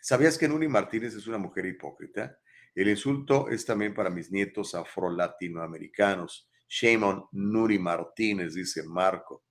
¿sabías 0.00 0.36
que 0.36 0.48
Nuri 0.48 0.66
Martínez 0.66 1.14
es 1.14 1.28
una 1.28 1.38
mujer 1.38 1.66
hipócrita? 1.66 2.36
El 2.76 2.88
insulto 2.88 3.48
es 3.48 3.64
también 3.64 3.94
para 3.94 4.10
mis 4.10 4.30
nietos 4.30 4.74
afro-latinoamericanos. 4.74 6.50
Shame 6.68 7.22
Nuri 7.32 7.78
Martínez, 7.78 8.52
dice 8.52 8.82
Marco. 8.82 9.44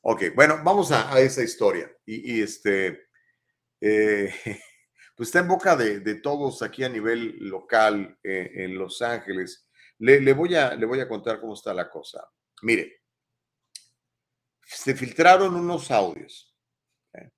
Ok, 0.00 0.34
bueno, 0.34 0.60
vamos 0.64 0.90
a, 0.90 1.20
esa 1.20 1.44
historia. 1.44 1.88
Y, 2.04 2.42
este, 2.42 3.10
eh, 3.80 4.34
pues 5.16 5.28
está 5.28 5.38
en 5.38 5.46
boca 5.46 5.76
de, 5.76 6.00
todos 6.16 6.60
aquí 6.62 6.82
a 6.82 6.88
nivel 6.88 7.36
local 7.38 8.18
eh, 8.24 8.50
en 8.52 8.76
Los 8.76 9.02
Ángeles. 9.02 9.68
Le, 9.98 10.32
voy 10.32 10.56
a, 10.56 10.74
le 10.74 10.84
voy 10.84 10.98
a 10.98 11.08
contar 11.08 11.40
cómo 11.40 11.54
está 11.54 11.72
la 11.72 11.88
cosa. 11.88 12.28
Mire, 12.62 13.02
se 14.64 14.96
filtraron 14.96 15.54
unos 15.54 15.92
audios. 15.92 16.56
¿eh? 17.12 17.30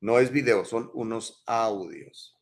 No 0.00 0.20
es 0.20 0.30
video, 0.30 0.64
son 0.64 0.88
unos 0.94 1.42
audios 1.46 2.39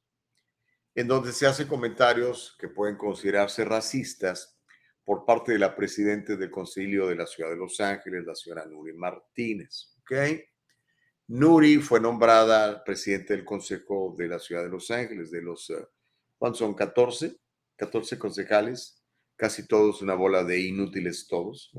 en 0.99 1.07
donde 1.07 1.33
se 1.33 1.47
hacen 1.47 1.69
comentarios 1.69 2.57
que 2.59 2.67
pueden 2.67 2.97
considerarse 2.97 3.65
racistas 3.65 4.59
por 5.05 5.25
parte 5.25 5.53
de 5.53 5.61
la 5.61 5.77
presidenta 5.77 6.35
del 6.35 6.51
Concilio 6.51 7.07
de 7.07 7.15
la 7.15 7.25
Ciudad 7.25 7.51
de 7.51 7.57
Los 7.57 7.79
Ángeles, 7.79 8.27
la 8.27 8.35
señora 8.35 8.67
Nuri 8.67 8.95
Martínez. 8.95 9.95
¿ok?, 10.01 10.13
Nuri 11.29 11.77
fue 11.77 12.01
nombrada 12.01 12.83
presidente 12.83 13.37
del 13.37 13.45
Consejo 13.45 14.17
de 14.19 14.27
la 14.27 14.41
Ciudad 14.41 14.65
de 14.65 14.71
Los 14.71 14.91
Ángeles, 14.91 15.31
de 15.31 15.41
los, 15.41 15.71
eh, 15.71 15.87
¿cuántos 16.37 16.59
son? 16.59 16.75
14, 16.75 17.37
14 17.77 18.19
concejales, 18.19 19.01
casi 19.37 19.69
todos 19.69 20.03
una 20.03 20.15
bola 20.15 20.43
de 20.43 20.59
inútiles 20.59 21.29
todos. 21.29 21.71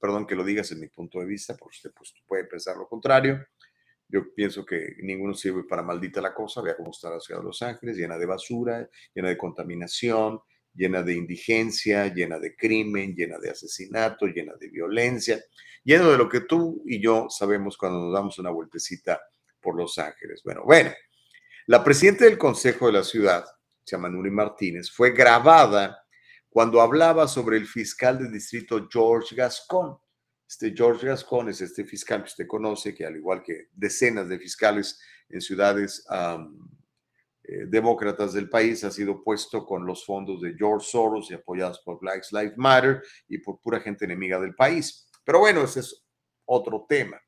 perdón 0.00 0.26
que 0.26 0.36
lo 0.36 0.42
digas 0.42 0.72
en 0.72 0.80
mi 0.80 0.88
punto 0.88 1.20
de 1.20 1.26
vista, 1.26 1.54
porque 1.54 1.76
usted 1.76 1.92
pues, 1.94 2.14
puede 2.26 2.44
pensar 2.44 2.78
lo 2.78 2.88
contrario. 2.88 3.46
Yo 4.08 4.34
pienso 4.34 4.64
que 4.64 4.96
ninguno 5.02 5.34
sirve 5.34 5.64
para 5.64 5.82
maldita 5.82 6.20
la 6.20 6.34
cosa. 6.34 6.62
Vea 6.62 6.76
cómo 6.76 6.90
está 6.90 7.10
la 7.10 7.20
ciudad 7.20 7.40
de 7.40 7.46
Los 7.46 7.62
Ángeles, 7.62 7.96
llena 7.96 8.18
de 8.18 8.26
basura, 8.26 8.88
llena 9.14 9.28
de 9.28 9.38
contaminación, 9.38 10.40
llena 10.74 11.02
de 11.02 11.14
indigencia, 11.14 12.12
llena 12.12 12.38
de 12.38 12.54
crimen, 12.54 13.14
llena 13.14 13.38
de 13.38 13.50
asesinato, 13.50 14.26
llena 14.26 14.54
de 14.58 14.68
violencia, 14.68 15.42
lleno 15.82 16.10
de 16.10 16.18
lo 16.18 16.28
que 16.28 16.40
tú 16.40 16.82
y 16.86 17.00
yo 17.00 17.28
sabemos 17.30 17.76
cuando 17.76 18.00
nos 18.00 18.12
damos 18.12 18.38
una 18.38 18.50
vueltecita 18.50 19.20
por 19.60 19.76
Los 19.76 19.98
Ángeles. 19.98 20.42
Bueno, 20.44 20.62
bueno, 20.64 20.92
la 21.66 21.82
presidenta 21.82 22.24
del 22.24 22.36
Consejo 22.36 22.86
de 22.86 22.92
la 22.92 23.04
Ciudad, 23.04 23.44
se 23.84 23.96
llama 23.96 24.10
Nuri 24.10 24.30
Martínez, 24.30 24.90
fue 24.90 25.12
grabada 25.12 26.04
cuando 26.48 26.80
hablaba 26.80 27.26
sobre 27.26 27.56
el 27.56 27.66
fiscal 27.66 28.18
del 28.18 28.32
distrito 28.32 28.86
George 28.90 29.34
Gascon. 29.34 29.96
Este 30.46 30.74
George 30.76 31.06
Gascon 31.06 31.48
es 31.48 31.60
este 31.60 31.84
fiscal 31.84 32.22
que 32.22 32.28
usted 32.28 32.46
conoce, 32.46 32.94
que 32.94 33.06
al 33.06 33.16
igual 33.16 33.42
que 33.42 33.68
decenas 33.72 34.28
de 34.28 34.38
fiscales 34.38 35.00
en 35.28 35.40
ciudades 35.40 36.06
eh, 37.42 37.66
demócratas 37.66 38.32
del 38.32 38.48
país 38.48 38.84
ha 38.84 38.90
sido 38.90 39.22
puesto 39.22 39.64
con 39.64 39.86
los 39.86 40.04
fondos 40.04 40.40
de 40.40 40.54
George 40.56 40.86
Soros 40.88 41.30
y 41.30 41.34
apoyados 41.34 41.80
por 41.80 41.98
Black 42.00 42.24
Lives 42.30 42.56
Matter 42.56 43.02
y 43.28 43.38
por 43.38 43.60
pura 43.60 43.80
gente 43.80 44.04
enemiga 44.04 44.38
del 44.38 44.54
país. 44.54 45.10
Pero 45.24 45.40
bueno, 45.40 45.62
ese 45.64 45.80
es 45.80 46.06
otro 46.44 46.86
tema. 46.88 47.20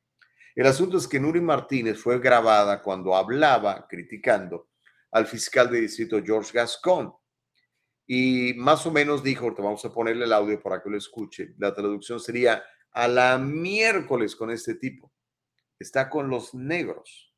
El 0.55 0.65
asunto 0.65 0.97
es 0.97 1.07
que 1.07 1.19
Nuri 1.19 1.41
Martínez 1.41 1.99
fue 1.99 2.19
grabada 2.19 2.81
cuando 2.81 3.15
hablaba 3.15 3.85
criticando 3.87 4.69
al 5.11 5.27
fiscal 5.27 5.69
de 5.69 5.81
distrito 5.81 6.21
George 6.23 6.51
Gascon. 6.53 7.13
Y 8.07 8.53
más 8.55 8.85
o 8.85 8.91
menos 8.91 9.21
dijo, 9.21 9.53
te 9.53 9.61
vamos 9.61 9.83
a 9.85 9.93
ponerle 9.93 10.25
el 10.25 10.33
audio 10.33 10.61
para 10.61 10.81
que 10.81 10.89
lo 10.89 10.97
escuche. 10.97 11.53
La 11.57 11.75
traducción 11.75 12.19
sería 12.19 12.63
a 12.97 13.07
la 13.07 13.37
miércoles 13.37 14.35
con 14.35 14.49
este 14.49 14.73
tipo. 14.73 15.13
Está 15.77 16.09
con 16.09 16.29
los 16.29 16.55
negros. 16.55 17.31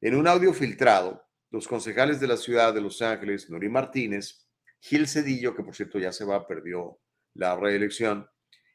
En 0.00 0.14
un 0.14 0.28
audio 0.28 0.54
filtrado, 0.54 1.24
los 1.50 1.66
concejales 1.66 2.20
de 2.20 2.28
la 2.28 2.36
ciudad 2.36 2.72
de 2.72 2.80
Los 2.80 3.02
Ángeles, 3.02 3.50
Nuri 3.50 3.68
Martínez, 3.68 4.46
Gil 4.78 5.08
Cedillo, 5.08 5.56
que 5.56 5.64
por 5.64 5.74
cierto 5.74 5.98
ya 5.98 6.12
se 6.12 6.24
va, 6.24 6.46
perdió 6.46 7.00
la 7.34 7.56
reelección, 7.56 8.28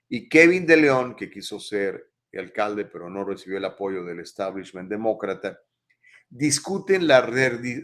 y 0.09 0.27
Kevin 0.27 0.65
de 0.65 0.75
León, 0.75 1.15
que 1.15 1.31
quiso 1.31 1.61
ser 1.61 2.11
alcalde 2.33 2.83
pero 2.83 3.09
no 3.09 3.23
recibió 3.23 3.57
el 3.57 3.65
apoyo 3.65 4.03
del 4.03 4.19
establishment 4.19 4.89
demócrata, 4.89 5.61
discuten 6.27 7.07
la, 7.07 7.21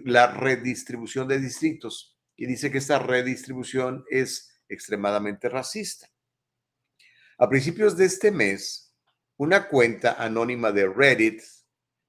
la 0.04 0.28
redistribución 0.34 1.30
de 1.30 1.40
distritos 1.40 2.20
y 2.36 2.46
dice 2.46 2.70
que 2.70 2.80
esta 2.80 3.00
redistribución 3.00 4.04
es 4.10 4.62
extremadamente 4.68 5.48
racista. 5.48 6.10
A 7.38 7.50
principios 7.50 7.98
de 7.98 8.06
este 8.06 8.32
mes, 8.32 8.96
una 9.36 9.68
cuenta 9.68 10.14
anónima 10.14 10.72
de 10.72 10.88
Reddit, 10.88 11.42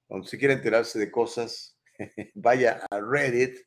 donde 0.07 0.25
se 0.25 0.37
quiere 0.37 0.53
enterarse 0.53 0.97
de 0.97 1.11
cosas 1.11 1.77
vaya 2.33 2.85
a 2.89 3.01
Reddit, 3.01 3.57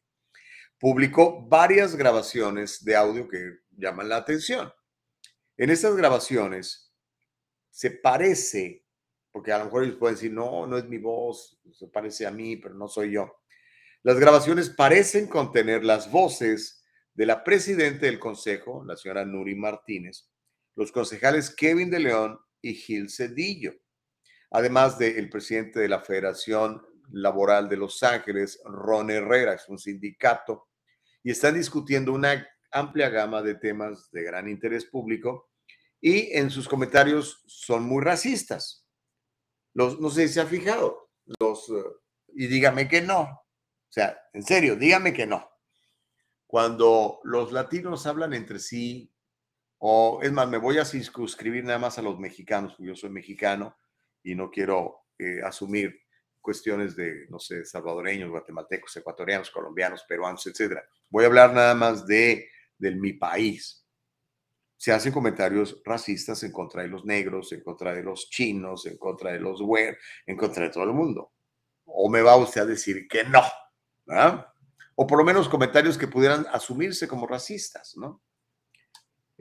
publicó 0.79 1.47
varias 1.47 1.97
grabaciones 1.97 2.83
de 2.83 2.97
audio 2.97 3.29
que 3.29 3.59
llaman 3.73 4.09
la 4.09 4.17
atención. 4.17 4.73
En 5.59 5.69
estas 5.69 5.95
grabaciones 5.97 6.95
se 7.69 7.91
parece, 7.91 8.87
porque 9.31 9.53
a 9.53 9.59
lo 9.59 9.67
mejor 9.67 9.85
ellos 9.85 9.97
pueden 9.97 10.15
decir, 10.15 10.33
no, 10.33 10.67
no 10.67 10.79
es 10.79 10.87
mi 10.87 10.97
voz, 10.97 11.61
se 11.73 11.89
parece 11.89 12.27
a 12.27 12.31
mí, 12.31 12.57
pero 12.57 12.75
no 12.75 12.89
soy 12.89 13.13
yo. 13.13 13.43
Las 14.03 14.19
grabaciones 14.19 14.71
parecen 14.71 15.27
contener 15.27 15.85
las 15.85 16.11
voces 16.11 16.83
de 17.13 17.27
la 17.27 17.45
presidenta 17.45 18.07
del 18.07 18.19
consejo, 18.19 18.83
la 18.83 18.97
señora 18.97 19.27
Nuri 19.27 19.55
Martínez, 19.55 20.30
los 20.81 20.93
concejales 20.93 21.55
Kevin 21.55 21.91
de 21.91 22.01
León 22.01 22.41
y 22.63 22.73
Gil 22.73 23.11
Cedillo, 23.11 23.75
además 24.51 24.99
del 24.99 25.29
presidente 25.29 25.79
de 25.79 25.89
la 25.91 26.01
Federación 26.01 26.81
Laboral 27.11 27.69
de 27.69 27.77
Los 27.77 28.03
Ángeles, 28.03 28.59
Ron 28.65 29.11
Herrera, 29.11 29.53
es 29.53 29.69
un 29.69 29.79
sindicato, 29.79 30.69
y 31.23 31.33
están 31.33 31.55
discutiendo 31.55 32.15
una 32.15 32.49
amplia 32.73 33.11
gama 33.11 33.43
de 33.43 33.57
temas 33.57 34.11
de 34.11 34.23
gran 34.23 34.49
interés 34.49 34.87
público 34.87 35.51
y 36.01 36.35
en 36.35 36.49
sus 36.49 36.67
comentarios 36.67 37.43
son 37.47 37.83
muy 37.83 38.03
racistas. 38.03 38.87
Los, 39.75 40.01
no 40.01 40.09
sé 40.09 40.29
si 40.29 40.35
se 40.35 40.41
ha 40.41 40.47
fijado. 40.47 41.11
Los, 41.39 41.69
eh, 41.69 41.85
y 42.37 42.47
dígame 42.47 42.89
que 42.89 43.03
no. 43.03 43.21
O 43.21 43.93
sea, 43.93 44.19
en 44.33 44.43
serio, 44.43 44.77
dígame 44.77 45.13
que 45.13 45.27
no. 45.27 45.47
Cuando 46.47 47.21
los 47.25 47.53
latinos 47.53 48.07
hablan 48.07 48.33
entre 48.33 48.59
sí, 48.59 49.13
o 49.83 50.21
es 50.23 50.31
más, 50.31 50.47
me 50.47 50.59
voy 50.59 50.77
a 50.77 50.85
circunscribir 50.85 51.65
nada 51.65 51.79
más 51.79 51.99
a 51.99 52.03
los 52.03 52.19
mexicanos, 52.19 52.75
porque 52.75 52.89
yo 52.89 52.95
soy 52.95 53.09
mexicano 53.09 53.75
y 54.23 54.35
no 54.35 54.51
quiero 54.51 55.07
eh, 55.19 55.41
asumir 55.43 56.03
cuestiones 56.39 56.95
de, 56.97 57.27
no 57.31 57.39
sé, 57.39 57.65
salvadoreños, 57.65 58.31
guatemaltecos, 58.31 58.95
ecuatorianos, 58.99 59.51
colombianos, 59.51 60.05
peruanos, 60.07 60.47
etcétera. 60.47 60.85
Voy 61.09 61.25
a 61.25 61.29
hablar 61.29 61.55
nada 61.55 61.75
más 61.75 62.07
de, 62.07 62.51
del 62.77 62.97
mi 62.97 63.15
país. 63.15 63.87
Se 64.77 64.93
hacen 64.93 65.13
comentarios 65.13 65.81
racistas 65.83 66.43
en 66.43 66.53
contra 66.53 66.83
de 66.83 66.89
los 66.89 67.07
negros, 67.07 67.51
en 67.53 67.63
contra 67.63 67.95
de 67.95 68.03
los 68.03 68.29
chinos, 68.29 68.85
en 68.85 68.99
contra 68.99 69.33
de 69.33 69.41
los 69.41 69.63
güer, 69.63 69.97
en 70.27 70.37
contra 70.37 70.65
de 70.65 70.71
todo 70.71 70.85
el 70.85 70.93
mundo. 70.93 71.33
O 71.87 72.11
me 72.11 72.21
va 72.21 72.37
usted 72.37 72.61
a 72.61 72.67
decir 72.67 73.09
que 73.09 73.25
no, 73.25 73.43
¿verdad? 74.05 74.47
O 74.95 75.07
por 75.07 75.17
lo 75.17 75.25
menos 75.25 75.49
comentarios 75.49 75.97
que 75.97 76.07
pudieran 76.07 76.47
asumirse 76.53 77.09
como 77.09 77.27
racistas, 77.27 77.97
¿no? 77.97 78.21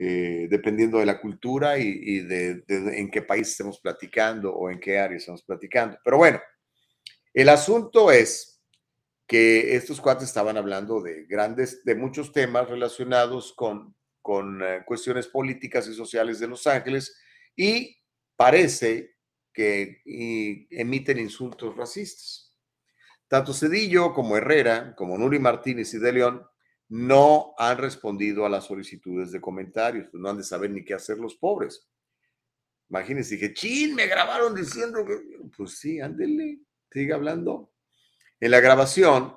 Eh, 0.02 0.48
dependiendo 0.48 0.98
de 0.98 1.04
la 1.04 1.20
cultura 1.20 1.76
y, 1.76 1.86
y 1.86 2.20
de, 2.20 2.62
de 2.62 2.98
en 2.98 3.10
qué 3.10 3.20
país 3.20 3.48
estemos 3.48 3.78
platicando 3.80 4.50
o 4.50 4.70
en 4.70 4.80
qué 4.80 4.98
área 4.98 5.18
estamos 5.18 5.42
platicando. 5.42 5.98
Pero 6.02 6.16
bueno, 6.16 6.40
el 7.34 7.50
asunto 7.50 8.10
es 8.10 8.62
que 9.26 9.76
estos 9.76 10.00
cuates 10.00 10.24
estaban 10.24 10.56
hablando 10.56 11.02
de 11.02 11.26
grandes, 11.26 11.84
de 11.84 11.94
muchos 11.94 12.32
temas 12.32 12.66
relacionados 12.70 13.52
con, 13.52 13.94
con 14.22 14.62
eh, 14.62 14.84
cuestiones 14.86 15.28
políticas 15.28 15.86
y 15.86 15.92
sociales 15.92 16.40
de 16.40 16.48
Los 16.48 16.66
Ángeles 16.66 17.14
y 17.54 17.94
parece 18.36 19.16
que 19.52 20.00
y 20.06 20.66
emiten 20.80 21.18
insultos 21.18 21.76
racistas. 21.76 22.56
Tanto 23.28 23.52
Cedillo 23.52 24.14
como 24.14 24.38
Herrera, 24.38 24.94
como 24.96 25.18
Nuri 25.18 25.38
Martínez 25.38 25.92
y 25.92 25.98
De 25.98 26.10
León, 26.10 26.42
no 26.90 27.54
han 27.56 27.78
respondido 27.78 28.44
a 28.44 28.48
las 28.48 28.64
solicitudes 28.64 29.30
de 29.30 29.40
comentarios, 29.40 30.08
pues 30.10 30.20
no 30.20 30.28
han 30.28 30.36
de 30.36 30.42
saber 30.42 30.70
ni 30.70 30.84
qué 30.84 30.92
hacer 30.92 31.18
los 31.18 31.36
pobres. 31.36 31.88
Imagínense, 32.88 33.36
dije, 33.36 33.54
chin, 33.54 33.94
me 33.94 34.08
grabaron 34.08 34.56
diciendo 34.56 35.06
que, 35.06 35.16
pues 35.56 35.78
sí, 35.78 36.00
ándele, 36.00 36.58
sigue 36.90 37.12
hablando. 37.12 37.72
En 38.40 38.50
la 38.50 38.58
grabación, 38.58 39.36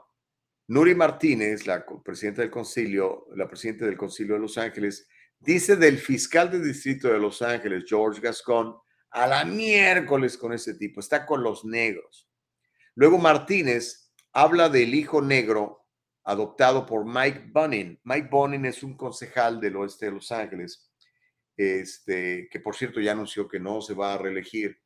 Nuri 0.67 0.95
Martínez, 0.95 1.67
la 1.67 1.85
presidenta 2.03 2.41
del 2.41 2.49
concilio, 2.49 3.27
la 3.35 3.47
presidenta 3.47 3.85
del 3.85 3.97
concilio 3.97 4.33
de 4.33 4.41
Los 4.41 4.57
Ángeles, 4.57 5.07
dice 5.39 5.75
del 5.75 5.99
fiscal 5.99 6.49
del 6.49 6.63
distrito 6.63 7.09
de 7.09 7.19
Los 7.19 7.43
Ángeles, 7.43 7.83
George 7.87 8.19
Gascon, 8.19 8.75
a 9.11 9.27
la 9.27 9.45
miércoles 9.45 10.39
con 10.39 10.53
ese 10.53 10.73
tipo, 10.73 10.99
está 10.99 11.23
con 11.23 11.43
los 11.43 11.63
negros. 11.65 12.27
Luego 12.95 13.19
Martínez 13.19 14.11
habla 14.31 14.69
del 14.69 14.95
hijo 14.95 15.21
negro 15.21 15.82
adoptado 16.23 16.85
por 16.85 17.05
Mike 17.05 17.49
Bunning. 17.51 17.99
Mike 18.03 18.27
Bunning 18.29 18.65
es 18.65 18.83
un 18.83 18.95
concejal 18.95 19.59
del 19.59 19.75
oeste 19.75 20.05
de 20.05 20.11
Los 20.13 20.31
Ángeles, 20.31 20.89
este, 21.57 22.47
que 22.49 22.59
por 22.59 22.75
cierto 22.75 22.99
ya 22.99 23.11
anunció 23.11 23.47
que 23.47 23.59
no 23.59 23.81
se 23.81 23.93
va 23.93 24.13
a 24.13 24.17
reelegir. 24.17 24.79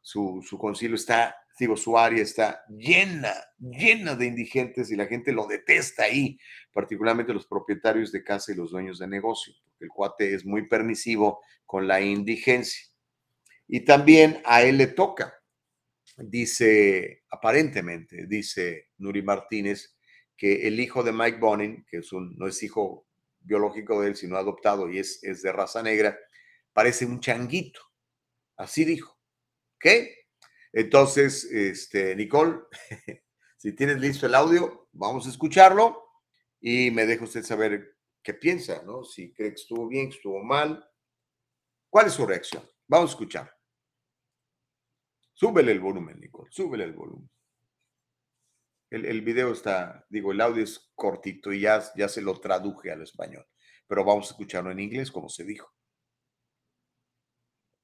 Su, 0.00 0.44
su 0.46 0.58
concilio 0.58 0.96
está, 0.96 1.34
digo, 1.58 1.76
su 1.76 1.96
área 1.96 2.22
está 2.22 2.62
llena, 2.68 3.32
llena 3.58 4.14
de 4.14 4.26
indigentes 4.26 4.90
y 4.90 4.96
la 4.96 5.06
gente 5.06 5.32
lo 5.32 5.46
detesta 5.46 6.04
ahí, 6.04 6.38
particularmente 6.72 7.32
los 7.32 7.46
propietarios 7.46 8.12
de 8.12 8.22
casa 8.22 8.52
y 8.52 8.54
los 8.54 8.70
dueños 8.70 8.98
de 8.98 9.08
negocio, 9.08 9.54
porque 9.64 9.84
el 9.84 9.90
cuate 9.90 10.34
es 10.34 10.44
muy 10.44 10.68
permisivo 10.68 11.40
con 11.64 11.88
la 11.88 12.02
indigencia. 12.02 12.86
Y 13.66 13.80
también 13.80 14.42
a 14.44 14.62
él 14.62 14.76
le 14.76 14.88
toca, 14.88 15.34
dice, 16.18 17.22
aparentemente, 17.30 18.26
dice 18.26 18.90
Nuri 18.98 19.22
Martínez, 19.22 19.96
que 20.36 20.66
el 20.66 20.80
hijo 20.80 21.02
de 21.02 21.12
Mike 21.12 21.38
Bonin, 21.38 21.84
que 21.88 21.98
es 21.98 22.12
un, 22.12 22.36
no 22.36 22.46
es 22.46 22.62
hijo 22.62 23.06
biológico 23.40 24.00
de 24.00 24.08
él, 24.08 24.16
sino 24.16 24.36
adoptado 24.36 24.90
y 24.90 24.98
es, 24.98 25.22
es 25.22 25.42
de 25.42 25.52
raza 25.52 25.82
negra, 25.82 26.18
parece 26.72 27.06
un 27.06 27.20
changuito. 27.20 27.80
Así 28.56 28.84
dijo. 28.84 29.18
¿Ok? 29.76 29.86
Entonces, 30.72 31.44
este, 31.44 32.16
Nicole, 32.16 32.60
si 33.56 33.72
tienes 33.72 34.00
listo 34.00 34.26
el 34.26 34.34
audio, 34.34 34.88
vamos 34.92 35.26
a 35.26 35.30
escucharlo 35.30 36.04
y 36.60 36.90
me 36.90 37.06
deja 37.06 37.24
usted 37.24 37.44
saber 37.44 37.96
qué 38.22 38.34
piensa, 38.34 38.82
¿no? 38.84 39.04
Si 39.04 39.32
cree 39.32 39.50
que 39.50 39.60
estuvo 39.60 39.86
bien, 39.86 40.08
que 40.08 40.16
estuvo 40.16 40.42
mal. 40.42 40.84
¿Cuál 41.90 42.06
es 42.06 42.14
su 42.14 42.26
reacción? 42.26 42.68
Vamos 42.88 43.10
a 43.10 43.12
escuchar. 43.12 43.54
Súbele 45.32 45.72
el 45.72 45.80
volumen, 45.80 46.18
Nicole, 46.20 46.50
súbele 46.50 46.84
el 46.84 46.92
volumen. 46.92 47.30
El, 48.94 49.06
el 49.06 49.22
video 49.22 49.50
está, 49.50 50.04
digo, 50.08 50.30
el 50.30 50.40
audio 50.40 50.62
es 50.62 50.92
cortito 50.94 51.52
y 51.52 51.62
ya, 51.62 51.82
ya 51.96 52.08
se 52.08 52.22
lo 52.22 52.38
traduje 52.38 52.92
al 52.92 53.02
español, 53.02 53.44
pero 53.88 54.04
vamos 54.04 54.26
a 54.26 54.30
escucharlo 54.30 54.70
en 54.70 54.78
inglés, 54.78 55.10
como 55.10 55.28
se 55.28 55.44
dijo. 55.44 55.68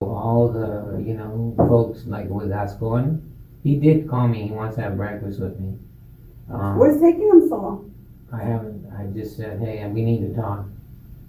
all 0.03 0.53
the 0.53 1.03
you 1.03 1.15
know 1.15 1.55
folks 1.69 2.07
like 2.07 2.28
with 2.28 2.51
Ascon, 2.51 3.20
he 3.62 3.77
did 3.77 4.09
call 4.09 4.28
me. 4.28 4.47
He 4.49 4.53
wants 4.53 4.77
to 4.77 4.82
have 4.82 4.97
breakfast 4.97 5.41
with 5.41 5.59
me. 5.59 5.78
Um, 6.53 6.78
What's 6.78 7.01
taking 7.01 7.28
him 7.28 7.49
so 7.49 7.57
long? 7.57 7.95
I 8.32 8.43
haven't. 8.43 8.87
I 8.97 9.07
just 9.07 9.37
said, 9.37 9.61
hey, 9.61 9.85
we 9.89 10.03
need 10.03 10.20
to 10.20 10.41
talk. 10.41 10.66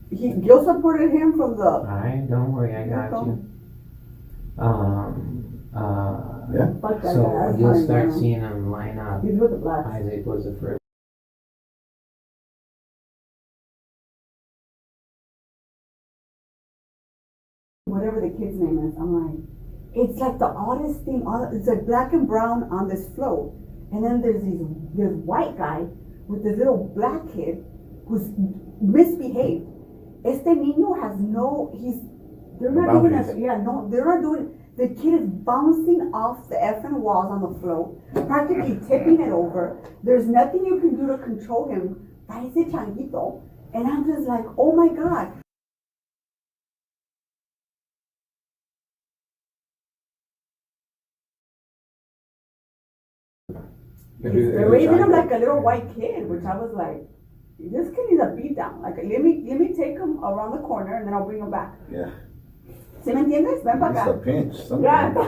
He, 0.09 0.33
Gil 0.33 0.63
supported 0.63 1.11
him 1.11 1.37
from 1.37 1.57
the. 1.57 1.63
All 1.63 1.83
right, 1.83 2.29
don't 2.29 2.51
worry, 2.53 2.75
I 2.75 2.87
got 2.87 3.25
you. 3.25 3.45
Um. 4.57 5.50
Uh. 5.75 6.47
Yeah. 6.53 6.73
Fuck 6.81 7.01
that 7.01 7.13
So 7.15 7.23
guy, 7.23 7.47
that's 7.47 7.59
you'll 7.59 7.73
fine, 7.73 7.83
start 7.85 8.09
yeah. 8.11 8.19
seeing 8.19 8.41
them 8.41 8.71
line 8.71 8.99
up. 8.99 9.23
He's 9.23 9.39
with 9.39 9.51
the 9.51 9.57
blacks. 9.57 9.87
Isaac 9.87 10.25
was 10.25 10.43
the 10.45 10.53
first. 10.59 10.79
whatever 17.85 18.21
the 18.21 18.29
kid's 18.37 18.59
name 18.59 18.79
is. 18.87 18.95
I'm 18.97 19.11
like, 19.13 19.39
it's 19.93 20.19
like 20.19 20.39
the 20.39 20.47
oddest 20.47 21.03
thing. 21.05 21.23
all- 21.27 21.49
It's 21.51 21.67
like 21.67 21.85
black 21.85 22.13
and 22.13 22.27
brown 22.27 22.63
on 22.71 22.87
this 22.87 23.07
float, 23.15 23.53
and 23.91 24.03
then 24.03 24.21
there's 24.21 24.43
these 24.43 24.61
this 24.95 25.11
white 25.25 25.57
guy 25.57 25.87
with 26.27 26.43
this 26.43 26.57
little 26.57 26.91
black 26.95 27.21
kid 27.33 27.63
who's 28.07 28.29
misbehaved. 28.81 29.67
Este 30.23 30.53
niño 30.55 30.99
has 31.01 31.19
no. 31.19 31.71
He's. 31.73 31.99
They're 32.59 32.71
not 32.71 32.95
even. 32.95 33.11
boundaries. 33.11 33.37
yeah, 33.39 33.57
no, 33.57 33.89
they're 33.89 34.05
not 34.05 34.21
doing. 34.21 34.53
The 34.81 34.87
kid 34.87 35.13
is 35.13 35.27
bouncing 35.27 36.09
off 36.11 36.49
the 36.49 36.55
effing 36.55 36.93
walls 36.93 37.29
on 37.29 37.41
the 37.43 37.59
floor, 37.59 37.95
practically 38.25 38.79
tipping 38.89 39.21
it 39.21 39.29
over. 39.29 39.77
There's 40.01 40.25
nothing 40.25 40.65
you 40.65 40.79
can 40.79 40.95
do 40.95 41.05
to 41.05 41.19
control 41.19 41.69
him. 41.69 42.09
Parece 42.27 42.65
changuito. 42.71 43.43
And 43.75 43.85
I'm 43.85 44.03
just 44.07 44.27
like, 44.27 44.43
oh 44.57 44.71
my 44.71 44.87
god. 44.87 45.33
They're 54.19 54.67
raising 54.67 54.97
him 54.97 55.11
like 55.11 55.29
a 55.29 55.37
little 55.37 55.61
white 55.61 55.93
kid, 55.93 56.27
which 56.27 56.43
I 56.43 56.57
was 56.57 56.73
like, 56.73 57.05
this 57.59 57.87
kid 57.95 58.05
needs 58.09 58.23
a 58.23 58.33
beat 58.35 58.55
down. 58.55 58.81
Like, 58.81 58.97
let 58.97 59.21
me 59.21 59.45
let 59.47 59.59
me 59.59 59.75
take 59.77 59.99
him 59.99 60.23
around 60.23 60.57
the 60.57 60.65
corner 60.65 60.95
and 60.95 61.05
then 61.05 61.13
I'll 61.13 61.25
bring 61.25 61.37
him 61.37 61.51
back. 61.51 61.77
Yeah. 61.91 62.09
¿Sí 63.03 63.13
me 63.13 63.21
entiendes? 63.21 63.63
Ven 63.63 63.79
para 63.79 63.91
It's 63.93 64.01
acá. 64.01 64.09
a 64.11 64.21
pinch. 64.21 64.55
Something. 64.55 64.83
Ya. 64.83 65.11
But 65.13 65.23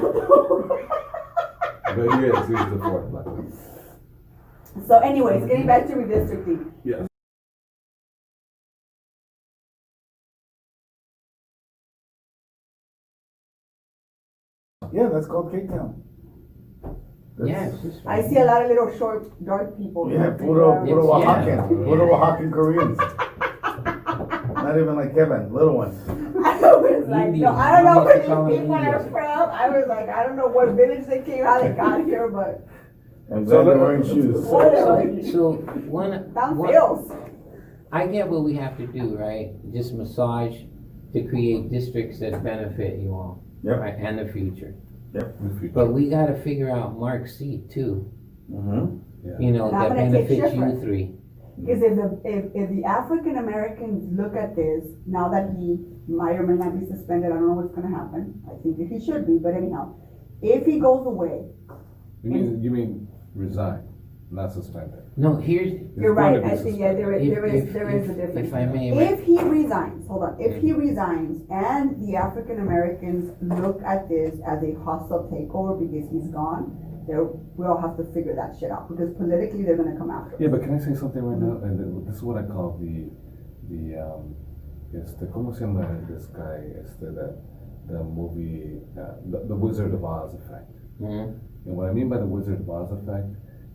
he 2.19 2.25
is. 2.27 2.47
The 2.47 2.79
fourth 2.81 3.09
black 3.11 3.25
one. 3.25 3.51
so, 4.87 4.99
anyways, 4.99 5.45
getting 5.45 5.67
back 5.67 5.87
to 5.87 5.93
redistricting. 5.95 6.71
Yeah. 6.83 7.05
Yeah, 14.91 15.09
that's 15.11 15.27
called 15.27 15.51
Cape 15.51 15.69
Town. 15.69 16.03
Yeah, 17.43 17.65
it's 17.65 17.81
just 17.81 18.05
I 18.05 18.21
see 18.21 18.37
a 18.37 18.45
lot 18.45 18.61
of 18.63 18.69
little 18.69 18.95
short, 18.97 19.25
dark 19.43 19.75
people. 19.77 20.11
Yeah, 20.11 20.31
puro, 20.37 20.73
uh, 20.73 20.85
puro 20.85 21.17
It's- 21.17 21.47
yeah. 21.47 21.65
Puro 21.67 22.05
Oaxacan 22.13 22.51
Koreans. 22.53 22.97
Not 24.63 24.77
even 24.77 24.95
like 24.95 25.15
Kevin, 25.15 25.51
little 25.51 25.75
ones. 25.75 25.97
I 27.13 27.25
was 27.27 27.31
like, 27.33 27.41
no, 27.41 27.51
I 27.55 27.81
don't 27.81 27.85
know 27.95 28.03
where 28.03 28.49
these 28.49 28.59
people 28.59 28.73
are 28.75 28.99
from. 29.09 29.49
I 29.51 29.69
was 29.69 29.85
like, 29.87 30.09
I 30.09 30.23
don't 30.23 30.35
know 30.35 30.47
what 30.47 30.69
village 30.69 31.05
they 31.07 31.21
came, 31.21 31.43
how 31.45 31.61
they 31.61 31.69
got 31.69 32.05
here, 32.05 32.27
but 32.29 32.67
I'm 33.33 33.45
glad 33.45 33.65
they're 33.67 33.77
wearing 33.77 34.03
shoes. 34.03 34.37
whatever. 34.45 35.21
So 35.31 35.53
one. 35.87 36.33
Down 36.33 36.57
one- 36.57 36.69
feels. 36.71 37.11
I 37.91 38.07
get 38.07 38.27
what 38.27 38.43
we 38.43 38.55
have 38.55 38.75
to 38.77 38.87
do, 38.87 39.15
right? 39.15 39.51
Just 39.71 39.93
massage 39.93 40.55
to 41.13 41.23
create 41.25 41.69
districts 41.69 42.19
that 42.21 42.43
benefit 42.43 42.99
you 42.99 43.11
all, 43.13 43.43
Yep. 43.63 43.77
right, 43.79 43.95
and 43.99 44.17
the 44.17 44.31
future. 44.33 44.73
Yep. 45.13 45.35
But 45.75 45.87
we 45.93 46.09
got 46.09 46.25
to 46.25 46.41
figure 46.41 46.71
out 46.71 46.97
Mark's 46.97 47.37
seat 47.37 47.69
too. 47.69 48.11
Mm-hmm. 48.51 49.41
You 49.41 49.51
know 49.51 49.69
And 49.69 49.73
that 49.79 49.89
gonna 49.89 50.11
take 50.11 50.39
benefits 50.41 50.55
you 50.55 50.61
Schiffer. 50.71 50.81
three. 50.81 51.15
Because 51.59 51.81
if 51.83 51.95
the, 51.95 52.21
if, 52.25 52.45
if 52.55 52.69
the 52.75 52.83
African 52.85 53.37
Americans 53.37 54.09
look 54.17 54.35
at 54.35 54.55
this, 54.55 54.83
now 55.05 55.29
that 55.29 55.55
he 55.57 55.77
might 56.07 56.33
or 56.35 56.45
may 56.47 56.55
not 56.63 56.79
be 56.79 56.85
suspended, 56.85 57.31
I 57.31 57.35
don't 57.35 57.47
know 57.47 57.53
what's 57.61 57.73
gonna 57.75 57.95
happen. 57.95 58.41
I 58.49 58.61
think 58.63 58.77
that 58.77 58.87
he 58.87 58.99
should 59.03 59.25
be, 59.27 59.37
but 59.37 59.53
anyhow, 59.53 59.95
if 60.41 60.65
he 60.65 60.79
goes 60.79 61.05
away, 61.05 61.45
You 62.23 62.29
mean, 62.31 62.63
you 62.63 62.71
mean 62.71 63.07
resign, 63.35 63.87
not 64.31 64.51
suspended? 64.51 64.99
No, 65.15 65.35
here's. 65.35 65.71
You're 65.95 66.15
going 66.15 66.41
right, 66.41 66.41
to 66.41 66.41
be 66.41 66.51
I 66.51 66.57
see, 66.57 66.79
yeah, 66.79 66.93
there 66.93 67.13
is, 67.13 67.27
If- 67.27 67.33
there 67.35 67.45
is, 67.45 67.63
if- 67.67 67.73
there 67.73 67.89
is 67.89 68.09
a 68.09 68.11
if- 68.11 68.17
difference. 68.17 68.47
if 68.47 68.53
I 68.53 68.65
may, 68.65 68.91
ma- 68.91 69.01
If 69.01 69.23
he 69.23 69.39
resigns, 69.39 70.07
hold 70.07 70.23
on, 70.23 70.35
if 70.39 70.59
he 70.61 70.73
resigns 70.73 71.43
and 71.51 72.01
the 72.05 72.15
African 72.15 72.59
Americans 72.59 73.31
look 73.41 73.81
at 73.83 74.09
this 74.09 74.33
as 74.47 74.63
a 74.63 74.73
hostile 74.83 75.29
takeover 75.31 75.79
because 75.79 76.09
he's 76.09 76.27
gone, 76.29 76.75
there, 77.07 77.23
we'll 77.55 77.77
have 77.77 77.97
to 77.97 78.03
figure 78.13 78.35
that 78.35 78.55
shit 78.59 78.71
out, 78.71 78.89
because 78.89 79.13
politically, 79.15 79.63
they're 79.63 79.77
gonna 79.77 79.97
come 79.97 80.11
after. 80.11 80.35
Yeah, 80.39 80.49
but 80.49 80.61
can 80.63 80.73
I 80.75 80.79
say 80.79 80.93
something 80.93 81.21
right 81.23 81.39
now? 81.39 81.63
And 81.63 82.07
this 82.07 82.15
is 82.17 82.23
what 82.23 82.37
I 82.37 82.43
call 82.43 82.77
the, 82.79 83.09
the, 83.69 83.99
um, 83.99 84.35
este, 84.93 85.25
¿cómo 85.31 85.53
se 85.53 85.61
llama 85.61 85.87
this 86.09 86.27
guy? 86.27 86.59
Este, 86.79 87.01
the, 87.13 87.35
the 87.87 88.03
movie, 88.03 88.79
uh, 88.97 89.15
the, 89.29 89.45
the 89.47 89.55
Wizard 89.55 89.93
of 89.93 90.03
Oz 90.03 90.33
effect. 90.35 90.71
Mhm. 91.01 91.39
And 91.65 91.75
what 91.77 91.89
I 91.89 91.93
mean 91.93 92.09
by 92.09 92.17
the 92.17 92.25
Wizard 92.25 92.59
of 92.61 92.69
Oz 92.69 92.91
effect 92.91 93.29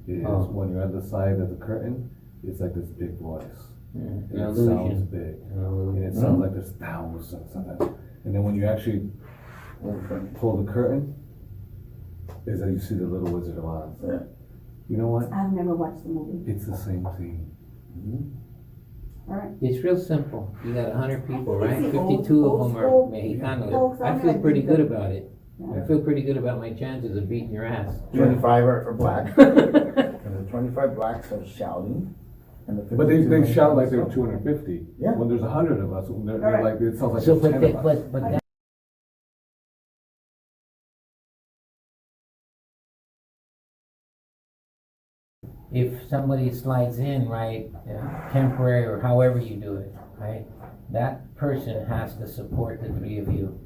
is 0.06 0.24
Oh. 0.26 0.44
when 0.50 0.70
you're 0.72 0.82
on 0.82 0.92
the 0.92 1.02
side 1.02 1.40
of 1.40 1.50
the 1.50 1.56
curtain, 1.56 2.08
it's 2.42 2.60
like 2.60 2.74
this 2.74 2.88
big 2.90 3.18
voice. 3.18 3.72
Yeah, 3.94 4.02
And 4.02 4.30
an 4.30 4.38
it 4.38 4.44
illusion. 4.44 4.66
sounds 4.66 5.02
big. 5.04 5.36
An. 5.54 5.96
And 5.96 6.04
it 6.04 6.14
sounds 6.14 6.40
like 6.40 6.52
there's 6.52 6.72
thousands 6.72 7.54
of 7.54 7.78
them. 7.78 7.94
And 8.24 8.34
then 8.34 8.42
when 8.44 8.54
you 8.54 8.66
actually 8.66 9.10
pull 10.34 10.56
the 10.62 10.70
curtain, 10.70 11.14
is 12.48 12.60
that 12.60 12.70
you 12.70 12.78
see 12.78 12.94
the 12.94 13.06
little 13.06 13.30
Wizard 13.38 13.58
of 13.58 13.64
Oz. 13.64 13.90
Yeah. 14.06 14.18
You 14.88 14.96
know 14.96 15.08
what? 15.08 15.32
I've 15.32 15.52
never 15.52 15.74
watched 15.74 16.02
the 16.04 16.08
movie, 16.10 16.50
It's 16.50 16.66
the 16.66 16.76
same 16.76 17.04
thing. 17.18 17.50
Mm-hmm. 17.98 19.30
alright. 19.30 19.50
It's 19.60 19.84
real 19.84 19.98
simple. 19.98 20.54
You 20.64 20.72
got 20.74 20.90
a 20.92 20.94
hundred 20.96 21.26
people, 21.26 21.54
I 21.62 21.66
right? 21.66 21.82
it's 21.82 21.92
the 21.92 21.98
old- 21.98 22.18
Fifty-two 22.26 22.46
of 22.46 22.52
old 22.52 22.70
them 22.70 22.76
are 22.78 22.88
school 22.88 23.12
Mexicanos. 23.14 23.70
folks, 23.70 24.00
I 24.00 24.14
feel 24.18 24.26
gonna 24.32 24.38
pretty 24.40 24.62
good 24.62 24.80
about 24.80 25.12
it. 25.12 25.30
I 25.60 25.86
feel 25.88 26.00
pretty 26.00 26.22
good 26.22 26.36
about 26.36 26.58
my 26.60 26.72
chances 26.72 27.16
of 27.16 27.28
beating 27.28 27.50
your 27.50 27.64
ass. 27.66 27.90
Twenty-five 28.14 28.64
are, 28.64 28.88
are 28.90 28.94
black, 28.94 29.26
and 29.38 29.56
the 29.56 30.46
twenty-five 30.50 30.94
blacks 30.94 31.32
are 31.32 31.44
shouting, 31.44 32.14
and 32.68 32.78
the 32.78 32.94
But 32.96 33.08
they, 33.08 33.22
they 33.24 33.52
shout 33.52 33.76
like 33.76 33.90
they're 33.90 34.04
two 34.04 34.22
hundred 34.24 34.42
and 34.46 34.56
fifty. 34.56 34.86
Yeah. 34.98 35.12
When 35.16 35.28
there's 35.28 35.42
a 35.42 35.50
hundred 35.50 35.80
of 35.82 35.92
us, 35.92 36.06
they're, 36.08 36.38
they're 36.38 36.56
Alright. 36.58 36.80
like, 36.80 36.80
it 36.80 36.96
sounds 36.98 37.14
like 37.14 37.22
So, 37.24 37.36
there's 37.38 37.42
but, 37.42 37.50
ten 37.50 37.60
that- 37.72 37.74
of 37.80 37.86
us. 37.86 37.98
but, 37.98 38.12
but 38.12 38.22
that, 38.30 38.42
if 45.72 46.08
somebody 46.08 46.50
slides 46.52 46.98
in, 46.98 47.28
right, 47.28 47.70
uh, 47.90 48.30
temporary 48.32 48.84
or 48.86 49.00
however 49.00 49.38
you 49.38 49.56
do 49.56 49.76
it, 49.76 49.92
right, 50.18 50.46
that 50.90 51.34
person 51.36 51.84
has 51.86 52.16
to 52.16 52.26
support 52.26 52.80
the 52.82 52.88
three 52.98 53.18
of 53.18 53.28
you. 53.32 53.58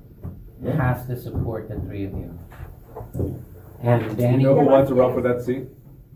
Has 0.76 1.06
to 1.06 1.16
support 1.16 1.68
the 1.68 1.80
three 1.80 2.04
of 2.04 2.12
you. 2.12 2.38
And 3.82 4.02
You 4.02 4.16
Danny. 4.16 4.44
know 4.44 4.58
who 4.58 4.66
wants 4.66 4.88
to 4.90 4.94
run 4.94 5.12
for 5.12 5.20
that 5.22 5.42
seat? 5.42 5.66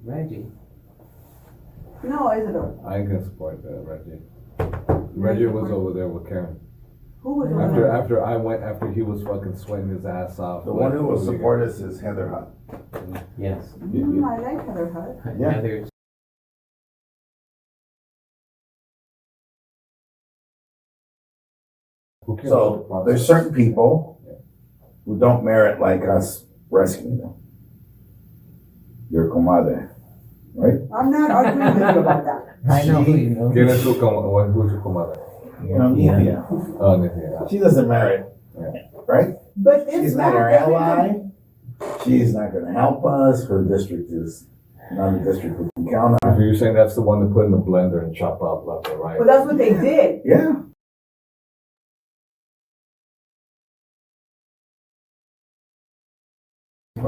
Reggie. 0.04 0.46
No, 2.04 2.30
Isidore, 2.32 2.78
I 2.86 2.98
ain't 2.98 3.08
gonna 3.08 3.24
support 3.24 3.62
that, 3.64 3.82
Reggie. 3.84 4.20
Reggie 5.16 5.46
was 5.46 5.70
over 5.70 5.92
there 5.92 6.06
with 6.08 6.28
Karen. 6.28 6.60
Who 7.26 7.34
was 7.40 7.50
over 7.50 7.60
After, 7.60 7.80
there? 7.80 7.90
after 7.92 8.24
I 8.24 8.36
went, 8.36 8.62
after 8.62 8.92
he 8.92 9.02
was 9.02 9.20
fucking 9.24 9.56
sweating 9.56 9.88
his 9.88 10.06
ass 10.06 10.38
off. 10.38 10.64
The 10.64 10.72
one 10.72 10.92
who 10.92 11.02
will 11.08 11.18
support 11.18 11.60
us 11.68 11.80
is 11.80 12.00
Heather 12.00 12.28
Hutt. 12.28 12.54
Yes. 13.36 13.74
Mm, 13.80 14.22
I 14.24 14.38
like 14.38 14.64
Heather 14.64 14.92
Hutt. 14.94 15.34
Yeah. 15.40 15.52
Heather's 15.54 15.88
Who 22.26 22.36
cares 22.36 22.48
about 22.52 22.58
the 22.58 22.78
So, 22.78 22.78
process? 22.88 23.06
there's 23.06 23.26
certain 23.26 23.54
people 23.54 24.20
who 25.04 25.18
don't 25.18 25.44
merit 25.44 25.80
like 25.80 26.02
us 26.08 26.44
rescuing 26.70 27.18
them. 27.18 27.34
Your 29.10 29.28
comadre, 29.30 29.88
right? 30.54 30.80
I'm 30.96 31.10
not 31.10 31.30
arguing 31.30 31.74
with 31.74 31.94
you 31.94 32.00
about 32.00 32.24
that. 32.24 32.56
I 32.68 32.84
know 32.84 33.04
who 33.04 33.14
you 33.16 33.30
know. 33.30 33.50
¿Quién 33.50 33.68
es 33.68 33.82
su 33.82 33.94
com- 34.00 34.24
who's 34.52 34.72
your 34.72 34.80
comadre? 34.80 35.25
You 35.62 35.78
know, 35.78 35.94
Nithya. 35.94 36.46
Oh, 36.80 36.98
Nithya. 36.98 37.50
She 37.50 37.58
doesn't 37.58 37.88
merit, 37.88 38.26
right? 39.06 39.34
But 39.56 39.80
it's 39.88 39.92
She's 39.92 40.16
not 40.16 40.32
not 40.34 40.36
our 40.36 40.50
every- 40.50 40.74
ally. 40.74 41.20
She's 42.04 42.34
not 42.34 42.52
gonna 42.52 42.72
help 42.72 43.04
us. 43.04 43.46
Her 43.48 43.62
district 43.64 44.10
is 44.10 44.46
not 44.92 45.14
a 45.14 45.18
district 45.24 45.58
we 45.58 45.68
can 45.76 45.88
count 45.90 46.18
So 46.22 46.28
on. 46.30 46.40
you're 46.40 46.54
saying 46.54 46.74
that's 46.74 46.94
the 46.94 47.02
one 47.02 47.20
to 47.20 47.26
put 47.32 47.46
in 47.46 47.50
the 47.52 47.58
blender 47.58 48.02
and 48.02 48.14
chop 48.14 48.40
up 48.42 48.66
left 48.66 48.88
and 48.88 49.00
right? 49.00 49.18
Well, 49.18 49.26
that's 49.28 49.46
what 49.46 49.58
they 49.58 49.70
did. 49.72 50.22
Yeah. 50.24 50.62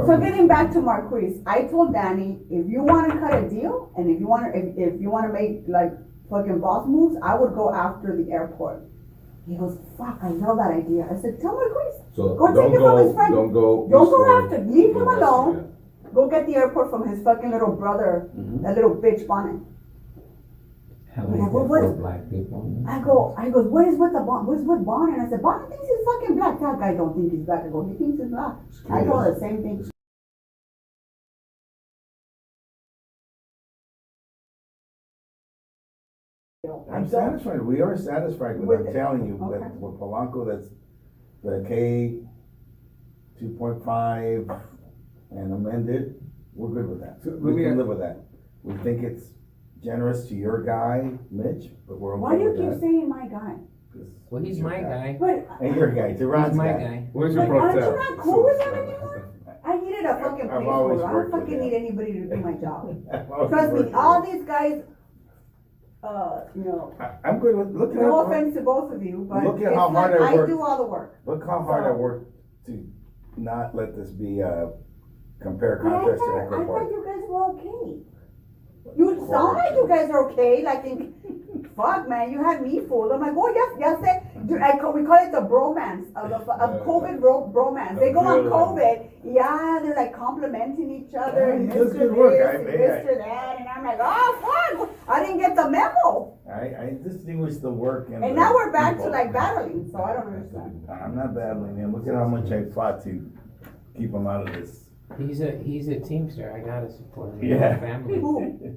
So 0.06 0.18
getting 0.18 0.46
back 0.46 0.70
to 0.72 0.80
Marquise, 0.82 1.40
I 1.46 1.62
told 1.62 1.94
Danny, 1.94 2.38
if 2.50 2.68
you 2.68 2.82
wanna 2.82 3.18
cut 3.18 3.42
a 3.42 3.48
deal, 3.48 3.90
and 3.96 4.10
if 4.10 4.20
you 4.20 4.26
wanna, 4.28 4.48
if, 4.54 4.76
if 4.76 5.00
you 5.00 5.10
wanna 5.10 5.32
make 5.32 5.62
like 5.66 5.92
fucking 6.30 6.60
boss 6.60 6.86
moves, 6.86 7.16
I 7.22 7.34
would 7.34 7.54
go 7.54 7.72
after 7.74 8.16
the 8.16 8.30
airport. 8.32 8.84
He 9.48 9.56
goes, 9.56 9.78
fuck, 9.96 10.18
I 10.22 10.28
love 10.28 10.58
that 10.58 10.72
idea. 10.76 11.08
I 11.10 11.16
said, 11.22 11.40
tell 11.40 11.54
Marquise, 11.56 12.00
So 12.14 12.34
Go 12.36 12.46
take 12.48 12.56
don't 12.56 12.74
it 12.74 12.78
from 12.80 12.98
his 13.06 13.14
friend. 13.14 13.34
don't 13.34 13.52
go. 13.52 13.88
Don't 13.90 14.10
go 14.10 14.20
after, 14.44 14.58
leave 14.64 14.94
him 14.94 15.06
west, 15.06 15.22
alone. 15.22 15.72
go 16.12 16.28
get 16.28 16.46
the 16.46 16.54
airport 16.56 16.90
from 16.90 17.08
his 17.08 17.22
fucking 17.24 17.50
little 17.50 17.72
brother, 17.74 18.28
mm-hmm. 18.36 18.62
that 18.64 18.74
little 18.74 18.94
bitch 18.94 19.26
Bonnet. 19.26 19.60
How 21.16 21.22
Yeah, 21.24 21.28
many 21.30 21.42
what- 21.44 21.68
what- 21.68 21.98
black 21.98 22.28
people? 22.30 22.84
I 22.86 23.00
go, 23.00 23.34
I 23.38 23.48
go, 23.48 23.62
what 23.62 23.88
is 23.88 23.96
with 23.98 24.12
the 24.12 24.20
Bon, 24.20 24.44
what's 24.46 24.62
with 24.62 24.84
Bonnet? 24.84 25.18
I 25.18 25.28
said, 25.30 25.40
Bonnet 25.42 25.70
thinks 25.70 25.86
he's 25.88 26.04
fucking 26.04 26.36
black. 26.36 26.60
That 26.60 26.78
guy 26.78 26.92
don't 26.94 27.14
think 27.16 27.32
he's 27.32 27.40
black. 27.48 27.64
I 27.64 27.68
go, 27.68 27.88
he 27.88 27.94
thinks 27.96 28.18
he's 28.20 28.28
black. 28.28 28.54
I 28.90 29.04
go 29.04 29.24
the 29.32 29.40
same 29.40 29.62
thing. 29.62 29.90
I'm 37.14 37.20
don't- 37.20 37.38
satisfied. 37.38 37.62
We 37.62 37.80
are 37.80 37.96
satisfied 37.96 38.58
with, 38.58 38.68
With 38.68 38.80
I'm 38.80 38.86
it. 38.88 38.92
telling 38.92 39.26
you, 39.26 39.38
Okay. 39.42 39.58
that 39.60 39.76
with 39.80 39.98
Polanco, 40.00 40.46
that's 40.46 40.68
the 41.44 41.64
K 41.68 42.20
two 43.38 43.50
point 43.58 43.82
five 43.84 44.50
and 45.30 45.52
amended, 45.52 46.20
we're 46.54 46.68
good 46.70 46.88
with 46.88 47.00
that. 47.00 47.22
So 47.22 47.30
let 47.30 47.40
We 47.42 47.52
me 47.52 47.62
can 47.62 47.70
ask- 47.72 47.78
live 47.78 47.86
with 47.88 47.98
that. 48.00 48.16
We 48.64 48.74
think 48.78 49.02
it's 49.02 49.32
generous 49.80 50.26
to 50.28 50.34
your 50.34 50.62
guy, 50.64 51.10
Mitch, 51.30 51.70
but 51.86 52.00
we're 52.00 52.16
Why 52.16 52.30
okay 52.34 52.38
do 52.38 52.44
you 52.44 52.50
with 52.50 52.60
keep 52.60 52.70
that. 52.70 52.80
saying 52.80 53.08
my 53.08 53.28
guy? 53.28 53.54
'cause 53.92 54.02
Well, 54.30 54.42
he's 54.42 54.58
your 54.58 54.68
my 54.68 54.80
guy. 54.82 55.16
But, 55.20 55.46
And 55.60 55.76
your 55.76 55.90
guy, 55.92 56.14
to 56.14 56.26
Ron's 56.26 56.56
my 56.56 56.66
guy. 56.72 56.78
guy. 56.78 57.08
Where's 57.12 57.34
your 57.34 57.46
but 57.46 57.56
aren't 57.56 57.74
you 57.76 57.80
protest? 57.82 58.10
not 58.10 58.18
cool 58.18 58.44
with 58.44 58.60
him 58.60 58.74
anymore? 58.74 59.24
I 59.64 59.80
needed 59.80 60.04
a 60.04 60.16
fucking 60.16 60.50
I've 60.50 60.66
always 60.66 60.98
placeholder. 61.00 61.04
I 61.04 61.06
don't 61.06 61.14
worked 61.14 61.32
with 61.32 61.40
fucking 61.42 61.54
him. 61.54 61.60
need 61.60 61.74
anybody 61.74 62.12
to 62.14 62.26
do 62.26 62.36
my 62.36 62.52
job. 62.54 62.96
Trust 63.50 63.72
me, 63.74 63.92
all 63.92 64.22
these 64.22 64.44
guys, 64.44 64.82
uh, 66.02 66.40
you 66.54 66.64
know. 66.64 66.94
I- 67.00 67.16
I'm 67.24 67.38
good 67.40 67.56
with, 67.56 67.74
look 67.74 67.90
at 67.90 67.96
no 67.96 68.24
how, 68.24 68.26
offense 68.26 68.54
to 68.54 68.60
both 68.62 68.92
of 68.92 69.02
you, 69.02 69.26
but 69.30 69.44
Look 69.44 69.60
at 69.62 69.74
how 69.74 69.90
hard 69.90 70.20
I 70.20 70.30
I 70.30 70.34
worked. 70.34 70.50
do 70.50 70.62
all 70.62 70.76
the 70.78 70.84
work. 70.84 71.18
look 71.26 71.44
how 71.46 71.62
hard 71.62 71.84
I 71.84 71.90
worked 71.92 72.30
to 72.66 72.86
not 73.36 73.74
let 73.74 73.94
this 73.96 74.10
be 74.10 74.40
a 74.40 74.70
compare 75.40 75.80
But 75.82 75.92
I 75.92 75.98
contrast 75.98 76.18
to 76.20 76.26
thought, 76.26 76.38
I 76.38 76.62
Echo 76.62 76.66
thought 76.66 76.90
you 76.90 77.04
guys 77.04 77.28
were 77.28 77.44
okay. 77.52 78.02
You 78.96 79.26
sound 79.30 79.56
like 79.58 79.72
you 79.74 79.86
guys 79.88 80.10
are 80.10 80.30
okay, 80.30 80.62
like 80.64 80.84
in, 80.84 81.14
fuck 81.76 82.08
man, 82.08 82.32
you 82.32 82.42
had 82.42 82.62
me 82.62 82.80
fooled. 82.88 83.12
I'm 83.12 83.20
like, 83.20 83.34
oh 83.36 83.52
yes, 83.54 83.76
yes, 83.78 84.00
they, 84.00 84.22
dude, 84.46 84.60
I 84.62 84.78
call, 84.78 84.92
we 84.92 85.04
call 85.04 85.18
it 85.26 85.32
the 85.32 85.40
bromance 85.40 86.06
of 86.16 86.28
the, 86.30 86.36
of 86.52 86.86
COVID 86.86 87.20
bro, 87.20 87.50
bromance. 87.54 87.98
They 87.98 88.12
go 88.12 88.20
on 88.20 88.38
Really? 88.44 88.50
COVID, 88.50 89.10
yeah, 89.24 89.80
they're 89.82 89.96
like 89.96 90.14
complimenting 90.14 90.90
each 90.90 91.14
other, 91.14 91.48
Yeah, 91.48 91.54
and 91.54 91.72
he 91.72 91.78
does 91.78 91.92
Mr. 91.92 91.98
good 91.98 92.16
work. 92.16 92.32
this, 92.32 92.46
I- 92.46 92.54
and 92.54 92.68
I- 92.68 93.12
Mr. 93.12 93.18
that, 93.18 93.56
and 93.60 93.68
I'm 93.68 93.84
like, 93.84 93.98
oh 94.00 94.76
fuck, 94.78 94.90
I 95.08 95.20
didn't 95.24 95.38
get 95.38 95.56
the 95.56 95.68
memo. 95.70 96.38
I, 96.48 96.60
I 96.84 96.96
distinguish 97.02 97.56
the 97.56 97.70
work 97.70 98.08
and. 98.08 98.24
And 98.24 98.36
the 98.36 98.40
now 98.40 98.54
we're 98.54 98.72
back 98.72 98.92
to 98.96 98.98
people. 98.98 99.12
like 99.12 99.32
battling, 99.32 99.88
so 99.92 100.02
I 100.02 100.12
don't 100.14 100.26
understand. 100.28 100.86
I'm 100.90 101.14
not 101.16 101.34
battling 101.34 101.76
him. 101.76 101.92
Look 101.94 102.06
at 102.08 102.14
how 102.14 102.26
much 102.28 102.50
I 102.52 102.64
fought 102.74 103.02
to 103.04 103.30
keep 103.96 104.12
him 104.12 104.26
out 104.26 104.48
of 104.48 104.54
this. 104.54 104.84
He's 105.18 105.40
a, 105.40 105.52
he's 105.64 105.88
a 105.88 105.98
teamster. 106.00 106.52
I 106.54 106.60
gotta 106.66 106.90
support 106.90 107.34
him. 107.34 107.44
Yeah. 107.48 107.78
Family. 107.80 108.18
Who, 108.20 108.76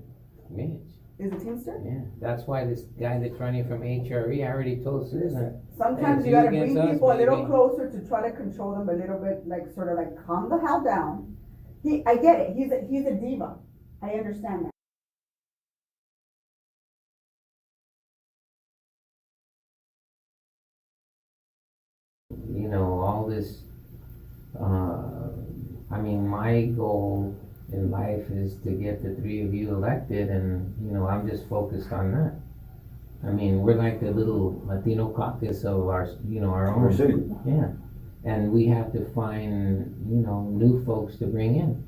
Mitch. 0.50 0.91
Is 1.22 1.32
it 1.32 1.40
Teamster? 1.40 1.80
Yeah, 1.86 2.02
that's 2.20 2.48
why 2.48 2.66
this 2.66 2.82
guy 3.00 3.20
that's 3.20 3.40
running 3.40 3.68
from 3.68 3.82
HRE, 3.82 4.44
I 4.44 4.52
already 4.52 4.78
told 4.78 5.08
Susan. 5.08 5.62
Sometimes 5.78 6.26
you 6.26 6.32
gotta 6.32 6.50
bring 6.50 6.74
people 6.74 7.12
a 7.12 7.14
little 7.14 7.46
closer 7.46 7.92
to 7.92 8.08
try 8.08 8.28
to 8.28 8.36
control 8.36 8.72
them 8.72 8.90
a 8.90 8.94
little 8.94 9.20
bit, 9.20 9.48
like 9.48 9.72
sort 9.76 9.90
of 9.90 9.98
like 9.98 10.10
calm 10.26 10.50
the 10.50 10.58
hell 10.58 10.84
down. 10.84 11.38
He, 11.84 12.04
I 12.08 12.16
get 12.16 12.40
it. 12.40 12.56
He's 12.56 12.72
a 12.72 12.82
he's 12.90 13.06
a 13.06 13.14
diva. 13.14 13.56
I 14.02 14.14
understand 14.14 14.66
that. 14.66 14.72
You 22.50 22.68
know, 22.68 23.00
all 23.00 23.28
this, 23.28 23.62
uh, 24.60 25.94
I 25.94 26.00
mean, 26.02 26.28
my 26.28 26.64
goal 26.66 27.36
in 27.74 27.92
life 27.92 28.30
is 28.32 28.56
to 28.64 28.72
get 28.72 29.02
the 29.04 29.16
three 29.16 29.42
of 29.42 29.54
you 29.54 29.74
elected, 29.74 30.30
and 30.30 30.76
you 30.84 30.92
know, 30.92 31.08
I'm 31.08 31.28
just 31.30 31.48
focused 31.48 31.92
on 31.92 32.12
that. 32.12 32.34
I 33.28 33.32
mean, 33.32 33.62
we're 33.62 33.76
like 33.76 34.00
the 34.02 34.12
little 34.12 34.62
Latino 34.66 35.10
caucus 35.10 35.64
of 35.64 35.88
our, 35.88 36.10
you 36.28 36.40
know, 36.42 36.50
our 36.50 36.74
own. 36.74 36.84
Our 36.84 36.94
city. 36.94 37.16
Yeah, 37.46 37.70
and 38.24 38.52
we 38.52 38.68
have 38.68 38.92
to 38.94 39.06
find, 39.14 39.96
you 40.10 40.18
know, 40.18 40.42
new 40.52 40.84
folks 40.86 41.18
to 41.18 41.26
bring 41.26 41.56
in. 41.56 41.84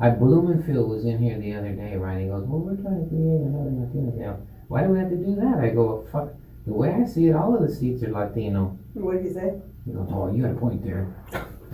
I 0.00 0.10
Blumenfield 0.10 0.88
was 0.88 1.04
in 1.04 1.18
here 1.18 1.38
the 1.38 1.54
other 1.54 1.72
day, 1.72 1.96
right? 1.96 2.20
He 2.20 2.26
goes, 2.26 2.44
"Well, 2.46 2.60
we're 2.60 2.76
trying 2.76 3.04
to 3.04 3.08
create 3.08 3.40
another 3.40 3.70
Latino." 3.70 4.12
Yeah, 4.18 4.36
why 4.68 4.82
do 4.82 4.90
we 4.90 4.98
have 4.98 5.10
to 5.10 5.16
do 5.16 5.34
that? 5.36 5.58
I 5.58 5.70
go, 5.70 6.06
"Fuck." 6.10 6.34
The 6.66 6.72
way 6.72 6.94
I 6.94 7.04
see 7.04 7.28
it, 7.28 7.36
all 7.36 7.54
of 7.54 7.60
the 7.60 7.74
seats 7.74 8.02
are 8.02 8.10
Latino. 8.10 8.78
What 8.94 9.16
did 9.16 9.26
he 9.26 9.32
say? 9.32 9.60
You 9.86 9.92
know, 9.92 10.08
oh, 10.10 10.34
you 10.34 10.42
got 10.42 10.52
a 10.52 10.54
point 10.54 10.82
there. 10.82 11.14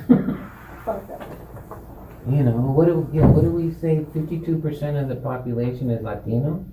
Fuck 2.25 2.31
that. 2.31 2.37
You 2.37 2.43
know, 2.45 2.53
what 2.53 2.87
do 2.87 3.09
yeah, 3.13 3.27
what 3.27 3.43
do 3.43 3.51
we 3.51 3.73
say? 3.73 4.05
Fifty-two 4.13 4.59
percent 4.59 4.97
of 4.97 5.09
the 5.09 5.17
population 5.17 5.91
is 5.91 6.03
Latino. 6.03 6.65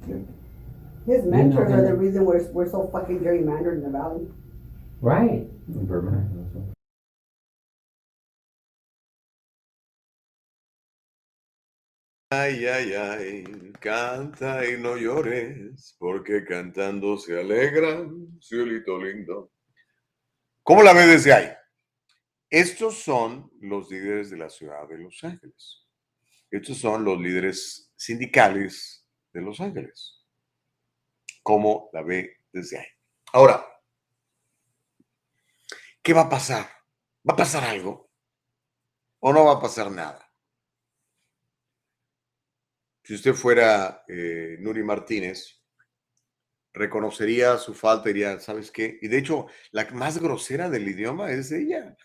His 1.06 1.24
mentors 1.24 1.72
and- 1.72 1.80
are 1.80 1.86
the 1.86 1.96
reason 1.96 2.26
we're, 2.26 2.44
we're 2.52 2.70
so 2.70 2.88
fucking 2.92 3.20
gerrymandered 3.20 3.76
in 3.76 3.84
the 3.84 3.90
valley. 3.90 4.28
Right. 5.02 5.48
Ay, 12.30 12.66
ay, 12.68 12.94
ay, 12.94 13.44
canta 13.80 14.66
y 14.66 14.78
no 14.82 14.98
llores, 14.98 15.96
porque 15.98 16.44
cantando 16.44 17.18
se 17.18 17.40
alegran, 17.40 18.38
cielito 18.42 18.98
lindo. 19.02 19.50
¿Cómo 20.64 20.84
la 20.84 20.92
ve 20.92 21.08
desde 21.08 21.32
ahí? 21.34 21.48
Estos 22.50 23.04
son 23.04 23.52
los 23.60 23.90
líderes 23.92 24.30
de 24.30 24.38
la 24.38 24.50
ciudad 24.50 24.88
de 24.88 24.98
Los 24.98 25.22
Ángeles. 25.24 25.86
Estos 26.50 26.78
son 26.78 27.04
los 27.04 27.20
líderes 27.20 27.92
sindicales 27.98 29.06
de 29.34 29.42
Los 29.42 29.60
Ángeles. 29.60 30.26
¿Cómo 31.44 31.90
la 31.92 32.04
ve 32.04 32.38
desde 32.54 32.80
ahí? 32.80 32.88
Ahora, 33.34 33.66
¿qué 36.02 36.14
va 36.14 36.22
a 36.22 36.30
pasar? 36.30 36.70
¿Va 37.30 37.34
a 37.34 37.38
pasar 37.38 37.66
algo? 37.66 38.10
¿O 39.20 39.34
no 39.34 39.46
va 39.46 39.54
a 39.54 39.60
pasar 39.60 39.92
nada? 39.92 40.24
Si 43.04 43.14
usted 43.14 43.34
fuera 43.34 44.04
eh, 44.08 44.58
Nuri 44.60 44.84
Martínez, 44.84 45.62
reconocería 46.74 47.58
su 47.58 47.74
falta 47.74 48.10
y 48.10 48.14
diría, 48.14 48.40
¿sabes 48.40 48.72
qué? 48.72 49.00
Y 49.02 49.08
de 49.08 49.18
hecho, 49.18 49.48
la 49.72 49.90
más 49.92 50.18
grosera 50.18 50.70
del 50.70 50.88
idioma 50.88 51.32
es 51.32 51.52
ella. 51.52 51.98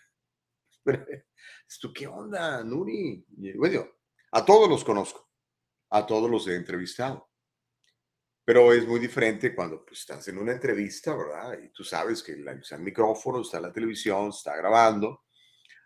¿Esto 1.67 1.91
qué 1.93 2.07
onda, 2.07 2.63
Nuri? 2.63 3.25
Bueno, 3.55 3.87
a 4.31 4.45
todos 4.45 4.69
los 4.69 4.83
conozco, 4.83 5.29
a 5.89 6.05
todos 6.05 6.29
los 6.29 6.47
he 6.47 6.55
entrevistado. 6.55 7.29
Pero 8.45 8.73
es 8.73 8.85
muy 8.85 8.99
diferente 8.99 9.55
cuando 9.55 9.85
pues, 9.85 9.99
estás 10.01 10.27
en 10.27 10.37
una 10.37 10.51
entrevista, 10.51 11.15
¿verdad? 11.15 11.57
Y 11.63 11.69
tú 11.69 11.83
sabes 11.83 12.21
que 12.21 12.33
está 12.33 12.75
el 12.75 12.81
micrófono, 12.81 13.41
está 13.41 13.59
la 13.59 13.71
televisión, 13.71 14.29
está 14.29 14.55
grabando, 14.57 15.23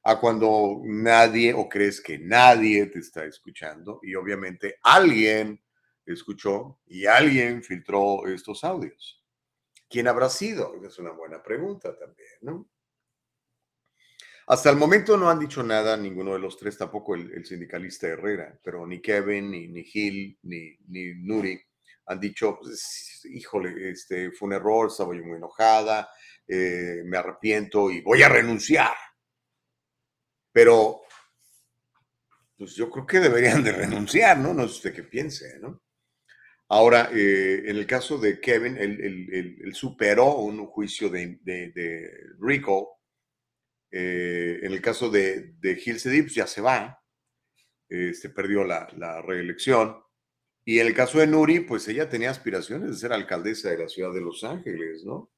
a 0.04 0.20
cuando 0.20 0.82
nadie 0.84 1.54
o 1.54 1.68
crees 1.70 2.02
que 2.02 2.18
nadie 2.18 2.88
te 2.88 3.00
está 3.00 3.26
escuchando 3.26 4.00
y 4.02 4.16
obviamente 4.16 4.80
alguien 4.82 5.62
escuchó 6.06 6.80
y 6.86 7.06
alguien 7.06 7.62
filtró 7.62 8.26
estos 8.26 8.64
audios. 8.64 9.22
¿Quién 9.90 10.08
habrá 10.08 10.30
sido? 10.30 10.82
Es 10.84 10.98
una 10.98 11.12
buena 11.12 11.44
pregunta 11.44 11.98
también, 11.98 12.30
¿no? 12.42 12.70
Hasta 14.48 14.70
el 14.70 14.78
momento 14.78 15.18
no 15.18 15.30
han 15.30 15.40
dicho 15.40 15.62
nada 15.62 15.98
ninguno 15.98 16.34
de 16.34 16.40
los 16.40 16.58
tres, 16.58 16.78
tampoco 16.78 17.16
el, 17.16 17.46
sindicalista 17.46 18.08
Herrera, 18.08 18.58
pero 18.64 18.88
ni 18.88 19.02
Kevin, 19.02 19.52
ni, 19.52 19.68
ni 19.68 19.84
Gil, 19.84 20.40
ni, 20.44 20.78
ni 20.88 21.14
Nuri 21.16 21.62
han 22.06 22.20
dicho, 22.20 22.58
pues, 22.62 23.28
híjole, 23.30 23.92
este, 23.92 24.32
fue 24.32 24.48
un 24.48 24.54
error, 24.54 24.88
estaba 24.88 25.14
yo 25.14 25.24
muy 25.24 25.36
enojada, 25.36 26.10
eh, 26.48 27.02
me 27.04 27.18
arrepiento 27.18 27.92
y 27.92 28.00
voy 28.00 28.24
a 28.24 28.30
renunciar. 28.30 28.96
Pero, 30.54 31.02
pues 32.58 32.74
yo 32.74 32.90
creo 32.90 33.06
que 33.06 33.20
deberían 33.20 33.62
de 33.64 33.74
renunciar, 33.74 34.38
¿no? 34.38 34.54
No 34.54 34.64
sé 34.64 34.76
usted 34.76 34.96
qué 34.96 35.04
piense, 35.04 35.60
¿no? 35.60 35.84
Ahora, 36.70 37.10
eh, 37.14 37.64
en 37.66 37.76
el 37.76 37.86
caso 37.86 38.18
de 38.18 38.40
Kevin, 38.40 38.78
él, 38.78 39.72
superó 39.74 40.38
un 40.38 40.66
juicio 40.68 41.10
de, 41.10 41.38
de, 41.42 41.72
de. 41.72 42.12
Eh, 43.92 44.60
en 44.64 44.74
el 44.74 44.82
caso 44.82 45.10
de, 45.10 45.54
de 45.60 45.76
Gil 45.78 45.98
pues 46.24 46.36
ya 46.36 46.48
se 46.48 46.62
va. 46.62 47.02
Este, 47.90 48.30
perdió 48.30 48.64
la, 48.64 48.88
la 48.98 49.22
reelección. 49.22 49.98
Y 50.66 50.80
en 50.80 50.88
el 50.88 50.94
caso 50.94 51.20
de 51.20 51.28
Nuri, 51.28 51.62
pues 51.62 51.88
ella 51.88 52.10
tenía 52.10 52.32
aspiraciones 52.32 52.92
de 52.92 52.98
ser 52.98 53.14
alcaldesa 53.14 53.70
de 53.72 53.80
la 53.80 53.90
ciudad 53.90 54.14
de 54.14 54.22
Los 54.22 54.44
Ángeles, 54.44 55.04
¿no? 55.06 55.32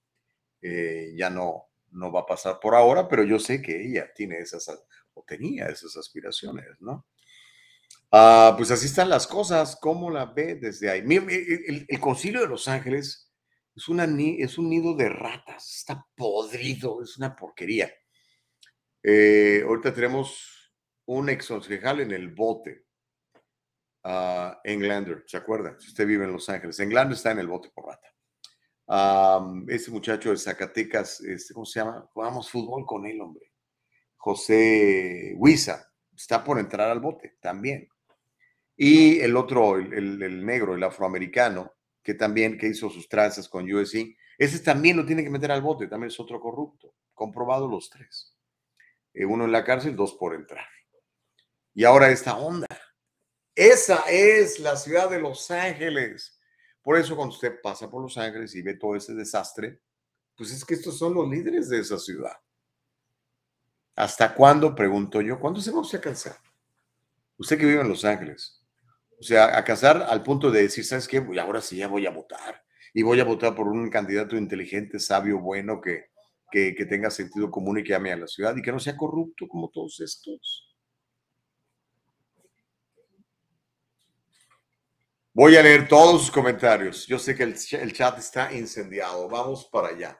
Eh, 0.62 1.14
ya 1.18 1.30
no, 1.30 1.66
no 1.92 2.12
va 2.12 2.22
a 2.22 2.26
pasar 2.28 2.60
por 2.62 2.76
ahora, 2.76 3.08
pero 3.08 3.24
yo 3.24 3.40
sé 3.40 3.62
que 3.62 3.82
ella 3.88 4.12
tiene 4.16 4.40
esas, 4.40 4.70
o 5.14 5.24
tenía 5.28 5.68
esas 5.68 5.98
aspiraciones, 5.98 6.68
¿no? 6.82 7.08
Ah, 8.12 8.54
pues 8.58 8.72
así 8.72 8.86
están 8.88 9.10
las 9.10 9.28
cosas. 9.28 9.78
¿Cómo 9.80 10.10
la 10.10 10.26
ve 10.26 10.56
desde 10.56 10.90
ahí? 10.90 11.02
El, 11.02 11.86
el- 11.88 12.00
concilio 12.00 12.42
de 12.42 12.48
Los 12.48 12.68
Ángeles 12.68 13.32
es, 13.76 13.88
una, 13.88 14.06
es 14.40 14.58
un 14.58 14.70
nido 14.70 14.96
de 14.96 15.10
ratas, 15.10 15.76
está 15.78 16.06
podrido, 16.16 17.04
es 17.04 17.18
una 17.18 17.36
porquería. 17.36 17.92
Eh, 19.12 19.64
ahorita 19.66 19.92
tenemos 19.92 20.72
un 21.08 21.30
ex 21.30 21.48
concejal 21.48 22.02
en 22.02 22.12
el 22.12 22.28
bote, 22.28 22.86
ah, 24.04 24.62
Englander, 24.64 25.24
¿se 25.26 25.36
acuerda? 25.36 25.76
Si 25.80 25.88
usted 25.88 26.06
vive 26.06 26.26
en 26.26 26.32
Los 26.32 26.48
Ángeles, 26.48 26.80
Englander 26.80 27.16
está 27.16 27.32
en 27.32 27.40
el 27.40 27.48
bote 27.48 27.72
por 27.74 27.88
rata. 27.88 28.08
Am, 28.86 29.66
ese 29.68 29.90
muchacho 29.90 30.30
de 30.30 30.38
Zacatecas, 30.38 31.22
este, 31.22 31.56
¿cómo 31.56 31.66
se 31.66 31.80
llama? 31.80 32.08
Jugamos 32.14 32.52
fútbol 32.52 32.86
con 32.86 33.08
él, 33.08 33.20
hombre. 33.20 33.52
José 34.16 35.34
Huiza, 35.38 35.92
está 36.16 36.44
por 36.44 36.60
entrar 36.60 36.92
al 36.92 37.00
bote 37.00 37.36
también. 37.42 37.90
Y 38.78 39.20
el 39.22 39.36
otro, 39.38 39.78
el, 39.78 40.46
negro, 40.46 40.76
el 40.76 40.84
afroamericano, 40.84 41.74
que 42.04 42.14
también 42.14 42.60
que 42.60 42.68
hizo 42.68 42.92
sus 42.92 43.10
tranzas 43.10 43.50
con 43.50 43.72
USC, 43.72 44.16
ese 44.38 44.60
también 44.60 44.98
lo 44.98 45.06
tiene 45.06 45.24
que 45.24 45.32
meter 45.32 45.52
al 45.52 45.64
bote, 45.64 45.88
también 45.88 46.10
es 46.10 46.20
otro 46.20 46.40
corrupto. 46.40 46.94
Comprobado 47.16 47.68
los 47.68 47.90
tres. 47.90 48.39
Eh, 49.14 49.26
uno 49.26 49.46
en 49.46 49.52
la 49.52 49.64
cárcel, 49.64 49.96
dos 49.96 50.14
por 50.14 50.34
entrar. 50.36 50.66
Y 51.74 51.84
ahora 51.84 52.10
esta 52.10 52.38
onda. 52.38 52.68
Esa 53.56 54.04
es 54.10 54.60
la 54.60 54.76
ciudad 54.78 55.10
de 55.10 55.20
Los 55.20 55.50
Ángeles. 55.52 56.40
Por 56.82 56.98
eso 56.98 57.16
cuando 57.16 57.34
usted 57.36 57.60
pasa 57.62 57.90
por 57.90 58.02
Los 58.02 58.18
Ángeles 58.18 58.56
y 58.56 58.62
ve 58.62 58.76
todo 58.76 58.96
ese 58.96 59.14
desastre, 59.14 59.82
pues 60.36 60.52
es 60.52 60.64
que 60.64 60.76
estos 60.76 60.98
son 60.98 61.14
los 61.14 61.30
líderes 61.30 61.68
de 61.70 61.80
esa 61.80 61.98
ciudad. 62.00 62.38
¿Hasta 63.96 64.34
cuándo? 64.34 64.74
Pregunto 64.76 65.22
yo. 65.22 65.40
¿Cuándo 65.40 65.60
se 65.60 65.72
va 65.72 65.82
usted 65.82 65.98
a 66.00 66.02
cansar? 66.02 66.38
Usted 67.38 67.58
que 67.58 67.66
vive 67.66 67.82
en 67.82 67.90
Los 67.90 68.06
Ángeles. 68.06 68.64
O 69.20 69.24
sea, 69.24 69.58
a 69.58 69.64
cansar 69.66 70.02
al 70.04 70.24
punto 70.24 70.50
de 70.50 70.62
decir, 70.62 70.86
¿sabes 70.86 71.08
qué? 71.08 71.20
Voy- 71.20 71.38
ahora 71.40 71.60
sí 71.62 71.76
ya 71.78 71.88
voy 71.88 72.06
a 72.06 72.12
votar. 72.12 72.64
Y 72.94 73.04
voy 73.04 73.20
a 73.20 73.26
votar 73.26 73.54
por 73.54 73.68
un 73.68 73.90
candidato 73.90 74.38
inteligente, 74.38 75.00
sabio, 75.00 75.40
bueno, 75.40 75.82
que, 75.82 76.09
que, 76.52 76.76
que 76.76 76.86
tenga 76.86 77.10
sentido 77.10 77.50
común 77.50 77.80
y 77.80 77.84
que 77.84 77.96
ame 77.96 78.12
a 78.12 78.18
la 78.18 78.28
ciudad 78.28 78.56
y 78.56 78.62
que 78.62 78.72
no 78.72 78.80
sea 78.80 78.98
corrupto 78.98 79.48
como 79.48 79.70
todos 79.70 80.00
estos. 80.00 80.70
Voy 85.34 85.56
a 85.56 85.64
leer 85.64 85.88
todos 85.88 86.22
sus 86.22 86.32
comentarios. 86.32 87.08
Yo 87.08 87.18
sé 87.18 87.36
que 87.36 87.44
el, 87.44 87.56
el 87.72 87.94
chat 87.94 88.18
está 88.18 88.54
incendiado. 88.54 89.30
Vamos 89.30 89.70
para 89.72 89.90
allá. 89.90 90.20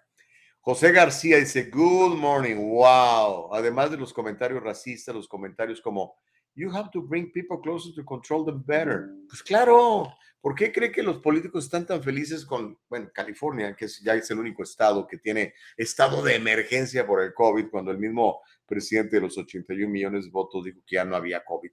José 0.62 0.92
García 0.92 1.38
dice, 1.38 1.70
Good 1.70 2.16
morning, 2.16 2.56
wow. 2.56 3.54
Además 3.54 3.92
de 3.92 3.98
los 3.98 4.14
comentarios 4.14 4.64
racistas, 4.64 5.16
los 5.16 5.28
comentarios 5.28 5.82
como, 5.82 6.16
You 6.56 6.70
have 6.76 6.90
to 6.92 7.02
bring 7.02 7.32
people 7.32 7.58
closer 7.62 7.94
to 7.96 8.04
control 8.06 8.46
them 8.46 8.64
better. 8.66 9.10
Pues 9.28 9.42
claro, 9.42 10.14
¿por 10.42 10.56
qué 10.56 10.72
cree 10.72 10.92
que 10.92 11.04
los 11.04 11.20
políticos 11.20 11.66
están 11.66 11.86
tan 11.86 12.02
felices 12.02 12.46
con, 12.46 12.78
bueno, 12.90 13.10
California, 13.14 13.76
que 13.76 13.88
ya 14.04 14.16
es 14.16 14.30
el 14.32 14.40
único 14.40 14.64
estado 14.64 15.08
que 15.08 15.18
tiene 15.18 15.54
estado 15.76 16.22
de 16.22 16.36
emergencia 16.36 17.06
por 17.06 17.22
el 17.22 17.34
COVID, 17.34 17.70
cuando 17.70 17.92
el 17.92 17.98
mismo 17.98 18.42
presidente 18.66 19.18
de 19.18 19.22
los 19.24 19.38
81 19.38 19.90
millones 19.90 20.26
de 20.26 20.32
votos 20.32 20.66
dijo 20.66 20.80
que 20.86 20.96
ya 20.96 21.06
no 21.06 21.16
había 21.16 21.44
COVID? 21.44 21.72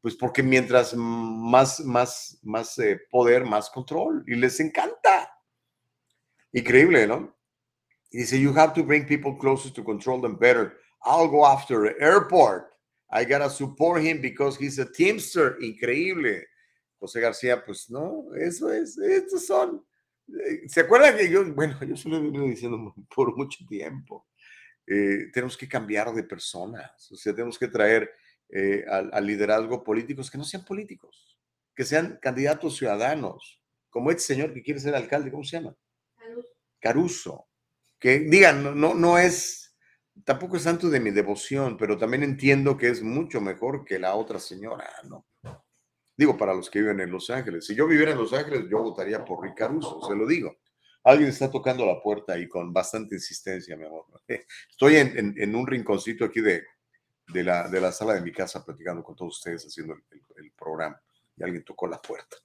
Pues 0.00 0.16
porque 0.16 0.42
mientras 0.42 0.94
más, 0.96 1.80
más, 1.80 2.38
más 2.42 2.76
eh, 2.80 3.00
poder, 3.08 3.44
más 3.44 3.70
control. 3.70 4.24
Y 4.26 4.34
les 4.34 4.58
encanta. 4.58 5.32
Increíble, 6.52 7.06
¿no? 7.06 7.36
Y 8.10 8.18
dice, 8.18 8.38
you 8.38 8.52
have 8.56 8.74
to 8.74 8.84
bring 8.84 9.06
people 9.06 9.38
closer 9.38 9.72
to 9.72 9.84
control 9.84 10.20
them 10.20 10.36
better. 10.36 10.76
I'll 11.04 11.28
go 11.28 11.46
after 11.46 11.82
the 11.82 11.94
airport. 12.04 12.72
I 13.10 13.24
gotta 13.24 13.48
support 13.48 14.02
him 14.02 14.20
because 14.20 14.56
he's 14.58 14.78
a 14.78 14.90
teamster. 14.90 15.56
Increíble. 15.62 16.42
José 17.02 17.20
García, 17.20 17.64
pues 17.64 17.90
no, 17.90 18.26
eso 18.36 18.72
es, 18.72 18.96
estos 18.98 19.46
son. 19.46 19.84
eh, 20.28 20.68
¿Se 20.68 20.80
acuerdan 20.82 21.16
que 21.16 21.28
yo, 21.30 21.44
bueno, 21.54 21.78
yo 21.84 21.96
se 21.96 22.08
lo 22.08 22.16
he 22.18 22.22
venido 22.22 22.44
diciendo 22.46 22.94
por 23.14 23.36
mucho 23.36 23.64
tiempo? 23.68 24.26
eh, 24.86 25.30
tenemos 25.32 25.56
que 25.56 25.68
cambiar 25.68 26.12
de 26.14 26.24
personas, 26.24 27.10
o 27.12 27.16
sea, 27.16 27.32
tenemos 27.34 27.58
que 27.58 27.68
traer 27.68 28.10
eh, 28.50 28.84
al, 28.88 29.10
al 29.12 29.26
liderazgo 29.26 29.84
políticos 29.84 30.30
que 30.30 30.38
no 30.38 30.44
sean 30.44 30.64
políticos, 30.64 31.38
que 31.74 31.84
sean 31.84 32.18
candidatos 32.22 32.76
ciudadanos, 32.78 33.62
como 33.90 34.10
este 34.10 34.22
señor 34.34 34.52
que 34.54 34.62
quiere 34.62 34.80
ser 34.80 34.94
alcalde, 34.94 35.30
¿cómo 35.30 35.44
se 35.44 35.58
llama? 35.58 35.76
Caruso. 36.80 37.48
Que 37.98 38.18
digan, 38.20 38.62
no, 38.62 38.74
no, 38.74 38.94
no 38.94 39.18
es, 39.18 39.76
tampoco 40.24 40.56
es 40.56 40.64
santo 40.64 40.90
de 40.90 41.00
mi 41.00 41.10
devoción, 41.12 41.76
pero 41.76 41.96
también 41.96 42.22
entiendo 42.24 42.76
que 42.76 42.88
es 42.88 43.02
mucho 43.02 43.40
mejor 43.40 43.84
que 43.84 43.98
la 43.98 44.14
otra 44.14 44.40
señora, 44.40 44.90
¿no? 45.08 45.26
Digo, 46.16 46.36
para 46.36 46.54
los 46.54 46.68
que 46.68 46.80
viven 46.80 47.00
en 47.00 47.10
Los 47.10 47.30
Ángeles. 47.30 47.66
Si 47.66 47.74
yo 47.74 47.86
viviera 47.86 48.12
en 48.12 48.18
Los 48.18 48.32
Ángeles, 48.32 48.66
yo 48.70 48.82
votaría 48.82 49.24
por 49.24 49.42
Rick 49.42 49.56
Caruso, 49.56 50.00
se 50.06 50.14
lo 50.14 50.26
digo. 50.26 50.56
Alguien 51.04 51.30
está 51.30 51.50
tocando 51.50 51.84
la 51.84 52.00
puerta 52.00 52.38
y 52.38 52.46
con 52.48 52.72
bastante 52.72 53.16
insistencia, 53.16 53.76
mi 53.76 53.84
amor. 53.86 54.04
Estoy 54.70 54.96
en, 54.96 55.34
en- 55.36 55.56
un 55.56 55.66
rinconcito 55.66 56.24
aquí 56.24 56.40
de, 56.40 56.62
de, 57.32 57.42
la, 57.42 57.92
sala 57.92 58.14
de 58.14 58.20
mi 58.20 58.30
casa 58.30 58.64
platicando 58.64 59.02
con 59.02 59.16
todos 59.16 59.36
ustedes, 59.38 59.64
haciendo 59.64 59.94
el, 60.36 60.52
programa. 60.52 61.00
Y 61.36 61.42
alguien 61.42 61.64
tocó 61.64 61.88
la 61.88 62.00
puerta. 62.00 62.36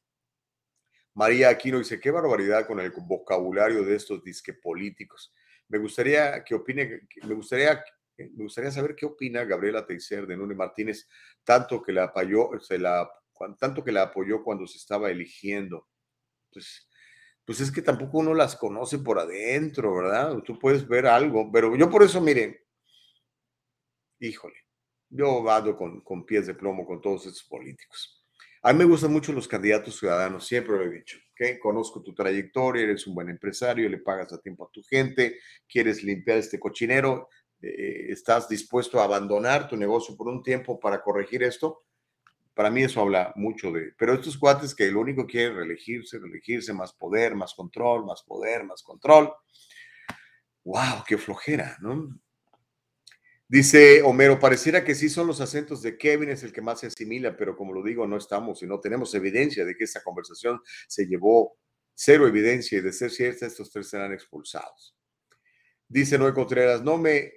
María 1.14 1.48
Aquino 1.48 1.78
dice, 1.78 1.98
qué 1.98 2.10
barbaridad 2.10 2.66
con 2.66 2.78
el 2.78 2.90
vocabulario 2.90 3.82
de 3.84 3.96
estos 3.96 4.22
disque 4.22 4.52
políticos. 4.52 5.32
Me 5.68 5.78
gustaría 5.78 6.44
que 6.44 6.54
opine, 6.54 7.08
me 7.22 7.34
gustaría, 7.34 7.82
me 8.18 8.44
gustaría 8.44 8.70
saber 8.70 8.94
qué 8.94 9.06
opina 9.06 9.46
Gabriela 9.46 9.86
Teiser 9.86 10.26
de 10.26 10.36
Nune 10.36 10.54
Martínez, 10.54 11.08
tanto 11.42 11.82
que 11.82 11.90
la 11.90 12.04
apoyó, 12.04 12.50
tanto 13.58 13.82
que 13.82 13.90
la 13.92 14.02
apoyó 14.02 14.44
cuando 14.44 14.66
se 14.66 14.76
estaba 14.76 15.10
eligiendo. 15.10 15.88
Pues, 16.52 16.86
pues 17.46 17.60
es 17.60 17.72
que 17.72 17.80
tampoco 17.80 18.18
uno 18.18 18.34
las 18.34 18.56
conoce 18.56 18.98
por 18.98 19.18
adentro, 19.18 19.96
¿verdad? 19.96 20.36
Tú 20.44 20.58
puedes 20.58 20.86
ver 20.86 21.06
algo, 21.06 21.50
pero 21.50 21.74
yo 21.76 21.88
por 21.88 22.02
eso, 22.02 22.20
mire, 22.20 22.66
híjole, 24.18 24.67
yo 25.10 25.50
ando 25.50 25.76
con, 25.76 26.00
con 26.00 26.24
pies 26.24 26.46
de 26.46 26.54
plomo 26.54 26.86
con 26.86 27.00
todos 27.00 27.26
estos 27.26 27.44
políticos. 27.44 28.18
A 28.62 28.72
mí 28.72 28.80
me 28.80 28.84
gustan 28.84 29.12
mucho 29.12 29.32
los 29.32 29.46
candidatos 29.46 29.98
ciudadanos, 29.98 30.46
siempre 30.46 30.76
lo 30.76 30.82
he 30.82 30.90
dicho. 30.90 31.18
¿ok? 31.32 31.58
Conozco 31.60 32.02
tu 32.02 32.12
trayectoria, 32.12 32.82
eres 32.82 33.06
un 33.06 33.14
buen 33.14 33.28
empresario, 33.28 33.88
le 33.88 33.98
pagas 33.98 34.32
a 34.32 34.40
tiempo 34.40 34.66
a 34.66 34.70
tu 34.72 34.82
gente, 34.82 35.38
quieres 35.68 36.02
limpiar 36.02 36.38
este 36.38 36.58
cochinero, 36.58 37.28
eh, 37.62 38.06
estás 38.10 38.48
dispuesto 38.48 39.00
a 39.00 39.04
abandonar 39.04 39.68
tu 39.68 39.76
negocio 39.76 40.16
por 40.16 40.28
un 40.28 40.42
tiempo 40.42 40.78
para 40.78 41.02
corregir 41.02 41.42
esto. 41.42 41.84
Para 42.52 42.70
mí 42.70 42.82
eso 42.82 43.00
habla 43.00 43.32
mucho 43.36 43.70
de... 43.70 43.92
Pero 43.96 44.14
estos 44.14 44.36
cuates 44.36 44.74
que 44.74 44.90
lo 44.90 45.00
único 45.00 45.24
que 45.26 45.32
quieren 45.32 45.56
reelegirse, 45.56 46.18
reelegirse, 46.18 46.72
más 46.72 46.92
poder, 46.92 47.36
más 47.36 47.54
control, 47.54 48.04
más 48.04 48.24
poder, 48.24 48.64
más 48.64 48.82
control. 48.82 49.32
¡Wow! 50.64 51.04
¡Qué 51.06 51.16
flojera! 51.16 51.76
¿no? 51.80 52.18
Dice 53.50 54.02
Homero, 54.02 54.38
pareciera 54.38 54.84
que 54.84 54.94
sí 54.94 55.08
son 55.08 55.26
los 55.26 55.40
acentos 55.40 55.80
de 55.80 55.96
Kevin, 55.96 56.28
es 56.28 56.42
el 56.42 56.52
que 56.52 56.60
más 56.60 56.80
se 56.80 56.88
asimila, 56.88 57.34
pero 57.34 57.56
como 57.56 57.72
lo 57.72 57.82
digo, 57.82 58.06
no 58.06 58.18
estamos 58.18 58.62
y 58.62 58.66
no 58.66 58.78
tenemos 58.78 59.14
evidencia 59.14 59.64
de 59.64 59.74
que 59.74 59.84
esta 59.84 60.02
conversación 60.02 60.60
se 60.86 61.06
llevó 61.06 61.56
cero 61.94 62.28
evidencia 62.28 62.76
y 62.76 62.82
de 62.82 62.92
ser 62.92 63.10
cierta, 63.10 63.46
estos 63.46 63.70
tres 63.70 63.88
serán 63.88 64.12
expulsados. 64.12 64.94
Dice 65.88 66.18
Noé 66.18 66.34
Contreras, 66.34 66.82
no 66.82 66.98
me, 66.98 67.32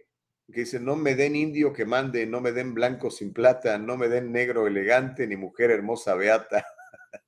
que 0.52 0.60
dice, 0.62 0.82
no 0.82 0.98
me 0.98 1.16
den 1.16 1.34
indio 1.38 1.72
que 1.72 1.86
mande, 1.86 2.26
no 2.28 2.42
me 2.42 2.52
den 2.52 2.74
blanco 2.74 3.10
sin 3.10 3.32
plata, 3.32 3.78
no 3.78 3.96
me 3.96 4.10
den 4.10 4.34
negro 4.34 4.68
elegante, 4.68 5.26
ni 5.26 5.38
mujer 5.38 5.72
hermosa 5.72 6.16
beata. 6.16 6.66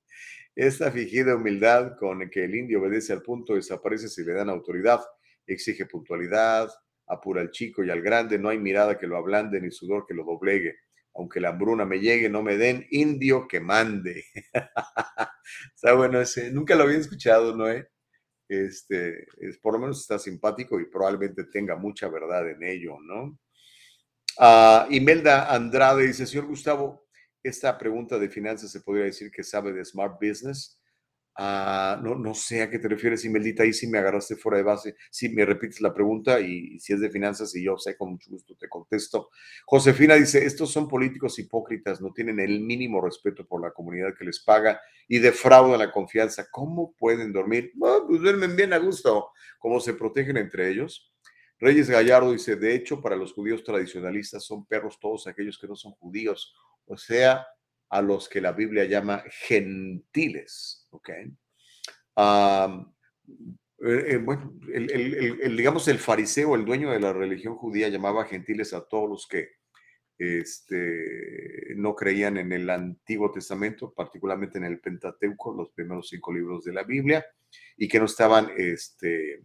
Esta 0.54 0.92
fingida 0.92 1.34
humildad 1.34 1.96
con 1.96 2.28
que 2.28 2.44
el 2.44 2.54
indio 2.54 2.80
obedece 2.80 3.14
al 3.14 3.22
punto 3.22 3.54
desaparece 3.54 4.10
si 4.10 4.22
le 4.24 4.34
dan 4.34 4.50
autoridad, 4.50 5.00
exige 5.46 5.86
puntualidad, 5.86 6.68
apura 7.06 7.40
al 7.40 7.50
chico 7.50 7.84
y 7.84 7.90
al 7.90 8.02
grande, 8.02 8.38
no 8.38 8.48
hay 8.48 8.58
mirada 8.58 8.98
que 8.98 9.06
lo 9.06 9.16
ablande 9.16 9.60
ni 9.60 9.70
sudor 9.70 10.06
que 10.06 10.14
lo 10.14 10.24
doblegue. 10.24 10.76
Aunque 11.14 11.40
la 11.40 11.50
hambruna 11.50 11.84
me 11.84 12.00
llegue, 12.00 12.28
no 12.28 12.42
me 12.42 12.56
den 12.56 12.86
indio 12.90 13.46
que 13.46 13.60
mande. 13.60 14.24
Está 15.74 15.94
bueno 15.94 16.20
ese, 16.20 16.50
nunca 16.50 16.74
lo 16.74 16.84
había 16.84 16.98
escuchado, 16.98 17.56
Noé. 17.56 17.88
Este, 18.48 19.26
es, 19.38 19.58
por 19.58 19.74
lo 19.74 19.80
menos 19.80 20.00
está 20.00 20.18
simpático 20.18 20.78
y 20.78 20.90
probablemente 20.90 21.44
tenga 21.44 21.76
mucha 21.76 22.08
verdad 22.08 22.50
en 22.50 22.62
ello, 22.62 22.98
¿no? 23.00 23.38
Ah, 24.38 24.86
Imelda 24.90 25.52
Andrade 25.52 26.06
dice, 26.06 26.26
señor 26.26 26.46
Gustavo, 26.46 27.06
esta 27.42 27.78
pregunta 27.78 28.18
de 28.18 28.28
finanzas 28.28 28.70
se 28.70 28.80
podría 28.80 29.04
decir 29.04 29.30
que 29.30 29.44
sabe 29.44 29.72
de 29.72 29.84
Smart 29.84 30.18
Business. 30.20 30.80
Ah, 31.36 32.00
no, 32.00 32.14
no 32.14 32.32
sé 32.32 32.62
a 32.62 32.70
qué 32.70 32.78
te 32.78 32.86
refieres, 32.86 33.24
Imeldita, 33.24 33.64
ahí 33.64 33.72
sí 33.72 33.88
me 33.88 33.98
agarraste 33.98 34.36
fuera 34.36 34.58
de 34.58 34.64
base. 34.64 34.96
Si 35.10 35.28
me 35.30 35.44
repites 35.44 35.80
la 35.80 35.92
pregunta 35.92 36.38
y, 36.40 36.78
si 36.78 36.92
es 36.92 37.00
de 37.00 37.10
finanzas 37.10 37.54
y 37.56 37.64
yo 37.64 37.76
sé, 37.76 37.96
con 37.96 38.12
mucho 38.12 38.30
gusto 38.30 38.54
te 38.56 38.68
contesto. 38.68 39.30
Josefina 39.66 40.14
dice, 40.14 40.44
estos 40.44 40.70
son 40.70 40.86
políticos 40.88 41.38
hipócritas, 41.40 42.00
no 42.00 42.12
tienen 42.12 42.38
el 42.38 42.60
mínimo 42.60 43.00
respeto 43.00 43.46
por 43.46 43.60
la 43.60 43.72
comunidad 43.72 44.14
que 44.16 44.24
les 44.24 44.40
paga 44.44 44.80
y 45.08 45.18
defraudan 45.18 45.80
la 45.80 45.90
confianza. 45.90 46.46
¿Cómo 46.50 46.94
pueden 46.96 47.32
dormir? 47.32 47.72
Pues 47.78 48.20
duermen 48.20 48.54
bien 48.54 48.72
a 48.72 48.78
gusto. 48.78 49.30
¿Cómo 49.58 49.80
se 49.80 49.94
protegen 49.94 50.36
entre 50.36 50.70
ellos? 50.70 51.12
Reyes 51.58 51.88
Gallardo 51.88 52.32
dice, 52.32 52.56
de 52.56 52.74
hecho, 52.74 53.00
para 53.00 53.16
los 53.16 53.32
judíos 53.32 53.64
tradicionalistas 53.64 54.44
son 54.44 54.66
perros 54.66 54.98
todos 55.00 55.26
aquellos 55.26 55.58
que 55.58 55.66
no 55.66 55.76
son 55.76 55.92
judíos, 55.92 56.54
o 56.86 56.96
sea, 56.96 57.46
a 57.94 58.02
los 58.02 58.28
que 58.28 58.40
la 58.40 58.50
Biblia 58.50 58.86
llama 58.86 59.22
gentiles, 59.30 60.88
¿ok? 60.90 61.10
Am, 62.16 62.92
eh, 63.86 64.04
eh, 64.08 64.16
bueno, 64.16 64.52
el, 64.72 65.56
digamos, 65.56 65.86
el 65.86 66.00
fariseo, 66.00 66.56
el 66.56 66.64
dueño 66.64 66.90
de 66.90 66.98
la 66.98 67.12
religión 67.12 67.54
judía, 67.54 67.88
llamaba 67.88 68.24
gentiles 68.24 68.74
a 68.74 68.84
todos 68.84 69.08
los 69.08 69.28
que 69.28 69.50
este, 70.18 71.74
no 71.76 71.94
creían 71.94 72.36
en 72.36 72.50
el 72.52 72.68
Antiguo 72.68 73.30
Testamento, 73.30 73.92
particularmente 73.94 74.58
en 74.58 74.64
el 74.64 74.80
Pentateuco, 74.80 75.54
los 75.54 75.70
primeros 75.70 76.08
cinco 76.08 76.32
libros 76.32 76.64
de 76.64 76.72
la 76.72 76.82
Biblia, 76.82 77.24
y 77.76 77.86
que 77.86 78.00
no 78.00 78.06
estaban, 78.06 78.50
este, 78.56 79.40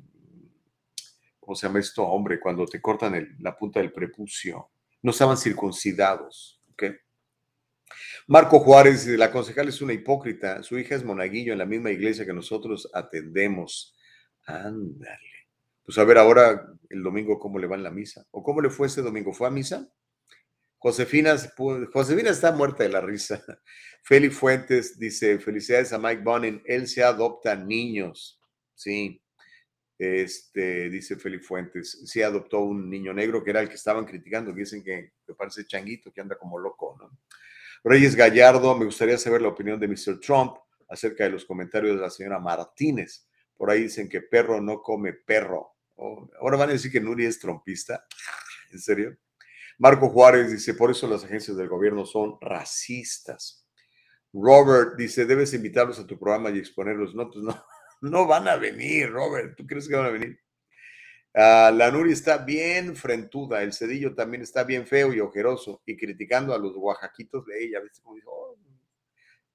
¿cómo 1.40 1.54
se 1.54 1.68
llama 1.68 1.80
esto? 1.80 2.02
Hombre, 2.04 2.40
cuando 2.40 2.66
te 2.66 2.82
cortan 2.82 3.14
el- 3.14 3.36
la 3.40 3.56
punta 3.56 3.80
del 3.80 3.92
prepucio, 3.92 4.72
no 5.04 5.12
estaban 5.12 5.38
circuncidados, 5.38 6.64
¿ok? 6.72 6.84
Marco 8.28 8.60
Juárez, 8.60 9.08
la 9.08 9.32
concejal 9.32 9.70
es 9.70 9.82
una 9.82 9.94
hipócrita. 9.94 10.64
Su 10.64 10.78
hija 10.78 10.96
es 10.96 11.04
monaguillo 11.04 11.54
en 11.54 11.60
la 11.60 11.66
misma 11.66 11.92
iglesia 11.92 12.26
que 12.26 12.34
nosotros 12.34 12.90
atendemos. 12.94 13.96
Ándale. 14.46 15.48
Pues 15.84 15.98
a 15.98 16.04
ver 16.04 16.18
ahora 16.18 16.68
el 16.90 17.02
domingo 17.02 17.40
cómo 17.40 17.58
le 17.58 17.68
va 17.68 17.76
en 17.76 17.84
la 17.84 17.92
misa. 17.92 18.26
¿O 18.32 18.44
cómo 18.44 18.62
le 18.62 18.70
fue 18.70 18.88
ese 18.88 19.02
domingo? 19.02 19.34
¿Fue 19.34 19.48
a 19.48 19.52
misa? 19.52 19.90
Josefina, 20.78 21.36
Josefina 21.92 22.30
está 22.30 22.52
muerta 22.52 22.84
de 22.84 22.90
la 22.90 23.02
risa. 23.02 23.44
Feli 24.04 24.30
Fuentes 24.30 24.98
dice, 24.98 25.40
felicidades 25.40 25.92
a 25.92 26.00
Mike 26.00 26.22
Bonin, 26.24 26.62
él 26.66 26.88
se 26.88 27.04
adopta 27.04 27.56
niños. 27.56 28.40
Sí, 28.76 29.22
este, 29.98 30.90
dice 30.90 31.18
Feli 31.18 31.40
Fuentes, 31.40 32.04
sí 32.06 32.22
adoptó 32.22 32.60
un 32.60 32.90
niño 32.90 33.14
negro 33.14 33.44
que 33.44 33.50
era 33.50 33.60
el 33.60 33.68
que 33.68 33.76
estaban 33.76 34.06
criticando, 34.06 34.54
dicen 34.54 34.82
que, 34.82 35.12
que 35.28 35.34
parece 35.34 35.66
changuito, 35.66 36.14
que 36.14 36.22
anda 36.22 36.38
como 36.38 36.58
loco, 36.58 36.96
¿no? 36.98 37.20
Reyes 37.84 38.16
Gallardo, 38.16 38.76
me 38.78 38.86
gustaría 38.86 39.18
saber 39.18 39.42
la 39.42 39.50
opinión 39.50 39.80
de 39.80 39.88
Mr. 39.88 40.20
Trump 40.20 40.58
acerca 40.90 41.24
de 41.24 41.30
los 41.30 41.46
comentarios 41.46 41.96
de 41.96 42.02
la 42.02 42.10
señora 42.10 42.40
Martínez. 42.40 43.28
Por 43.56 43.70
ahí 43.70 43.84
dicen 43.84 44.10
que 44.10 44.22
perro 44.22 44.60
no 44.62 44.82
come 44.82 45.14
perro. 45.14 45.76
Oh, 45.96 46.30
ahora 46.42 46.58
van 46.58 46.70
a 46.70 46.74
decir 46.74 46.92
que 46.92 47.00
Nuri 47.00 47.26
es 47.26 47.40
trompista. 47.40 48.06
¿En 48.72 48.80
serio? 48.80 49.18
Marco 49.78 50.10
Juárez 50.10 50.52
dice, 50.52 50.74
por 50.74 50.92
eso 50.92 51.08
las 51.08 51.24
agencias 51.24 51.56
del 51.56 51.70
gobierno 51.70 52.06
son 52.06 52.38
racistas. 52.42 53.66
Robert 54.34 54.96
dice, 54.98 55.26
debes 55.26 55.54
invitarlos 55.54 56.00
a 56.00 56.06
tu 56.06 56.20
programa 56.20 56.50
y 56.50 56.60
exponerlos. 56.60 57.16
No, 57.16 57.30
pues 57.30 57.44
no, 57.44 57.66
no 58.02 58.28
van 58.28 58.48
a 58.48 58.58
venir, 58.58 59.10
Robert. 59.10 59.56
¿Tú 59.56 59.66
crees 59.66 59.88
que 59.88 59.96
van 59.96 60.06
a 60.06 60.10
venir? 60.10 60.40
Ah, 61.34 61.72
la 61.74 61.92
Nuri 61.92 62.12
está 62.12 62.40
bien 62.40 62.96
frentuda, 62.96 63.62
el 63.62 63.74
cedillo 63.74 64.16
también 64.16 64.42
está 64.42 64.64
bien 64.64 64.88
feo 64.88 65.14
y 65.14 65.20
ojeroso, 65.20 65.82
y 65.86 65.96
criticando 65.96 66.54
a 66.54 66.58
los 66.58 66.76
oaxaquitos 66.76 67.46
de 67.46 67.64
ella. 67.64 67.80
¿Viste 67.82 68.02
cómo 68.02 68.16
dijo? 68.16 68.32
Oh, 68.32 68.58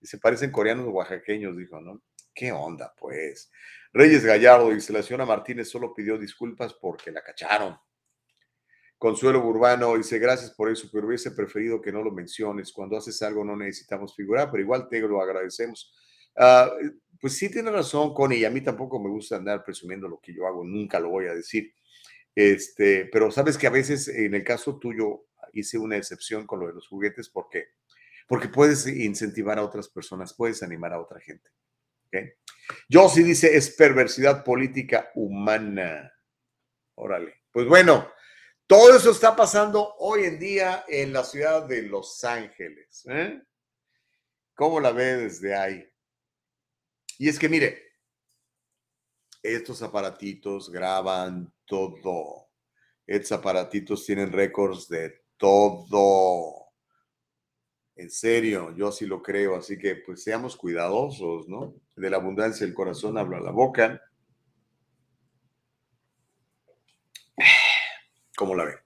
se 0.02 0.18
parecen 0.18 0.50
coreanos 0.50 0.86
oaxaqueños, 0.88 1.56
dijo, 1.56 1.80
¿no? 1.80 2.02
¿Qué 2.34 2.52
onda, 2.52 2.92
pues? 2.98 3.50
Reyes 3.92 4.24
Gallardo 4.24 4.70
dice, 4.70 4.92
la 4.92 5.02
señora 5.02 5.24
Martínez 5.24 5.68
solo 5.68 5.94
pidió 5.94 6.18
disculpas 6.18 6.74
porque 6.74 7.10
la 7.10 7.22
cacharon. 7.22 7.76
Consuelo 8.98 9.44
Urbano 9.44 9.96
dice, 9.96 10.18
gracias 10.18 10.50
por 10.50 10.70
eso, 10.70 10.88
pero 10.92 11.06
hubiese 11.06 11.30
preferido 11.30 11.80
que 11.80 11.92
no 11.92 12.02
lo 12.02 12.10
menciones. 12.10 12.72
Cuando 12.72 12.96
haces 12.96 13.20
algo 13.22 13.44
no 13.44 13.56
necesitamos 13.56 14.14
figurar, 14.14 14.50
pero 14.50 14.62
igual 14.62 14.88
te 14.88 15.00
lo 15.00 15.20
agradecemos. 15.20 15.94
Ah, 16.36 16.70
pues 17.20 17.38
sí 17.38 17.48
tiene 17.48 17.70
razón, 17.70 18.12
Connie, 18.12 18.38
y 18.38 18.44
a 18.44 18.50
mí 18.50 18.60
tampoco 18.60 19.00
me 19.00 19.08
gusta 19.08 19.36
andar 19.36 19.64
presumiendo 19.64 20.08
lo 20.08 20.20
que 20.20 20.34
yo 20.34 20.46
hago, 20.46 20.64
nunca 20.64 21.00
lo 21.00 21.10
voy 21.10 21.26
a 21.26 21.34
decir. 21.34 21.74
Este, 22.34 23.06
pero 23.06 23.30
sabes 23.30 23.56
que 23.56 23.66
a 23.66 23.70
veces 23.70 24.08
en 24.08 24.34
el 24.34 24.44
caso 24.44 24.78
tuyo 24.78 25.26
hice 25.52 25.78
una 25.78 25.96
excepción 25.96 26.46
con 26.46 26.60
lo 26.60 26.66
de 26.66 26.74
los 26.74 26.88
juguetes 26.88 27.28
porque, 27.28 27.68
porque 28.26 28.48
puedes 28.48 28.86
incentivar 28.86 29.58
a 29.58 29.64
otras 29.64 29.88
personas, 29.88 30.34
puedes 30.34 30.62
animar 30.62 30.92
a 30.92 31.00
otra 31.00 31.20
gente. 31.20 31.50
Yo 32.88 33.08
sí 33.08 33.22
dice, 33.22 33.56
es 33.56 33.70
perversidad 33.70 34.44
política 34.44 35.10
humana. 35.14 36.12
Órale. 36.94 37.42
Pues 37.50 37.66
bueno, 37.66 38.08
todo 38.66 38.96
eso 38.96 39.10
está 39.10 39.34
pasando 39.34 39.94
hoy 39.98 40.24
en 40.24 40.38
día 40.38 40.84
en 40.88 41.12
la 41.12 41.24
ciudad 41.24 41.66
de 41.66 41.82
Los 41.82 42.22
Ángeles. 42.24 43.04
¿eh? 43.08 43.42
¿Cómo 44.54 44.80
la 44.80 44.92
ve 44.92 45.16
desde 45.16 45.54
ahí? 45.54 45.93
Y 47.18 47.28
es 47.28 47.38
que 47.38 47.48
mire, 47.48 47.82
estos 49.42 49.82
aparatitos 49.82 50.70
graban 50.70 51.52
todo. 51.64 52.48
Estos 53.06 53.32
aparatitos 53.32 54.04
tienen 54.06 54.32
récords 54.32 54.88
de 54.88 55.22
todo. 55.36 56.64
En 57.96 58.10
serio, 58.10 58.74
yo 58.74 58.90
sí 58.90 59.06
lo 59.06 59.22
creo. 59.22 59.56
Así 59.56 59.78
que 59.78 59.96
pues 59.96 60.22
seamos 60.22 60.56
cuidadosos, 60.56 61.48
¿no? 61.48 61.74
De 61.94 62.10
la 62.10 62.16
abundancia 62.16 62.66
del 62.66 62.74
corazón 62.74 63.18
habla 63.18 63.40
la 63.40 63.50
boca. 63.50 64.00
¿Cómo 68.36 68.54
la 68.54 68.64
ve? 68.64 68.83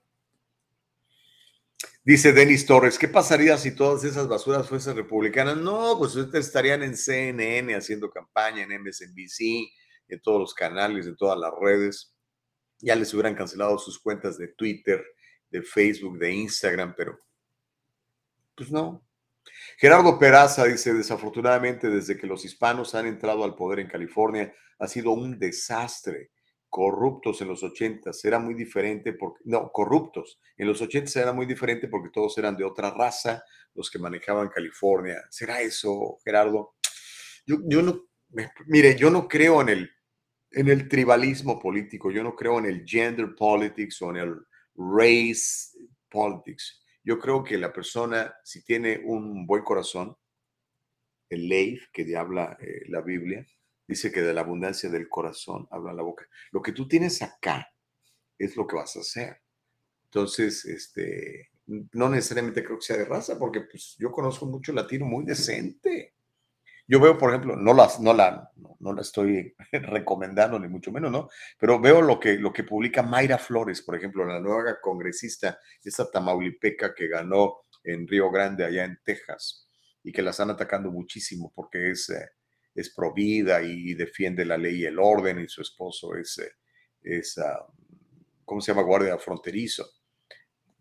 Dice 2.09 2.32
Denis 2.32 2.64
Torres, 2.64 2.98
¿qué 2.98 3.06
pasaría 3.06 3.59
si 3.59 3.74
todas 3.74 4.02
esas 4.02 4.26
basuras 4.28 4.66
fuesen 4.66 4.97
republicanas? 4.97 5.59
No, 5.59 5.98
pues 5.98 6.16
ustedes 6.16 6.47
estarían 6.47 6.82
en 6.82 6.97
CNN 6.97 7.74
haciendo 7.74 8.09
campaña, 8.09 8.62
en 8.62 8.82
MSNBC, 8.82 9.68
en 10.09 10.18
todos 10.22 10.40
los 10.40 10.55
canales, 10.55 11.06
en 11.06 11.18
todas 11.18 11.39
las 11.39 11.52
redes. 11.60 12.14
Ya 12.78 12.97
les 12.97 13.12
hubieran 13.12 13.35
cancelado 13.35 13.78
sus 13.78 13.98
cuentas 13.98 14.39
de 14.39 14.48
Twitter, 14.48 15.05
de 15.51 15.60
Facebook, 15.60 16.18
de 16.18 16.32
Instagram, 16.32 16.94
pero 16.97 17.20
pues 18.55 18.70
no. 18.72 19.06
Gerardo 19.76 20.18
Peraza 20.18 20.64
dice, 20.64 20.94
desafortunadamente 20.94 21.90
desde 21.90 22.16
que 22.16 22.26
los 22.26 22.43
hispanos 22.43 22.94
han 22.94 23.05
entrado 23.05 23.44
al 23.44 23.55
poder 23.55 23.80
en 23.80 23.86
California 23.86 24.51
ha 24.78 24.89
sido 24.89 25.10
un 25.10 25.39
desastre 25.39 26.30
corruptos 26.69 27.40
en 27.40 27.49
los 27.49 27.62
80 27.62 28.11
era 28.24 28.39
muy 28.39 28.55
diferente 28.55 29.12
porque, 29.12 29.40
no, 29.45 29.70
corruptos. 29.73 30.40
En 30.57 30.66
los 30.66 30.81
80 30.81 31.20
era 31.20 31.32
muy 31.32 31.47
diferente 31.47 31.89
porque 31.89 32.11
todos 32.11 32.36
eran 32.39 32.57
de 32.57 32.65
otra 32.65 32.90
raza, 32.90 33.43
los 33.74 33.90
que 33.90 33.99
manejaban 33.99 34.49
California. 34.49 35.23
¿Será 35.31 35.61
eso, 35.61 36.19
Gerardo? 36.24 36.74
Yo, 37.47 37.57
yo 37.65 37.82
no, 37.82 38.09
mire, 38.66 38.97
yo 38.97 39.11
no 39.11 39.27
creo 39.28 39.62
en 39.62 39.70
el, 39.70 39.90
en 40.51 40.69
el 40.69 40.89
tribalismo 40.89 41.59
político, 41.59 42.11
yo 42.11 42.23
no 42.23 42.35
creo 42.35 42.59
en 42.59 42.66
el 42.66 42.85
gender 42.85 43.35
politics 43.35 44.03
o 44.03 44.11
en 44.11 44.16
el 44.16 44.36
race 44.74 45.78
politics. 46.11 46.85
Yo 47.03 47.19
creo 47.19 47.43
que 47.43 47.57
la 47.57 47.73
persona, 47.73 48.35
si 48.45 48.62
tiene 48.65 49.01
un 49.05 49.47
buen 49.47 49.62
corazón, 49.62 50.16
el 51.31 51.49
leif 51.49 51.89
que 51.93 52.16
habla 52.16 52.57
eh, 52.61 52.82
la 52.89 53.01
Biblia, 53.01 53.47
Dice 53.89 54.12
que 54.12 54.20
de 54.20 54.35
la 54.35 54.43
abundancia 54.43 54.90
del 54.90 55.09
corazón 55.09 55.66
habla 55.70 55.94
la 55.94 56.02
boca. 56.02 56.27
Lo 56.52 56.60
que 56.60 56.73
tú 56.73 56.86
tienes 56.86 57.23
acá 57.23 57.73
es 58.39 58.55
lo 58.55 58.66
que 58.66 58.77
vas 58.77 58.94
a 58.97 59.01
hacer. 59.01 59.40
Entonces, 60.05 60.66
este, 60.66 61.51
no 61.66 62.10
necesariamente 62.10 62.62
creo 62.62 62.78
que 62.78 62.85
sea 62.85 62.98
de 62.98 63.06
raza, 63.06 63.39
porque 63.39 63.62
pues, 63.62 63.97
yo 63.98 64.12
conozco 64.12 64.44
mucho 64.44 64.74
latino 64.74 65.06
muy 65.06 65.24
decente. 65.24 66.15
Yo 66.86 67.01
veo, 67.01 67.16
por 67.16 67.31
ejemplo, 67.31 67.56
no, 67.56 67.73
las, 67.73 67.98
no, 68.01 68.12
la, 68.12 68.51
no, 68.78 68.93
la 68.93 69.01
estoy 69.01 69.55
recomendando, 69.73 70.59
ni 70.59 70.69
mucho 70.69 70.93
menos, 70.93 71.10
¿no? 71.10 71.28
Pero 71.59 71.81
veo 71.81 72.02
lo 72.02 72.20
que, 72.20 72.39
lo 72.39 72.52
que 72.52 72.65
publica 72.65 73.02
Mayra 73.02 73.39
Flores, 73.39 73.81
por 73.81 73.97
ejemplo, 73.97 74.24
la 74.27 74.40
nueva 74.40 74.81
congresista, 74.82 75.59
esa 75.82 76.10
tamaulipeca 76.10 76.94
que 76.94 77.09
ganó 77.09 77.65
en 77.85 78.06
Río 78.06 78.31
Grande, 78.31 78.65
allá 78.65 78.85
en 78.85 78.98
Texas, 79.02 79.69
y 80.02 80.12
que 80.12 80.23
la 80.23 80.31
están 80.31 80.51
atacando 80.51 80.90
muchísimo 80.90 81.52
porque 81.55 81.90
es 81.90 82.09
eh, 82.10 82.28
es 82.78 82.94
provida 82.94 83.60
y 83.60 83.94
defiende 83.94 84.44
la 84.44 84.56
ley 84.56 84.82
y 84.82 84.84
el 84.84 84.98
orden, 84.98 85.40
y 85.40 85.48
su 85.48 85.62
esposo 85.62 86.14
es, 86.14 86.38
eh, 86.38 86.52
es 87.02 87.36
ah, 87.38 87.66
¿cómo 88.44 88.60
se 88.60 88.70
llama? 88.70 88.82
Guardia 88.82 89.18
fronterizo. 89.18 89.84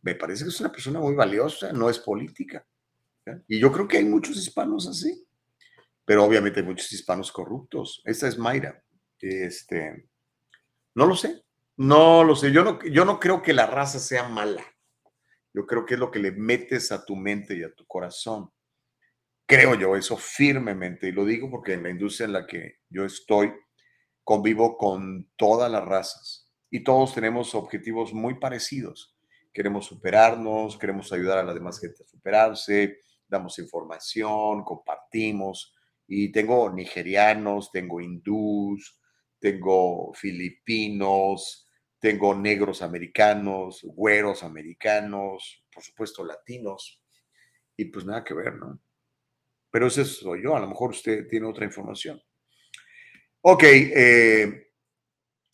Me 0.03 0.13
parece 0.13 0.43
que 0.43 0.49
es 0.49 0.59
una 0.59 0.71
persona 0.71 0.99
muy 0.99 1.15
valiosa, 1.15 1.73
no 1.73 1.89
es 1.89 1.97
política. 1.99 2.65
Y 3.47 3.59
yo 3.59 3.71
creo 3.71 3.87
que 3.87 3.97
hay 3.97 4.05
muchos 4.05 4.37
hispanos 4.37 4.87
así, 4.87 5.27
pero 6.05 6.23
obviamente 6.23 6.59
hay 6.59 6.65
muchos 6.65 6.91
hispanos 6.93 7.31
corruptos. 7.31 8.01
Esta 8.05 8.27
es 8.27 8.37
Mayra. 8.37 8.81
Este, 9.19 10.07
no 10.93 11.07
lo 11.07 11.15
sé, 11.15 11.43
no 11.77 12.23
lo 12.23 12.35
sé. 12.35 12.51
Yo 12.51 12.63
no, 12.63 12.79
yo 12.83 13.05
no 13.05 13.19
creo 13.19 13.41
que 13.41 13.53
la 13.53 13.65
raza 13.65 13.97
sea 13.97 14.29
mala. 14.29 14.63
Yo 15.51 15.65
creo 15.65 15.83
que 15.83 15.95
es 15.95 15.99
lo 15.99 16.11
que 16.11 16.19
le 16.19 16.31
metes 16.31 16.91
a 16.91 17.03
tu 17.03 17.15
mente 17.15 17.57
y 17.57 17.63
a 17.63 17.73
tu 17.73 17.85
corazón. 17.87 18.51
Creo 19.49 19.75
yo 19.75 19.95
eso 19.95 20.17
firmemente 20.17 21.07
y 21.07 21.13
lo 21.13 21.23
digo 21.23 21.49
porque 21.49 21.71
en 21.73 21.83
la 21.83 21.89
industria 21.89 22.25
en 22.25 22.33
la 22.33 22.45
que 22.45 22.79
yo 22.89 23.05
estoy 23.05 23.53
convivo 24.25 24.77
con 24.77 25.31
todas 25.37 25.71
las 25.71 25.85
razas 25.85 26.51
y 26.69 26.83
todos 26.83 27.15
tenemos 27.15 27.55
objetivos 27.55 28.13
muy 28.13 28.41
parecidos. 28.41 29.15
Queremos 29.53 29.85
superarnos, 29.85 30.77
queremos 30.77 31.13
ayudar 31.13 31.37
a 31.37 31.43
la 31.43 31.53
demás 31.53 31.79
gente 31.79 32.03
a 32.03 32.07
superarse, 32.07 32.97
damos 33.25 33.57
información, 33.57 34.65
compartimos 34.65 35.73
y 36.05 36.29
tengo 36.33 36.69
nigerianos, 36.69 37.71
tengo 37.71 38.01
hindús, 38.01 38.99
tengo 39.39 40.13
filipinos, 40.13 41.65
tengo 41.99 42.35
negros 42.35 42.81
americanos, 42.81 43.79
güeros 43.81 44.43
americanos, 44.43 45.63
por 45.73 45.83
supuesto 45.83 46.25
latinos 46.25 47.01
y 47.77 47.85
pues 47.85 48.05
nada 48.05 48.25
que 48.25 48.33
ver, 48.33 48.55
¿no? 48.55 48.77
Pero 49.71 49.87
ese 49.87 50.05
soy 50.05 50.43
yo, 50.43 50.55
a 50.55 50.59
lo 50.59 50.67
mejor 50.67 50.91
usted 50.91 51.27
tiene 51.27 51.47
otra 51.47 51.65
información. 51.65 52.21
Ok, 53.41 53.63
eh, 53.63 54.71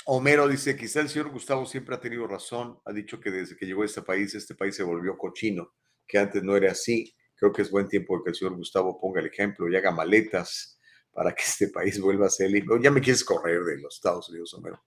Homero 0.06 0.48
dice, 0.48 0.76
quizá 0.76 1.02
el 1.02 1.10
señor 1.10 1.32
Gustavo 1.32 1.66
siempre 1.66 1.96
ha 1.96 2.00
tenido 2.00 2.28
razón, 2.28 2.80
ha 2.86 2.92
dicho 2.92 3.20
que 3.20 3.32
desde 3.32 3.56
que 3.56 3.66
llegó 3.66 3.84
a 3.84 3.86
este 3.86 4.02
país, 4.02 4.34
este 4.36 4.56
país 4.56 4.76
se 4.76 4.84
volvió 4.84 5.18
cochino, 5.18 5.74
que 6.08 6.18
antes 6.18 6.44
no 6.44 6.56
era 6.56 6.72
así. 6.72 7.16
Creo 7.36 7.52
que 7.52 7.62
es 7.62 7.72
buen 7.72 7.88
tiempo 7.88 8.24
que 8.24 8.30
el 8.30 8.36
señor 8.36 8.56
Gustavo 8.56 9.00
ponga 9.00 9.20
el 9.20 9.28
ejemplo 9.28 9.70
y 9.70 9.76
haga 9.76 9.92
maletas 9.92 10.80
para 11.12 11.34
que 11.34 11.44
este 11.44 11.70
país 11.70 12.00
vuelva 12.02 12.28
a 12.28 12.30
ser 12.30 12.52
libre. 12.52 12.78
Ya 12.82 12.92
me 12.92 13.02
quieres 13.02 13.24
correr 13.24 13.64
de 13.64 13.80
los 13.80 13.96
Estados 13.96 14.30
Unidos, 14.30 14.54
Homero. 14.54 14.84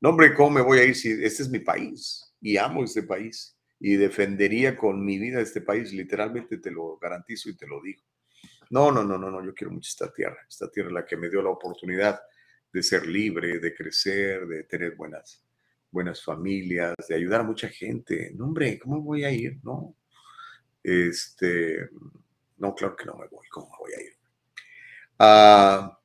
No, 0.00 0.10
hombre, 0.10 0.34
¿cómo 0.34 0.50
me 0.50 0.60
voy 0.60 0.78
a 0.78 0.84
ir 0.84 0.94
si 0.94 1.10
este 1.10 1.42
es 1.44 1.48
mi 1.48 1.60
país 1.60 2.34
y 2.40 2.56
amo 2.56 2.84
este 2.84 3.02
país? 3.02 3.54
y 3.86 3.96
defendería 3.96 4.76
con 4.76 5.04
mi 5.04 5.18
vida 5.18 5.42
este 5.42 5.60
país, 5.60 5.92
literalmente 5.92 6.56
te 6.56 6.70
lo 6.70 6.96
garantizo 6.96 7.50
y 7.50 7.56
te 7.56 7.66
lo 7.66 7.82
digo. 7.82 8.02
No, 8.74 8.90
no, 8.90 9.04
no, 9.04 9.16
no, 9.16 9.30
no, 9.30 9.44
yo 9.44 9.54
quiero 9.54 9.72
mucho 9.72 9.88
esta 9.88 10.12
tierra, 10.12 10.36
esta 10.48 10.68
tierra 10.68 10.90
la 10.90 11.06
que 11.06 11.16
me 11.16 11.30
dio 11.30 11.40
la 11.40 11.50
oportunidad 11.50 12.20
de 12.72 12.82
ser 12.82 13.06
libre, 13.06 13.60
de 13.60 13.72
crecer, 13.72 14.48
de 14.48 14.64
tener 14.64 14.96
buenas, 14.96 15.44
buenas 15.92 16.24
familias, 16.24 16.92
de 17.08 17.14
ayudar 17.14 17.42
a 17.42 17.44
mucha 17.44 17.68
gente. 17.68 18.32
No, 18.34 18.46
hombre, 18.46 18.80
¿cómo 18.80 19.00
voy 19.00 19.22
a 19.22 19.30
ir? 19.30 19.60
No. 19.62 19.94
Este, 20.82 21.88
no, 22.56 22.74
claro 22.74 22.96
que 22.96 23.04
no 23.04 23.14
me 23.14 23.28
voy, 23.28 23.46
¿cómo 23.48 23.70
me 23.70 23.78
voy 23.78 23.92
a 23.92 24.02
ir? 24.02 24.12
Ah, 25.20 25.96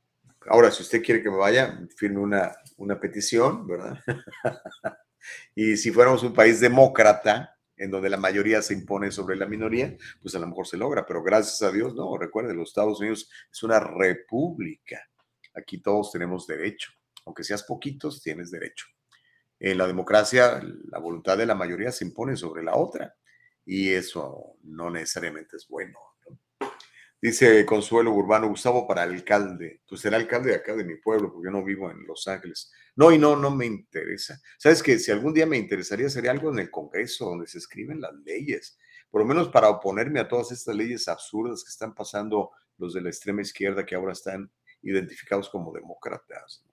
ahora, 0.46 0.70
si 0.70 0.84
usted 0.84 1.02
quiere 1.02 1.24
que 1.24 1.32
me 1.32 1.38
vaya, 1.38 1.76
firme 1.98 2.20
una, 2.20 2.56
una 2.78 3.00
petición, 3.00 3.66
¿verdad? 3.66 4.00
y 5.56 5.76
si 5.76 5.90
fuéramos 5.90 6.22
un 6.22 6.36
país 6.36 6.60
demócrata, 6.60 7.59
en 7.80 7.90
donde 7.90 8.10
la 8.10 8.18
mayoría 8.18 8.62
se 8.62 8.74
impone 8.74 9.10
sobre 9.10 9.38
la 9.38 9.48
minoría, 9.48 9.96
pues 10.22 10.36
a 10.36 10.40
lo 10.40 10.48
mejor 10.48 10.68
se 10.68 10.78
logra, 10.78 11.06
pero 11.06 11.24
gracias 11.24 11.62
a 11.62 11.72
Dios, 11.72 11.96
no, 11.96 12.18
recuerde, 12.18 12.54
los 12.54 12.70
Estados 12.70 13.00
Unidos 13.00 13.30
es 13.52 13.64
una 13.64 13.80
república. 13.80 15.10
Aquí 15.56 15.82
todos 15.82 16.12
tenemos 16.12 16.46
derecho, 16.46 16.92
aunque 17.26 17.44
seas 17.44 17.64
poquitos, 17.64 18.22
tienes 18.22 18.52
derecho. 18.52 18.86
En 19.60 19.78
la 19.78 19.88
democracia, 19.88 20.62
la 20.92 21.00
voluntad 21.00 21.38
de 21.38 21.46
la 21.46 21.56
mayoría 21.56 21.92
se 21.92 22.06
impone 22.06 22.36
sobre 22.36 22.64
la 22.64 22.76
otra 22.76 23.16
y 23.66 23.90
eso 23.90 24.58
no 24.64 24.90
necesariamente 24.90 25.56
es 25.56 25.68
bueno. 25.68 25.98
Dice 27.22 27.66
Consuelo 27.66 28.14
Urbano, 28.14 28.48
Gustavo 28.48 28.88
para 28.88 29.04
alcalde. 29.04 29.82
Pues 29.88 30.02
será 30.02 30.16
alcalde 30.16 30.52
de 30.52 30.56
acá 30.56 30.74
de 30.76 30.86
mi 30.86 30.96
pueblo, 30.96 31.32
porque 31.32 31.48
yo 31.48 31.52
no 31.52 31.64
vivo 31.64 31.92
en 31.92 32.06
Los 32.08 32.28
Ángeles. 32.28 32.72
No, 32.96 33.12
y 33.12 33.18
no, 33.18 33.36
no 33.36 33.52
me 33.52 33.66
interesa. 33.66 34.40
Sabes 34.58 34.82
que 34.82 34.98
si 35.00 35.12
algún 35.12 35.34
día 35.34 35.46
me 35.46 35.58
interesaría, 35.58 36.10
sería 36.10 36.32
algo 36.32 36.52
en 36.52 36.60
el 36.60 36.72
Congreso, 36.72 37.26
donde 37.26 37.48
se 37.48 37.58
escriben 37.58 38.00
las 38.00 38.14
leyes, 38.24 38.78
por 39.10 39.22
lo 39.22 39.28
menos 39.28 39.50
para 39.50 39.70
oponerme 39.70 40.22
a 40.22 40.28
todas 40.28 40.52
estas 40.52 40.76
leyes 40.76 41.08
absurdas 41.10 41.64
que 41.64 41.70
están 41.70 41.94
pasando 41.94 42.52
los 42.78 42.94
de 42.94 43.02
la 43.02 43.10
extrema 43.10 43.42
izquierda, 43.42 43.86
que 43.86 43.96
ahora 43.96 44.14
están 44.14 44.50
identificados 44.82 45.50
como 45.50 45.74
demócratas. 45.74 46.64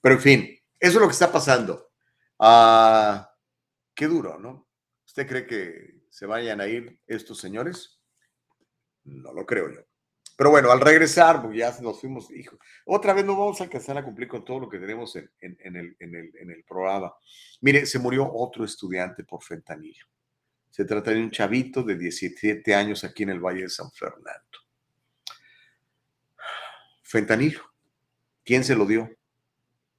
Pero 0.00 0.14
en 0.14 0.20
fin, 0.20 0.58
eso 0.78 0.98
es 0.98 1.00
lo 1.00 1.08
que 1.08 1.12
está 1.12 1.32
pasando. 1.32 1.90
Ah, 2.38 3.34
qué 3.92 4.06
duro, 4.06 4.38
¿no? 4.38 4.68
¿Usted 5.04 5.26
cree 5.26 5.46
que 5.46 6.02
se 6.10 6.26
vayan 6.26 6.60
a 6.60 6.68
ir 6.68 7.00
estos 7.08 7.38
señores? 7.38 7.97
No 9.08 9.32
lo 9.32 9.46
creo 9.46 9.70
yo. 9.72 9.80
Pero 10.36 10.50
bueno, 10.50 10.70
al 10.70 10.80
regresar, 10.80 11.42
pues 11.42 11.56
ya 11.56 11.76
nos 11.80 12.00
fuimos, 12.00 12.30
hijo, 12.30 12.56
otra 12.86 13.12
vez 13.12 13.24
no 13.24 13.36
vamos 13.36 13.60
a 13.60 13.64
alcanzar 13.64 13.98
a 13.98 14.04
cumplir 14.04 14.28
con 14.28 14.44
todo 14.44 14.60
lo 14.60 14.68
que 14.68 14.78
tenemos 14.78 15.16
en, 15.16 15.26
el, 15.40 15.96
en 15.98 16.50
el 16.50 16.64
programa. 16.64 17.12
Mire, 17.60 17.84
se 17.86 17.98
murió 17.98 18.30
otro 18.32 18.64
estudiante 18.64 19.24
por 19.24 19.42
fentanilo. 19.42 20.06
Se 20.70 20.84
trata 20.84 21.10
de 21.10 21.20
un 21.20 21.32
chavito 21.32 21.82
de 21.82 21.96
17 21.96 22.72
años 22.72 23.02
aquí 23.02 23.24
en 23.24 23.30
el 23.30 23.40
Valle 23.40 23.62
de 23.62 23.68
San 23.68 23.90
Fernando. 23.90 24.58
Fentanilo. 27.02 27.62
¿Quién 28.44 28.62
se 28.62 28.76
lo 28.76 28.86
dio? 28.86 29.10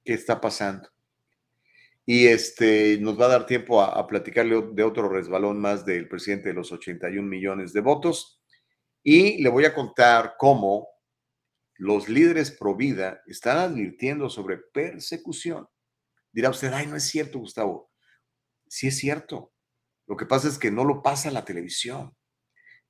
¿Qué 0.02 0.14
está 0.14 0.40
pasando? 0.40 0.88
Y 2.06 2.28
este, 2.28 2.96
nos 2.98 3.20
va 3.20 3.26
a 3.26 3.28
dar 3.28 3.46
tiempo 3.46 3.82
a, 3.82 3.88
a 3.88 4.06
platicarle 4.06 4.70
de 4.72 4.82
otro 4.84 5.10
resbalón 5.10 5.60
más 5.60 5.84
del 5.84 6.08
presidente 6.08 6.48
de 6.48 6.54
los 6.54 6.72
81 6.72 7.28
millones 7.28 7.74
de 7.74 7.82
votos 7.82 8.39
y 9.02 9.42
le 9.42 9.48
voy 9.48 9.64
a 9.64 9.74
contar 9.74 10.34
cómo 10.38 10.88
los 11.76 12.08
líderes 12.08 12.50
pro 12.50 12.76
vida 12.76 13.22
están 13.26 13.56
advirtiendo 13.56 14.28
sobre 14.28 14.58
persecución. 14.58 15.66
Dirá 16.32 16.50
usted, 16.50 16.72
ay, 16.72 16.86
no 16.86 16.96
es 16.96 17.04
cierto, 17.04 17.38
Gustavo. 17.38 17.90
Sí 18.68 18.88
es 18.88 18.98
cierto. 18.98 19.52
Lo 20.06 20.16
que 20.16 20.26
pasa 20.26 20.48
es 20.48 20.58
que 20.58 20.70
no 20.70 20.84
lo 20.84 21.02
pasa 21.02 21.30
la 21.30 21.44
televisión, 21.44 22.14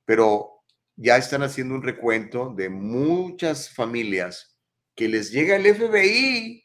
pero 0.05 0.63
ya 0.95 1.17
están 1.17 1.43
haciendo 1.43 1.75
un 1.75 1.83
recuento 1.83 2.53
de 2.53 2.69
muchas 2.69 3.73
familias 3.73 4.59
que 4.95 5.07
les 5.07 5.31
llega 5.31 5.55
el 5.55 5.73
FBI, 5.73 6.63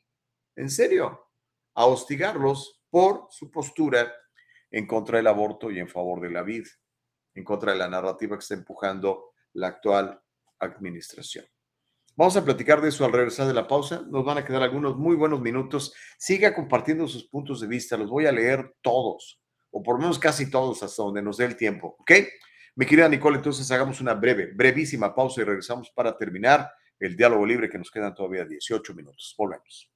en 0.57 0.71
serio, 0.71 1.31
a 1.75 1.87
hostigarlos 1.87 2.83
por 2.91 3.29
su 3.31 3.51
postura 3.51 4.13
en 4.71 4.87
contra 4.87 5.19
del 5.19 5.29
aborto 5.29 5.71
y 5.71 5.79
en 5.79 5.89
favor 5.89 6.21
de 6.21 6.31
la 6.31 6.43
vida, 6.43 6.69
en 7.35 7.45
contra 7.45 7.73
de 7.73 7.79
la 7.79 7.89
narrativa 7.89 8.37
que 8.37 8.43
está 8.43 8.55
empujando 8.55 9.35
la 9.57 9.69
actual 9.69 10.21
administración. 10.59 11.45
Vamos 12.15 12.37
a 12.37 12.45
platicar 12.45 12.81
de 12.81 12.89
eso 12.89 13.05
al 13.05 13.13
regresar 13.13 13.47
de 13.47 13.55
la 13.55 13.69
pausa. 13.69 14.03
Nos 14.09 14.25
van 14.25 14.39
a 14.39 14.45
quedar 14.45 14.63
algunos 14.63 14.97
muy 14.97 15.17
buenos 15.17 15.41
minutos. 15.41 15.95
Siga 16.19 16.55
compartiendo 16.55 17.07
sus 17.07 17.29
puntos 17.29 17.61
de 17.61 17.67
vista. 17.67 17.97
Los 17.97 18.09
voy 18.09 18.25
a 18.27 18.33
leer 18.33 18.75
todos, 18.81 19.39
o 19.71 19.83
por 19.83 19.97
lo 19.97 20.01
menos 20.01 20.19
casi 20.19 20.51
todos, 20.51 20.83
hasta 20.83 21.03
donde 21.03 21.21
nos 21.21 21.37
dé 21.37 21.45
el 21.45 21.57
tiempo. 21.57 21.97
¿Ok? 21.99 22.13
Mi 22.77 22.87
querida 22.87 23.09
Nicole, 23.09 23.37
entonces 23.37 23.71
hagamos 23.71 24.01
una 24.01 24.15
breve, 24.15 24.53
brevísima 24.55 25.15
pausa 25.15 25.41
y 25.41 25.45
regresamos 25.45 25.91
para 25.91 26.17
terminar 26.17 26.71
el 26.99 27.17
diálogo 27.17 27.45
libre 27.45 27.69
que 27.69 27.79
nos 27.79 27.91
quedan 27.91 28.15
todavía 28.15 28.45
18 28.45 28.95
minutos. 28.95 29.35
Volvemos. 29.37 29.96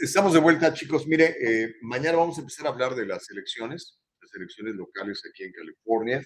Estamos 0.00 0.34
de 0.34 0.40
vuelta, 0.40 0.74
chicos. 0.74 1.06
Mire, 1.06 1.36
eh, 1.40 1.76
mañana 1.82 2.18
vamos 2.18 2.36
a 2.36 2.40
empezar 2.40 2.66
a 2.66 2.70
hablar 2.70 2.96
de 2.96 3.06
las 3.06 3.30
elecciones, 3.30 3.96
las 4.20 4.34
elecciones 4.34 4.74
locales 4.74 5.22
aquí 5.24 5.44
en 5.44 5.52
California, 5.52 6.20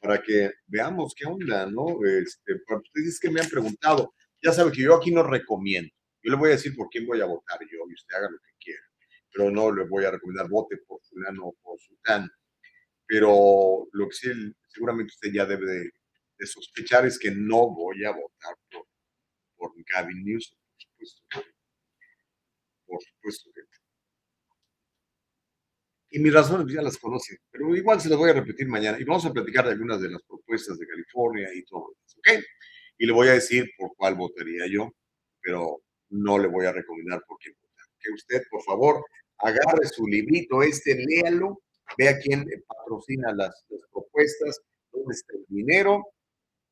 para 0.00 0.22
que 0.22 0.52
veamos 0.68 1.14
qué 1.16 1.26
onda, 1.26 1.66
¿no? 1.66 1.98
Este, 2.06 2.52
ustedes 2.54 3.18
que 3.18 3.28
me 3.28 3.40
han 3.40 3.48
preguntado, 3.48 4.14
ya 4.40 4.52
saben 4.52 4.72
que 4.72 4.82
yo 4.82 4.94
aquí 4.94 5.10
no 5.10 5.24
recomiendo. 5.24 5.90
Yo 6.22 6.30
le 6.30 6.36
voy 6.36 6.50
a 6.50 6.52
decir 6.52 6.76
por 6.76 6.88
quién 6.90 7.06
voy 7.06 7.20
a 7.20 7.24
votar 7.24 7.58
yo 7.60 7.90
y 7.90 7.94
usted 7.94 8.16
haga 8.16 8.30
lo 8.30 8.38
que 8.38 8.52
quiera. 8.60 8.82
Pero 9.32 9.50
no 9.50 9.72
le 9.72 9.88
voy 9.88 10.04
a 10.04 10.12
recomendar 10.12 10.48
vote 10.48 10.76
por 10.86 11.02
fulano 11.02 11.46
o 11.46 11.56
por 11.60 11.80
sultán. 11.80 12.30
Pero 13.04 13.88
lo 13.90 14.08
que 14.08 14.14
sí, 14.14 14.28
seguramente 14.68 15.12
usted 15.12 15.32
ya 15.32 15.44
debe 15.44 15.66
de, 15.66 15.90
sospechar 16.46 17.04
es 17.04 17.18
que 17.18 17.32
no 17.32 17.74
voy 17.74 18.04
a 18.04 18.10
votar 18.10 18.54
por, 18.70 18.86
por 19.56 19.72
Gavin 19.92 20.22
Newsom, 20.22 20.56
por 20.56 21.08
supuesto 21.08 21.53
por 22.86 23.02
supuesto 23.02 23.50
que. 23.54 23.62
Y 26.10 26.20
mis 26.20 26.32
razones 26.32 26.72
ya 26.72 26.80
las 26.80 26.96
conocen, 26.96 27.36
pero 27.50 27.74
igual 27.74 28.00
se 28.00 28.08
las 28.08 28.16
voy 28.16 28.30
a 28.30 28.34
repetir 28.34 28.68
mañana. 28.68 28.98
Y 29.00 29.04
vamos 29.04 29.26
a 29.26 29.32
platicar 29.32 29.64
de 29.64 29.72
algunas 29.72 30.00
de 30.00 30.10
las 30.10 30.22
propuestas 30.22 30.78
de 30.78 30.86
California 30.86 31.48
y 31.52 31.64
todo 31.64 31.92
eso, 32.06 32.18
¿ok? 32.18 32.44
Y 32.98 33.06
le 33.06 33.12
voy 33.12 33.28
a 33.28 33.32
decir 33.32 33.68
por 33.76 33.96
cuál 33.96 34.14
votaría 34.14 34.66
yo, 34.70 34.92
pero 35.40 35.82
no 36.10 36.38
le 36.38 36.46
voy 36.46 36.66
a 36.66 36.72
recomendar 36.72 37.20
por 37.26 37.36
quién 37.38 37.56
votar. 37.60 37.86
Que 37.98 38.12
usted, 38.12 38.42
por 38.48 38.62
favor, 38.62 39.04
agarre 39.38 39.86
su 39.86 40.06
librito 40.06 40.62
este, 40.62 40.94
léalo, 40.94 41.60
vea 41.98 42.18
quién 42.18 42.46
patrocina 42.66 43.32
las, 43.34 43.64
propuestas, 43.90 44.60
dónde 44.92 45.14
está 45.14 45.34
el 45.36 45.44
dinero, 45.48 46.04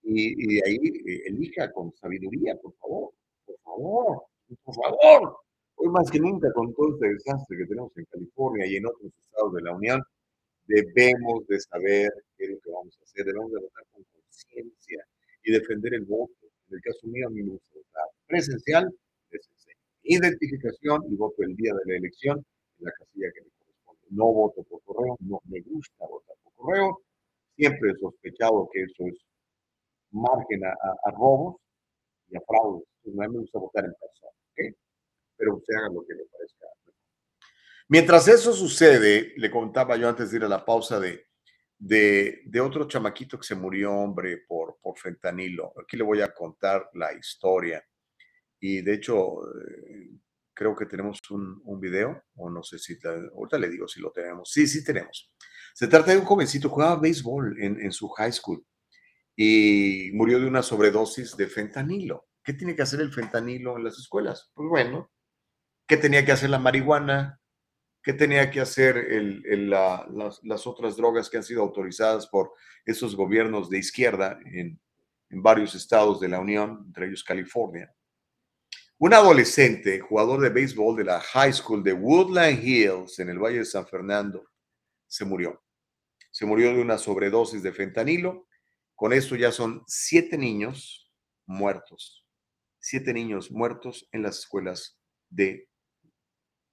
y, 0.02 0.44
y 0.44 0.54
de 0.54 0.62
ahí 0.66 0.76
eh, 0.76 1.22
elija 1.26 1.72
con 1.72 1.92
sabiduría, 1.94 2.56
por 2.56 2.74
favor, 2.76 3.12
por 3.44 3.58
favor, 3.60 4.22
por 4.64 4.74
favor. 4.74 5.41
Hoy 5.82 5.88
más 5.88 6.08
que 6.12 6.20
nunca, 6.20 6.46
con 6.52 6.72
todo 6.74 6.94
este 6.94 7.08
desastre 7.08 7.58
que 7.58 7.66
tenemos 7.66 7.90
en 7.96 8.04
California 8.04 8.64
y 8.66 8.76
en 8.76 8.86
otros 8.86 9.10
estados 9.26 9.52
de 9.54 9.62
la 9.62 9.74
Unión, 9.74 10.00
debemos 10.68 11.44
de 11.48 11.58
saber 11.58 12.08
qué 12.36 12.44
es 12.44 12.50
lo 12.50 12.60
que 12.60 12.70
vamos 12.70 12.96
a 13.00 13.02
hacer, 13.02 13.24
debemos 13.24 13.50
de 13.50 13.58
votar 13.62 13.84
con 13.90 14.04
conciencia 14.04 15.04
y 15.42 15.50
defender 15.50 15.94
el 15.94 16.04
voto. 16.04 16.46
En 16.68 16.76
el 16.76 16.82
caso 16.82 17.04
mío, 17.08 17.26
a 17.26 17.30
mí 17.30 17.42
me 17.42 17.50
gusta 17.50 17.74
votar 17.74 18.04
presencial, 18.28 18.94
identificación 20.04 21.02
y 21.10 21.16
voto 21.16 21.42
el 21.42 21.56
día 21.56 21.74
de 21.74 21.92
la 21.92 21.98
elección 21.98 22.38
en 22.78 22.84
la 22.84 22.92
casilla 22.92 23.32
que 23.34 23.42
me 23.42 23.50
corresponde. 23.58 24.06
No 24.10 24.26
voto 24.32 24.62
por 24.62 24.82
correo, 24.84 25.16
no 25.18 25.40
me 25.46 25.62
gusta 25.62 26.06
votar 26.06 26.36
por 26.44 26.52
correo. 26.54 27.00
Siempre 27.56 27.90
he 27.90 27.98
sospechado 27.98 28.68
que 28.72 28.84
eso 28.84 29.04
es 29.08 29.18
margen 30.12 30.64
a, 30.64 31.10
robos 31.10 31.56
y 32.30 32.36
a 32.36 32.40
fraudes. 32.46 32.86
a 33.04 33.10
mí 33.10 33.34
me 33.34 33.40
gusta 33.40 33.58
votar 33.58 33.84
en 33.84 33.94
persona. 33.98 34.32
¿okay? 34.52 34.76
Pero 35.42 35.56
usted 35.56 35.74
haga 35.74 35.88
lo 35.88 36.04
que 36.06 36.14
le 36.14 36.24
parezca. 36.26 36.66
Mientras 37.88 38.28
eso 38.28 38.52
sucede, 38.52 39.34
le 39.36 39.50
contaba 39.50 39.96
yo 39.96 40.08
antes 40.08 40.30
de 40.30 40.36
ir 40.36 40.44
a 40.44 40.48
la 40.48 40.64
pausa 40.64 41.00
de, 41.00 41.26
de, 41.76 42.60
otro 42.60 42.86
chamaquito 42.86 43.40
que 43.40 43.46
se 43.46 43.56
murió, 43.56 43.92
hombre, 43.92 44.44
por, 44.46 44.78
por 44.80 44.96
fentanilo. 44.96 45.74
Aquí 45.82 45.96
le 45.96 46.04
voy 46.04 46.20
a 46.20 46.32
contar 46.32 46.88
la 46.94 47.12
historia. 47.12 47.84
Y 48.60 48.82
de 48.82 48.94
hecho, 48.94 49.42
eh, 49.48 50.10
creo 50.54 50.76
que 50.76 50.86
tenemos 50.86 51.18
un, 51.30 51.60
un 51.64 51.80
video, 51.80 52.22
o 52.36 52.48
no 52.48 52.62
sé 52.62 52.78
si, 52.78 52.96
ahorita 53.04 53.58
le 53.58 53.68
digo 53.68 53.88
si 53.88 54.00
lo 54.00 54.12
tenemos. 54.12 54.48
Sí, 54.48 54.68
sí 54.68 54.84
tenemos. 54.84 55.34
Se 55.74 55.88
trata 55.88 56.12
de 56.12 56.18
un 56.18 56.24
jovencito, 56.24 56.68
jugaba 56.68 57.00
béisbol 57.00 57.60
en, 57.60 57.80
en 57.80 57.90
su 57.90 58.08
high 58.10 58.32
school 58.32 58.64
y 59.34 60.12
murió 60.14 60.38
de 60.38 60.46
una 60.46 60.62
sobredosis 60.62 61.36
de 61.36 61.48
fentanilo. 61.48 62.28
¿Qué 62.44 62.52
tiene 62.52 62.76
que 62.76 62.82
hacer 62.82 63.00
el 63.00 63.12
fentanilo 63.12 63.76
en 63.76 63.82
las 63.84 63.98
escuelas? 63.98 64.52
Pues 64.54 64.68
bueno, 64.68 65.10
¿qué 65.92 65.98
tenía 65.98 66.24
que 66.24 66.32
hacer 66.32 66.48
la 66.48 66.58
marihuana? 66.58 67.38
¿Qué 68.02 68.14
tenía 68.14 68.50
que 68.50 68.60
hacer 68.60 69.06
las 69.68 70.66
otras 70.66 70.96
drogas 70.96 71.28
que 71.28 71.36
han 71.36 71.42
sido 71.42 71.60
autorizadas 71.60 72.26
por 72.28 72.54
esos 72.86 73.14
gobiernos 73.14 73.68
de 73.68 73.76
izquierda 73.76 74.40
en, 74.46 74.80
en 75.28 75.42
varios 75.42 75.74
estados 75.74 76.18
de 76.18 76.28
la 76.28 76.40
Unión, 76.40 76.84
entre 76.86 77.08
ellos 77.08 77.22
California? 77.22 77.94
Un 78.96 79.12
adolescente, 79.12 80.00
jugador 80.00 80.40
de 80.40 80.48
béisbol 80.48 80.96
de 80.96 81.04
la 81.04 81.20
High 81.20 81.52
School 81.52 81.84
de 81.84 81.92
Woodland 81.92 82.64
Hills 82.64 83.18
en 83.18 83.28
el 83.28 83.38
Valle 83.38 83.58
de 83.58 83.66
San 83.66 83.86
Fernando, 83.86 84.50
se 85.06 85.26
murió. 85.26 85.62
Se 86.30 86.46
murió 86.46 86.74
de 86.74 86.80
una 86.80 86.96
sobredosis 86.96 87.62
de 87.62 87.70
fentanilo. 87.70 88.48
Con 88.94 89.12
esto 89.12 89.36
ya 89.36 89.52
son 89.52 89.82
siete 89.86 90.38
niños 90.38 91.12
muertos. 91.44 92.26
Siete 92.80 93.12
niños 93.12 93.50
muertos 93.50 94.08
en 94.10 94.22
las 94.22 94.38
escuelas 94.38 94.98
de 95.28 95.68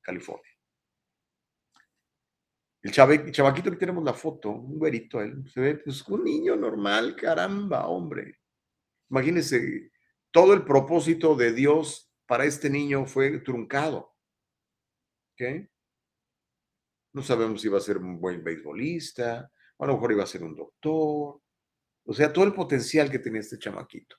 California. 0.01 0.51
El 2.81 2.91
chave- 2.91 3.31
chavaquito 3.31 3.69
que 3.71 3.77
tenemos 3.77 4.03
la 4.03 4.13
foto, 4.13 4.49
un 4.51 4.77
güerito, 4.79 5.21
él 5.21 5.43
se 5.53 5.59
ve 5.59 5.75
pues 5.75 6.01
un 6.07 6.23
niño 6.23 6.55
normal, 6.55 7.15
caramba, 7.15 7.87
hombre. 7.87 8.39
Imagínense, 9.09 9.91
todo 10.31 10.53
el 10.53 10.63
propósito 10.63 11.35
de 11.35 11.51
Dios 11.51 12.09
para 12.25 12.45
este 12.45 12.69
niño 12.69 13.05
fue 13.05 13.39
truncado. 13.39 14.15
¿Ok? 15.33 15.67
No 17.13 17.21
sabemos 17.23 17.61
si 17.61 17.67
iba 17.67 17.77
a 17.77 17.81
ser 17.81 17.97
un 17.97 18.19
buen 18.19 18.43
beisbolista, 18.43 19.51
a 19.79 19.85
lo 19.85 19.93
mejor 19.95 20.11
iba 20.13 20.23
a 20.23 20.27
ser 20.27 20.43
un 20.43 20.55
doctor. 20.55 21.41
O 22.05 22.13
sea, 22.13 22.31
todo 22.31 22.45
el 22.45 22.53
potencial 22.53 23.09
que 23.11 23.19
tenía 23.19 23.41
este 23.41 23.57
chamaquito. 23.59 24.15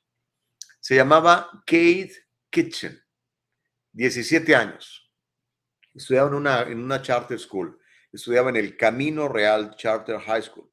Se 0.81 0.95
llamaba 0.97 1.49
Kate 1.67 2.13
Kitchen, 2.51 2.99
17 3.93 4.55
años. 4.55 5.10
Estudiaba 5.95 6.29
en 6.69 6.79
una, 6.79 7.03
charter 7.03 7.39
school. 7.39 7.79
Estudiaba 8.13 8.51
en 8.51 8.57
el 8.57 8.77
Camino 8.77 9.29
Real 9.29 9.75
Charter 9.77 10.19
High 10.19 10.43
School 10.43 10.71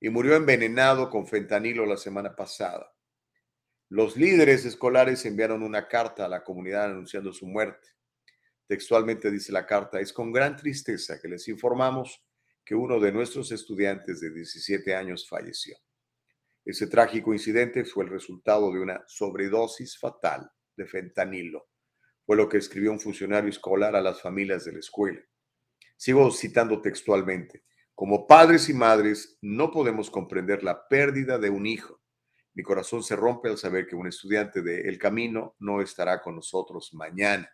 y 0.00 0.08
murió 0.08 0.34
envenenado 0.34 1.10
con 1.10 1.26
fentanilo 1.26 1.84
la 1.84 1.96
semana 1.96 2.34
pasada. 2.34 2.94
Los 3.88 4.16
líderes 4.16 4.64
escolares 4.64 5.24
enviaron 5.26 5.62
una 5.62 5.88
carta 5.88 6.24
a 6.24 6.28
la 6.28 6.42
comunidad 6.42 6.84
anunciando 6.84 7.32
su 7.32 7.46
muerte. 7.46 7.88
Textualmente 8.66 9.30
dice 9.30 9.52
la 9.52 9.66
carta, 9.66 10.00
es 10.00 10.12
con 10.12 10.32
gran 10.32 10.56
tristeza 10.56 11.20
que 11.20 11.28
les 11.28 11.48
informamos 11.48 12.24
que 12.64 12.74
uno 12.74 13.00
de 13.00 13.10
nuestros 13.10 13.50
estudiantes 13.52 14.20
de 14.20 14.30
17 14.30 14.94
años 14.94 15.28
falleció. 15.28 15.76
Ese 16.64 16.86
trágico 16.86 17.32
incidente 17.32 17.84
fue 17.84 18.04
el 18.04 18.10
resultado 18.10 18.72
de 18.72 18.80
una 18.80 19.02
sobredosis 19.06 19.98
fatal 19.98 20.50
de 20.76 20.86
fentanilo. 20.86 21.68
Fue 22.30 22.36
lo 22.36 22.48
que 22.48 22.58
escribió 22.58 22.92
un 22.92 23.00
funcionario 23.00 23.50
escolar 23.50 23.96
a 23.96 24.00
las 24.00 24.22
familias 24.22 24.64
de 24.64 24.70
la 24.70 24.78
escuela. 24.78 25.20
Sigo 25.96 26.30
citando 26.30 26.80
textualmente. 26.80 27.64
Como 27.92 28.28
padres 28.28 28.68
y 28.68 28.72
madres 28.72 29.36
no 29.42 29.72
podemos 29.72 30.12
comprender 30.12 30.62
la 30.62 30.86
pérdida 30.86 31.40
de 31.40 31.50
un 31.50 31.66
hijo. 31.66 32.00
Mi 32.54 32.62
corazón 32.62 33.02
se 33.02 33.16
rompe 33.16 33.48
al 33.48 33.58
saber 33.58 33.88
que 33.88 33.96
un 33.96 34.06
estudiante 34.06 34.62
de 34.62 34.82
El 34.82 34.96
Camino 34.96 35.56
no 35.58 35.82
estará 35.82 36.22
con 36.22 36.36
nosotros 36.36 36.94
mañana. 36.94 37.52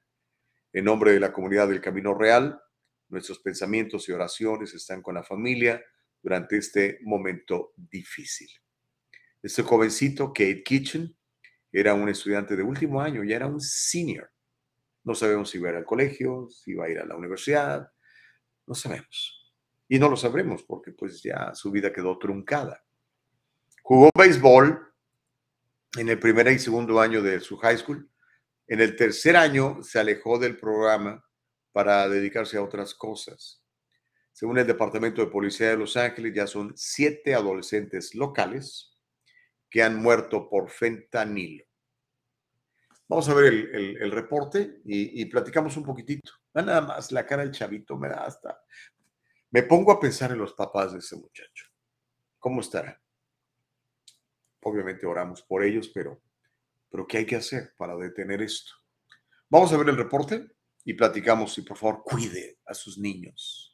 En 0.75 0.85
nombre 0.85 1.13
de 1.13 1.21
la 1.21 1.33
comunidad 1.33 1.69
del 1.69 1.81
Camino 1.81 2.13
Real, 2.13 2.61
nuestros 3.09 3.39
pensamientos 3.39 4.07
y 4.11 4.13
oraciones 4.13 4.75
están 4.75 5.01
con 5.01 5.15
la 5.15 5.23
familia 5.23 5.83
durante 6.21 6.59
este 6.59 6.99
momento 7.01 7.73
difícil. 7.79 8.51
Este 9.43 9.63
jovencito, 9.63 10.35
Kate 10.35 10.63
Kitchen, 10.63 11.17
era 11.73 11.95
un 11.95 12.11
estudiante 12.11 12.57
de 12.57 12.63
último 12.63 13.01
año, 13.01 13.25
ya 13.25 13.37
era 13.37 13.47
un 13.47 13.59
senior. 13.59 14.31
No 15.07 15.15
sabemos 15.15 15.51
si 15.51 15.59
iba 15.59 15.69
a 15.69 15.71
ir 15.71 15.77
al 15.79 15.85
colegio, 15.85 16.49
si 16.51 16.73
iba 16.73 16.85
a 16.85 16.89
ir 16.91 16.99
a 16.99 17.07
la 17.07 17.15
universidad, 17.15 17.93
no 18.67 18.75
sabemos. 18.75 19.55
Y 19.89 20.01
no 20.01 20.09
lo 20.09 20.17
sabremos 20.17 20.65
porque 20.65 20.91
pues 20.91 21.23
ya 21.23 21.55
su 21.55 21.71
vida 21.71 21.93
quedó 21.93 22.19
truncada. 22.19 22.85
Jugó 23.83 24.11
béisbol 24.19 24.93
en 25.97 26.09
el 26.09 26.19
primer 26.19 26.49
y 26.49 26.59
segundo 26.59 27.01
año 27.01 27.23
de 27.23 27.39
su 27.39 27.57
high 27.57 27.79
school. 27.79 28.11
En 28.67 28.81
el 28.81 28.97
tercer 28.97 29.37
año 29.37 29.81
se 29.81 30.01
alejó 30.01 30.41
del 30.41 30.57
programa 30.57 31.25
para 31.71 32.09
dedicarse 32.09 32.57
a 32.57 32.65
otras 32.65 32.93
cosas. 32.93 33.63
Según 34.33 34.59
el 34.59 34.67
Departamento 34.67 35.25
de 35.25 35.31
Policía 35.31 35.69
de 35.69 35.77
Los 35.77 35.97
Ángeles, 35.97 36.35
ya 36.35 36.49
son 36.49 36.73
siete 36.75 37.33
adolescentes 37.33 38.13
locales 38.17 38.99
que 39.71 39.85
han 39.85 40.03
muerto 40.03 40.49
por 40.49 40.69
fentanilo. 40.69 41.65
Vamos 43.09 43.29
a 43.29 43.35
ver 43.35 43.53
el, 43.53 44.11
reporte 44.11 44.81
y, 44.85 45.25
platicamos 45.27 45.77
un 45.77 45.85
poquitito. 45.85 46.33
Da 46.53 46.63
nada 46.63 46.81
más 46.81 47.13
la 47.13 47.25
cara 47.25 47.43
del 47.43 47.53
chavito, 47.53 47.97
me 47.97 48.09
da 48.09 48.25
hasta... 48.25 48.61
Me 49.51 49.63
pongo 49.63 49.93
a 49.93 50.01
pensar 50.01 50.33
en 50.33 50.39
los 50.39 50.55
papás 50.55 50.93
de 50.93 50.99
ese 50.99 51.17
muchacho. 51.17 51.67
¿Cómo 52.39 52.61
estarán? 52.61 52.99
Obviamente 54.63 55.07
oramos 55.07 55.43
por 55.43 55.63
ellos, 55.63 55.89
pero, 55.89 56.21
pero 56.91 57.07
¿qué 57.07 57.19
hay 57.19 57.27
que 57.27 57.37
hacer 57.37 57.75
para 57.77 57.97
detener 57.97 58.43
esto? 58.43 58.73
Vamos 59.49 59.73
a 59.73 59.77
ver 59.77 59.89
el 59.89 59.97
reporte 59.97 60.57
y 60.85 60.95
platicamos 60.95 61.57
y 61.59 61.63
por 61.63 61.77
favor 61.77 62.03
cuide 62.03 62.59
a 62.67 62.75
sus 62.75 62.99
niños. 62.99 63.66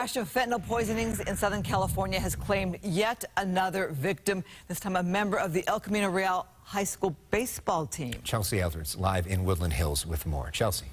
Rash 0.00 0.16
of 0.16 0.32
fentanyl 0.32 0.66
poisonings 0.66 1.20
in 1.20 1.36
Southern 1.36 1.62
California 1.62 2.18
has 2.18 2.34
claimed 2.34 2.78
yet 2.82 3.22
another 3.36 3.88
victim, 3.88 4.42
this 4.66 4.80
time 4.80 4.96
a 4.96 5.02
member 5.02 5.36
of 5.36 5.52
the 5.52 5.62
El 5.68 5.78
Camino 5.78 6.08
Real 6.08 6.46
High 6.62 6.84
School 6.84 7.14
baseball 7.30 7.84
team. 7.84 8.14
Chelsea 8.24 8.62
Eldred's 8.62 8.96
live 8.96 9.26
in 9.26 9.44
Woodland 9.44 9.74
Hills 9.74 10.06
with 10.06 10.24
more. 10.24 10.50
Chelsea. 10.52 10.86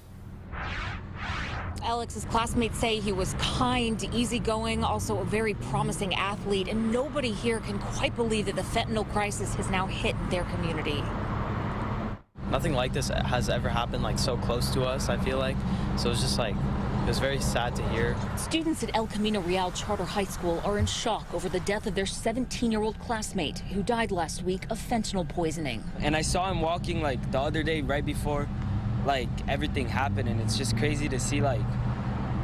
Alex's 1.82 2.26
classmates 2.26 2.78
say 2.78 3.00
he 3.00 3.12
was 3.12 3.32
kind, 3.38 4.04
easygoing, 4.12 4.84
also 4.84 5.20
a 5.20 5.24
very 5.24 5.54
promising 5.54 6.14
athlete, 6.14 6.68
and 6.68 6.92
nobody 6.92 7.32
here 7.32 7.60
can 7.60 7.78
quite 7.78 8.14
believe 8.14 8.44
that 8.44 8.56
the 8.56 8.62
fentanyl 8.62 9.10
crisis 9.10 9.54
has 9.54 9.70
now 9.70 9.86
hit 9.86 10.16
their 10.28 10.44
community. 10.44 11.02
nothing 12.50 12.74
like 12.74 12.92
this 12.92 13.08
has 13.08 13.48
ever 13.48 13.68
happened 13.68 14.02
like 14.02 14.18
so 14.18 14.34
close 14.38 14.70
to 14.70 14.82
us 14.82 15.10
i 15.10 15.18
feel 15.18 15.36
like 15.36 15.56
so 15.98 16.10
it's 16.10 16.22
just 16.22 16.38
like 16.38 16.54
it 16.54 16.87
was 17.08 17.18
very 17.18 17.40
sad 17.40 17.74
to 17.74 17.82
hear 17.88 18.14
Students 18.36 18.82
at 18.82 18.94
El 18.94 19.06
Camino 19.06 19.40
Real 19.40 19.70
Charter 19.70 20.04
High 20.04 20.24
School 20.24 20.60
are 20.62 20.76
in 20.78 20.84
shock 20.84 21.24
over 21.32 21.48
the 21.48 21.60
death 21.60 21.86
of 21.86 21.94
their 21.94 22.04
17 22.04 22.70
year 22.70 22.82
old 22.82 22.98
classmate 22.98 23.60
who 23.60 23.82
died 23.82 24.12
last 24.12 24.42
week 24.42 24.64
of 24.68 24.78
fentanyl 24.78 25.26
poisoning. 25.26 25.82
and 26.00 26.14
i 26.14 26.20
saw 26.20 26.50
him 26.50 26.60
walking 26.60 27.00
like 27.00 27.18
the 27.32 27.40
other 27.40 27.62
day 27.62 27.80
right 27.80 28.04
before 28.04 28.46
like 29.06 29.30
everything 29.48 29.88
happened 29.88 30.28
and 30.28 30.38
it's 30.38 30.58
just 30.58 30.76
crazy 30.76 31.08
to 31.08 31.18
see 31.18 31.40
like 31.40 31.62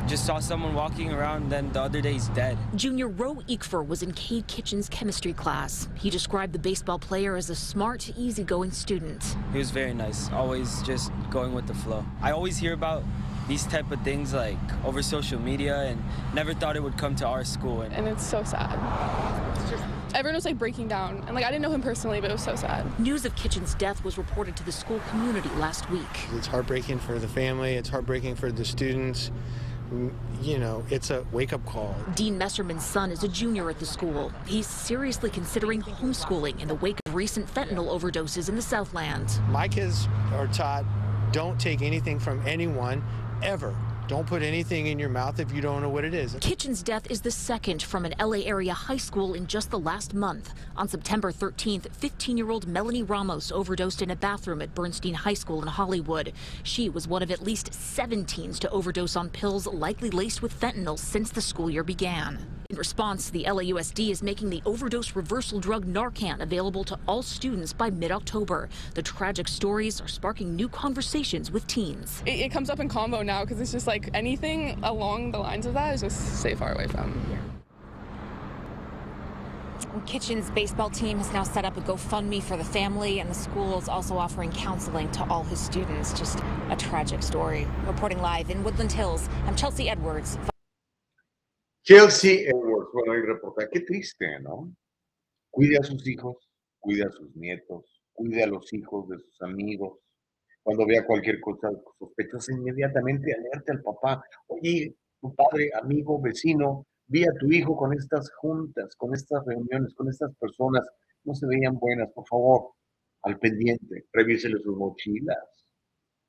just 0.06 0.24
saw 0.24 0.38
someone 0.38 0.72
walking 0.72 1.12
around 1.12 1.50
then 1.50 1.70
the 1.72 1.80
other 1.82 2.00
day 2.00 2.14
he's 2.14 2.28
dead 2.28 2.56
Junior 2.74 3.08
Roe 3.08 3.36
Eekfer 3.46 3.86
was 3.86 4.02
in 4.02 4.12
Cade 4.12 4.46
Kitchen's 4.46 4.88
chemistry 4.88 5.32
class. 5.32 5.88
He 5.94 6.10
described 6.10 6.52
the 6.52 6.58
baseball 6.58 6.98
player 6.98 7.36
as 7.36 7.48
a 7.48 7.54
smart, 7.54 8.10
easygoing 8.16 8.70
student. 8.70 9.36
he 9.52 9.58
was 9.58 9.70
very 9.70 9.92
nice 9.92 10.30
always 10.32 10.80
just 10.82 11.12
going 11.28 11.52
with 11.52 11.66
the 11.66 11.74
flow 11.74 12.02
i 12.22 12.30
always 12.30 12.56
hear 12.56 12.72
about 12.72 13.02
these 13.48 13.64
type 13.66 13.90
of 13.90 14.00
things 14.02 14.32
like 14.32 14.56
over 14.84 15.02
social 15.02 15.38
media 15.40 15.82
and 15.82 16.02
never 16.34 16.54
thought 16.54 16.76
it 16.76 16.82
would 16.82 16.96
come 16.96 17.14
to 17.16 17.26
our 17.26 17.44
school 17.44 17.82
and 17.82 17.92
and 17.94 18.08
it's 18.08 18.24
so 18.26 18.42
sad. 18.44 18.78
It's 19.60 19.70
just 19.70 19.84
everyone 20.14 20.36
was 20.36 20.44
like 20.44 20.58
breaking 20.58 20.88
down, 20.88 21.22
and 21.26 21.34
like 21.34 21.44
I 21.44 21.50
didn't 21.50 21.62
know 21.62 21.72
him 21.72 21.82
personally, 21.82 22.20
but 22.20 22.30
it 22.30 22.34
was 22.34 22.42
so 22.44 22.56
sad. 22.56 22.86
News 23.00 23.24
of 23.24 23.34
Kitchen's 23.36 23.74
death 23.74 24.04
was 24.04 24.16
reported 24.16 24.56
to 24.56 24.64
the 24.64 24.72
school 24.72 25.00
community 25.10 25.48
last 25.56 25.90
week. 25.90 26.06
It's 26.34 26.46
heartbreaking 26.46 27.00
for 27.00 27.18
the 27.18 27.28
family. 27.28 27.74
It's 27.74 27.88
heartbreaking 27.88 28.36
for 28.36 28.50
the 28.52 28.64
students. 28.64 29.30
Mm, 29.92 30.12
You 30.42 30.58
know, 30.58 30.84
it's 30.90 31.10
a 31.10 31.24
wake 31.32 31.52
up 31.52 31.64
call. 31.66 31.94
Dean 32.14 32.38
Messerman's 32.38 32.84
son 32.84 33.10
is 33.10 33.22
a 33.24 33.28
junior 33.28 33.68
at 33.70 33.78
the 33.78 33.86
school. 33.86 34.32
He's 34.46 34.66
seriously 34.66 35.30
considering 35.30 35.82
homeschooling 35.82 36.60
in 36.60 36.68
the 36.68 36.74
wake 36.76 36.98
of 37.06 37.14
recent 37.14 37.46
fentanyl 37.52 37.88
overdoses 37.88 38.48
in 38.48 38.56
the 38.56 38.62
Southland. 38.62 39.28
My 39.48 39.68
kids 39.68 40.08
are 40.32 40.46
taught 40.48 40.84
don't 41.32 41.58
take 41.58 41.82
anything 41.82 42.18
from 42.20 42.40
anyone 42.46 43.02
ever. 43.44 43.74
Don't 44.06 44.26
put 44.26 44.42
anything 44.42 44.88
in 44.88 44.98
your 44.98 45.08
mouth 45.08 45.40
if 45.40 45.50
you 45.50 45.62
don't 45.62 45.80
know 45.80 45.88
what 45.88 46.04
it 46.04 46.12
is. 46.12 46.36
Kitchen's 46.40 46.82
death 46.82 47.10
is 47.10 47.22
the 47.22 47.30
second 47.30 47.82
from 47.82 48.04
an 48.04 48.14
LA 48.20 48.40
area 48.40 48.74
high 48.74 48.98
school 48.98 49.32
in 49.32 49.46
just 49.46 49.70
the 49.70 49.78
last 49.78 50.12
month. 50.12 50.52
On 50.76 50.86
September 50.86 51.32
13th, 51.32 51.90
15 51.94 52.36
year 52.36 52.50
old 52.50 52.66
Melanie 52.66 53.02
Ramos 53.02 53.50
overdosed 53.50 54.02
in 54.02 54.10
a 54.10 54.16
bathroom 54.16 54.60
at 54.60 54.74
Bernstein 54.74 55.14
High 55.14 55.34
School 55.34 55.62
in 55.62 55.68
Hollywood. 55.68 56.32
She 56.64 56.90
was 56.90 57.08
one 57.08 57.22
of 57.22 57.30
at 57.30 57.42
least 57.42 57.72
seven 57.72 58.26
teens 58.26 58.58
to 58.58 58.70
overdose 58.70 59.16
on 59.16 59.30
pills 59.30 59.66
likely 59.66 60.10
laced 60.10 60.42
with 60.42 60.58
fentanyl 60.58 60.98
since 60.98 61.30
the 61.30 61.40
school 61.40 61.70
year 61.70 61.84
began. 61.84 62.63
In 62.74 62.78
response, 62.78 63.30
the 63.30 63.44
LAUSD 63.44 64.10
is 64.10 64.20
making 64.20 64.50
the 64.50 64.60
overdose 64.66 65.14
reversal 65.14 65.60
drug 65.60 65.86
Narcan 65.86 66.40
available 66.40 66.82
to 66.82 66.98
all 67.06 67.22
students 67.22 67.72
by 67.72 67.88
mid-October. 67.88 68.68
The 68.94 69.02
tragic 69.02 69.46
stories 69.46 70.00
are 70.00 70.08
sparking 70.08 70.56
new 70.56 70.68
conversations 70.68 71.52
with 71.52 71.64
teens. 71.68 72.20
It, 72.26 72.40
it 72.40 72.50
comes 72.50 72.70
up 72.70 72.80
in 72.80 72.88
combo 72.88 73.22
now 73.22 73.44
because 73.44 73.60
it's 73.60 73.70
just 73.70 73.86
like 73.86 74.10
anything 74.12 74.76
along 74.82 75.30
the 75.30 75.38
lines 75.38 75.66
of 75.66 75.74
that 75.74 75.94
is 75.94 76.00
just 76.00 76.40
stay 76.40 76.56
far 76.56 76.72
away 76.72 76.88
from. 76.88 77.14
Kitchen's 80.04 80.50
baseball 80.50 80.90
team 80.90 81.18
has 81.18 81.32
now 81.32 81.44
set 81.44 81.64
up 81.64 81.76
a 81.76 81.80
GoFundMe 81.80 82.42
for 82.42 82.56
the 82.56 82.64
family, 82.64 83.20
and 83.20 83.30
the 83.30 83.34
school 83.34 83.78
is 83.78 83.88
also 83.88 84.18
offering 84.18 84.50
counseling 84.50 85.08
to 85.12 85.24
all 85.30 85.44
his 85.44 85.60
students. 85.60 86.12
Just 86.18 86.40
a 86.70 86.76
tragic 86.76 87.22
story. 87.22 87.68
Reporting 87.86 88.20
live 88.20 88.50
in 88.50 88.64
Woodland 88.64 88.90
Hills, 88.90 89.28
I'm 89.46 89.54
Chelsea 89.54 89.88
Edwards. 89.88 90.36
Chelsea 91.84 92.48
Edwards, 92.48 92.88
bueno, 92.94 93.12
hay 93.12 93.20
reportaje, 93.20 93.68
qué 93.70 93.80
triste, 93.80 94.40
¿no? 94.40 94.74
Cuide 95.50 95.76
a 95.76 95.82
sus 95.82 96.08
hijos, 96.08 96.48
cuide 96.80 97.04
a 97.04 97.10
sus 97.10 97.36
nietos, 97.36 98.00
cuide 98.14 98.42
a 98.42 98.46
los 98.46 98.72
hijos 98.72 99.06
de 99.10 99.18
sus 99.18 99.42
amigos. 99.42 99.98
Cuando 100.62 100.86
vea 100.86 101.04
cualquier 101.04 101.40
cosa 101.42 101.68
sospechosa, 101.98 102.54
inmediatamente 102.54 103.34
alerte 103.34 103.72
al 103.72 103.82
papá. 103.82 104.24
Oye, 104.46 104.96
tu 105.20 105.34
padre, 105.34 105.72
amigo, 105.74 106.18
vecino, 106.22 106.86
vi 107.06 107.24
a 107.24 107.32
tu 107.38 107.52
hijo 107.52 107.76
con 107.76 107.92
estas 107.92 108.32
juntas, 108.32 108.96
con 108.96 109.12
estas 109.12 109.44
reuniones, 109.44 109.92
con 109.92 110.08
estas 110.08 110.34
personas. 110.36 110.88
No 111.24 111.34
se 111.34 111.46
veían 111.46 111.78
buenas, 111.78 112.10
por 112.12 112.26
favor, 112.26 112.70
al 113.24 113.38
pendiente. 113.38 114.06
Revísele 114.10 114.58
sus 114.62 114.74
mochilas, 114.74 115.66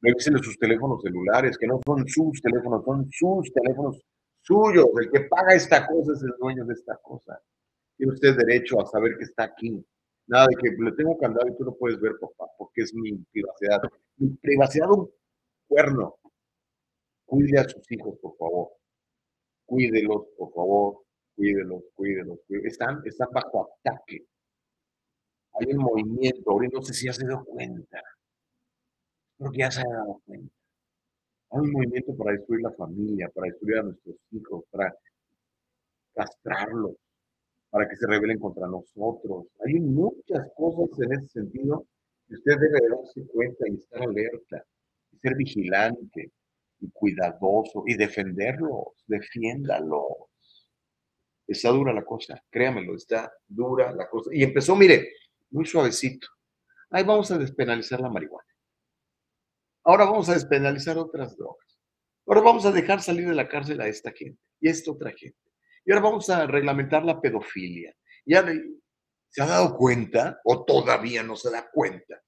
revísele 0.02 0.40
sus 0.40 0.58
teléfonos 0.60 1.02
celulares, 1.02 1.58
que 1.58 1.68
no 1.68 1.80
son 1.86 2.06
sus 2.10 2.42
teléfonos, 2.42 2.84
son 2.84 3.42
sus 3.42 3.54
teléfonos 3.54 4.02
suyos. 4.46 4.88
El 5.02 5.12
que 5.12 5.22
paga 5.22 5.56
esta 5.56 5.88
cosa 5.88 6.14
es 6.14 6.24
el 6.24 6.34
dueño 6.40 6.66
de 6.66 6.74
esta 6.74 6.98
cosa. 6.98 7.42
Tiene 7.98 8.14
usted 8.14 8.36
derecho 8.38 8.82
a 8.82 8.86
saber 8.86 9.18
que 9.18 9.24
está 9.26 9.46
aquí. 9.46 9.84
Nada 10.28 10.48
de 10.48 10.56
que 10.56 10.76
le 10.78 10.92
tengo 10.94 11.18
candado 11.18 11.48
y 11.48 11.56
tú 11.58 11.66
no 11.66 11.74
puedes 11.74 12.00
ver, 12.00 12.14
papá, 12.20 12.46
porque 12.58 12.82
es 12.82 12.94
mi 12.94 13.14
privacidad. 13.32 13.82
Mi 14.18 14.30
privacidad, 14.30 14.92
un 14.92 15.10
cuerno. 15.68 16.18
Cuide 17.26 17.60
a 17.60 17.68
sus 17.68 17.92
hijos, 17.92 18.18
por 18.22 18.36
favor. 18.38 18.70
Cuídelos, 19.66 20.28
por 20.38 20.54
favor. 20.54 21.04
Cuídelos, 21.36 21.84
cuídelos. 21.96 22.40
Están, 22.50 23.02
están 23.06 23.30
bajo 23.32 23.70
ataque. 23.80 24.26
Hay 25.54 25.74
un 25.74 25.84
movimiento. 25.84 26.52
Ahorita 26.52 26.78
no 26.78 26.84
sé 26.84 26.94
si 26.94 27.06
ya 27.08 27.14
se 27.14 27.26
cuenta. 27.46 28.02
Creo 29.38 29.52
que 29.52 29.58
ya 29.58 29.72
se 29.72 29.82
ha 29.82 29.94
dado 29.94 30.22
cuenta. 30.26 30.54
Hay 31.56 31.62
un 31.62 31.72
movimiento 31.72 32.14
para 32.18 32.34
destruir 32.34 32.64
la 32.64 32.72
familia, 32.72 33.32
para 33.34 33.48
destruir 33.48 33.78
a 33.78 33.84
nuestros 33.84 34.18
hijos, 34.32 34.66
para 34.72 34.94
castrarlos, 36.14 36.96
para 37.70 37.88
que 37.88 37.96
se 37.96 38.06
rebelen 38.08 38.40
contra 38.40 38.68
nosotros. 38.68 39.46
Hay 39.66 39.76
muchas 39.80 40.50
cosas 40.58 41.00
en 41.00 41.14
ese 41.14 41.28
sentido 41.30 41.86
que 42.28 42.34
usted 42.36 42.58
debe 42.60 42.80
darse 42.90 43.26
cuenta 43.32 43.70
y 43.70 43.76
estar 43.76 44.02
alerta, 44.02 44.66
ser 45.22 45.36
vigilante 45.36 46.34
y 46.82 46.90
cuidadoso 46.92 47.84
y 47.88 47.96
defenderlos, 47.96 48.88
defiéndalos. 49.08 50.28
Está 51.48 51.70
dura 51.70 51.94
la 51.94 52.04
cosa, 52.04 52.44
créamelo, 52.50 52.96
está 52.96 53.32
dura 53.48 53.94
la 53.94 54.10
cosa. 54.10 54.30
Y 54.34 54.44
empezó, 54.44 54.76
mire, 54.76 55.08
muy 55.52 55.66
suavecito. 55.66 56.28
Ahí 56.90 57.06
vamos 57.06 57.32
a 57.32 57.38
despenalizar 57.38 58.02
la 58.02 58.10
marihuana. 58.10 58.55
Ahora 59.86 60.06
vamos 60.06 60.28
a 60.30 60.34
despenalizar 60.34 60.98
otras 60.98 61.38
drogas. 61.38 61.80
Ahora 62.26 62.42
vamos 62.42 62.66
a 62.66 62.72
dejar 62.72 63.02
salir 63.02 63.28
de 63.28 63.36
la 63.36 63.48
cárcel 63.48 63.80
a 63.82 63.88
esta 63.88 64.12
gente 64.12 64.42
y 64.60 64.68
a 64.68 64.72
esta 64.72 64.92
otra 64.92 65.12
gente. 65.12 65.38
Y 65.86 65.92
ahora 65.92 66.04
vamos 66.04 66.28
a 66.32 66.48
reglamentar 66.48 67.06
la 67.06 67.22
pedofilia. 67.22 67.96
¿Ya 68.26 68.44
se 69.30 69.44
ha 69.44 69.46
dado 69.46 69.78
cuenta 69.78 70.42
o 70.44 70.66
todavía 70.66 71.22
no 71.22 71.36
se 71.36 71.52
da 71.52 71.70
cuenta? 71.72 72.20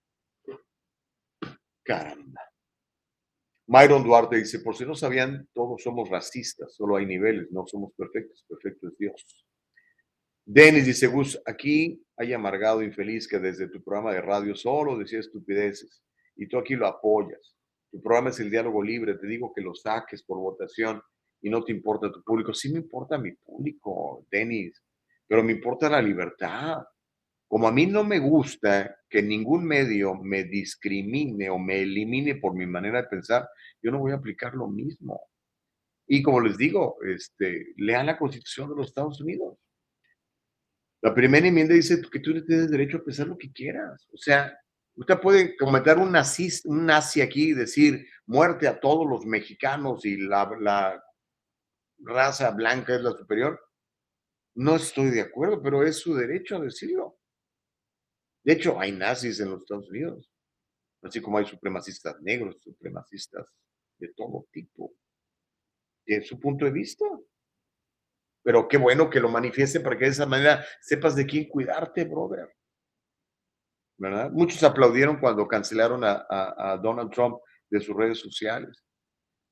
Caramba. 1.83 2.41
Myron 3.65 4.03
Duarte 4.03 4.37
dice, 4.37 4.59
por 4.59 4.75
si 4.75 4.85
no 4.85 4.93
sabían, 4.93 5.49
todos 5.51 5.81
somos 5.81 6.07
racistas, 6.09 6.75
solo 6.75 6.95
hay 6.95 7.05
niveles, 7.05 7.51
no 7.51 7.65
somos 7.65 7.91
perfectos, 7.97 8.45
perfecto 8.47 8.87
es 8.87 8.97
Dios. 8.97 9.45
Denis 10.45 10.85
dice, 10.85 11.07
Gus, 11.07 11.41
aquí 11.45 12.01
hay 12.15 12.33
amargado 12.33 12.83
infeliz 12.83 13.27
que 13.27 13.39
desde 13.39 13.67
tu 13.67 13.83
programa 13.83 14.13
de 14.13 14.21
radio 14.21 14.55
solo 14.55 14.97
decía 14.97 15.19
estupideces 15.19 16.03
y 16.37 16.47
tú 16.47 16.57
aquí 16.57 16.75
lo 16.75 16.87
apoyas. 16.87 17.55
Tu 17.91 18.01
programa 18.01 18.29
es 18.29 18.39
el 18.39 18.49
diálogo 18.49 18.83
libre, 18.83 19.15
te 19.15 19.27
digo 19.27 19.53
que 19.53 19.61
lo 19.61 19.73
saques 19.73 20.23
por 20.23 20.37
votación 20.37 21.01
y 21.41 21.49
no 21.49 21.63
te 21.63 21.71
importa 21.71 22.11
tu 22.11 22.23
público. 22.23 22.53
Sí 22.53 22.71
me 22.71 22.79
importa 22.79 23.17
mi 23.17 23.31
público, 23.33 24.25
Denis, 24.29 24.83
pero 25.25 25.43
me 25.43 25.53
importa 25.53 25.89
la 25.89 26.01
libertad. 26.01 26.83
Como 27.47 27.67
a 27.67 27.71
mí 27.71 27.85
no 27.85 28.03
me 28.03 28.19
gusta 28.19 28.97
que 29.09 29.21
ningún 29.21 29.65
medio 29.65 30.15
me 30.15 30.43
discrimine 30.43 31.49
o 31.49 31.57
me 31.57 31.81
elimine 31.81 32.35
por 32.35 32.53
mi 32.53 32.65
manera 32.65 33.01
de 33.01 33.07
pensar, 33.07 33.47
yo 33.81 33.89
no 33.91 33.99
voy 33.99 34.11
a 34.11 34.15
aplicar 34.15 34.53
lo 34.53 34.67
mismo. 34.67 35.21
Y 36.07 36.21
como 36.21 36.41
les 36.41 36.57
digo, 36.57 36.97
este, 37.05 37.73
lean 37.77 38.05
la 38.05 38.17
Constitución 38.17 38.69
de 38.69 38.75
los 38.75 38.87
Estados 38.87 39.21
Unidos. 39.21 39.57
La 41.01 41.13
primera 41.13 41.47
enmienda 41.47 41.73
dice 41.73 42.01
que 42.01 42.19
tú 42.19 42.43
tienes 42.45 42.71
derecho 42.71 42.97
a 42.97 43.03
pensar 43.03 43.27
lo 43.27 43.37
que 43.37 43.51
quieras. 43.51 44.07
O 44.11 44.17
sea, 44.17 44.57
usted 44.97 45.19
puede 45.19 45.55
cometer 45.55 45.97
un 45.97 46.11
nazi, 46.11 46.49
un 46.65 46.85
nazi 46.85 47.21
aquí 47.21 47.51
y 47.51 47.53
decir 47.53 48.07
muerte 48.25 48.67
a 48.67 48.79
todos 48.79 49.07
los 49.07 49.25
mexicanos 49.25 50.03
y 50.05 50.17
la, 50.17 51.03
raza 51.99 52.51
blanca 52.51 52.95
es 52.95 53.01
la 53.01 53.11
superior. 53.11 53.59
No 54.55 54.75
estoy 54.75 55.11
de 55.11 55.21
acuerdo, 55.21 55.61
pero 55.61 55.83
es 55.83 55.99
su 55.99 56.15
derecho 56.15 56.57
a 56.57 56.61
decirlo. 56.61 57.19
De 58.43 58.53
hecho, 58.53 58.79
hay 58.79 58.91
nazis 58.91 59.39
en 59.39 59.51
los 59.51 59.61
Estados 59.61 59.89
Unidos, 59.89 60.31
así 61.03 61.21
como 61.21 61.37
hay 61.37 61.45
supremacistas 61.45 62.19
negros, 62.21 62.57
supremacistas 62.61 63.47
de 63.99 64.09
todo 64.09 64.47
tipo. 64.51 64.93
Es 66.05 66.27
su 66.27 66.39
punto 66.39 66.65
de 66.65 66.71
vista. 66.71 67.05
Pero 68.43 68.67
qué 68.67 68.77
bueno 68.77 69.09
que 69.09 69.19
lo 69.19 69.29
manifieste 69.29 69.79
para 69.79 69.97
que 69.97 70.05
de 70.05 70.11
esa 70.11 70.25
manera 70.25 70.65
sepas 70.81 71.15
de 71.15 71.25
quién 71.25 71.49
cuidarte, 71.49 72.05
brother. 72.05 72.55
Muchos 74.31 74.63
aplaudieron 74.63 75.19
cuando 75.19 75.47
cancelaron 75.47 76.01
a 76.03 76.79
Donald 76.81 77.11
Trump 77.11 77.37
de 77.69 77.79
sus 77.81 77.95
redes 77.95 78.19
sociales. 78.19 78.83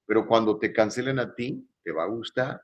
Pero 0.05 0.27
cuando 0.27 0.57
te 0.59 0.71
cancelen 0.71 1.19
a 1.19 1.33
ti, 1.33 1.67
¿te 1.83 1.91
va 1.91 2.03
a 2.03 2.07
gustar? 2.07 2.61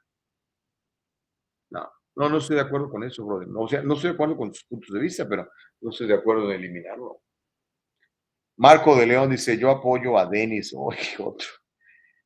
No, 1.72 1.90
no, 2.16 2.30
no 2.30 2.38
estoy 2.38 2.58
de 2.58 2.62
acuerdo 2.62 2.90
con 2.90 3.04
eso, 3.04 3.26
brother. 3.26 3.48
No, 3.48 3.62
o 3.62 3.68
sea, 3.68 3.82
no 3.82 3.96
estoy 3.96 4.10
de 4.10 4.14
acuerdo 4.14 4.38
con 4.38 4.54
sus 4.54 4.66
puntos 4.66 4.94
de 4.94 5.00
vista, 5.00 5.28
pero 5.28 5.50
no 5.82 5.90
estoy 5.90 6.08
de 6.08 6.14
acuerdo 6.14 6.52
en 6.52 6.60
eliminarlo. 6.60 7.22
Marco 8.58 8.96
de 8.96 9.08
León 9.08 9.32
dice, 9.32 9.58
yo 9.58 9.72
apoyo 9.72 10.18
a 10.18 10.26
Denis, 10.28 10.74
oye, 10.78 11.16
otro. 11.20 11.48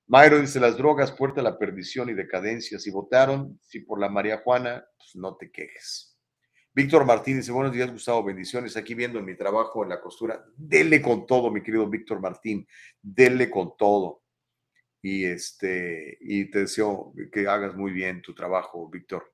Mayro 0.07 0.39
dice, 0.39 0.59
las 0.59 0.77
drogas, 0.77 1.11
puerta 1.11 1.41
a 1.41 1.43
la 1.43 1.57
perdición 1.57 2.09
y 2.09 2.13
decadencia. 2.13 2.77
Si 2.77 2.91
votaron, 2.91 3.59
si 3.63 3.79
por 3.79 3.99
la 3.99 4.09
María 4.09 4.41
Juana, 4.43 4.85
pues 4.97 5.15
no 5.15 5.35
te 5.35 5.49
quejes. 5.49 6.14
Víctor 6.75 7.05
Martín 7.05 7.37
dice, 7.37 7.53
buenos 7.53 7.71
días, 7.71 7.89
Gustavo, 7.89 8.21
bendiciones. 8.21 8.75
Aquí 8.75 8.95
viendo 8.95 9.21
mi 9.21 9.33
trabajo 9.37 9.83
en 9.83 9.87
la 9.87 10.01
costura. 10.01 10.45
Dele 10.57 11.01
con 11.01 11.25
todo, 11.25 11.49
mi 11.49 11.63
querido 11.63 11.89
Víctor 11.89 12.19
Martín. 12.19 12.67
Dele 13.01 13.49
con 13.49 13.77
todo. 13.77 14.23
Y, 15.01 15.23
este, 15.23 16.17
y 16.19 16.51
te 16.51 16.59
deseo 16.59 17.13
que 17.31 17.47
hagas 17.47 17.75
muy 17.75 17.93
bien 17.93 18.21
tu 18.21 18.35
trabajo, 18.35 18.89
Víctor. 18.89 19.33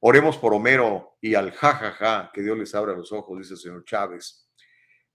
Oremos 0.00 0.36
por 0.36 0.52
Homero 0.52 1.16
y 1.20 1.36
al 1.36 1.52
jajaja, 1.52 2.32
que 2.34 2.42
Dios 2.42 2.58
les 2.58 2.74
abra 2.74 2.92
los 2.92 3.12
ojos, 3.12 3.38
dice 3.38 3.54
el 3.54 3.60
señor 3.60 3.84
Chávez. 3.84 4.50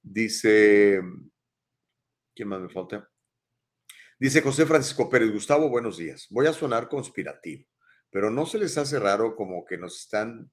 Dice, 0.01 1.01
¿quién 2.33 2.47
más 2.47 2.61
me 2.61 2.69
falta? 2.69 3.11
Dice 4.17 4.41
José 4.41 4.65
Francisco 4.65 5.09
Pérez, 5.09 5.29
Gustavo, 5.29 5.67
buenos 5.67 5.97
días. 5.97 6.27
Voy 6.29 6.47
a 6.47 6.53
sonar 6.53 6.87
conspirativo, 6.87 7.65
pero 8.09 8.31
¿no 8.31 8.45
se 8.45 8.59
les 8.59 8.77
hace 8.77 8.97
raro 8.97 9.35
como 9.35 9.65
que 9.65 9.77
nos 9.77 9.99
están 9.99 10.49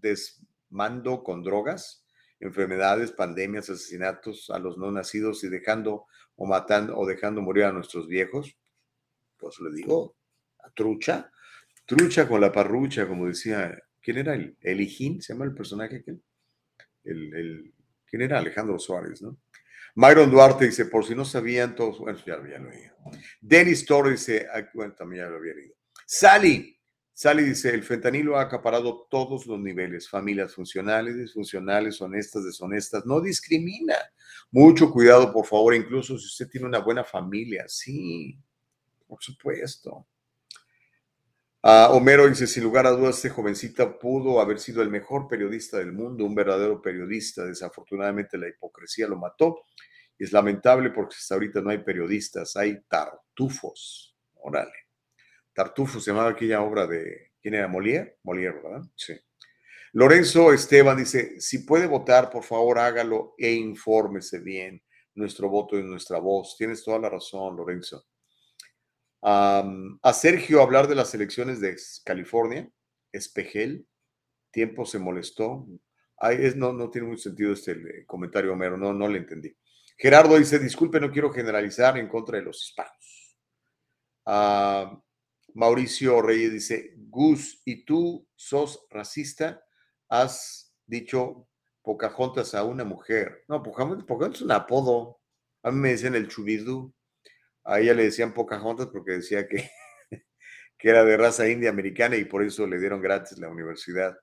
desmando 0.00 1.22
con 1.22 1.42
drogas, 1.42 2.04
enfermedades, 2.40 3.12
pandemias, 3.12 3.70
asesinatos 3.70 4.50
a 4.50 4.58
los 4.58 4.78
no 4.78 4.90
nacidos 4.90 5.44
y 5.44 5.48
dejando 5.48 6.06
o 6.36 6.46
matando 6.46 6.96
o 6.96 7.06
dejando 7.06 7.42
morir 7.42 7.64
a 7.64 7.72
nuestros 7.72 8.08
viejos? 8.08 8.56
Pues 9.36 9.60
le 9.60 9.70
digo, 9.74 10.16
a 10.62 10.70
trucha, 10.70 11.30
trucha 11.86 12.28
con 12.28 12.40
la 12.40 12.52
parrucha, 12.52 13.06
como 13.06 13.26
decía, 13.26 13.78
¿quién 14.00 14.18
era 14.18 14.34
el? 14.34 14.56
Elijín, 14.60 15.20
se 15.22 15.32
llama 15.32 15.44
el 15.44 15.54
personaje. 15.54 16.04
El, 17.04 17.34
el, 17.34 17.74
¿Quién 18.06 18.22
era? 18.22 18.38
Alejandro 18.38 18.78
Suárez, 18.78 19.22
¿no? 19.22 19.38
Myron 19.96 20.30
Duarte 20.30 20.66
dice, 20.66 20.86
por 20.86 21.04
si 21.04 21.14
no 21.14 21.24
sabían 21.24 21.76
todos, 21.76 21.98
bueno, 22.00 22.18
ya 22.26 22.36
lo 22.36 22.42
había. 22.42 22.94
Dennis 23.40 23.86
Torres 23.86 24.26
dice, 24.26 24.48
bueno, 24.72 24.92
también 24.94 25.24
ya 25.24 25.30
lo 25.30 25.36
había 25.36 25.54
leído. 25.54 25.74
Sally, 26.04 26.73
Sally 27.16 27.44
dice, 27.44 27.70
el 27.70 27.84
fentanilo 27.84 28.36
ha 28.36 28.42
acaparado 28.42 29.06
todos 29.08 29.46
los 29.46 29.60
niveles, 29.60 30.08
familias 30.08 30.52
funcionales, 30.52 31.16
disfuncionales, 31.16 32.00
honestas, 32.00 32.44
deshonestas, 32.44 33.06
no 33.06 33.20
discrimina. 33.20 33.94
Mucho 34.50 34.90
cuidado, 34.90 35.32
por 35.32 35.46
favor, 35.46 35.76
incluso 35.76 36.18
si 36.18 36.26
usted 36.26 36.48
tiene 36.48 36.66
una 36.66 36.80
buena 36.80 37.04
familia, 37.04 37.66
sí, 37.68 38.36
por 39.06 39.22
supuesto. 39.22 40.08
Ah, 41.62 41.88
Homero 41.92 42.28
dice, 42.28 42.48
sin 42.48 42.64
lugar 42.64 42.86
a 42.86 42.90
dudas, 42.90 43.16
este 43.16 43.30
jovencita 43.30 43.98
pudo 43.98 44.40
haber 44.40 44.58
sido 44.58 44.82
el 44.82 44.90
mejor 44.90 45.28
periodista 45.28 45.78
del 45.78 45.92
mundo, 45.92 46.26
un 46.26 46.34
verdadero 46.34 46.82
periodista. 46.82 47.44
Desafortunadamente 47.46 48.36
la 48.36 48.48
hipocresía 48.48 49.08
lo 49.08 49.16
mató. 49.16 49.62
Y 50.18 50.24
es 50.24 50.32
lamentable 50.32 50.90
porque 50.90 51.14
hasta 51.16 51.34
ahorita 51.34 51.62
no 51.62 51.70
hay 51.70 51.78
periodistas, 51.78 52.56
hay 52.56 52.82
tartufos. 52.86 54.14
Órale. 54.34 54.83
Tartufos 55.54 56.02
se 56.02 56.10
llamaba 56.10 56.30
aquella 56.30 56.62
obra 56.62 56.86
de, 56.86 57.32
¿quién 57.40 57.54
era? 57.54 57.68
Molière. 57.68 58.18
Molière, 58.24 58.60
¿verdad? 58.60 58.82
Sí. 58.96 59.14
Lorenzo 59.92 60.52
Esteban 60.52 60.96
dice, 60.96 61.40
si 61.40 61.60
puede 61.60 61.86
votar, 61.86 62.28
por 62.28 62.42
favor 62.42 62.80
hágalo 62.80 63.34
e 63.38 63.52
infórmese 63.52 64.40
bien. 64.40 64.82
Nuestro 65.14 65.48
voto 65.48 65.78
es 65.78 65.84
nuestra 65.84 66.18
voz. 66.18 66.56
Tienes 66.58 66.82
toda 66.82 66.98
la 66.98 67.08
razón, 67.08 67.56
Lorenzo. 67.56 68.04
a 69.22 70.12
Sergio 70.12 70.60
hablar 70.60 70.88
de 70.88 70.96
las 70.96 71.14
elecciones 71.14 71.60
de 71.60 71.76
California, 72.04 72.68
Espejel, 73.12 73.86
tiempo 74.50 74.84
se 74.84 74.98
molestó. 74.98 75.66
es, 76.22 76.56
no, 76.56 76.72
no 76.72 76.90
tiene 76.90 77.06
mucho 77.06 77.22
sentido 77.22 77.52
este 77.52 77.72
eh, 77.72 78.04
comentario, 78.04 78.52
Homero, 78.52 78.76
no, 78.76 78.92
no 78.92 79.06
le 79.06 79.18
entendí. 79.18 79.56
Gerardo 79.96 80.36
dice, 80.36 80.58
disculpe, 80.58 80.98
no 80.98 81.12
quiero 81.12 81.32
generalizar 81.32 81.96
en 81.98 82.08
contra 82.08 82.38
de 82.38 82.44
los 82.44 82.64
hispanos. 82.64 83.36
Mauricio 85.54 86.20
Reyes 86.20 86.52
dice, 86.52 86.94
Gus, 86.96 87.62
¿y 87.64 87.84
tú 87.84 88.28
sos 88.34 88.86
racista? 88.90 89.64
has 90.08 90.74
dicho 90.86 91.48
Pocahontas 91.82 92.54
a 92.54 92.64
una 92.64 92.84
mujer. 92.84 93.44
No, 93.48 93.62
Pocahontas, 93.62 94.36
es 94.36 94.42
un 94.42 94.52
apodo. 94.52 95.20
A 95.62 95.70
mí 95.70 95.78
me 95.78 95.90
decían 95.90 96.14
el 96.14 96.28
chubidú. 96.28 96.94
A 97.64 97.80
ella 97.80 97.94
le 97.94 98.04
decían 98.04 98.32
Pocahontas 98.32 98.86
porque 98.88 99.12
decía 99.12 99.46
que, 99.46 99.70
que 100.78 100.88
era 100.88 101.04
de 101.04 101.16
raza 101.16 101.48
india 101.48 101.70
americana 101.70 102.16
y 102.16 102.24
por 102.24 102.42
eso 102.42 102.66
le 102.66 102.78
dieron 102.78 103.02
gratis 103.02 103.38
la 103.38 103.48
universidad. 103.48 104.16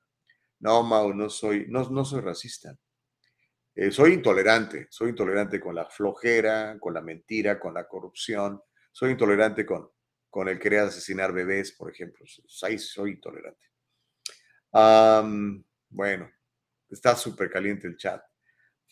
No, 0.59 0.83
Mau, 0.83 1.13
no 1.13 1.29
soy, 1.29 1.65
no, 1.69 1.87
no 1.89 2.03
soy 2.03 2.21
racista. 2.21 2.75
Eh, 3.75 3.91
soy 3.91 4.13
intolerante, 4.13 4.87
soy 4.89 5.09
intolerante 5.09 5.59
con 5.59 5.75
la 5.75 5.85
flojera, 5.85 6.77
con 6.79 6.93
la 6.93 7.01
mentira, 7.01 7.59
con 7.59 7.73
la 7.73 7.87
corrupción. 7.87 8.61
Soy 8.91 9.11
intolerante 9.11 9.65
con, 9.65 9.89
con 10.31 10.47
el 10.47 10.57
querer 10.57 10.79
asesinar 10.79 11.31
bebés, 11.31 11.73
por 11.73 11.91
ejemplo. 11.91 12.25
Ahí 12.63 12.79
soy 12.79 13.11
intolerante. 13.11 13.67
Bueno, 15.89 16.31
está 16.89 17.15
súper 17.15 17.51
caliente 17.51 17.85
el 17.85 17.97
chat. 17.97 18.23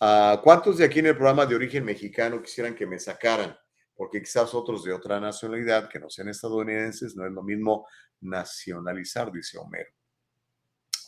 Ah, 0.01 0.39
¿Cuántos 0.43 0.77
de 0.77 0.85
aquí 0.85 0.99
en 0.99 1.07
el 1.07 1.15
programa 1.15 1.45
de 1.45 1.55
origen 1.55 1.83
mexicano 1.85 2.41
quisieran 2.41 2.75
que 2.75 2.85
me 2.85 2.99
sacaran? 2.99 3.57
Porque 3.95 4.21
quizás 4.21 4.53
otros 4.53 4.83
de 4.83 4.93
otra 4.93 5.19
nacionalidad 5.19 5.89
que 5.89 5.99
no 5.99 6.09
sean 6.09 6.29
estadounidenses, 6.29 7.15
no 7.15 7.25
es 7.25 7.31
lo 7.31 7.41
mismo 7.41 7.87
nacionalizar, 8.21 9.31
dice 9.31 9.57
Homero. 9.57 9.91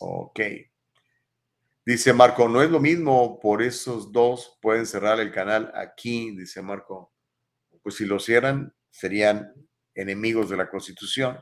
Ok. 0.00 0.40
Dice 1.84 2.12
Marco, 2.12 2.48
no 2.48 2.62
es 2.62 2.70
lo 2.70 2.80
mismo, 2.80 3.38
por 3.40 3.60
esos 3.60 4.12
dos 4.12 4.58
pueden 4.62 4.86
cerrar 4.86 5.20
el 5.20 5.30
canal 5.32 5.72
aquí, 5.74 6.34
dice 6.36 6.62
Marco. 6.62 7.12
Pues 7.82 7.96
si 7.96 8.04
lo 8.06 8.18
cierran, 8.18 8.74
serían 8.90 9.52
enemigos 9.94 10.50
de 10.50 10.56
la 10.56 10.68
Constitución. 10.68 11.38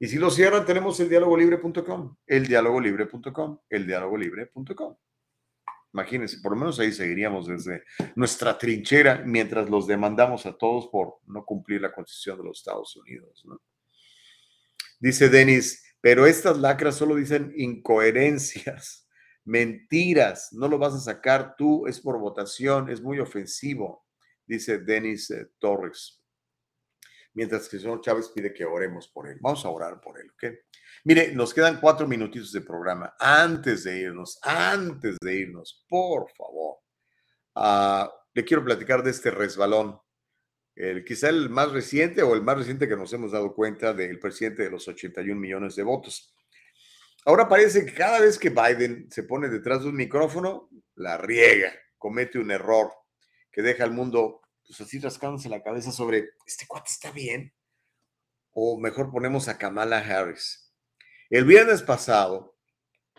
Y 0.00 0.06
si 0.06 0.16
lo 0.16 0.30
cierran, 0.30 0.64
tenemos 0.64 1.00
el 1.00 1.08
dialogolibre.com, 1.08 2.16
el 2.26 2.46
dialogolibre.com, 2.46 3.58
el 3.68 3.86
dialogolibre.com. 3.86 4.96
Imagínense, 5.92 6.38
por 6.42 6.52
lo 6.52 6.58
menos 6.58 6.78
ahí 6.78 6.92
seguiríamos 6.92 7.46
desde 7.46 7.82
nuestra 8.14 8.56
trinchera 8.58 9.22
mientras 9.24 9.68
los 9.70 9.86
demandamos 9.86 10.46
a 10.46 10.56
todos 10.56 10.88
por 10.88 11.14
no 11.26 11.44
cumplir 11.44 11.80
la 11.80 11.92
constitución 11.92 12.38
de 12.38 12.44
los 12.44 12.58
Estados 12.58 12.94
Unidos. 12.96 13.44
Dice 15.00 15.28
Denis, 15.28 15.82
pero 16.00 16.26
estas 16.26 16.58
lacras 16.58 16.96
solo 16.96 17.16
dicen 17.16 17.52
incoherencias, 17.56 19.08
mentiras, 19.44 20.52
no 20.52 20.68
lo 20.68 20.78
vas 20.78 20.94
a 20.94 21.00
sacar 21.00 21.56
tú, 21.56 21.86
es 21.86 22.00
por 22.00 22.18
votación, 22.18 22.90
es 22.90 23.00
muy 23.00 23.18
ofensivo, 23.18 24.06
dice 24.46 24.78
Denis 24.78 25.30
eh, 25.30 25.48
Torres 25.58 26.17
mientras 27.38 27.68
que 27.68 27.76
el 27.76 27.82
señor 27.82 28.00
Chávez 28.00 28.30
pide 28.30 28.52
que 28.52 28.64
oremos 28.64 29.06
por 29.06 29.28
él. 29.28 29.38
Vamos 29.40 29.64
a 29.64 29.68
orar 29.68 30.00
por 30.00 30.18
él, 30.18 30.28
¿ok? 30.32 30.52
Mire, 31.04 31.32
nos 31.36 31.54
quedan 31.54 31.78
cuatro 31.78 32.08
minutitos 32.08 32.50
de 32.50 32.62
programa. 32.62 33.14
Antes 33.16 33.84
de 33.84 33.96
irnos, 33.96 34.40
antes 34.42 35.16
de 35.22 35.34
irnos, 35.36 35.86
por 35.88 36.28
favor, 36.32 36.78
uh, 37.54 38.10
le 38.34 38.44
quiero 38.44 38.64
platicar 38.64 39.04
de 39.04 39.12
este 39.12 39.30
resbalón. 39.30 40.00
El, 40.74 41.04
quizá 41.04 41.28
el 41.28 41.48
más 41.48 41.70
reciente 41.70 42.24
o 42.24 42.34
el 42.34 42.42
más 42.42 42.58
reciente 42.58 42.88
que 42.88 42.96
nos 42.96 43.12
hemos 43.12 43.30
dado 43.30 43.54
cuenta 43.54 43.94
del 43.94 44.18
presidente 44.18 44.64
de 44.64 44.70
los 44.70 44.88
81 44.88 45.40
millones 45.40 45.76
de 45.76 45.84
votos. 45.84 46.34
Ahora 47.24 47.48
parece 47.48 47.86
que 47.86 47.94
cada 47.94 48.18
vez 48.18 48.36
que 48.36 48.50
Biden 48.50 49.08
se 49.12 49.22
pone 49.22 49.48
detrás 49.48 49.82
de 49.84 49.90
un 49.90 49.94
micrófono, 49.94 50.70
la 50.96 51.18
riega, 51.18 51.72
comete 51.98 52.40
un 52.40 52.50
error 52.50 52.90
que 53.52 53.62
deja 53.62 53.84
al 53.84 53.92
mundo 53.92 54.40
pues 54.68 54.82
así 54.82 54.98
rascándose 54.98 55.48
la 55.48 55.62
cabeza 55.62 55.90
sobre, 55.90 56.30
¿este 56.46 56.66
cuate 56.66 56.90
está 56.90 57.10
bien? 57.10 57.54
O 58.52 58.78
mejor 58.78 59.10
ponemos 59.10 59.48
a 59.48 59.56
Kamala 59.56 59.98
Harris. 59.98 60.74
El 61.30 61.46
viernes 61.46 61.82
pasado, 61.82 62.54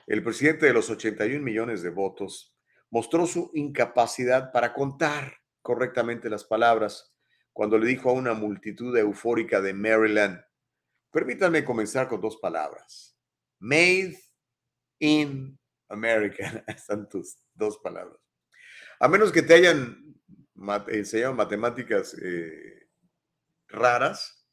el 0.05 0.23
presidente 0.23 0.67
de 0.67 0.73
los 0.73 0.91
81 0.91 1.43
millones 1.43 1.81
de 1.81 1.89
votos 1.89 2.55
mostró 2.91 3.25
su 3.25 3.49
incapacidad 3.55 4.51
para 4.51 4.73
contar 4.73 5.37
correctamente 5.63 6.29
las 6.29 6.43
palabras 6.43 7.15
cuando 7.51 7.79
le 7.79 7.87
dijo 7.87 8.11
a 8.11 8.13
una 8.13 8.33
multitud 8.33 8.95
eufórica 8.95 9.59
de 9.59 9.73
Maryland, 9.73 10.39
permítanme 11.11 11.65
comenzar 11.65 12.07
con 12.07 12.21
dos 12.21 12.37
palabras. 12.37 13.17
Made 13.59 14.19
in 14.99 15.59
America. 15.89 16.63
Están 16.67 17.09
tus 17.09 17.37
dos 17.53 17.79
palabras. 17.79 18.17
A 18.99 19.07
menos 19.07 19.31
que 19.31 19.41
te 19.41 19.55
hayan 19.55 20.18
enseñan 20.87 21.35
matemáticas 21.35 22.15
eh, 22.21 22.87
raras, 23.67 24.45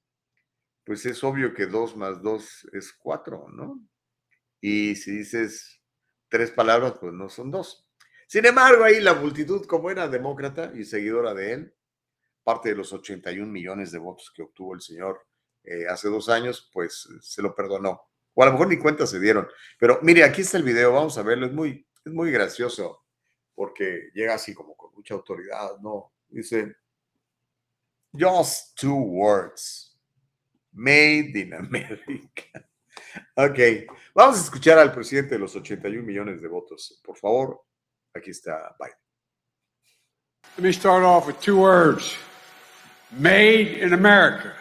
pues 0.84 1.04
es 1.06 1.22
obvio 1.24 1.52
que 1.52 1.66
2 1.66 1.96
más 1.96 2.22
2 2.22 2.68
es 2.72 2.92
4, 2.92 3.48
¿no? 3.52 3.80
Y 4.60 4.96
si 4.96 5.18
dices 5.18 5.80
tres 6.28 6.50
palabras, 6.50 6.94
pues 7.00 7.12
no 7.12 7.28
son 7.28 7.50
dos. 7.50 7.88
Sin 8.26 8.44
embargo, 8.44 8.84
ahí 8.84 9.00
la 9.00 9.14
multitud, 9.14 9.64
como 9.66 9.90
era 9.90 10.08
demócrata 10.08 10.72
y 10.74 10.84
seguidora 10.84 11.34
de 11.34 11.52
él, 11.52 11.74
parte 12.42 12.70
de 12.70 12.74
los 12.74 12.92
81 12.92 13.50
millones 13.50 13.92
de 13.92 13.98
votos 13.98 14.32
que 14.34 14.42
obtuvo 14.42 14.74
el 14.74 14.80
señor 14.80 15.24
eh, 15.64 15.86
hace 15.88 16.08
dos 16.08 16.28
años, 16.28 16.68
pues 16.72 17.08
se 17.20 17.42
lo 17.42 17.54
perdonó. 17.54 18.02
O 18.34 18.42
a 18.42 18.46
lo 18.46 18.52
mejor 18.52 18.68
ni 18.68 18.78
cuenta 18.78 19.06
se 19.06 19.20
dieron. 19.20 19.48
Pero 19.78 20.00
mire, 20.02 20.24
aquí 20.24 20.42
está 20.42 20.56
el 20.56 20.62
video, 20.62 20.92
vamos 20.92 21.16
a 21.18 21.22
verlo, 21.22 21.46
es 21.46 21.52
muy, 21.52 21.86
es 22.04 22.12
muy 22.12 22.30
gracioso 22.30 23.04
porque 23.54 24.10
llega 24.14 24.34
así 24.34 24.52
como 24.54 24.76
mucha 25.06 25.14
autoridad, 25.14 25.78
¿no? 25.80 26.12
Dice, 26.28 26.74
just 28.12 28.76
two 28.76 28.94
words, 28.94 29.96
made 30.72 31.36
in 31.36 31.52
America. 31.52 32.44
Ok, 33.36 33.58
vamos 34.14 34.38
a 34.38 34.42
escuchar 34.42 34.78
al 34.78 34.92
presidente 34.92 35.34
de 35.34 35.38
los 35.38 35.54
81 35.54 36.02
millones 36.02 36.40
de 36.40 36.48
votos. 36.48 36.98
Por 37.04 37.16
favor, 37.16 37.62
aquí 38.14 38.30
está 38.30 38.74
Biden. 38.78 38.96
Let 40.56 40.64
me 40.64 40.72
start 40.72 41.04
off 41.04 41.26
with 41.26 41.38
two 41.40 41.58
words. 41.58 42.16
Made 43.10 43.82
in 43.82 43.92
America. 43.92 44.54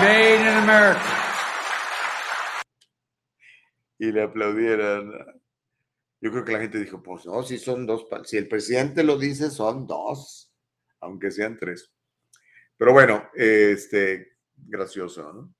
Made 0.00 0.40
in 0.40 0.56
America. 0.56 1.00
Y 3.98 4.12
le 4.12 4.22
aplaudieron. 4.22 5.33
Yo 6.24 6.30
creo 6.30 6.42
que 6.42 6.52
la 6.52 6.60
gente 6.60 6.78
dijo, 6.78 7.02
pues 7.02 7.26
no, 7.26 7.42
si 7.42 7.58
son 7.58 7.84
dos, 7.84 8.06
si 8.24 8.38
el 8.38 8.48
presidente 8.48 9.04
lo 9.04 9.18
dice, 9.18 9.50
son 9.50 9.86
dos, 9.86 10.50
aunque 11.00 11.30
sean 11.30 11.54
tres. 11.58 11.92
Pero 12.78 12.94
bueno, 12.94 13.28
este, 13.34 14.38
gracioso, 14.56 15.30
¿no? 15.30 15.54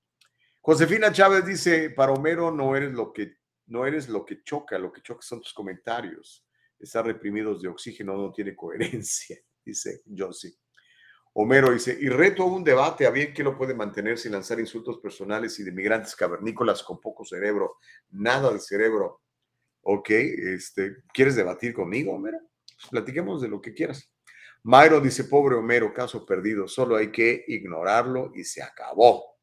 Josefina 0.62 1.12
Chávez 1.12 1.44
dice, 1.44 1.90
para 1.90 2.12
Homero 2.12 2.50
no 2.50 2.74
eres 2.74 2.94
lo 2.94 3.12
que, 3.12 3.34
no 3.66 3.84
eres 3.84 4.08
lo 4.08 4.24
que 4.24 4.42
choca, 4.42 4.78
lo 4.78 4.90
que 4.90 5.02
choca 5.02 5.20
son 5.20 5.42
tus 5.42 5.52
comentarios. 5.52 6.46
Estar 6.78 7.04
reprimidos 7.04 7.60
de 7.60 7.68
oxígeno 7.68 8.16
no 8.16 8.32
tiene 8.32 8.56
coherencia, 8.56 9.36
dice 9.66 10.00
Josie. 10.16 10.56
Homero 11.34 11.72
dice, 11.72 11.94
y 12.00 12.08
reto 12.08 12.46
un 12.46 12.64
debate 12.64 13.06
a 13.06 13.10
bien 13.10 13.34
que 13.34 13.44
lo 13.44 13.58
puede 13.58 13.74
mantener 13.74 14.16
sin 14.16 14.32
lanzar 14.32 14.58
insultos 14.58 14.96
personales 14.96 15.58
y 15.60 15.62
de 15.62 15.72
migrantes 15.72 16.16
cavernícolas 16.16 16.82
con 16.82 17.02
poco 17.02 17.22
cerebro, 17.22 17.76
nada 18.12 18.50
de 18.50 18.60
cerebro 18.60 19.23
Ok, 19.84 20.10
este, 20.10 20.96
¿quieres 21.12 21.36
debatir 21.36 21.74
conmigo, 21.74 22.14
Homero? 22.14 22.38
Pues 22.64 22.88
platiquemos 22.90 23.42
de 23.42 23.48
lo 23.48 23.60
que 23.60 23.74
quieras. 23.74 24.10
Mayro 24.62 24.98
dice, 24.98 25.24
pobre 25.24 25.56
Homero, 25.56 25.92
caso 25.92 26.24
perdido, 26.24 26.66
solo 26.66 26.96
hay 26.96 27.12
que 27.12 27.44
ignorarlo 27.48 28.32
y 28.34 28.44
se 28.44 28.62
acabó. 28.62 29.36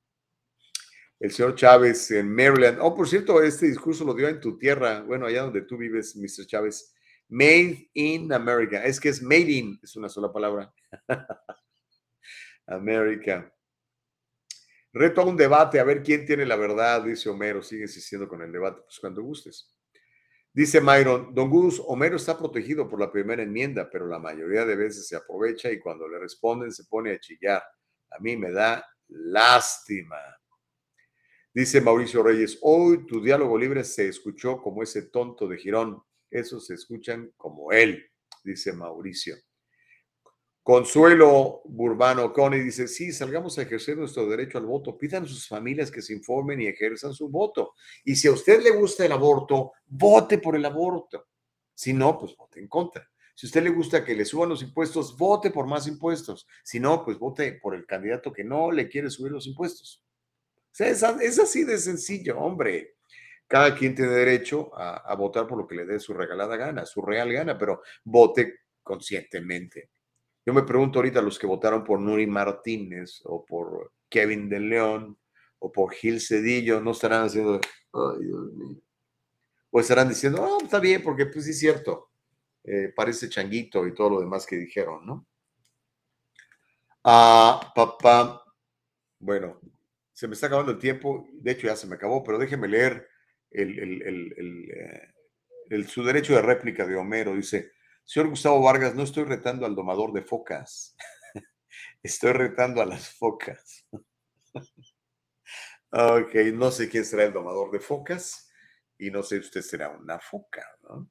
El 1.20 1.32
señor 1.32 1.54
Chávez 1.54 2.10
en 2.10 2.34
Maryland. 2.34 2.80
Oh, 2.82 2.96
por 2.96 3.08
cierto, 3.08 3.44
este 3.44 3.68
discurso 3.68 4.04
lo 4.04 4.16
dio 4.16 4.28
en 4.28 4.40
tu 4.40 4.58
tierra, 4.58 5.02
bueno, 5.02 5.28
allá 5.28 5.44
donde 5.44 5.62
tú 5.62 5.78
vives, 5.78 6.16
Mr. 6.16 6.48
Chávez. 6.48 6.96
Made 7.30 7.92
in 7.94 8.34
America. 8.34 8.84
Es 8.84 9.00
que 9.00 9.10
es 9.10 9.22
made 9.22 9.52
in, 9.52 9.80
es 9.84 9.96
una 9.96 10.10
sola 10.10 10.34
palabra. 10.34 10.74
América. 12.66 13.54
Reto 14.92 15.22
a 15.22 15.26
un 15.26 15.38
debate, 15.38 15.80
a 15.80 15.84
ver 15.84 16.02
quién 16.02 16.26
tiene 16.26 16.46
la 16.46 16.56
verdad, 16.56 17.04
dice 17.04 17.30
Homero. 17.30 17.62
Sigue 17.62 17.84
insistiendo 17.84 18.28
con 18.28 18.42
el 18.42 18.52
debate, 18.52 18.82
pues 18.82 19.00
cuando 19.00 19.22
gustes. 19.22 19.72
Dice 20.53 20.82
Myron, 20.82 21.34
Don 21.34 21.49
Gus, 21.49 21.82
Homero 21.86 22.18
está 22.18 22.38
protegido 22.38 22.90
por 22.90 22.99
la 22.99 23.10
primera 23.10 23.41
enmienda, 23.41 23.90
pero 23.90 24.06
la 24.06 24.19
mayoría 24.19 24.65
de 24.65 24.76
veces 24.76 25.07
se 25.07 25.15
aprovecha 25.15 25.72
y 25.72 25.80
cuando 25.80 26.10
le 26.10 26.19
responden 26.19 26.73
se 26.73 26.84
pone 26.84 27.14
a 27.14 27.19
chillar. 27.19 27.64
A 28.10 28.19
mí 28.19 28.36
me 28.36 28.52
da 28.52 28.86
lástima. 29.07 30.18
Dice 31.53 31.80
Mauricio 31.80 32.22
Reyes, 32.22 32.57
hoy 32.61 33.06
tu 33.06 33.22
diálogo 33.22 33.57
libre 33.57 33.86
se 33.86 34.10
escuchó 34.10 34.61
como 34.61 34.84
ese 34.84 35.03
tonto 35.03 35.48
de 35.48 35.57
Girón. 35.57 36.03
Esos 36.30 36.68
se 36.68 36.73
escuchan 36.73 37.32
como 37.38 37.72
él, 37.72 38.06
dice 38.44 38.73
Mauricio. 38.73 39.36
Consuelo 40.64 41.64
Burbano 41.66 42.32
Coni 42.32 42.60
dice, 42.60 42.88
sí, 42.88 43.12
salgamos 43.12 43.58
a 43.58 43.64
ejercer 43.64 43.98
nuestro 43.98 44.28
derecho 44.30 44.60
al 44.60 44.68
voto, 44.68 44.96
pidan 44.96 45.24
a 45.24 45.28
sus 45.28 45.48
familias 45.48 45.90
que 45.90 46.04
se 46.04 46.14
informen 46.14 46.62
y 46.62 46.68
ejerzan 46.68 47.14
su 47.14 47.30
voto. 47.30 47.74
Y 48.06 48.16
si 48.16 48.28
a 48.28 48.32
usted 48.32 48.62
le 48.62 48.70
gusta 48.70 49.04
el 49.04 49.12
aborto, 49.12 49.72
vote 49.88 50.38
por 50.38 50.56
el 50.56 50.64
aborto. 50.64 51.30
Si 51.74 51.94
no, 51.94 52.20
pues 52.20 52.36
vote 52.38 52.60
en 52.60 52.68
contra. 52.68 53.10
Si 53.34 53.48
a 53.48 53.50
usted 53.50 53.64
le 53.64 53.72
gusta 53.72 54.06
que 54.06 54.14
le 54.14 54.24
suban 54.24 54.50
los 54.50 54.62
impuestos, 54.62 55.18
vote 55.18 55.50
por 55.50 55.66
más 55.66 55.88
impuestos. 55.88 56.46
Si 56.64 56.80
no, 56.80 57.04
pues 57.04 57.18
vote 57.18 57.54
por 57.54 57.74
el 57.74 57.88
candidato 57.88 58.32
que 58.32 58.44
no 58.44 58.72
le 58.72 58.88
quiere 58.88 59.10
subir 59.10 59.32
los 59.32 59.48
impuestos. 59.48 60.06
O 60.72 60.74
sea, 60.74 60.90
es, 60.90 61.40
así 61.40 61.64
de 61.64 61.80
sencillo, 61.80 62.38
hombre. 62.38 62.98
Cada 63.48 63.76
quien 63.76 63.96
tiene 63.96 64.12
derecho 64.12 64.70
a 64.74 65.14
votar 65.16 65.48
por 65.48 65.58
lo 65.58 65.68
que 65.68 65.76
le 65.76 65.86
dé 65.86 66.00
su 66.00 66.14
regalada 66.14 66.56
gana, 66.56 66.86
su 66.86 67.02
real 67.02 67.34
gana, 67.34 67.58
pero 67.58 67.82
vote 68.06 68.60
conscientemente. 68.84 69.90
Yo 70.46 70.54
me 70.54 70.64
pregunto 70.64 71.00
ahorita 71.00 71.22
los 71.22 71.38
que 71.38 71.48
votaron 71.48 71.84
por 71.84 72.00
Nuri 72.00 72.28
Martínez 72.28 73.22
o 73.26 73.46
por 73.46 73.94
Kevin 74.10 74.50
de 74.50 74.60
León 74.60 75.18
o 75.60 75.72
por 75.72 75.94
Gil 75.94 76.20
Cedillo, 76.20 76.82
no 76.82 76.92
estarán 76.92 77.26
haciendo, 77.26 77.62
ay 77.94 78.26
Dios 78.26 78.54
mío. 78.54 78.82
O 79.70 79.80
estarán 79.80 80.10
diciendo, 80.10 80.42
oh, 80.42 80.64
está 80.64 80.80
bien, 80.80 81.04
porque 81.04 81.28
pues 81.28 81.46
sí 81.46 81.52
es 81.52 81.60
cierto, 81.60 82.10
eh, 82.64 82.92
parece 82.96 83.30
changuito 83.30 83.86
y 83.88 83.94
todo 83.94 84.10
lo 84.10 84.20
demás 84.20 84.46
que 84.46 84.58
dijeron, 84.58 85.06
¿no? 85.06 85.28
Ah, 87.04 87.72
papá, 87.76 88.44
bueno, 89.20 89.60
se 90.12 90.28
me 90.28 90.34
está 90.34 90.48
acabando 90.48 90.72
el 90.72 90.80
tiempo, 90.80 91.28
de 91.34 91.52
hecho 91.52 91.68
ya 91.68 91.76
se 91.76 91.88
me 91.88 91.96
acabó, 91.96 92.24
pero 92.24 92.38
déjeme 92.38 92.68
leer 92.68 93.08
el, 93.52 93.80
el, 93.80 94.72
eh, 94.72 95.14
el 95.70 95.88
su 95.88 96.04
derecho 96.04 96.36
de 96.36 96.42
réplica 96.42 96.86
de 96.86 96.96
Homero. 96.96 97.36
Dice, 97.36 97.72
Señor 98.06 98.30
Gustavo 98.30 98.61
Vargas, 98.61 98.95
no 98.95 99.03
estoy 99.03 99.23
retando 99.23 99.65
al 99.65 99.76
domador 99.76 100.11
de 100.14 100.22
focas. 100.22 100.95
Estoy 102.03 102.34
retando 102.34 102.82
a 102.82 102.86
las 102.86 103.10
focas. 103.10 103.88
ok, 105.91 106.36
no 106.53 106.72
sé 106.72 106.90
quién 106.90 107.06
será 107.06 107.26
el 107.26 107.34
domador 107.34 107.72
de 107.72 107.80
focas 107.80 108.49
y 108.98 109.10
no 109.11 109.23
sé 109.23 109.38
si 109.38 109.45
usted 109.48 109.61
será 109.61 109.90
una 109.90 110.19
foca, 110.19 110.65
¿no? 110.82 111.10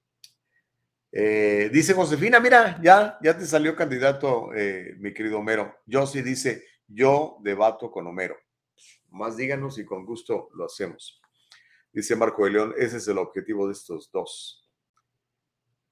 Eh, 1.12 1.70
dice 1.72 1.92
Josefina, 1.92 2.38
mira, 2.38 2.78
ya, 2.80 3.18
ya 3.20 3.36
te 3.36 3.44
salió 3.44 3.74
candidato, 3.74 4.54
eh, 4.54 4.94
mi 4.98 5.12
querido 5.12 5.38
Homero. 5.38 5.80
Yo 5.86 6.06
sí 6.06 6.22
dice, 6.22 6.64
yo 6.86 7.38
debato 7.42 7.90
con 7.90 8.06
Homero. 8.06 8.36
Más 9.08 9.36
díganos 9.36 9.78
y 9.78 9.84
con 9.84 10.06
gusto 10.06 10.50
lo 10.54 10.66
hacemos. 10.66 11.20
Dice 11.92 12.14
Marco 12.14 12.44
de 12.44 12.52
León, 12.52 12.74
ese 12.78 12.98
es 12.98 13.08
el 13.08 13.18
objetivo 13.18 13.66
de 13.66 13.72
estos 13.72 14.10
dos. 14.12 14.59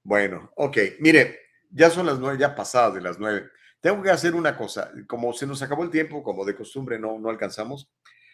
Bueno, 0.09 0.51
ok, 0.55 0.75
mire, 1.01 1.39
ya 1.69 1.91
son 1.91 2.07
las 2.07 2.17
nueve, 2.17 2.39
ya 2.39 2.55
pasadas 2.55 2.95
de 2.95 3.01
las 3.01 3.19
nueve. 3.19 3.51
Tengo 3.79 4.01
que 4.01 4.09
hacer 4.09 4.33
una 4.33 4.57
cosa, 4.57 4.91
como 5.07 5.31
se 5.33 5.45
nos 5.45 5.61
acabó 5.61 5.83
el 5.83 5.91
tiempo, 5.91 6.23
como 6.23 6.45
de 6.45 6.55
costumbre 6.55 6.97
no, 6.97 7.19
no 7.19 7.29
alcanzamos. 7.29 7.91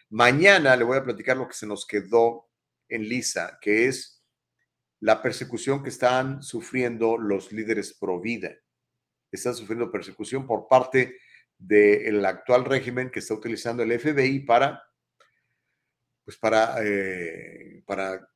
Mañana 0.08 0.74
le 0.74 0.84
voy 0.84 0.96
a 0.96 1.04
platicar 1.04 1.36
lo 1.36 1.46
que 1.46 1.52
se 1.52 1.66
nos 1.66 1.86
quedó 1.86 2.48
en 2.88 3.06
lisa, 3.06 3.58
que 3.60 3.88
es 3.88 4.24
la 5.00 5.20
persecución 5.20 5.82
que 5.82 5.90
están 5.90 6.42
sufriendo 6.42 7.18
los 7.18 7.52
líderes 7.52 7.92
pro 7.92 8.22
vida. 8.22 8.56
Están 9.30 9.54
sufriendo 9.54 9.92
persecución 9.92 10.46
por 10.46 10.68
parte 10.68 11.18
del 11.58 12.24
actual 12.24 12.64
régimen 12.64 13.10
que 13.10 13.18
está 13.18 13.34
utilizando 13.34 13.82
el 13.82 14.00
FBI 14.00 14.46
para, 14.46 14.82
pues 16.24 16.38
para, 16.38 16.76
eh, 16.82 17.82
para 17.84 18.26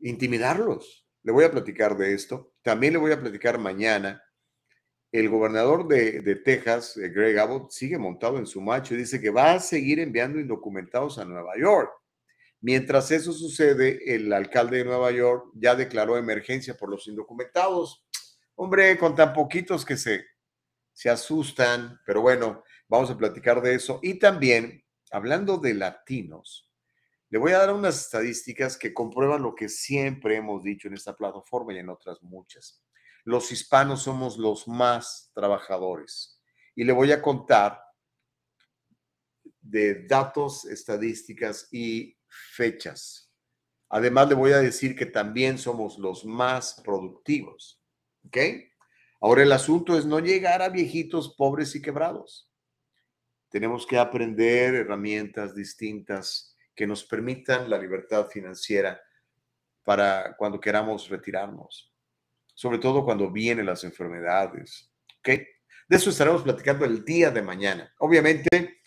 intimidarlos, 0.00 1.05
le 1.26 1.32
voy 1.32 1.42
a 1.42 1.50
platicar 1.50 1.96
de 1.96 2.14
esto. 2.14 2.54
También 2.62 2.92
le 2.92 3.00
voy 3.00 3.10
a 3.10 3.20
platicar 3.20 3.58
mañana. 3.58 4.22
El 5.10 5.28
gobernador 5.28 5.88
de, 5.88 6.36
Texas, 6.36 6.96
eh, 6.98 7.08
Greg 7.08 7.36
Abbott, 7.36 7.72
sigue 7.72 7.98
montado 7.98 8.38
en 8.38 8.46
su 8.46 8.60
macho 8.60 8.94
y 8.94 8.98
dice 8.98 9.20
que 9.20 9.30
va 9.30 9.54
a 9.54 9.60
seguir 9.60 9.98
enviando 9.98 10.38
indocumentados 10.38 11.18
a 11.18 11.24
Nueva 11.24 11.54
York. 11.58 11.90
Mientras 12.60 13.10
eso 13.10 13.32
sucede, 13.32 14.14
el 14.14 14.32
alcalde 14.32 14.78
de 14.78 14.84
Nueva 14.84 15.10
York 15.10 15.50
ya 15.54 15.74
declaró 15.74 16.16
emergencia 16.16 16.76
por 16.76 16.90
los 16.90 17.08
indocumentados. 17.08 18.06
Hombre, 18.54 18.96
con 18.96 19.16
tan 19.16 19.32
poquitos 19.32 19.84
que 19.84 19.96
se, 19.96 20.24
se 20.92 21.10
asustan, 21.10 22.00
pero 22.06 22.20
bueno, 22.20 22.62
vamos 22.86 23.10
a 23.10 23.18
platicar 23.18 23.60
de 23.62 23.74
eso. 23.74 23.98
Y 24.00 24.20
también, 24.20 24.84
hablando 25.10 25.58
de 25.58 25.74
latinos, 25.74 26.65
le 27.28 27.38
voy 27.38 27.52
a 27.52 27.58
dar 27.58 27.72
unas 27.72 28.00
estadísticas 28.00 28.76
que 28.76 28.94
comprueban 28.94 29.42
lo 29.42 29.54
que 29.54 29.68
siempre 29.68 30.36
hemos 30.36 30.62
dicho 30.62 30.88
en 30.88 30.94
esta 30.94 31.16
plataforma 31.16 31.72
y 31.72 31.78
en 31.78 31.88
otras 31.88 32.22
muchas. 32.22 32.82
Los 33.24 33.50
hispanos 33.50 34.02
somos 34.02 34.38
los 34.38 34.68
más 34.68 35.32
trabajadores. 35.34 36.40
Y 36.76 36.84
le 36.84 36.92
voy 36.92 37.10
a 37.10 37.20
contar 37.20 37.80
de 39.60 40.06
datos, 40.06 40.64
estadísticas 40.66 41.68
y 41.72 42.16
fechas. 42.28 43.32
Además, 43.88 44.28
le 44.28 44.34
voy 44.34 44.52
a 44.52 44.58
decir 44.58 44.94
que 44.94 45.06
también 45.06 45.58
somos 45.58 45.98
los 45.98 46.24
más 46.24 46.80
productivos. 46.84 47.82
¿Ok? 48.26 48.36
Ahora 49.20 49.42
el 49.42 49.52
asunto 49.52 49.98
es 49.98 50.04
no 50.04 50.20
llegar 50.20 50.62
a 50.62 50.68
viejitos 50.68 51.34
pobres 51.36 51.74
y 51.74 51.82
quebrados. 51.82 52.52
Tenemos 53.48 53.86
que 53.86 53.98
aprender 53.98 54.74
herramientas 54.74 55.54
distintas 55.54 56.55
que 56.76 56.86
nos 56.86 57.04
permitan 57.04 57.70
la 57.70 57.78
libertad 57.78 58.28
financiera 58.28 59.00
para 59.82 60.36
cuando 60.36 60.60
queramos 60.60 61.08
retirarnos, 61.08 61.92
sobre 62.54 62.78
todo 62.78 63.04
cuando 63.04 63.30
vienen 63.32 63.66
las 63.66 63.82
enfermedades. 63.82 64.92
¿ok? 65.20 65.28
De 65.88 65.96
eso 65.96 66.10
estaremos 66.10 66.42
platicando 66.42 66.84
el 66.84 67.02
día 67.04 67.30
de 67.30 67.40
mañana. 67.40 67.92
Obviamente, 67.98 68.80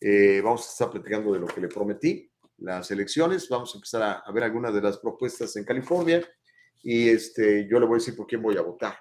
eh, 0.00 0.40
vamos 0.42 0.66
a 0.66 0.70
estar 0.70 0.90
platicando 0.90 1.34
de 1.34 1.40
lo 1.40 1.46
que 1.46 1.60
le 1.60 1.68
prometí, 1.68 2.30
las 2.58 2.90
elecciones, 2.90 3.48
vamos 3.48 3.74
a 3.74 3.78
empezar 3.78 4.02
a, 4.02 4.12
a, 4.20 4.32
ver 4.32 4.44
algunas 4.44 4.72
de 4.72 4.80
las 4.80 4.98
propuestas 4.98 5.54
en 5.56 5.64
California 5.64 6.26
y 6.82 7.08
este, 7.08 7.66
yo 7.68 7.78
le 7.78 7.86
voy 7.86 7.96
a 7.96 7.98
decir 7.98 8.16
por 8.16 8.26
quién 8.26 8.40
voy 8.40 8.56
a 8.56 8.62
votar. 8.62 8.96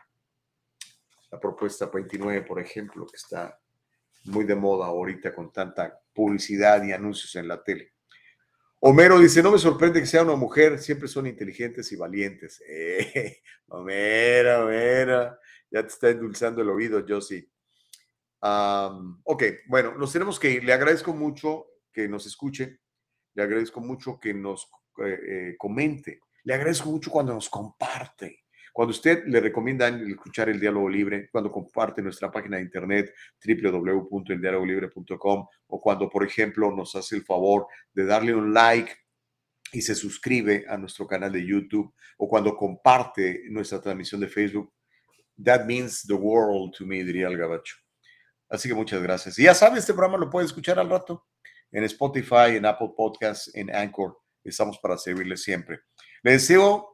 La 1.31 1.39
propuesta 1.39 1.85
29, 1.85 2.41
por 2.41 2.59
ejemplo, 2.59 3.05
que 3.05 3.17
está 3.17 3.57
muy 4.25 4.45
de 4.45 4.55
moda 4.55 4.87
ahorita 4.87 5.33
con 5.33 5.51
tanta 5.51 5.99
publicidad 6.13 6.83
y 6.83 6.91
anuncios 6.91 7.35
en 7.35 7.47
la 7.47 7.63
tele. 7.63 7.92
Homero 8.85 9.17
dice, 9.17 9.41
no 9.41 9.53
me 9.53 9.57
sorprende 9.59 10.01
que 10.01 10.05
sea 10.05 10.23
una 10.23 10.35
mujer, 10.35 10.77
siempre 10.77 11.07
son 11.07 11.25
inteligentes 11.25 11.89
y 11.93 11.95
valientes. 11.95 12.61
Eh, 12.69 13.41
Homero, 13.67 14.65
Homero, 14.65 15.37
ya 15.71 15.81
te 15.83 15.87
está 15.87 16.09
endulzando 16.09 16.61
el 16.61 16.69
oído, 16.69 17.05
yo 17.05 17.21
sí. 17.21 17.49
ok, 18.41 19.43
bueno, 19.69 19.95
nos 19.97 20.11
tenemos 20.11 20.37
que 20.37 20.51
ir. 20.51 20.65
Le 20.65 20.73
agradezco 20.73 21.13
mucho 21.13 21.67
que 21.93 22.09
nos 22.09 22.25
escuche, 22.25 22.81
le 23.35 23.43
agradezco 23.43 23.79
mucho 23.79 24.19
que 24.19 24.33
nos 24.33 24.69
eh, 24.97 25.19
eh, 25.27 25.55
comente, 25.57 26.19
le 26.43 26.53
agradezco 26.53 26.89
mucho 26.89 27.09
cuando 27.09 27.33
nos 27.33 27.49
comparte. 27.49 28.42
Cuando 28.73 28.91
usted 28.91 29.23
le 29.27 29.39
recomienda 29.39 29.87
escuchar 29.87 30.49
el 30.49 30.59
diálogo 30.59 30.89
libre, 30.89 31.29
cuando 31.31 31.51
comparte 31.51 32.01
nuestra 32.01 32.31
página 32.31 32.57
de 32.57 32.63
internet 32.63 33.13
www.eldialogolibre.com 33.45 35.47
o 35.67 35.79
cuando, 35.79 36.09
por 36.09 36.25
ejemplo, 36.25 36.75
nos 36.75 36.95
hace 36.95 37.17
el 37.17 37.23
favor 37.23 37.67
de 37.93 38.05
darle 38.05 38.33
un 38.33 38.51
like 38.51 38.91
y 39.71 39.81
se 39.81 39.93
suscribe 39.93 40.65
a 40.67 40.75
nuestro 40.75 41.05
canal 41.05 41.31
de 41.31 41.45
YouTube 41.45 41.93
o 42.17 42.27
cuando 42.27 42.57
comparte 42.57 43.43
nuestra 43.51 43.79
transmisión 43.79 44.21
de 44.21 44.27
Facebook, 44.27 44.73
that 45.43 45.65
means 45.65 46.01
the 46.07 46.15
world 46.15 46.73
to 46.75 46.83
me, 46.83 47.03
diría 47.03 47.27
el 47.27 47.37
gabacho. 47.37 47.75
Así 48.49 48.67
que 48.67 48.75
muchas 48.75 49.03
gracias. 49.03 49.37
Y 49.37 49.43
ya 49.43 49.53
sabe, 49.53 49.77
este 49.77 49.93
programa 49.93 50.17
lo 50.17 50.31
puede 50.31 50.47
escuchar 50.47 50.79
al 50.79 50.89
rato 50.89 51.27
en 51.71 51.83
Spotify, 51.83 52.55
en 52.55 52.65
Apple 52.65 52.93
Podcasts, 52.97 53.53
en 53.53 53.73
Anchor. 53.73 54.17
Estamos 54.43 54.79
para 54.79 54.97
servirle 54.97 55.37
siempre. 55.37 55.81
Le 56.23 56.31
deseo 56.33 56.92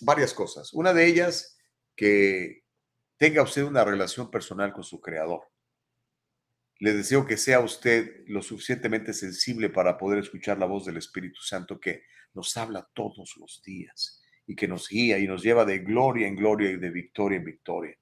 varias 0.00 0.34
cosas. 0.34 0.72
Una 0.72 0.92
de 0.92 1.06
ellas, 1.06 1.58
que 1.96 2.64
tenga 3.18 3.42
usted 3.42 3.62
una 3.62 3.84
relación 3.84 4.30
personal 4.30 4.72
con 4.72 4.84
su 4.84 5.00
creador. 5.00 5.42
Le 6.78 6.94
deseo 6.94 7.26
que 7.26 7.36
sea 7.36 7.60
usted 7.60 8.22
lo 8.26 8.40
suficientemente 8.40 9.12
sensible 9.12 9.68
para 9.68 9.98
poder 9.98 10.20
escuchar 10.20 10.58
la 10.58 10.64
voz 10.64 10.86
del 10.86 10.96
Espíritu 10.96 11.42
Santo 11.42 11.78
que 11.78 12.04
nos 12.32 12.56
habla 12.56 12.88
todos 12.94 13.36
los 13.36 13.62
días 13.62 14.22
y 14.46 14.56
que 14.56 14.66
nos 14.66 14.88
guía 14.88 15.18
y 15.18 15.26
nos 15.26 15.42
lleva 15.42 15.66
de 15.66 15.80
gloria 15.80 16.26
en 16.26 16.36
gloria 16.36 16.70
y 16.70 16.76
de 16.76 16.88
victoria 16.90 17.36
en 17.36 17.44
victoria. 17.44 17.98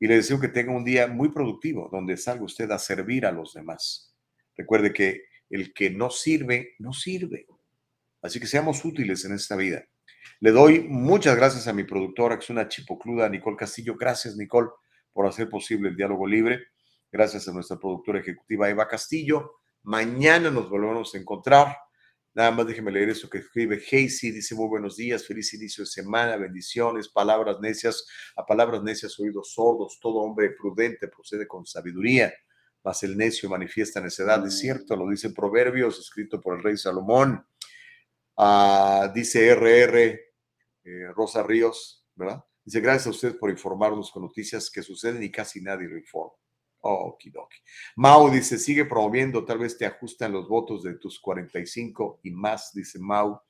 Y 0.00 0.08
le 0.08 0.16
deseo 0.16 0.40
que 0.40 0.48
tenga 0.48 0.72
un 0.72 0.84
día 0.84 1.06
muy 1.06 1.28
productivo 1.28 1.88
donde 1.92 2.16
salga 2.16 2.44
usted 2.44 2.68
a 2.72 2.78
servir 2.80 3.24
a 3.24 3.30
los 3.30 3.54
demás. 3.54 4.12
Recuerde 4.56 4.92
que 4.92 5.26
el 5.48 5.72
que 5.72 5.90
no 5.90 6.10
sirve, 6.10 6.74
no 6.80 6.92
sirve. 6.92 7.46
Así 8.20 8.40
que 8.40 8.48
seamos 8.48 8.84
útiles 8.84 9.24
en 9.24 9.34
esta 9.34 9.54
vida. 9.54 9.86
Le 10.40 10.50
doy 10.50 10.80
muchas 10.80 11.34
gracias 11.34 11.66
a 11.66 11.72
mi 11.72 11.84
productora, 11.84 12.36
que 12.36 12.44
es 12.44 12.50
una 12.50 12.68
chipocluda, 12.68 13.26
Nicole 13.28 13.56
Castillo. 13.56 13.96
Gracias, 13.98 14.36
Nicole, 14.36 14.68
por 15.10 15.26
hacer 15.26 15.48
posible 15.48 15.88
el 15.88 15.96
diálogo 15.96 16.26
libre. 16.26 16.60
Gracias 17.10 17.48
a 17.48 17.52
nuestra 17.52 17.78
productora 17.78 18.20
ejecutiva, 18.20 18.68
Eva 18.68 18.86
Castillo. 18.86 19.60
Mañana 19.84 20.50
nos 20.50 20.68
volvemos 20.68 21.14
a 21.14 21.18
encontrar. 21.18 21.74
Nada 22.34 22.50
más 22.50 22.66
déjeme 22.66 22.92
leer 22.92 23.08
eso 23.08 23.30
que 23.30 23.38
escribe 23.38 23.80
Casey. 23.80 24.30
Dice 24.30 24.54
muy 24.54 24.68
buenos 24.68 24.98
días, 24.98 25.26
feliz 25.26 25.54
inicio 25.54 25.84
de 25.84 25.88
semana, 25.88 26.36
bendiciones, 26.36 27.08
palabras 27.08 27.58
necias, 27.60 28.06
a 28.36 28.44
palabras 28.44 28.82
necias, 28.82 29.18
oídos 29.18 29.54
sordos. 29.54 29.98
Todo 30.02 30.16
hombre 30.16 30.50
prudente 30.50 31.08
procede 31.08 31.48
con 31.48 31.64
sabiduría, 31.64 32.34
mas 32.84 33.02
el 33.04 33.16
necio 33.16 33.48
manifiesta 33.48 34.02
necedad. 34.02 34.46
Es 34.46 34.58
cierto, 34.58 34.96
lo 34.96 35.08
dice 35.08 35.30
Proverbios, 35.30 35.98
escrito 35.98 36.42
por 36.42 36.58
el 36.58 36.62
rey 36.62 36.76
Salomón. 36.76 37.42
Ah, 38.36 39.10
dice 39.14 39.48
RR 39.54 40.25
eh, 40.86 41.12
Rosa 41.14 41.42
Ríos, 41.42 42.06
¿verdad? 42.14 42.44
Dice, 42.64 42.80
gracias 42.80 43.06
a 43.08 43.10
usted 43.10 43.38
por 43.38 43.50
informarnos 43.50 44.10
con 44.10 44.22
noticias 44.22 44.70
que 44.70 44.82
suceden 44.82 45.22
y 45.22 45.30
casi 45.30 45.60
nadie 45.60 45.88
lo 45.88 45.98
informa. 45.98 46.32
Okidoki. 46.80 47.58
Mau 47.96 48.30
dice, 48.30 48.58
sigue 48.58 48.84
promoviendo, 48.84 49.44
tal 49.44 49.58
vez 49.58 49.76
te 49.76 49.86
ajustan 49.86 50.32
los 50.32 50.48
votos 50.48 50.84
de 50.84 50.94
tus 50.94 51.18
45 51.18 52.20
y 52.22 52.30
más, 52.30 52.72
dice 52.72 52.98
Mau. 53.00 53.40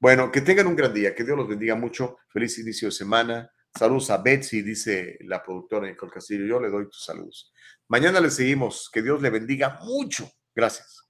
Bueno, 0.00 0.32
que 0.32 0.40
tengan 0.40 0.66
un 0.66 0.74
gran 0.74 0.92
día, 0.92 1.14
que 1.14 1.24
Dios 1.24 1.36
los 1.36 1.48
bendiga 1.48 1.76
mucho. 1.76 2.18
Feliz 2.28 2.58
inicio 2.58 2.88
de 2.88 2.92
semana. 2.92 3.52
Saludos 3.78 4.10
a 4.10 4.16
Betsy, 4.16 4.62
dice 4.62 5.18
la 5.20 5.42
productora 5.42 5.86
Nicole 5.86 6.10
Castillo. 6.10 6.46
Yo 6.46 6.58
le 6.58 6.70
doy 6.70 6.86
tus 6.86 7.04
saludos. 7.04 7.52
Mañana 7.86 8.20
le 8.20 8.30
seguimos. 8.30 8.90
Que 8.92 9.02
Dios 9.02 9.22
le 9.22 9.30
bendiga 9.30 9.78
mucho. 9.84 10.28
Gracias. 10.54 11.09